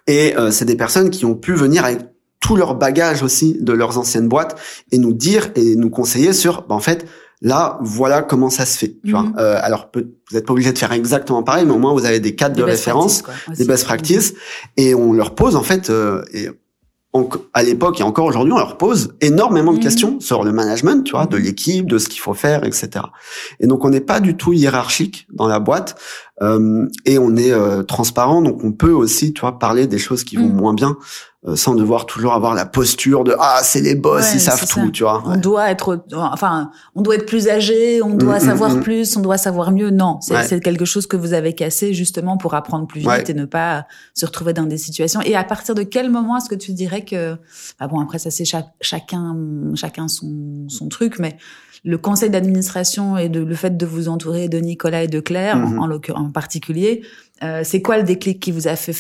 Et 0.08 0.36
euh, 0.38 0.52
c'est 0.52 0.66
des 0.66 0.76
personnes 0.76 1.10
qui 1.10 1.26
ont 1.26 1.36
pu 1.36 1.54
venir 1.54 1.86
avec 1.86 2.00
tout 2.46 2.56
leur 2.56 2.76
bagage 2.76 3.24
aussi 3.24 3.58
de 3.60 3.74
leurs 3.74 3.98
anciennes 3.98 4.28
boîtes 4.28 4.56
et 4.92 5.00
nous 5.00 5.14
dire 5.14 5.50
et 5.56 5.76
nous 5.76 5.90
conseiller 5.90 6.32
sur, 6.32 6.62
bah, 6.68 6.76
en 6.76 6.80
fait, 6.80 7.08
là, 7.42 7.80
voilà 7.82 8.22
comment 8.22 8.52
ça 8.52 8.66
se 8.68 8.78
fait. 8.78 8.98
Tu 9.04 9.12
vois. 9.12 9.24
Mhm. 9.24 9.36
Euh, 9.40 9.58
alors, 9.64 9.90
peut- 9.90 10.08
vous 10.30 10.36
n'êtes 10.38 10.46
pas 10.46 10.54
obligé 10.54 10.72
de 10.72 10.78
faire 10.78 10.92
exactement 10.92 11.42
pareil, 11.42 11.66
mais 11.66 11.74
au 11.74 11.80
moins 11.80 11.94
vous 11.94 12.06
avez 12.06 12.20
des 12.20 12.36
cadres 12.36 12.56
Des 12.56 12.62
de 12.62 12.66
best 12.68 12.78
référence, 12.86 13.24
des 13.58 13.66
best 13.66 13.84
practices, 13.86 14.36
et 14.78 14.94
on 14.94 15.12
leur 15.14 15.34
pose 15.34 15.56
en 15.56 15.64
fait, 15.64 15.90
euh, 15.90 16.24
et 16.34 16.48
à 17.54 17.64
l'époque 17.64 18.02
et 18.02 18.04
encore 18.04 18.26
aujourd'hui, 18.26 18.52
on 18.52 18.58
leur 18.58 18.78
pose 18.78 19.16
énormément 19.22 19.72
de 19.72 19.78
Mhm. 19.78 19.84
questions 19.84 20.20
sur 20.20 20.44
le 20.44 20.52
management, 20.52 21.04
tu 21.06 21.12
vois, 21.14 21.26
de 21.28 21.38
Mhm. 21.38 21.44
l'équipe, 21.46 21.86
de 21.90 21.98
ce 21.98 22.10
qu'il 22.10 22.20
faut 22.20 22.34
faire, 22.34 22.66
etc. 22.66 22.90
Et 23.62 23.68
donc 23.68 23.86
on 23.86 23.90
n'est 23.90 24.02
pas 24.02 24.20
du 24.20 24.36
tout 24.36 24.52
hiérarchique 24.52 25.26
dans 25.32 25.48
la 25.48 25.60
boîte 25.60 25.96
euh, 26.42 26.88
et 27.06 27.18
on 27.18 27.36
est 27.38 27.52
euh, 27.54 27.84
transparent, 27.84 28.42
donc 28.42 28.64
on 28.64 28.72
peut 28.72 28.92
aussi, 28.92 29.34
tu 29.34 29.42
vois, 29.42 29.58
parler 29.58 29.88
des 29.88 29.98
choses 29.98 30.24
qui 30.24 30.36
vont 30.36 30.48
Mhm. 30.50 30.56
moins 30.56 30.74
bien 30.74 30.98
euh, 31.48 31.56
sans 31.56 31.76
devoir 31.76 32.08
toujours 32.08 32.34
avoir 32.34 32.56
la 32.56 32.66
posture 32.66 33.24
de 33.24 33.36
ah 33.40 33.60
c'est 33.62 33.80
les 33.82 33.94
boss, 33.94 34.24
Ouais, 34.24 34.32
ils 34.34 34.40
savent 34.42 34.60
tout, 34.62 34.66
ça. 34.66 34.82
tu 34.92 35.04
vois. 35.04 35.22
On 35.28 35.38
doit 35.38 35.70
être, 35.70 36.04
enfin, 36.14 36.72
on 36.96 37.04
doit 37.04 37.16
être 37.16 37.28
plus 37.28 37.48
âgé, 37.50 38.02
on 38.02 38.16
doit 38.16 38.38
Mm, 38.38 38.48
savoir 38.48 38.72
mm, 38.72 38.78
mm. 38.78 38.82
plus, 38.82 39.16
on 39.16 39.22
doit 39.22 39.38
savoir 39.38 39.72
mieux. 39.72 39.92
Non, 39.92 40.18
c'est 40.22 40.34
Ouais. 40.34 40.60
quelque 40.60 40.86
chose 40.86 41.06
que 41.06 41.16
vous 41.16 41.34
avez 41.34 41.54
cassé 41.54 41.94
justement 41.94 42.38
pour 42.38 42.56
apprendre 42.56 42.88
plus 42.88 43.02
vite 43.02 43.30
et 43.30 43.36
ne 43.36 43.46
pas 43.46 43.86
se 44.16 44.26
retrouver 44.26 44.54
dans 44.54 44.64
des 44.66 44.80
situations. 44.80 45.22
Et 45.22 45.36
à 45.36 45.44
partir 45.44 45.76
de 45.76 45.84
quel 45.84 46.10
moment 46.10 46.36
est-ce 46.38 46.50
que 46.50 46.56
tu 46.56 46.74
dirais 46.74 47.06
que, 47.06 47.36
bah 47.80 47.88
bon, 47.88 48.00
après 48.00 48.18
ça 48.18 48.32
c'est 48.32 48.46
cha- 48.46 48.66
chacun, 48.82 49.38
chacun 49.76 50.08
son, 50.08 50.66
son 50.68 50.88
truc, 50.90 51.20
mais 51.20 51.38
le 51.86 51.98
conseil 52.00 52.30
d'administration 52.32 53.16
et 53.18 53.30
de, 53.30 53.40
le 53.42 53.56
fait 53.56 53.78
de 53.78 53.86
vous 53.86 54.10
entourer 54.10 54.50
de 54.50 54.58
Nicolas 54.58 55.04
et 55.04 55.08
de 55.08 55.20
Claire, 55.20 55.56
en- 55.56 55.88
Mhm. 55.88 56.02
en, 56.16 56.30
particulier, 56.32 57.04
euh, 57.44 57.62
c'est 57.64 57.82
quoi 57.82 57.98
le 57.98 58.04
déclic 58.04 58.40
qui 58.40 58.52
vous 58.52 58.68
a 58.68 58.76
fait 58.76 58.96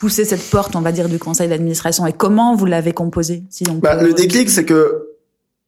pousser 0.00 0.24
cette 0.24 0.50
porte, 0.50 0.74
on 0.74 0.80
va 0.80 0.90
dire, 0.90 1.08
du 1.08 1.18
conseil 1.20 1.48
d'administration 1.48 2.04
et 2.06 2.12
comment 2.12 2.56
vous 2.56 2.66
l'avez 2.66 2.92
composé 2.92 3.44
si 3.48 3.64
on 3.70 3.74
Bah, 3.74 3.96
peut- 3.96 4.06
le 4.08 4.12
déclic, 4.12 4.50
c'est 4.50 4.64
que 4.64 5.06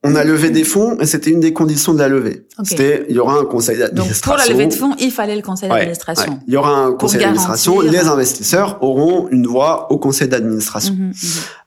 on 0.07 0.15
a 0.15 0.25
levé 0.25 0.51
des 0.51 0.65
fonds 0.65 0.99
et 1.01 1.07
c'était 1.07 1.31
une 1.31 1.41
des 1.41 1.53
conditions 1.53 1.95
de 1.95 1.99
la 1.99 2.09
levée. 2.09 2.47
C'était 2.63 3.07
il 3.09 3.17
y 3.17 3.19
aura 3.19 3.39
un 3.39 3.45
conseil 3.45 3.77
Donc 3.79 3.89
d'administration. 3.89 4.31
pour 4.31 4.39
la 4.39 4.47
levée 4.47 4.67
de 4.67 4.75
fonds, 4.75 4.95
il 4.99 5.11
fallait 5.11 5.37
le 5.37 5.43
conseil 5.43 5.69
d'administration. 5.69 6.33
ouais. 6.33 6.39
Il 6.47 6.55
y 6.55 6.57
aura 6.57 6.71
un 6.71 6.93
conseil 6.93 7.21
d'administration. 7.21 7.81
Les 7.81 8.07
investisseurs 8.07 8.79
auront 8.83 9.29
une 9.31 9.47
voix 9.47 9.91
au 9.93 9.99
conseil 9.99 10.29
d'administration. 10.29 10.95
Mhm, 10.95 11.09
mhm. 11.09 11.13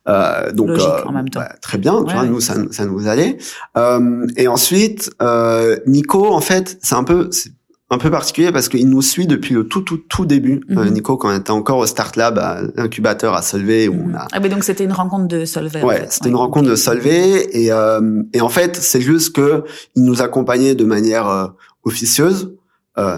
Euh, 0.08 0.52
donc 0.52 0.70
Logique, 0.70 0.88
euh, 0.88 1.04
en 1.06 1.12
même 1.12 1.30
temps. 1.30 1.42
bah, 1.42 1.54
très 1.62 1.78
bien, 1.78 2.04
tu 2.04 2.14
vois, 2.14 2.26
nous 2.26 2.40
ça, 2.40 2.56
ça 2.72 2.86
nous 2.86 3.08
allait. 3.08 3.38
Euh, 3.78 4.26
et 4.38 4.48
ensuite, 4.48 5.12
euh, 5.22 5.78
Nico, 5.86 6.34
en 6.34 6.42
fait, 6.42 6.80
c'est 6.82 6.96
un 6.96 7.04
peu 7.04 7.30
c'est 7.32 7.52
un 7.92 7.98
peu 7.98 8.12
particulier 8.12 8.52
parce 8.52 8.70
qu'il 8.70 8.88
nous 8.88 9.02
suit 9.02 9.26
depuis 9.26 9.54
le 9.56 9.68
tout 9.68 9.82
tout 9.82 9.98
tout 9.98 10.26
début. 10.26 10.62
Mhm. 10.70 10.78
Euh, 10.78 10.90
Nico, 10.90 11.18
quand 11.18 11.34
on 11.34 11.38
était 11.38 11.52
encore 11.52 11.78
au 11.80 11.86
Start 11.88 12.16
Lab, 12.18 12.38
à 12.38 12.62
l'incubateur 12.76 13.34
à 13.34 13.42
Solvay, 13.42 13.88
où 13.88 13.94
on 14.04 14.08
Mhm. 14.10 14.16
a 14.16 14.28
Ah 14.32 14.40
ben 14.40 14.52
donc 14.52 14.64
c'était 14.64 14.84
une 14.84 14.92
rencontre 14.92 15.28
de 15.28 15.46
Solvay. 15.46 15.82
en 15.82 15.88
Ouais, 15.88 16.02
fait. 16.02 16.12
c'était 16.12 16.30
une 16.30 16.36
rencontre 16.36 16.70
de 16.70 16.76
Solvay 16.76 17.48
et 17.52 17.72
euh, 17.72 18.22
et 18.34 18.42
en 18.42 18.50
fait 18.50 18.76
c'est 18.76 19.02
juste 19.02 19.36
que 19.36 19.64
il 19.96 20.04
nous 20.04 20.22
accompagnait 20.22 20.76
de 20.76 20.86
manière 20.86 21.28
euh, 21.28 21.48
officieuse, 21.84 22.54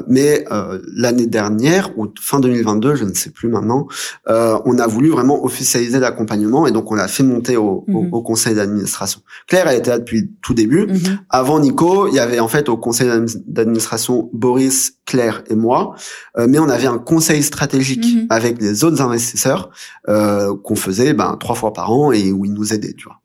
mais 0.08 0.46
euh, 0.52 0.80
l'année 0.96 1.26
dernière 1.28 1.98
ou 1.98 2.08
fin 2.20 2.40
2022, 2.40 2.96
je 2.96 3.04
ne 3.06 3.14
sais 3.14 3.30
plus 3.32 3.50
maintenant, 3.50 3.88
euh, 4.30 4.58
on 4.66 4.78
a 4.80 4.88
voulu 4.88 5.10
vraiment 5.10 5.44
officialiser 5.44 6.00
l'accompagnement 6.00 6.68
et 6.68 6.72
donc 6.72 6.92
on 6.92 6.96
l'a 6.96 7.08
fait 7.08 7.24
monter 7.24 7.58
au, 7.58 7.84
au- 7.88 8.02
Mhm. 8.04 8.14
au 8.14 8.22
conseil 8.22 8.54
d'administration. 8.56 9.22
Claire, 9.48 9.68
elle 9.68 9.80
était 9.80 9.90
là 9.92 10.00
depuis 10.00 10.22
le 10.22 10.28
tout 10.42 10.54
début. 10.54 10.88
Mhm. 10.88 11.20
Avant 11.30 11.60
Nico, 11.60 12.08
il 12.08 12.14
y 12.16 12.20
avait 12.20 12.40
en 12.40 12.48
fait 12.48 12.70
au 12.70 12.78
conseil 12.78 13.08
d'admi- 13.08 13.44
d'administration 13.48 14.30
Boris, 14.34 14.94
Claire 15.06 15.44
et 15.50 15.56
moi, 15.56 15.96
euh, 16.38 16.48
mais 16.50 16.60
on 16.60 16.70
avait 16.70 16.88
un 16.88 17.00
conseil 17.00 17.42
stratégique 17.44 18.06
Mhm. 18.06 18.28
avec 18.30 18.62
les 18.62 18.84
autres 18.84 19.02
investisseurs 19.02 19.70
euh, 20.10 20.56
qu'on 20.64 20.76
faisait 20.76 21.14
ben, 21.14 21.38
trois 21.40 21.56
fois 21.56 21.74
par 21.74 21.92
an 21.92 22.12
et 22.12 22.32
où 22.32 22.46
ils 22.46 22.54
nous 22.54 22.74
aidaient, 22.74 22.94
tu 22.94 23.06
vois. 23.06 23.20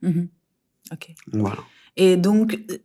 Ok. 0.92 1.14
Voilà. 1.32 1.56
Et 1.96 2.16
donc 2.16 2.58
euh, 2.70 2.76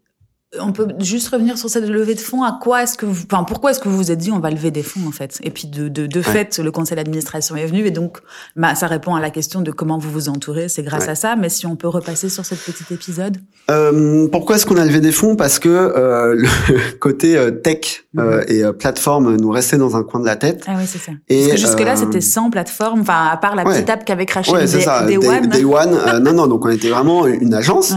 on 0.60 0.74
peut 0.74 0.88
juste 1.00 1.30
revenir 1.30 1.58
sur 1.58 1.70
cette 1.70 1.88
levée 1.88 2.14
de 2.16 2.20
fonds. 2.20 2.44
À 2.44 2.58
quoi 2.62 2.84
est-ce 2.84 2.98
que 2.98 3.06
vous, 3.06 3.24
enfin 3.32 3.44
pourquoi 3.46 3.72
est-ce 3.72 3.80
que 3.80 3.88
vous 3.88 3.96
vous 3.96 4.12
êtes 4.12 4.18
dit 4.18 4.32
on 4.32 4.40
va 4.40 4.50
lever 4.50 4.70
des 4.70 4.84
fonds 4.84 5.08
en 5.08 5.12
fait? 5.12 5.40
Et 5.44 5.50
puis 5.50 5.68
de 5.68 5.88
de, 5.88 6.08
de 6.08 6.22
fait 6.22 6.60
le 6.60 6.72
conseil 6.72 6.98
d'administration 6.98 7.56
est 7.56 7.66
venu 7.66 7.86
et 7.86 7.92
donc 7.92 8.18
bah, 8.58 8.76
ça 8.76 8.88
répond 8.88 9.16
à 9.16 9.22
la 9.22 9.30
question 9.30 9.62
de 9.62 9.72
comment 9.72 9.98
vous 9.98 10.12
vous 10.12 10.28
entourez. 10.30 10.68
C'est 10.68 10.84
grâce 10.84 11.04
Ouais. 11.04 11.10
à 11.12 11.16
ça. 11.16 11.36
Mais 11.38 11.48
si 11.50 11.66
on 11.66 11.76
peut 11.78 11.88
repasser 11.88 12.28
sur 12.28 12.46
ce 12.46 12.56
petit 12.56 12.94
épisode? 12.94 13.38
Euh, 13.70 14.28
pourquoi 14.30 14.58
est-ce 14.58 14.66
qu'on 14.66 14.76
a 14.78 14.84
levé 14.86 15.00
des 15.00 15.14
fonds? 15.14 15.36
Parce 15.38 15.58
que 15.58 15.70
euh, 15.70 16.36
le 16.36 16.50
côté 17.00 17.38
euh, 17.38 17.52
tech 17.52 18.04
euh, 18.20 18.44
et 18.50 18.64
euh, 18.64 18.74
plateforme 18.74 19.38
nous 19.38 19.52
restait 19.52 19.78
dans 19.78 19.96
un 19.96 20.04
coin 20.04 20.20
de 20.20 20.26
la 20.26 20.36
tête. 20.36 20.64
Ah 20.68 20.74
oui 20.78 20.84
c'est 20.86 20.98
ça. 21.00 21.14
Et, 21.30 21.48
Parce 21.48 21.52
que 21.52 21.58
jusque 21.68 21.80
là 21.80 21.96
c'était 21.96 22.20
sans 22.22 22.50
plateforme. 22.50 23.02
Enfin 23.02 23.30
à 23.32 23.38
part 23.38 23.56
la 23.56 23.64
ouais. 23.64 23.74
petite 23.76 23.90
app 23.90 24.04
qu'avait 24.04 24.26
craché 24.26 24.52
Ouais, 24.52 24.66
Day. 24.66 24.80
Day 25.08 25.18
Day- 25.18 25.28
One. 25.28 25.48
Day 25.48 25.64
One. 25.64 26.22
non, 26.24 26.34
non. 26.34 26.48
Donc 26.48 26.66
on 26.66 26.70
était 26.70 26.90
vraiment 26.90 27.26
une 27.26 27.54
agence, 27.54 27.94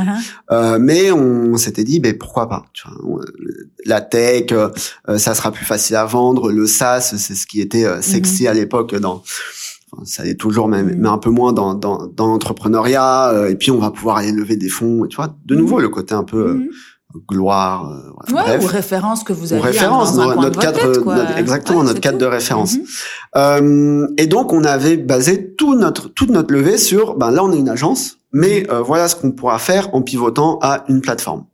euh, 0.52 0.78
mais 0.80 1.10
on 1.10 1.56
s'était 1.56 1.82
dit, 1.84 1.98
ben 1.98 2.16
pourquoi 2.16 2.43
pas 2.46 2.64
tu 2.72 2.88
vois, 2.88 2.96
on- 3.18 3.20
La 3.86 4.00
tech, 4.00 4.46
euh, 4.52 4.68
euh, 5.08 5.18
ça 5.18 5.34
sera 5.34 5.50
plus 5.52 5.64
facile 5.64 5.96
à 5.96 6.04
vendre. 6.04 6.50
Le 6.52 6.66
SaaS, 6.66 7.14
c'est 7.18 7.34
ce 7.34 7.46
qui 7.46 7.60
était 7.60 7.84
euh, 7.84 8.00
sexy 8.02 8.46
à 8.48 8.54
l'époque 8.54 8.94
dans. 8.94 9.22
Ça 10.04 10.24
l'est 10.24 10.34
toujours, 10.34 10.66
mais, 10.68 10.82
Mhm. 10.82 10.96
mais 10.98 11.08
un 11.08 11.18
peu 11.18 11.30
moins 11.30 11.52
dans, 11.52 11.74
dans, 11.74 12.06
dans 12.06 12.26
l'entrepreneuriat. 12.26 13.30
euh, 13.30 13.48
et 13.50 13.54
puis 13.54 13.70
on 13.70 13.78
va 13.78 13.90
pouvoir 13.90 14.16
aller 14.16 14.32
lever 14.32 14.56
des 14.56 14.68
fonds. 14.68 15.06
Tu 15.06 15.16
vois, 15.16 15.34
de 15.44 15.54
nouveau 15.54 15.78
le 15.80 15.88
côté 15.88 16.14
un 16.14 16.24
peu 16.24 16.48
euh, 16.48 16.54
Mhm. 16.54 16.68
gloire. 17.30 17.90
euh, 17.92 18.10
voilà. 18.32 18.48
Ouais, 18.48 18.56
Bref. 18.56 18.64
ou 18.64 18.74
référence 18.74 19.22
que 19.22 19.32
vous 19.32 19.52
Ou 19.52 19.56
avez 19.56 19.62
référence, 19.62 20.16
dans 20.16 20.30
un 20.30 20.34
notre 20.36 20.58
cadre, 20.58 20.80
tête, 20.92 21.02
quoi. 21.04 21.14
notre- 21.14 21.36
exactement 21.38 21.80
Ouais, 21.80 21.84
notre 21.86 22.00
cadre 22.00 22.18
tout. 22.18 22.24
de 22.24 22.28
référence. 22.30 22.74
Mhm. 22.76 22.84
Euh, 23.36 24.06
et 24.16 24.26
donc 24.26 24.52
on 24.52 24.64
avait 24.64 24.96
basé 24.96 25.54
tout 25.54 25.74
notre 25.76 26.08
toute 26.08 26.30
notre 26.30 26.52
levée 26.52 26.78
sur 26.78 27.14
ben 27.16 27.30
là 27.30 27.44
on 27.44 27.52
est 27.52 27.58
une 27.58 27.68
agence, 27.68 28.16
mais 28.32 28.66
voilà 28.84 29.06
ce 29.08 29.14
qu'on 29.16 29.30
pourra 29.32 29.58
faire 29.58 29.94
en 29.94 30.02
pivotant 30.02 30.58
à 30.62 30.84
une 30.88 31.00
plateforme. 31.00 31.44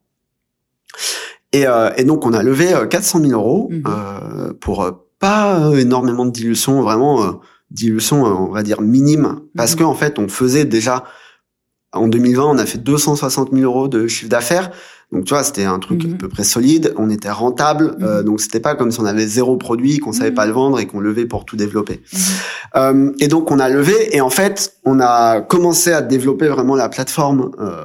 Et, 1.53 1.67
euh, 1.67 1.91
et 1.97 2.05
donc 2.05 2.27
on 2.27 2.33
a 2.33 2.43
levé 2.43 2.73
euh, 2.73 2.87
400 2.87 3.21
000 3.21 3.33
euros 3.33 3.69
Mhm. 3.71 3.83
euh, 3.89 4.53
pour 4.61 4.83
euh, 4.85 4.93
pas 5.19 5.59
euh, 5.69 5.77
énormément 5.79 6.25
de 6.27 6.31
dilution, 6.31 6.81
vraiment 6.83 7.25
euh, 7.25 7.31
dilution 7.71 8.25
euh, 8.27 8.31
on 8.31 8.53
va 8.53 8.63
dire 8.63 8.81
minime, 8.81 9.41
parce 9.57 9.73
Mhm. 9.73 9.79
que 9.79 9.85
en 9.85 9.95
fait 9.95 10.19
on 10.19 10.29
faisait 10.29 10.65
déjà 10.65 11.05
en 11.93 12.07
2020 12.07 12.45
on 12.45 12.59
a 12.59 12.67
fait 12.67 12.79
260 12.79 13.51
000 13.53 13.63
euros 13.65 13.89
de 13.89 14.07
chiffre 14.07 14.31
d'affaires. 14.31 14.71
Donc 15.13 15.25
tu 15.25 15.35
vois, 15.35 15.43
c'était 15.43 15.65
un 15.65 15.81
truc 15.81 16.05
Mhm. 16.05 16.15
à 16.15 16.17
peu 16.19 16.29
près 16.29 16.45
solide, 16.45 16.95
on 16.97 17.11
était 17.11 17.33
rentable, 17.33 17.97
euh, 18.01 18.19
Mhm. 18.21 18.25
donc 18.27 18.41
c'était 18.41 18.61
pas 18.61 18.77
comme 18.77 18.93
si 18.93 19.01
on 19.01 19.05
avait 19.07 19.27
zéro 19.27 19.57
produit, 19.57 19.99
qu'on 19.99 20.13
savait 20.13 20.31
pas 20.31 20.47
le 20.47 20.53
vendre 20.53 20.79
et 20.79 20.87
qu'on 20.87 21.01
levait 21.01 21.27
pour 21.27 21.45
tout 21.45 21.57
développer. 21.57 22.01
Euh, 22.77 23.11
et 23.19 23.27
donc 23.27 23.51
on 23.51 23.59
a 23.59 23.69
levé 23.69 24.15
et 24.17 24.21
en 24.21 24.31
fait 24.31 24.75
on 24.85 25.01
a 25.01 25.41
commencé 25.41 25.91
à 25.93 26.01
développer 26.01 26.47
vraiment 26.47 26.77
la 26.77 26.89
plateforme 26.89 27.51
euh, 27.59 27.83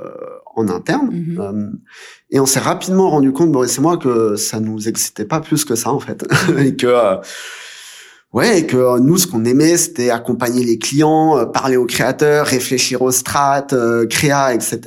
en 0.56 0.68
interne. 0.70 1.10
Euh, 1.40 1.70
et 2.36 2.40
on 2.42 2.46
s'est 2.46 2.60
rapidement 2.60 3.10
rendu 3.10 3.32
compte 3.32 3.52
Boris 3.52 3.78
et 3.78 3.82
moi 3.82 3.96
que 3.96 4.36
ça 4.36 4.60
nous 4.60 4.90
excitait 4.90 5.24
pas 5.24 5.40
plus 5.40 5.64
que 5.64 5.76
ça 5.76 5.92
en 5.92 6.02
fait 6.02 6.26
et 6.58 6.76
que 6.76 6.88
euh, 6.88 7.16
Ouais, 8.34 8.60
et 8.60 8.66
que 8.66 9.00
nous, 9.00 9.18
ce 9.18 9.28
qu'on 9.28 9.46
aimait, 9.46 9.78
c'était 9.78 10.10
accompagner 10.10 10.66
les 10.66 10.78
clients, 10.78 11.46
parler 11.54 11.78
aux 11.78 11.86
créateurs, 11.86 12.46
réfléchir 12.46 13.02
aux 13.02 13.12
strates, 13.12 13.74
créa, 14.10 14.54
etc. 14.54 14.82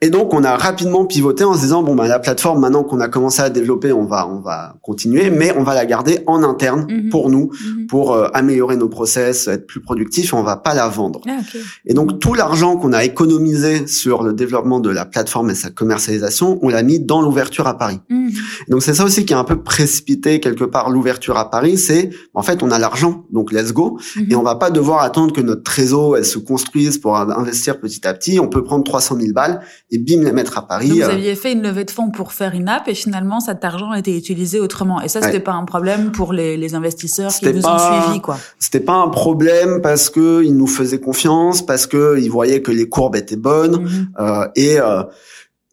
Et 0.00 0.10
donc, 0.10 0.32
on 0.32 0.44
a 0.44 0.56
rapidement 0.56 1.04
pivoté 1.06 1.42
en 1.42 1.54
se 1.54 1.60
disant 1.60 1.82
bon 1.82 1.96
bah 1.96 2.06
la 2.06 2.20
plateforme 2.20 2.60
maintenant 2.60 2.84
qu'on 2.84 3.00
a 3.00 3.08
commencé 3.08 3.42
à 3.42 3.50
développer, 3.50 3.92
on 3.92 4.04
va 4.04 4.28
on 4.28 4.38
va 4.40 4.76
continuer, 4.80 5.28
mais 5.30 5.52
on 5.58 5.64
va 5.64 5.74
la 5.74 5.86
garder 5.86 6.20
en 6.28 6.44
interne 6.44 6.86
Mhm. 6.88 7.08
pour 7.10 7.30
nous, 7.30 7.50
Mhm. 7.52 7.86
pour 7.88 8.12
euh, 8.14 8.28
améliorer 8.32 8.76
nos 8.76 8.88
process, 8.88 9.48
être 9.48 9.66
plus 9.66 9.80
productifs. 9.80 10.32
Et 10.32 10.36
on 10.36 10.44
va 10.44 10.56
pas 10.56 10.72
la 10.72 10.86
vendre. 10.86 11.20
Ah. 11.28 11.38
Et 11.84 11.94
donc 11.94 12.20
tout 12.20 12.34
l'argent 12.34 12.76
qu'on 12.76 12.92
a 12.92 13.02
économisé 13.02 13.88
sur 13.88 14.22
le 14.22 14.32
développement 14.34 14.78
de 14.78 14.88
la 14.90 15.04
plateforme 15.04 15.50
et 15.50 15.56
sa 15.56 15.70
commercialisation, 15.70 16.60
on 16.62 16.68
l'a 16.68 16.84
mis 16.84 17.00
dans 17.00 17.20
l'ouverture 17.20 17.66
à 17.66 17.76
Paris. 17.76 17.98
Mhm. 18.08 18.30
Donc 18.68 18.82
c'est 18.84 18.94
ça 18.94 19.04
aussi 19.04 19.24
qui 19.24 19.34
a 19.34 19.38
un 19.40 19.44
peu 19.44 19.60
précipité 19.62 20.38
quelque 20.38 20.64
part 20.64 20.90
l'ouverture 20.90 21.36
à 21.36 21.50
Paris. 21.50 21.76
C'est 21.76 22.10
en 22.34 22.42
fait 22.42 22.62
on 22.62 22.70
a 22.70 22.78
l'argent, 22.78 23.24
donc 23.32 23.50
let's 23.52 23.72
go, 23.72 23.98
Mhm. 24.16 24.26
et 24.30 24.36
on 24.36 24.42
va 24.44 24.54
pas 24.54 24.70
devoir 24.70 25.02
attendre 25.02 25.32
que 25.32 25.40
notre 25.40 25.64
trésor 25.64 26.16
elle 26.16 26.24
se 26.24 26.38
construise 26.38 26.98
pour 26.98 27.16
investir 27.16 27.80
petit 27.80 28.06
à 28.06 28.14
petit. 28.14 28.38
On 28.38 28.46
peut 28.46 28.62
prendre 28.62 28.84
300 28.84 29.16
000 29.18 29.32
balles 29.32 29.60
et 29.90 29.98
bim 29.98 30.22
les 30.22 30.32
mettre 30.32 30.58
à 30.58 30.66
Paris. 30.66 30.88
Donc 30.88 30.98
vous 30.98 31.04
Euh, 31.04 31.12
aviez 31.12 31.34
fait 31.34 31.52
une 31.52 31.62
levée 31.62 31.84
de 31.84 31.90
fonds 31.90 32.10
pour 32.10 32.32
faire 32.32 32.54
une 32.54 32.68
app 32.68 32.88
et 32.88 32.94
finalement 32.94 33.40
cet 33.40 33.64
argent 33.64 33.90
a 33.90 33.98
été 33.98 34.16
utilisé 34.16 34.60
autrement. 34.60 35.00
Et 35.00 35.08
ça, 35.08 35.20
c'était 35.22 35.34
Ouais. 35.38 35.40
pas 35.40 35.52
un 35.54 35.64
problème 35.64 36.12
pour 36.12 36.32
les, 36.34 36.56
les 36.58 36.74
investisseurs 36.74 37.32
qui 37.32 37.50
vous 37.50 37.62
pas- 37.62 37.98
ont 38.00 38.02
suivis, 38.04 38.20
quoi. 38.20 38.36
C'était 38.58 38.80
pas 38.80 38.94
un 38.96 39.08
problème 39.08 39.80
parce 39.82 40.10
que 40.10 40.42
ils 40.44 40.54
nous 40.56 40.66
faisaient 40.66 41.00
confiance, 41.00 41.62
parce 41.64 41.86
que 41.86 42.18
ils 42.20 42.30
voyaient 42.30 42.60
que 42.60 42.70
les 42.70 42.88
courbes 42.88 43.16
étaient 43.16 43.36
bonnes 43.36 43.82
Mhm. 43.84 44.08
euh, 44.20 44.46
et 44.56 44.78
euh, 44.78 45.02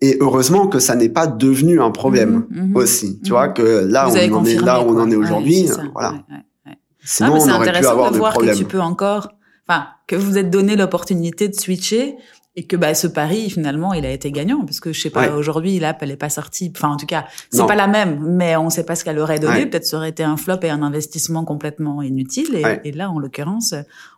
et 0.01 0.17
heureusement 0.19 0.67
que 0.67 0.79
ça 0.79 0.95
n'est 0.95 1.09
pas 1.09 1.25
devenu 1.25 1.81
un 1.81 1.89
problème 1.91 2.45
Mhm, 2.49 2.69
mhm. 2.69 2.75
aussi. 2.75 3.19
Tu 3.21 3.31
vois 3.31 3.47
que 3.49 3.61
là 3.85 4.05
Vous 4.07 4.15
on 4.17 4.33
en 4.37 4.45
est 4.45 4.55
là 4.61 4.81
où 4.81 4.89
on 4.89 4.93
quoi. 4.93 5.01
en 5.03 5.09
est 5.11 5.15
Ouais, 5.15 5.25
aujourd'hui. 5.25 5.67
c'est 5.67 5.79
euh, 5.79 5.83
voilà. 5.93 6.11
Ouais, 6.11 6.17
ouais, 6.29 6.35
ouais. 6.67 6.77
Sinon 7.03 7.29
ah, 7.29 7.33
mais 7.35 7.41
on 7.41 7.43
aurait 7.49 7.55
pu 7.63 7.69
intéressant 7.69 7.91
avoir 7.91 8.07
de 8.09 8.13
des 8.13 8.19
voir 8.19 8.31
problèmes. 8.33 8.53
que 8.53 8.59
tu 8.59 8.65
peux 8.65 8.81
encore, 8.81 9.29
enfin, 9.67 9.87
que 10.07 10.15
vous 10.15 10.37
êtes 10.37 10.49
donné 10.49 10.75
l'opportunité 10.75 11.47
de 11.47 11.55
switcher 11.55 12.15
et 12.57 12.65
que 12.65 12.75
bah 12.77 12.93
ce 12.93 13.07
pari 13.07 13.49
finalement 13.49 13.93
il 13.93 14.05
a 14.05 14.11
été 14.11 14.31
gagnant 14.31 14.63
parce 14.63 14.79
que 14.79 14.93
je 14.93 15.01
sais 15.01 15.09
pas 15.09 15.23
Ouais. 15.23 15.29
aujourd'hui 15.29 15.77
l'app 15.79 15.97
elle 16.01 16.11
est 16.11 16.15
pas 16.17 16.29
sortie. 16.29 16.71
Enfin 16.75 16.89
en 16.89 16.97
tout 16.97 17.05
cas 17.05 17.25
c'est 17.51 17.65
pas 17.65 17.75
la 17.75 17.87
même 17.87 18.19
mais 18.21 18.55
on 18.55 18.69
sait 18.69 18.85
pas 18.85 18.95
ce 18.95 19.03
qu'elle 19.03 19.19
aurait 19.19 19.39
donné. 19.39 19.59
Ouais. 19.59 19.65
peut-être 19.65 19.85
ça 19.85 19.97
aurait 19.97 20.09
été 20.09 20.23
un 20.23 20.37
flop 20.37 20.59
et 20.63 20.69
un 20.69 20.81
investissement 20.81 21.43
complètement 21.43 22.01
inutile. 22.01 22.55
Et, 22.55 22.63
Ouais. 22.63 22.81
et 22.85 22.91
là 22.91 23.09
en 23.11 23.19
l'occurrence 23.19 23.73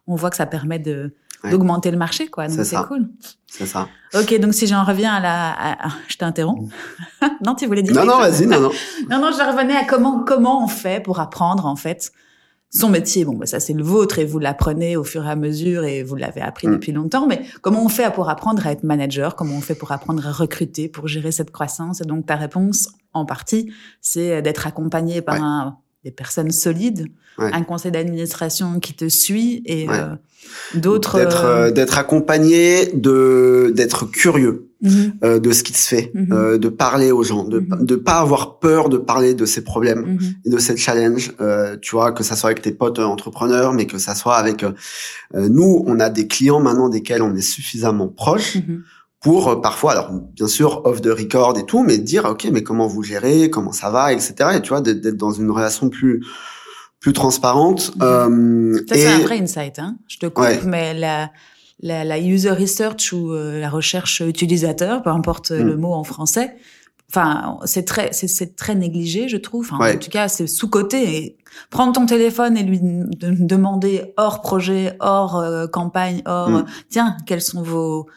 on 0.05 0.15
voit 0.15 0.29
que 0.29 0.35
ça 0.37 0.45
permet 0.45 0.79
de 0.79 1.13
d'augmenter 1.43 1.91
le 1.91 1.97
marché 1.97 2.27
quoi. 2.27 2.47
Donc 2.47 2.65
C'est 2.65 2.75
cool. 2.87 3.09
C'est 3.47 3.67
ça. 3.67 3.87
ok 4.15 4.39
donc 4.39 4.53
si 4.53 4.65
j'en 4.67 4.83
reviens 4.83 5.13
à 5.13 5.19
la 5.19 5.73
à- 5.73 5.89
je 6.07 6.17
t'interromps. 6.17 6.71
Non 7.45 7.55
tu 7.55 7.65
voulais 7.67 7.81
dire 7.83 7.93
Non 7.95 8.05
non 8.05 8.17
vas-y 8.19 8.45
non 8.47 8.59
non. 8.59 8.71
non, 9.09 9.19
non, 9.19 9.31
je 9.31 9.51
revenais 9.51 9.75
à 9.75 9.85
comment 9.85 10.23
comment 10.23 10.63
on 10.63 10.67
fait 10.67 11.01
pour 11.01 11.19
apprendre 11.19 11.65
en 11.65 11.75
fait 11.75 12.11
son 12.69 12.89
métier. 12.89 13.23
Bon, 13.25 13.33
bah, 13.35 13.45
ça 13.45 13.59
c'est 13.59 13.73
le 13.73 13.83
vôtre 13.83 14.19
et 14.19 14.25
vous 14.25 14.39
l'apprenez 14.39 14.97
au 14.97 15.03
fur 15.03 15.25
et 15.25 15.29
à 15.29 15.35
mesure 15.35 15.83
et 15.85 16.03
vous 16.03 16.15
l'avez 16.15 16.41
appris 16.41 16.67
Mm. 16.67 16.71
depuis 16.73 16.91
longtemps. 16.91 17.27
Mais 17.27 17.41
comment 17.61 17.83
on 17.83 17.89
fait 17.89 18.11
pour 18.13 18.29
apprendre 18.29 18.65
à 18.67 18.71
être 18.71 18.83
manager? 18.83 19.35
Comment 19.35 19.55
on 19.55 19.61
fait 19.61 19.75
pour 19.75 19.91
apprendre 19.91 20.25
à 20.27 20.31
recruter, 20.31 20.87
pour 20.89 21.07
gérer 21.07 21.31
cette 21.31 21.51
croissance? 21.51 22.01
Et 22.01 22.05
donc 22.05 22.25
ta 22.25 22.35
réponse, 22.35 22.89
en 23.13 23.25
partie, 23.25 23.71
c'est 24.01 24.41
d'être 24.41 24.67
accompagné 24.67 25.21
par 25.21 25.35
Ouais. 25.35 25.41
un, 25.43 25.77
des 26.03 26.11
personnes 26.11 26.51
solides, 26.51 27.07
Ouais. 27.39 27.51
un 27.53 27.63
conseil 27.63 27.91
d'administration 27.91 28.79
qui 28.79 28.93
te 28.95 29.07
suit 29.09 29.61
et 29.65 29.87
Ouais. 29.87 29.95
euh, 29.99 30.15
d'autres. 30.79 31.17
D'être 31.19 31.45
euh, 31.45 31.67
euh, 31.67 31.71
d'être 31.71 31.97
accompagné, 31.97 32.87
de 32.93 33.71
d'être 33.75 34.05
curieux 34.05 34.66
mhm, 34.81 35.13
euh, 35.23 35.39
de 35.39 35.51
ce 35.51 35.63
qui 35.63 35.73
se 35.73 35.87
fait, 35.87 36.11
Mhm. 36.13 36.27
euh, 36.31 36.57
de 36.57 36.69
parler 36.69 37.11
aux 37.11 37.23
gens, 37.23 37.43
de 37.43 37.59
Mhm. 37.59 37.85
de 37.85 37.95
pas 37.95 38.19
avoir 38.19 38.59
peur 38.59 38.89
de 38.89 38.97
parler 38.97 39.33
de 39.33 39.45
ses 39.45 39.63
problèmes. 39.63 40.03
mhm, 40.05 40.19
et 40.45 40.49
de 40.49 40.57
ces 40.59 40.77
challenges, 40.77 41.33
euh, 41.41 41.77
tu 41.81 41.95
vois, 41.95 42.11
que 42.11 42.23
ça 42.23 42.35
soit 42.35 42.49
avec 42.49 42.61
tes 42.61 42.71
potes 42.71 42.99
euh, 42.99 43.05
entrepreneurs, 43.05 43.73
mais 43.73 43.85
que 43.87 43.97
ça 43.97 44.13
soit 44.15 44.35
avec 44.35 44.63
euh, 44.63 44.71
nous, 45.33 45.83
on 45.87 45.99
a 45.99 46.09
des 46.09 46.27
clients 46.27 46.59
maintenant 46.59 46.89
desquels 46.89 47.21
on 47.21 47.35
est 47.35 47.41
suffisamment 47.41 48.07
proche 48.07 48.55
mhm. 48.55 48.83
pour 49.21 49.61
parfois, 49.61 49.91
alors 49.93 50.11
bien 50.11 50.47
sûr 50.47 50.81
off 50.85 51.01
the 51.01 51.07
record 51.07 51.57
et 51.57 51.65
tout, 51.65 51.83
mais 51.83 51.97
dire 51.97 52.25
ok, 52.25 52.47
mais 52.51 52.63
comment 52.63 52.87
vous 52.87 53.03
gérez, 53.03 53.49
comment 53.49 53.71
ça 53.71 53.89
va, 53.89 54.13
etc. 54.13 54.33
Et 54.55 54.61
tu 54.61 54.69
vois, 54.69 54.81
d'être 54.81 55.17
dans 55.17 55.31
une 55.31 55.49
relation 55.51 55.89
plus 55.89 56.23
plus 56.99 57.13
transparente. 57.13 57.93
Mhm. 57.95 58.01
Euh, 58.03 58.79
Ça, 58.89 58.95
et 58.95 58.99
c'est 59.01 59.07
un 59.07 59.19
vrai 59.19 59.39
insight, 59.39 59.77
hein. 59.79 59.97
Je 60.07 60.17
te 60.17 60.25
coupe, 60.25 60.43
Ouais. 60.43 60.59
mais 60.65 60.93
la, 60.95 61.29
la, 61.79 62.03
la 62.03 62.19
user 62.19 62.51
research 62.51 63.13
ou 63.13 63.33
euh, 63.33 63.59
la 63.59 63.69
recherche 63.69 64.21
utilisateur, 64.21 65.01
peu 65.03 65.09
importe 65.09 65.51
euh, 65.51 65.63
Mm. 65.63 65.67
le 65.67 65.77
mot 65.77 65.93
en 65.93 66.03
français, 66.03 66.55
enfin, 67.09 67.59
c'est 67.65 67.83
très, 67.85 68.11
c'est, 68.13 68.27
c'est 68.27 68.55
très 68.55 68.75
négligé, 68.75 69.27
je 69.29 69.37
trouve. 69.37 69.65
Enfin, 69.71 69.79
Ouais. 69.83 69.95
En 69.95 69.99
tout 69.99 70.09
cas, 70.09 70.27
c'est 70.27 70.47
sous-côté. 70.47 71.17
Et 71.17 71.37
prendre 71.69 71.93
ton 71.93 72.05
téléphone 72.05 72.57
et 72.57 72.63
lui 72.63 72.79
de- 72.81 73.09
demander 73.45 74.13
hors 74.17 74.41
projet, 74.41 74.95
hors 74.99 75.37
euh, 75.37 75.67
campagne, 75.67 76.21
hors, 76.25 76.49
Mm. 76.49 76.65
tiens, 76.89 77.15
quels 77.25 77.41
sont 77.41 77.61
vos, 77.61 78.07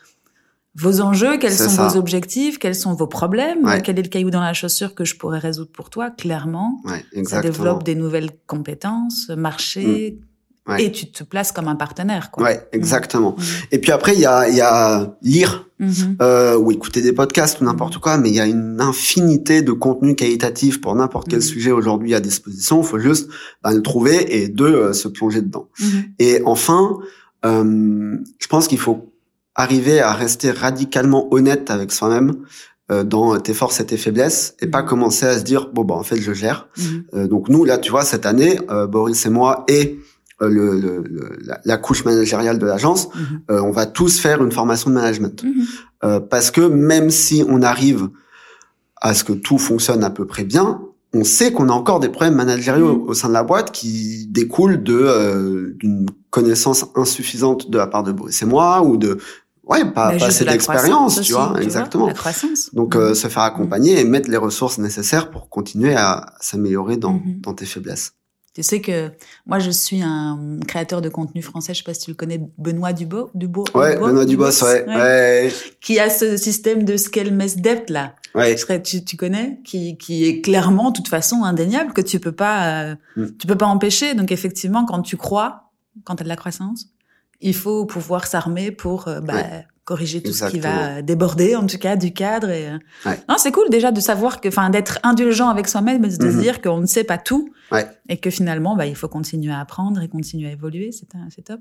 vos 0.76 1.00
enjeux, 1.00 1.36
quels 1.36 1.52
sont 1.52 1.68
ça. 1.68 1.88
vos 1.88 1.96
objectifs, 1.98 2.58
quels 2.58 2.74
sont 2.74 2.94
vos 2.94 3.06
problèmes, 3.08 3.64
Ouais. 3.64 3.82
quel 3.82 3.98
est 3.98 4.02
le 4.02 4.08
caillou 4.08 4.30
dans 4.30 4.40
la 4.40 4.54
chaussure 4.54 4.94
que 4.94 5.04
je 5.04 5.16
pourrais 5.16 5.38
résoudre 5.40 5.70
pour 5.72 5.90
toi, 5.90 6.10
clairement. 6.10 6.80
ouais, 6.84 7.24
Ça 7.24 7.40
développe 7.42 7.82
des 7.82 7.94
nouvelles 7.96 8.30
compétences, 8.46 9.28
marché, 9.36 10.16
Mm. 10.18 10.24
Ouais. 10.68 10.84
et 10.84 10.92
tu 10.92 11.10
te 11.10 11.24
places 11.24 11.52
comme 11.52 11.68
un 11.68 11.74
partenaire. 11.74 12.30
Quoi. 12.30 12.44
Ouais, 12.44 12.68
exactement. 12.72 13.34
Mhm. 13.36 13.44
Et 13.72 13.78
puis 13.80 13.90
après, 13.92 14.14
il 14.14 14.20
y 14.20 14.26
a, 14.26 14.48
il 14.48 14.54
y 14.54 14.60
a 14.60 15.16
lire 15.22 15.66
Mhm. 15.80 16.16
euh, 16.20 16.56
ou 16.58 16.70
écouter 16.70 17.00
des 17.00 17.12
podcasts 17.14 17.60
ou 17.60 17.64
n'importe 17.64 17.96
quoi, 17.98 18.18
mais 18.18 18.28
il 18.28 18.34
y 18.34 18.40
a 18.40 18.46
une 18.46 18.78
infinité 18.80 19.62
de 19.62 19.72
contenus 19.72 20.14
qualitatifs 20.16 20.80
pour 20.82 20.94
n'importe 20.94 21.28
quel 21.28 21.38
Mhm. 21.38 21.44
sujet 21.44 21.70
aujourd'hui 21.72 22.14
à 22.14 22.20
disposition. 22.20 22.82
Il 22.82 22.86
faut 22.86 22.98
juste 22.98 23.30
bah, 23.62 23.72
le 23.72 23.80
trouver 23.82 24.42
et 24.42 24.48
deux 24.48 24.66
euh, 24.74 24.92
se 24.92 25.08
plonger 25.08 25.40
dedans. 25.40 25.68
Mhm. 25.80 26.02
Et 26.18 26.42
enfin, 26.44 26.98
euh, 27.46 28.16
je 28.38 28.46
pense 28.46 28.68
qu'il 28.68 28.78
faut 28.78 29.12
arriver 29.54 30.00
à 30.00 30.12
rester 30.12 30.50
radicalement 30.50 31.32
honnête 31.32 31.70
avec 31.70 31.90
soi-même 31.92 32.36
euh, 32.90 33.02
dans 33.04 33.38
tes 33.40 33.54
forces 33.54 33.80
et 33.80 33.86
tes 33.86 33.96
faiblesses 33.96 34.54
et 34.60 34.66
pas 34.66 34.82
Mhm. 34.82 34.88
commencer 34.88 35.26
à 35.26 35.38
se 35.38 35.44
dire 35.44 35.70
bon 35.72 35.84
bah 35.84 35.94
en 35.94 36.02
fait 36.02 36.16
je 36.20 36.32
gère. 36.32 36.68
Euh, 37.14 37.26
donc 37.28 37.48
nous 37.48 37.64
là 37.64 37.78
tu 37.78 37.90
vois 37.90 38.02
cette 38.04 38.26
année 38.26 38.58
euh, 38.70 38.86
Boris 38.86 39.24
et 39.26 39.30
moi 39.30 39.64
et 39.68 39.98
le, 40.48 40.78
le- 40.78 41.02
le- 41.08 41.36
la, 41.44 41.60
la 41.64 41.76
couche 41.76 42.04
managériale 42.04 42.58
de 42.58 42.66
l'agence, 42.66 43.08
Mhm. 43.14 43.40
euh, 43.50 43.60
on 43.62 43.70
va 43.72 43.86
tous 43.86 44.20
faire 44.20 44.42
une 44.42 44.52
formation 44.52 44.90
de 44.90 44.94
management 44.94 45.42
Mhm. 45.44 45.64
Euh, 46.02 46.18
parce 46.18 46.50
que 46.50 46.62
même 46.62 47.10
si 47.10 47.44
on 47.46 47.60
arrive 47.60 48.08
à 49.02 49.12
ce 49.12 49.22
que 49.22 49.34
tout 49.34 49.58
fonctionne 49.58 50.02
à 50.02 50.08
peu 50.10 50.26
près 50.26 50.44
bien, 50.44 50.80
on 51.12 51.24
sait 51.24 51.52
qu'on 51.52 51.68
a 51.68 51.72
encore 51.72 52.00
des 52.00 52.08
problèmes 52.08 52.36
managériaux 52.36 52.94
Mhm. 53.02 53.08
au 53.08 53.14
sein 53.14 53.28
de 53.28 53.34
la 53.34 53.42
boîte 53.42 53.70
qui 53.72 54.26
découlent 54.30 54.82
de 54.82 54.94
euh, 54.98 55.74
d'une 55.78 56.06
connaissance 56.30 56.86
insuffisante 56.96 57.70
de 57.70 57.76
la 57.76 57.86
part 57.86 58.02
de 58.02 58.12
Boris 58.12 58.40
et 58.40 58.46
moi 58.46 58.82
ou 58.82 58.96
de 58.96 59.18
ouais 59.64 59.84
pas, 59.84 60.12
Bah, 60.12 60.16
pas 60.18 60.26
assez 60.26 60.40
de 60.44 60.46
la 60.46 60.52
d'expérience, 60.52 61.20
tu 61.20 61.32
vois, 61.34 61.54
exactement. 61.60 62.06
la 62.06 62.14
croissance. 62.14 62.72
Donc 62.74 62.96
euh, 62.96 63.12
se 63.14 63.28
faire 63.28 63.42
accompagner 63.42 64.00
et 64.00 64.04
mettre 64.04 64.30
les 64.30 64.36
ressources 64.38 64.78
nécessaires 64.78 65.30
pour 65.30 65.48
continuer 65.50 65.94
à 65.96 66.32
s'améliorer 66.40 66.96
dans, 66.96 67.20
dans 67.40 67.52
tes 67.52 67.66
faiblesses. 67.66 68.12
Tu 68.52 68.64
sais 68.64 68.80
que 68.80 69.12
moi, 69.46 69.60
je 69.60 69.70
suis 69.70 70.02
un 70.02 70.58
créateur 70.66 71.00
de 71.00 71.08
contenu 71.08 71.40
français, 71.40 71.72
je 71.72 71.78
sais 71.78 71.84
pas 71.84 71.94
si 71.94 72.00
tu 72.06 72.10
le 72.10 72.16
connais, 72.16 72.40
Benoît 72.58 72.92
Dubo, 72.92 73.30
Dubo, 73.34 73.64
Ouais, 73.74 73.94
Dubo- 73.94 74.06
Benoît 74.06 74.24
Dubos, 74.24 74.64
ouais, 74.64 74.84
ouais, 74.88 75.52
qui 75.80 76.00
a 76.00 76.10
ce 76.10 76.36
système 76.36 76.84
de 76.84 76.96
scale 76.96 77.30
mess 77.32 77.56
depth 77.58 77.90
là. 77.90 78.14
ouais, 78.34 78.56
tu, 78.82 79.04
tu 79.04 79.16
connais, 79.16 79.60
qui, 79.64 79.96
qui 79.98 80.24
est 80.24 80.40
clairement, 80.40 80.90
de 80.90 80.96
toute 80.96 81.06
façon, 81.08 81.44
indéniable, 81.44 81.92
que 81.92 82.00
tu 82.00 82.18
peux 82.18 82.32
pas, 82.32 82.82
euh, 82.90 82.94
Mm. 83.16 83.26
tu 83.38 83.46
peux 83.46 83.56
pas 83.56 83.66
empêcher. 83.66 84.14
Donc 84.14 84.32
effectivement, 84.32 84.84
quand 84.84 85.02
tu 85.02 85.16
crois, 85.16 85.70
quand 86.04 86.16
tu 86.16 86.22
as 86.22 86.24
de 86.24 86.28
la 86.28 86.36
croissance, 86.36 86.86
il 87.40 87.54
faut 87.54 87.86
pouvoir 87.86 88.26
s'armer 88.26 88.72
pour 88.72 89.06
euh, 89.06 89.20
bah, 89.20 89.34
Ouais. 89.34 89.66
Corriger 89.84 90.22
tout 90.22 90.32
ce 90.32 90.44
qui 90.46 90.60
va 90.60 91.02
déborder, 91.02 91.56
en 91.56 91.66
tout 91.66 91.78
cas, 91.78 91.96
du 91.96 92.12
cadre. 92.12 92.50
Et, 92.50 92.68
euh, 92.68 92.78
Ouais. 93.06 93.18
Non, 93.28 93.36
c'est 93.38 93.50
cool 93.52 93.68
déjà 93.70 93.90
de 93.92 94.00
savoir 94.00 94.40
que, 94.40 94.48
enfin, 94.48 94.70
d'être 94.70 94.98
indulgent 95.02 95.48
avec 95.48 95.66
soi-même, 95.68 96.02
de 96.02 96.10
se 96.10 96.22
Mhm. 96.24 96.40
dire 96.40 96.60
qu'on 96.62 96.78
ne 96.80 96.86
sait 96.86 97.04
pas 97.04 97.18
tout, 97.18 97.50
Ouais. 97.72 97.86
et 98.08 98.16
que 98.18 98.30
finalement, 98.30 98.76
bah, 98.76 98.86
il 98.86 98.94
faut 98.96 99.08
continuer 99.08 99.52
à 99.52 99.60
apprendre 99.60 100.00
et 100.02 100.08
continuer 100.08 100.48
à 100.48 100.52
évoluer. 100.52 100.90
C'est 100.92 101.42
top. 101.42 101.60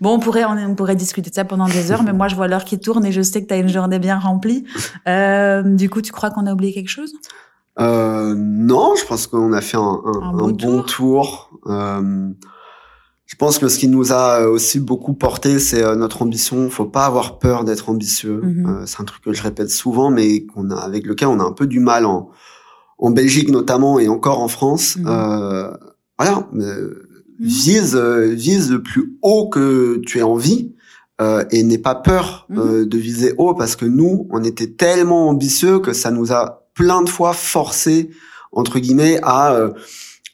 Bon, 0.00 0.14
on 0.14 0.18
pourrait, 0.20 0.44
on, 0.44 0.74
pourrait 0.76 0.94
discuter 0.96 1.28
de 1.30 1.34
ça 1.34 1.44
pendant 1.44 1.66
des 1.68 1.90
heures, 1.92 2.02
mais 2.04 2.12
moi, 2.12 2.28
je 2.28 2.36
vois 2.36 2.46
l'heure 2.48 2.64
qui 2.64 2.78
tourne 2.78 3.04
et 3.04 3.12
je 3.12 3.20
sais 3.22 3.42
que 3.42 3.48
tu 3.48 3.54
as 3.54 3.58
une 3.58 3.68
journée 3.68 3.98
bien 3.98 4.18
remplie. 4.18 4.64
Euh, 5.08 5.62
du 5.62 5.88
coup, 5.90 6.02
tu 6.02 6.10
crois 6.12 6.30
qu'on 6.30 6.46
a 6.46 6.52
oublié 6.52 6.72
quelque 6.72 6.88
chose? 6.90 7.12
Euh, 7.78 8.34
non, 8.36 8.94
je 8.96 9.04
pense 9.04 9.26
qu'on 9.28 9.52
a 9.52 9.60
fait 9.60 9.76
un, 9.76 9.80
un- 9.82 10.20
Un 10.22 10.28
un 10.28 10.32
beau 10.32 10.52
bon 10.52 10.82
tour. 10.82 11.50
Euh, 11.66 12.30
je 13.36 13.38
pense 13.38 13.58
que 13.58 13.68
ce 13.68 13.78
qui 13.78 13.88
nous 13.88 14.14
a 14.14 14.48
aussi 14.48 14.80
beaucoup 14.80 15.12
porté, 15.12 15.58
c'est 15.58 15.84
euh, 15.84 15.94
notre 15.94 16.22
ambition. 16.22 16.70
Faut 16.70 16.86
pas 16.86 17.04
avoir 17.04 17.38
peur 17.38 17.64
d'être 17.64 17.90
ambitieux. 17.90 18.40
Mhm. 18.42 18.66
Euh, 18.66 18.86
c'est 18.86 18.98
un 19.02 19.04
truc 19.04 19.22
que 19.22 19.34
je 19.34 19.42
répète 19.42 19.68
souvent, 19.68 20.10
mais 20.10 20.46
qu'on 20.46 20.70
a 20.70 20.76
avec 20.76 21.04
lequel 21.04 21.28
on 21.28 21.38
a 21.38 21.42
un 21.42 21.52
peu 21.52 21.66
du 21.66 21.78
mal 21.78 22.06
en, 22.06 22.30
en 22.96 23.10
Belgique 23.10 23.50
notamment 23.50 23.98
et 23.98 24.08
encore 24.08 24.40
en 24.40 24.48
France. 24.48 24.96
Mhm. 24.96 25.06
Euh, 25.06 25.70
voilà, 26.18 26.48
euh, 26.54 26.94
Mhm. 27.38 27.46
vise 27.46 27.94
euh, 27.94 28.32
vise 28.32 28.70
le 28.70 28.82
plus 28.82 29.18
haut 29.20 29.50
que 29.50 30.00
tu 30.06 30.18
aies 30.18 30.22
envie. 30.22 30.72
Euh, 31.20 31.44
et 31.50 31.62
n'aie 31.62 31.76
pas 31.78 31.94
peur 31.94 32.46
euh, 32.56 32.86
de 32.86 32.98
viser 32.98 33.34
haut 33.36 33.54
parce 33.54 33.74
que 33.76 33.84
nous, 33.86 34.26
on 34.30 34.44
était 34.44 34.66
tellement 34.66 35.28
ambitieux 35.28 35.78
que 35.78 35.92
ça 35.92 36.10
nous 36.10 36.32
a 36.32 36.66
plein 36.74 37.00
de 37.02 37.08
fois 37.10 37.34
forcé 37.34 38.10
entre 38.52 38.78
guillemets 38.78 39.18
à 39.22 39.52
euh, 39.54 39.70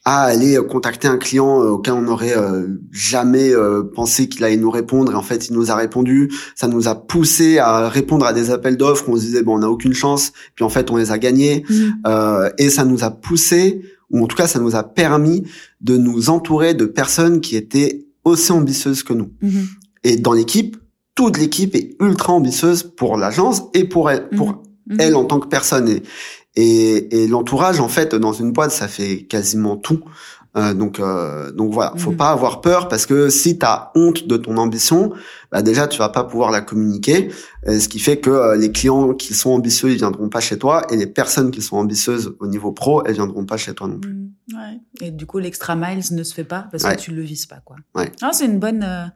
à 0.05 0.25
aller 0.25 0.59
contacter 0.69 1.07
un 1.07 1.17
client 1.17 1.63
euh, 1.63 1.71
auquel 1.71 1.95
on 1.95 2.03
n'aurait 2.03 2.37
euh, 2.37 2.67
jamais 2.91 3.55
euh, 3.55 3.85
pensé 3.85 4.29
qu'il 4.29 4.45
allait 4.45 4.57
nous 4.57 4.71
répondre. 4.71 5.13
Et 5.13 5.15
en 5.15 5.23
fait 5.23 5.49
il 5.49 5.55
nous 5.55 5.71
a 5.71 5.77
répondu. 5.77 6.33
Ça 6.57 6.67
nous 6.67 6.89
a 6.89 6.95
poussé 6.95 7.59
à 7.59 7.89
répondre 7.89 8.27
à 8.27 8.33
des 8.33 8.51
appels 8.51 8.77
d'offres. 8.77 9.09
On 9.09 9.17
se 9.17 9.21
disait 9.21 9.43
bon 9.43 9.57
on 9.57 9.59
n'a 9.61 9.71
aucune 9.71 9.95
chance. 9.95 10.33
Puis 10.57 10.65
en 10.65 10.69
fait 10.69 10.91
on 10.91 10.97
les 10.97 11.13
a 11.13 11.19
gagnés. 11.19 11.65
Mmh. 11.69 12.49
et 12.59 12.71
ça 12.71 12.85
nous 12.85 13.05
a 13.05 13.11
poussé 13.11 13.83
ou 14.11 14.23
en 14.23 14.27
tout 14.27 14.37
cas 14.37 14.47
ça 14.47 14.59
nous 14.59 14.75
a 14.75 14.83
permis 14.83 15.45
de 15.81 15.97
nous 15.97 16.31
entourer 16.31 16.75
de 16.75 16.85
personnes 16.85 17.41
qui 17.41 17.57
étaient 17.57 18.05
aussi 18.25 18.53
ambitieuses 18.53 19.03
que 19.03 19.13
nous. 19.13 19.31
Mmh. 19.41 19.61
et 20.05 20.17
dans 20.17 20.33
l'équipe 20.33 20.77
toute 21.15 21.39
l'équipe 21.39 21.75
est 21.75 21.95
ultra 22.01 22.33
ambitieuse 22.33 22.83
pour 22.83 23.17
l'agence 23.17 23.63
et 23.75 23.85
pour 23.85 24.11
elle 24.11 24.29
pour 24.31 24.63
mmh. 24.87 24.97
elle 24.99 25.15
en 25.15 25.25
tant 25.25 25.39
que 25.39 25.49
personne. 25.49 25.89
Et, 25.89 26.03
et, 26.55 27.23
et 27.23 27.29
l'entourage, 27.29 27.81
en 27.81 27.89
fait, 27.89 28.15
dans 28.15 28.33
une 28.33 28.53
boîte, 28.53 28.73
ça 28.73 28.89
fait 28.89 29.23
quasiment 29.23 29.77
tout. 29.77 30.01
Euh, 30.55 30.75
donc, 30.75 31.01
euh, 31.01 31.51
donc 31.51 31.73
voilà, 31.73 31.95
faut 31.97 32.11
mhm. 32.11 32.19
pas 32.19 32.31
avoir 32.31 32.61
peur 32.61 32.89
parce 32.89 33.07
que 33.07 33.31
si 33.31 33.59
tu 33.59 33.65
as 33.65 33.91
honte 33.95 34.27
de 34.27 34.37
ton 34.37 34.59
ambition, 34.59 35.13
bah 35.51 35.63
déjà 35.63 35.89
tu 35.89 35.99
vas 35.99 36.11
pas 36.11 36.25
pouvoir 36.25 36.51
la 36.51 36.61
communiquer. 36.61 37.31
Euh, 37.67 37.79
ce 37.79 37.89
qui 37.89 37.99
fait 37.99 38.19
que 38.19 38.29
euh, 38.29 38.57
les 38.57 38.71
clients 38.71 39.15
qui 39.15 39.33
sont 39.33 39.51
ambitieux, 39.51 39.91
ils 39.91 39.97
viendront 39.97 40.29
pas 40.29 40.41
chez 40.41 40.59
toi, 40.59 40.83
et 40.91 40.97
les 40.97 41.07
personnes 41.07 41.51
qui 41.51 41.63
sont 41.63 41.77
ambitieuses 41.77 42.35
au 42.39 42.47
niveau 42.47 42.71
pro, 42.73 43.03
elles 43.07 43.15
viendront 43.15 43.47
pas 43.47 43.57
chez 43.57 43.73
toi 43.73 43.89
non 43.89 43.99
plus. 43.99 44.13
Mhm. 44.13 44.33
Ouais. 44.53 45.07
Et 45.07 45.11
du 45.11 45.25
coup, 45.25 45.39
l'extra 45.39 45.75
miles 45.75 46.05
ne 46.11 46.23
se 46.23 46.35
fait 46.35 46.45
pas 46.45 46.69
parce 46.71 46.85
que 46.85 46.97
tu 46.97 47.13
le 47.13 47.23
vises 47.23 47.47
pas, 47.47 47.61
quoi. 47.65 47.77
Ouais. 47.95 48.13
Ah, 48.21 48.31
c'est 48.33 48.45
une 48.45 48.59
bonne, 48.59 48.83
euh, 48.83 49.07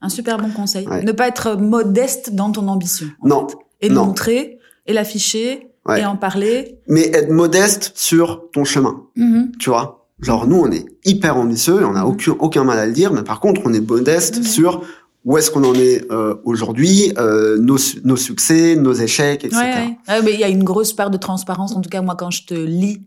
un 0.00 0.08
super 0.08 0.38
bon 0.38 0.50
conseil. 0.50 0.86
Ne 0.86 1.12
pas 1.12 1.28
être 1.28 1.56
modeste 1.56 2.34
dans 2.34 2.50
ton 2.52 2.68
ambition. 2.68 3.08
non. 3.22 3.46
Et 3.82 3.90
le 3.90 3.96
montrer 3.96 4.58
et 4.86 4.94
l'afficher 4.94 5.68
et 5.94 6.04
en 6.04 6.16
parler. 6.16 6.78
Mais 6.88 7.08
être 7.08 7.30
modeste 7.30 7.92
sur 7.94 8.50
ton 8.52 8.64
chemin, 8.64 9.02
mm-hmm. 9.16 9.56
tu 9.58 9.70
vois? 9.70 10.08
Genre 10.20 10.46
nous, 10.46 10.56
on 10.56 10.70
est 10.70 10.86
hyper 11.04 11.36
ambitieux 11.36 11.80
et 11.80 11.84
on 11.84 11.92
n'a 11.92 12.02
mm-hmm. 12.02 12.10
aucun, 12.10 12.36
aucun 12.38 12.64
mal 12.64 12.78
à 12.78 12.86
le 12.86 12.92
dire, 12.92 13.12
mais 13.12 13.22
par 13.22 13.40
contre, 13.40 13.60
on 13.64 13.72
est 13.72 13.86
modeste 13.86 14.38
mm-hmm. 14.38 14.44
sur 14.44 14.82
où 15.24 15.36
est-ce 15.36 15.50
qu'on 15.50 15.64
en 15.64 15.74
est 15.74 16.10
euh, 16.12 16.36
aujourd'hui, 16.44 17.12
euh, 17.18 17.58
nos, 17.58 17.76
nos 18.04 18.16
succès, 18.16 18.76
nos 18.76 18.92
échecs, 18.92 19.44
etc. 19.44 19.60
Ouais, 20.08 20.22
mais 20.22 20.32
il 20.32 20.40
y 20.40 20.44
a 20.44 20.48
une 20.48 20.62
grosse 20.62 20.92
part 20.92 21.10
de 21.10 21.18
transparence. 21.18 21.74
En 21.74 21.80
tout 21.80 21.90
cas, 21.90 22.00
moi, 22.00 22.14
quand 22.16 22.30
je 22.30 22.46
te 22.46 22.54
lis 22.54 23.02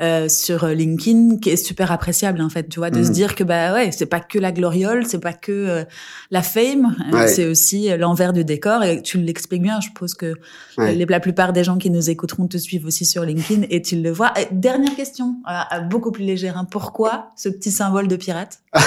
euh, 0.00 0.28
sur 0.28 0.64
euh, 0.64 0.74
LinkedIn 0.74 1.38
qui 1.38 1.48
est 1.48 1.56
super 1.56 1.90
appréciable 1.90 2.42
en 2.42 2.50
fait 2.50 2.68
tu 2.68 2.80
vois 2.80 2.90
de 2.90 3.02
se 3.02 3.08
mhm. 3.08 3.14
dire 3.14 3.34
que 3.34 3.44
bah 3.44 3.72
ouais 3.72 3.92
c'est 3.92 4.04
pas 4.04 4.20
que 4.20 4.38
la 4.38 4.52
gloriole 4.52 5.06
c'est 5.06 5.20
pas 5.20 5.32
que 5.32 5.52
euh, 5.52 5.84
la 6.30 6.42
fame 6.42 6.94
c'est 7.26 7.46
aussi 7.46 7.88
l'envers 7.96 8.34
du 8.34 8.44
décor 8.44 8.84
et 8.84 9.00
tu 9.00 9.16
l'expliques 9.16 9.62
bien 9.62 9.80
je 9.80 9.86
suppose 9.86 10.12
que 10.12 10.34
la 10.76 11.20
plupart 11.20 11.54
des 11.54 11.64
gens 11.64 11.78
qui 11.78 11.88
nous 11.88 12.10
écouteront 12.10 12.46
te 12.46 12.58
suivent 12.58 12.84
aussi 12.84 13.06
sur 13.06 13.24
LinkedIn 13.24 13.62
et 13.70 13.80
tu 13.80 13.96
le 13.96 14.10
vois 14.10 14.34
dernière 14.52 14.94
question 14.96 15.36
beaucoup 15.88 16.12
plus 16.12 16.24
légère 16.24 16.58
hein. 16.58 16.66
pourquoi 16.70 17.30
ce 17.34 17.48
petit 17.48 17.70
symbole 17.70 18.06
de 18.06 18.16
pirate? 18.16 18.60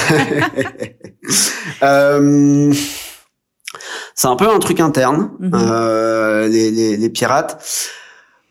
C'est 4.15 4.27
un 4.27 4.35
peu 4.35 4.49
un 4.49 4.59
truc 4.59 4.79
interne 4.79 5.31
mhm. 5.39 6.51
les, 6.51 6.69
les, 6.71 6.97
les, 6.97 7.09
pirates 7.09 7.63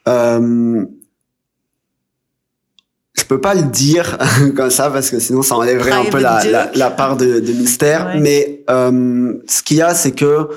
euh, 0.09 0.87
je 3.19 3.25
peux 3.25 3.41
pas 3.41 3.55
le 3.55 3.63
dire 3.63 4.19
comme 4.57 4.71
ça 4.71 4.91
parce 4.91 5.11
que 5.11 5.19
sinon 5.19 5.43
ça 5.43 5.57
enlèverait 5.57 5.93
un 5.93 6.05
peu 6.05 6.21
la, 6.21 6.45
la, 6.45 6.71
la, 6.75 6.91
part 6.91 7.17
de, 7.17 7.41
de 7.41 7.53
mystère. 7.53 8.15
Mais 8.19 8.65
euh, 8.71 9.35
ce 9.47 9.63
qu'il 9.63 9.79
y 9.79 9.83
a, 9.83 9.95
c'est 9.95 10.13
que 10.13 10.49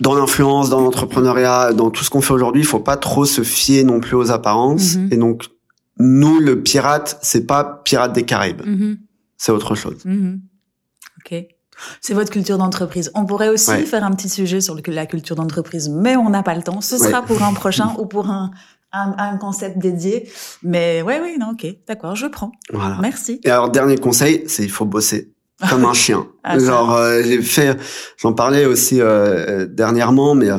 dans 0.00 0.14
l'influence, 0.14 0.70
dans 0.70 0.80
l'entrepreneuriat, 0.80 1.72
dans 1.72 1.90
tout 1.90 2.04
ce 2.04 2.10
qu'on 2.10 2.20
fait 2.20 2.32
aujourd'hui, 2.32 2.62
il 2.62 2.66
faut 2.66 2.80
pas 2.80 2.96
trop 2.96 3.24
se 3.24 3.42
fier 3.42 3.84
non 3.84 4.00
plus 4.00 4.14
aux 4.14 4.30
apparences. 4.30 4.94
Mm-hmm. 4.94 5.14
Et 5.14 5.16
donc, 5.16 5.44
nous, 5.98 6.38
le 6.38 6.62
pirate, 6.62 7.18
c'est 7.22 7.46
pas 7.46 7.82
pirate 7.84 8.12
des 8.12 8.24
Caraïbes. 8.24 8.62
Mm-hmm. 8.62 8.98
C'est 9.36 9.52
autre 9.52 9.74
chose. 9.74 10.04
Mm-hmm. 10.04 10.38
Ok. 11.18 11.46
C'est 12.00 12.14
votre 12.14 12.30
culture 12.30 12.58
d'entreprise. 12.58 13.10
On 13.14 13.24
pourrait 13.24 13.48
aussi 13.48 13.70
faire 13.86 14.02
un 14.02 14.10
petit 14.10 14.28
sujet 14.28 14.60
sur 14.60 14.76
la 14.84 15.06
culture 15.06 15.36
d'entreprise, 15.36 15.88
mais 15.88 16.16
on 16.16 16.28
n'a 16.28 16.42
pas 16.42 16.54
le 16.54 16.62
temps. 16.62 16.80
Ce 16.80 16.98
sera 16.98 17.22
pour 17.22 17.42
un 17.42 17.52
prochain 17.52 17.94
ou 17.98 18.06
pour 18.06 18.30
un 18.30 18.50
un, 18.92 19.14
un, 19.18 19.36
concept 19.36 19.78
dédié. 19.78 20.30
Mais 20.62 21.02
ouais, 21.02 21.20
oui, 21.22 21.36
non, 21.38 21.50
ok, 21.52 21.66
d'accord, 21.86 22.16
je 22.16 22.26
prends. 22.26 22.52
Voilà. 22.72 22.98
Merci. 23.00 23.40
Et 23.44 23.50
alors, 23.50 23.70
dernier 23.70 23.96
conseil, 23.96 24.44
c'est 24.46 24.62
il 24.64 24.70
faut 24.70 24.84
bosser 24.84 25.32
comme 25.68 25.84
un 25.84 25.94
chien. 25.94 26.26
Ah, 26.44 26.58
Genre, 26.58 26.94
euh, 26.94 27.22
j'ai 27.22 27.42
fait, 27.42 27.78
j'en 28.16 28.32
parlais 28.32 28.64
aussi 28.64 29.00
euh, 29.00 29.06
euh 29.64 29.66
dernièrement, 29.66 30.34
mais 30.34 30.50
euh, 30.50 30.58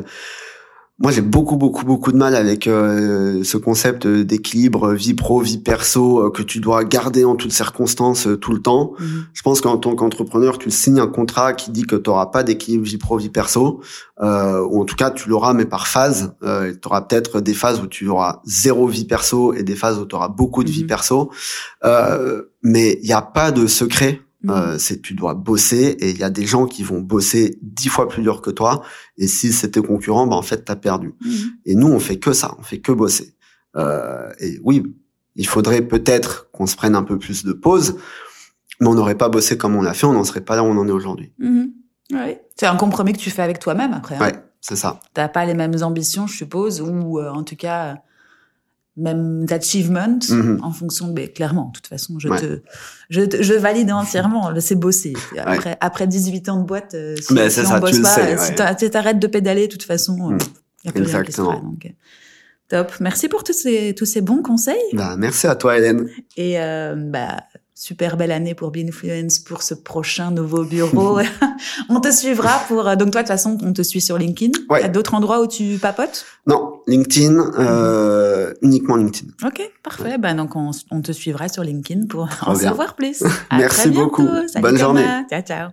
moi, 1.01 1.11
j'ai 1.11 1.21
beaucoup, 1.21 1.55
beaucoup, 1.55 1.85
beaucoup 1.85 2.11
de 2.11 2.17
mal 2.17 2.35
avec 2.35 2.67
euh, 2.67 3.41
ce 3.45 3.55
concept 3.55 4.05
d'équilibre 4.05 4.91
vie 4.91 5.13
pro, 5.13 5.39
vie 5.39 5.57
perso 5.57 6.25
euh, 6.25 6.29
que 6.29 6.43
tu 6.43 6.59
dois 6.59 6.83
garder 6.83 7.23
en 7.23 7.35
toutes 7.35 7.53
circonstances 7.53 8.27
euh, 8.27 8.35
tout 8.35 8.51
le 8.51 8.61
temps. 8.61 8.91
Mhm. 8.99 9.25
Je 9.31 9.41
pense 9.41 9.61
qu'en 9.61 9.77
tant 9.77 9.95
qu'entrepreneur, 9.95 10.57
tu 10.57 10.69
signes 10.71 10.99
un 10.99 11.07
contrat 11.07 11.53
qui 11.53 11.71
dit 11.71 11.83
que 11.83 11.95
tu 11.95 12.09
n'auras 12.09 12.25
pas 12.25 12.43
d'équilibre 12.43 12.83
vie 12.83 12.97
pro, 12.97 13.17
vie 13.17 13.29
perso, 13.29 13.79
ou 14.21 14.81
en 14.81 14.83
tout 14.83 14.97
cas, 14.97 15.11
tu 15.11 15.29
l'auras 15.29 15.53
mais 15.53 15.65
par 15.65 15.87
phase. 15.87 16.33
tu 16.41 16.87
auras 16.87 17.01
peut-être 17.01 17.39
des 17.39 17.53
phases 17.53 17.79
où 17.79 17.87
tu 17.87 18.09
auras 18.09 18.41
zéro 18.43 18.85
vie 18.85 19.05
perso 19.05 19.53
et 19.53 19.63
des 19.63 19.75
phases 19.75 19.97
où 19.99 20.05
tu 20.05 20.15
auras 20.15 20.27
beaucoup 20.27 20.65
de 20.65 20.69
vie 20.69 20.81
mhm. 20.81 20.87
perso. 20.87 21.31
mais 22.61 22.99
il 23.01 23.05
n'y 23.05 23.13
a 23.13 23.21
pas 23.21 23.51
de 23.51 23.67
secret 23.67 24.19
euh, 24.47 24.77
c'est 24.77 25.01
tu 25.01 25.15
dois 25.15 25.33
bosser 25.33 25.97
et 25.99 26.11
il 26.11 26.17
y 26.17 26.23
a 26.23 26.29
des 26.29 26.45
gens 26.45 26.65
qui 26.65 26.81
vont 26.81 27.01
bosser 27.01 27.59
dix 27.61 27.89
fois 27.89 28.07
plus 28.07 28.21
dur 28.21 28.41
que 28.41 28.49
toi 28.49 28.83
et 29.17 29.27
si 29.27 29.51
c'était 29.51 29.81
concurrent 29.81 30.27
bah 30.27 30.37
en 30.37 30.41
fait 30.41 30.63
t'as 30.63 30.77
perdu 30.77 31.13
mm. 31.19 31.35
et 31.65 31.75
nous 31.75 31.87
on 31.87 31.99
fait 31.99 32.19
que 32.19 32.31
ça 32.31 32.55
on 32.57 32.63
fait 32.63 32.79
que 32.79 32.93
bosser 32.93 33.35
euh, 33.75 34.31
et 34.39 34.57
oui 34.63 34.83
il 35.35 35.45
faudrait 35.45 35.81
peut-être 35.81 36.49
qu'on 36.51 36.67
se 36.67 36.77
prenne 36.77 36.95
un 36.95 37.03
peu 37.03 37.19
plus 37.19 37.43
de 37.43 37.51
pause 37.51 37.97
mais 38.79 38.87
on 38.87 38.93
n'aurait 38.93 39.17
pas 39.17 39.27
bossé 39.27 39.57
comme 39.57 39.75
on 39.75 39.81
l'a 39.81 39.93
fait 39.93 40.05
on 40.05 40.13
n'en 40.13 40.23
serait 40.23 40.41
pas 40.41 40.55
là 40.55 40.63
où 40.63 40.67
on 40.67 40.77
en 40.77 40.87
est 40.87 40.91
aujourd'hui 40.91 41.33
ouais. 42.13 42.41
c'est 42.55 42.65
un 42.65 42.77
compromis 42.77 43.11
que 43.11 43.19
tu 43.19 43.31
fais 43.31 43.41
avec 43.41 43.59
toi-même 43.59 43.91
après 43.91 44.15
hein. 44.15 44.21
ouais 44.21 44.41
c'est 44.61 44.77
ça 44.77 45.01
t'as 45.13 45.27
pas 45.27 45.43
les 45.43 45.53
mêmes 45.53 45.75
ambitions 45.81 46.27
je 46.27 46.37
suppose 46.37 46.79
ou 46.79 47.19
euh, 47.19 47.29
en 47.29 47.43
tout 47.43 47.57
cas 47.57 47.97
même 48.99 49.45
d'achievement 49.45 50.19
mhm. 50.29 50.59
en 50.61 50.71
fonction 50.71 51.07
de 51.07 51.25
clairement 51.25 51.67
de 51.67 51.71
toute 51.73 51.87
façon 51.87 52.19
je 52.19 52.29
te 52.29 52.61
je, 53.09 53.21
je 53.39 53.53
valide 53.53 53.91
entièrement 53.91 54.51
c'est 54.59 54.75
bosser 54.75 55.13
après 55.37 55.77
après 55.81 56.07
18 56.07 56.49
ans 56.49 56.59
de 56.59 56.65
boîte 56.65 56.93
euh, 56.93 57.15
si, 57.21 57.33
Mais 57.33 57.49
si 57.49 57.61
on 57.61 57.65
ça, 57.65 57.79
bosse 57.79 57.99
pas 57.99 58.15
sais, 58.15 58.37
si 58.77 58.89
t'arrêtes 58.89 59.19
de 59.19 59.27
pédaler 59.27 59.67
de 59.67 59.71
toute 59.71 59.83
façon 59.83 60.15
il 60.17 60.33
mhm. 60.33 60.39
y 60.85 60.89
a 60.89 60.91
plus 60.91 61.01
Exactement. 61.01 61.49
Rien 61.49 61.59
donc, 61.61 61.85
euh, 61.85 61.89
top 62.69 62.93
merci 62.99 63.29
pour 63.29 63.43
tous 63.43 63.53
ces 63.53 63.95
tous 63.95 64.05
ces 64.05 64.21
bons 64.21 64.41
conseils 64.41 64.77
bah, 64.93 65.15
merci 65.17 65.47
à 65.47 65.55
toi 65.55 65.77
Hélène 65.77 66.09
et 66.37 66.59
euh, 66.59 66.95
bah 66.95 67.43
super 67.79 68.17
belle 68.17 68.33
année 68.33 68.53
pour 68.55 68.71
Binfluence 68.71 69.39
pour 69.39 69.63
ce 69.63 69.73
prochain 69.73 70.31
nouveau 70.31 70.65
bureau. 70.65 71.17
on 71.89 72.01
te 72.01 72.11
suivra 72.11 72.59
pour 72.67 72.85
euh, 72.85 72.97
donc 72.97 73.11
toi 73.11 73.21
de 73.21 73.27
toute 73.27 73.33
façon 73.33 73.57
on 73.63 73.71
te 73.71 73.81
suit 73.81 74.01
sur 74.01 74.17
LinkedIn. 74.17 74.51
Ouais. 74.69 74.83
a 74.83 74.89
d'autres 74.89 75.15
endroits 75.15 75.41
où 75.41 75.47
tu 75.47 75.77
papotes? 75.77 76.25
Non, 76.45 76.81
LinkedIn 76.87 77.39
euh, 77.57 78.53
uniquement 78.61 78.97
LinkedIn. 78.97 79.31
Ok, 79.47 79.61
parfait. 79.81 80.17
Ben 80.17 80.35
donc 80.35 80.57
on, 80.57 80.71
on, 80.91 81.01
te 81.01 81.13
suivra 81.13 81.47
sur 81.47 81.63
LinkedIn 81.63 82.07
pour 82.07 82.27
en 82.45 82.53
savoir 82.53 82.95
plus. 82.95 83.23
Merci 83.51 83.89
beaucoup. 83.91 84.27
Bonne 84.59 84.77
journée. 84.77 85.05
Ciao 85.29 85.41
ciao. 85.41 85.69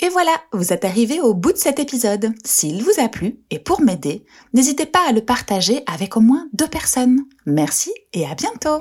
Et 0.00 0.08
voilà, 0.08 0.32
vous 0.52 0.72
êtes 0.72 0.86
arrivé 0.86 1.20
au 1.20 1.34
bout 1.34 1.52
de 1.52 1.58
cet 1.58 1.78
épisode. 1.78 2.32
S'il 2.44 2.82
vous 2.82 2.98
a 2.98 3.08
plu, 3.08 3.36
et 3.50 3.58
pour 3.58 3.80
m'aider, 3.80 4.24
n'hésitez 4.52 4.86
pas 4.86 5.00
à 5.08 5.12
le 5.12 5.20
partager 5.20 5.82
avec 5.86 6.16
au 6.16 6.20
moins 6.20 6.48
deux 6.52 6.66
personnes. 6.66 7.20
Merci 7.46 7.92
et 8.12 8.26
à 8.26 8.34
bientôt 8.34 8.80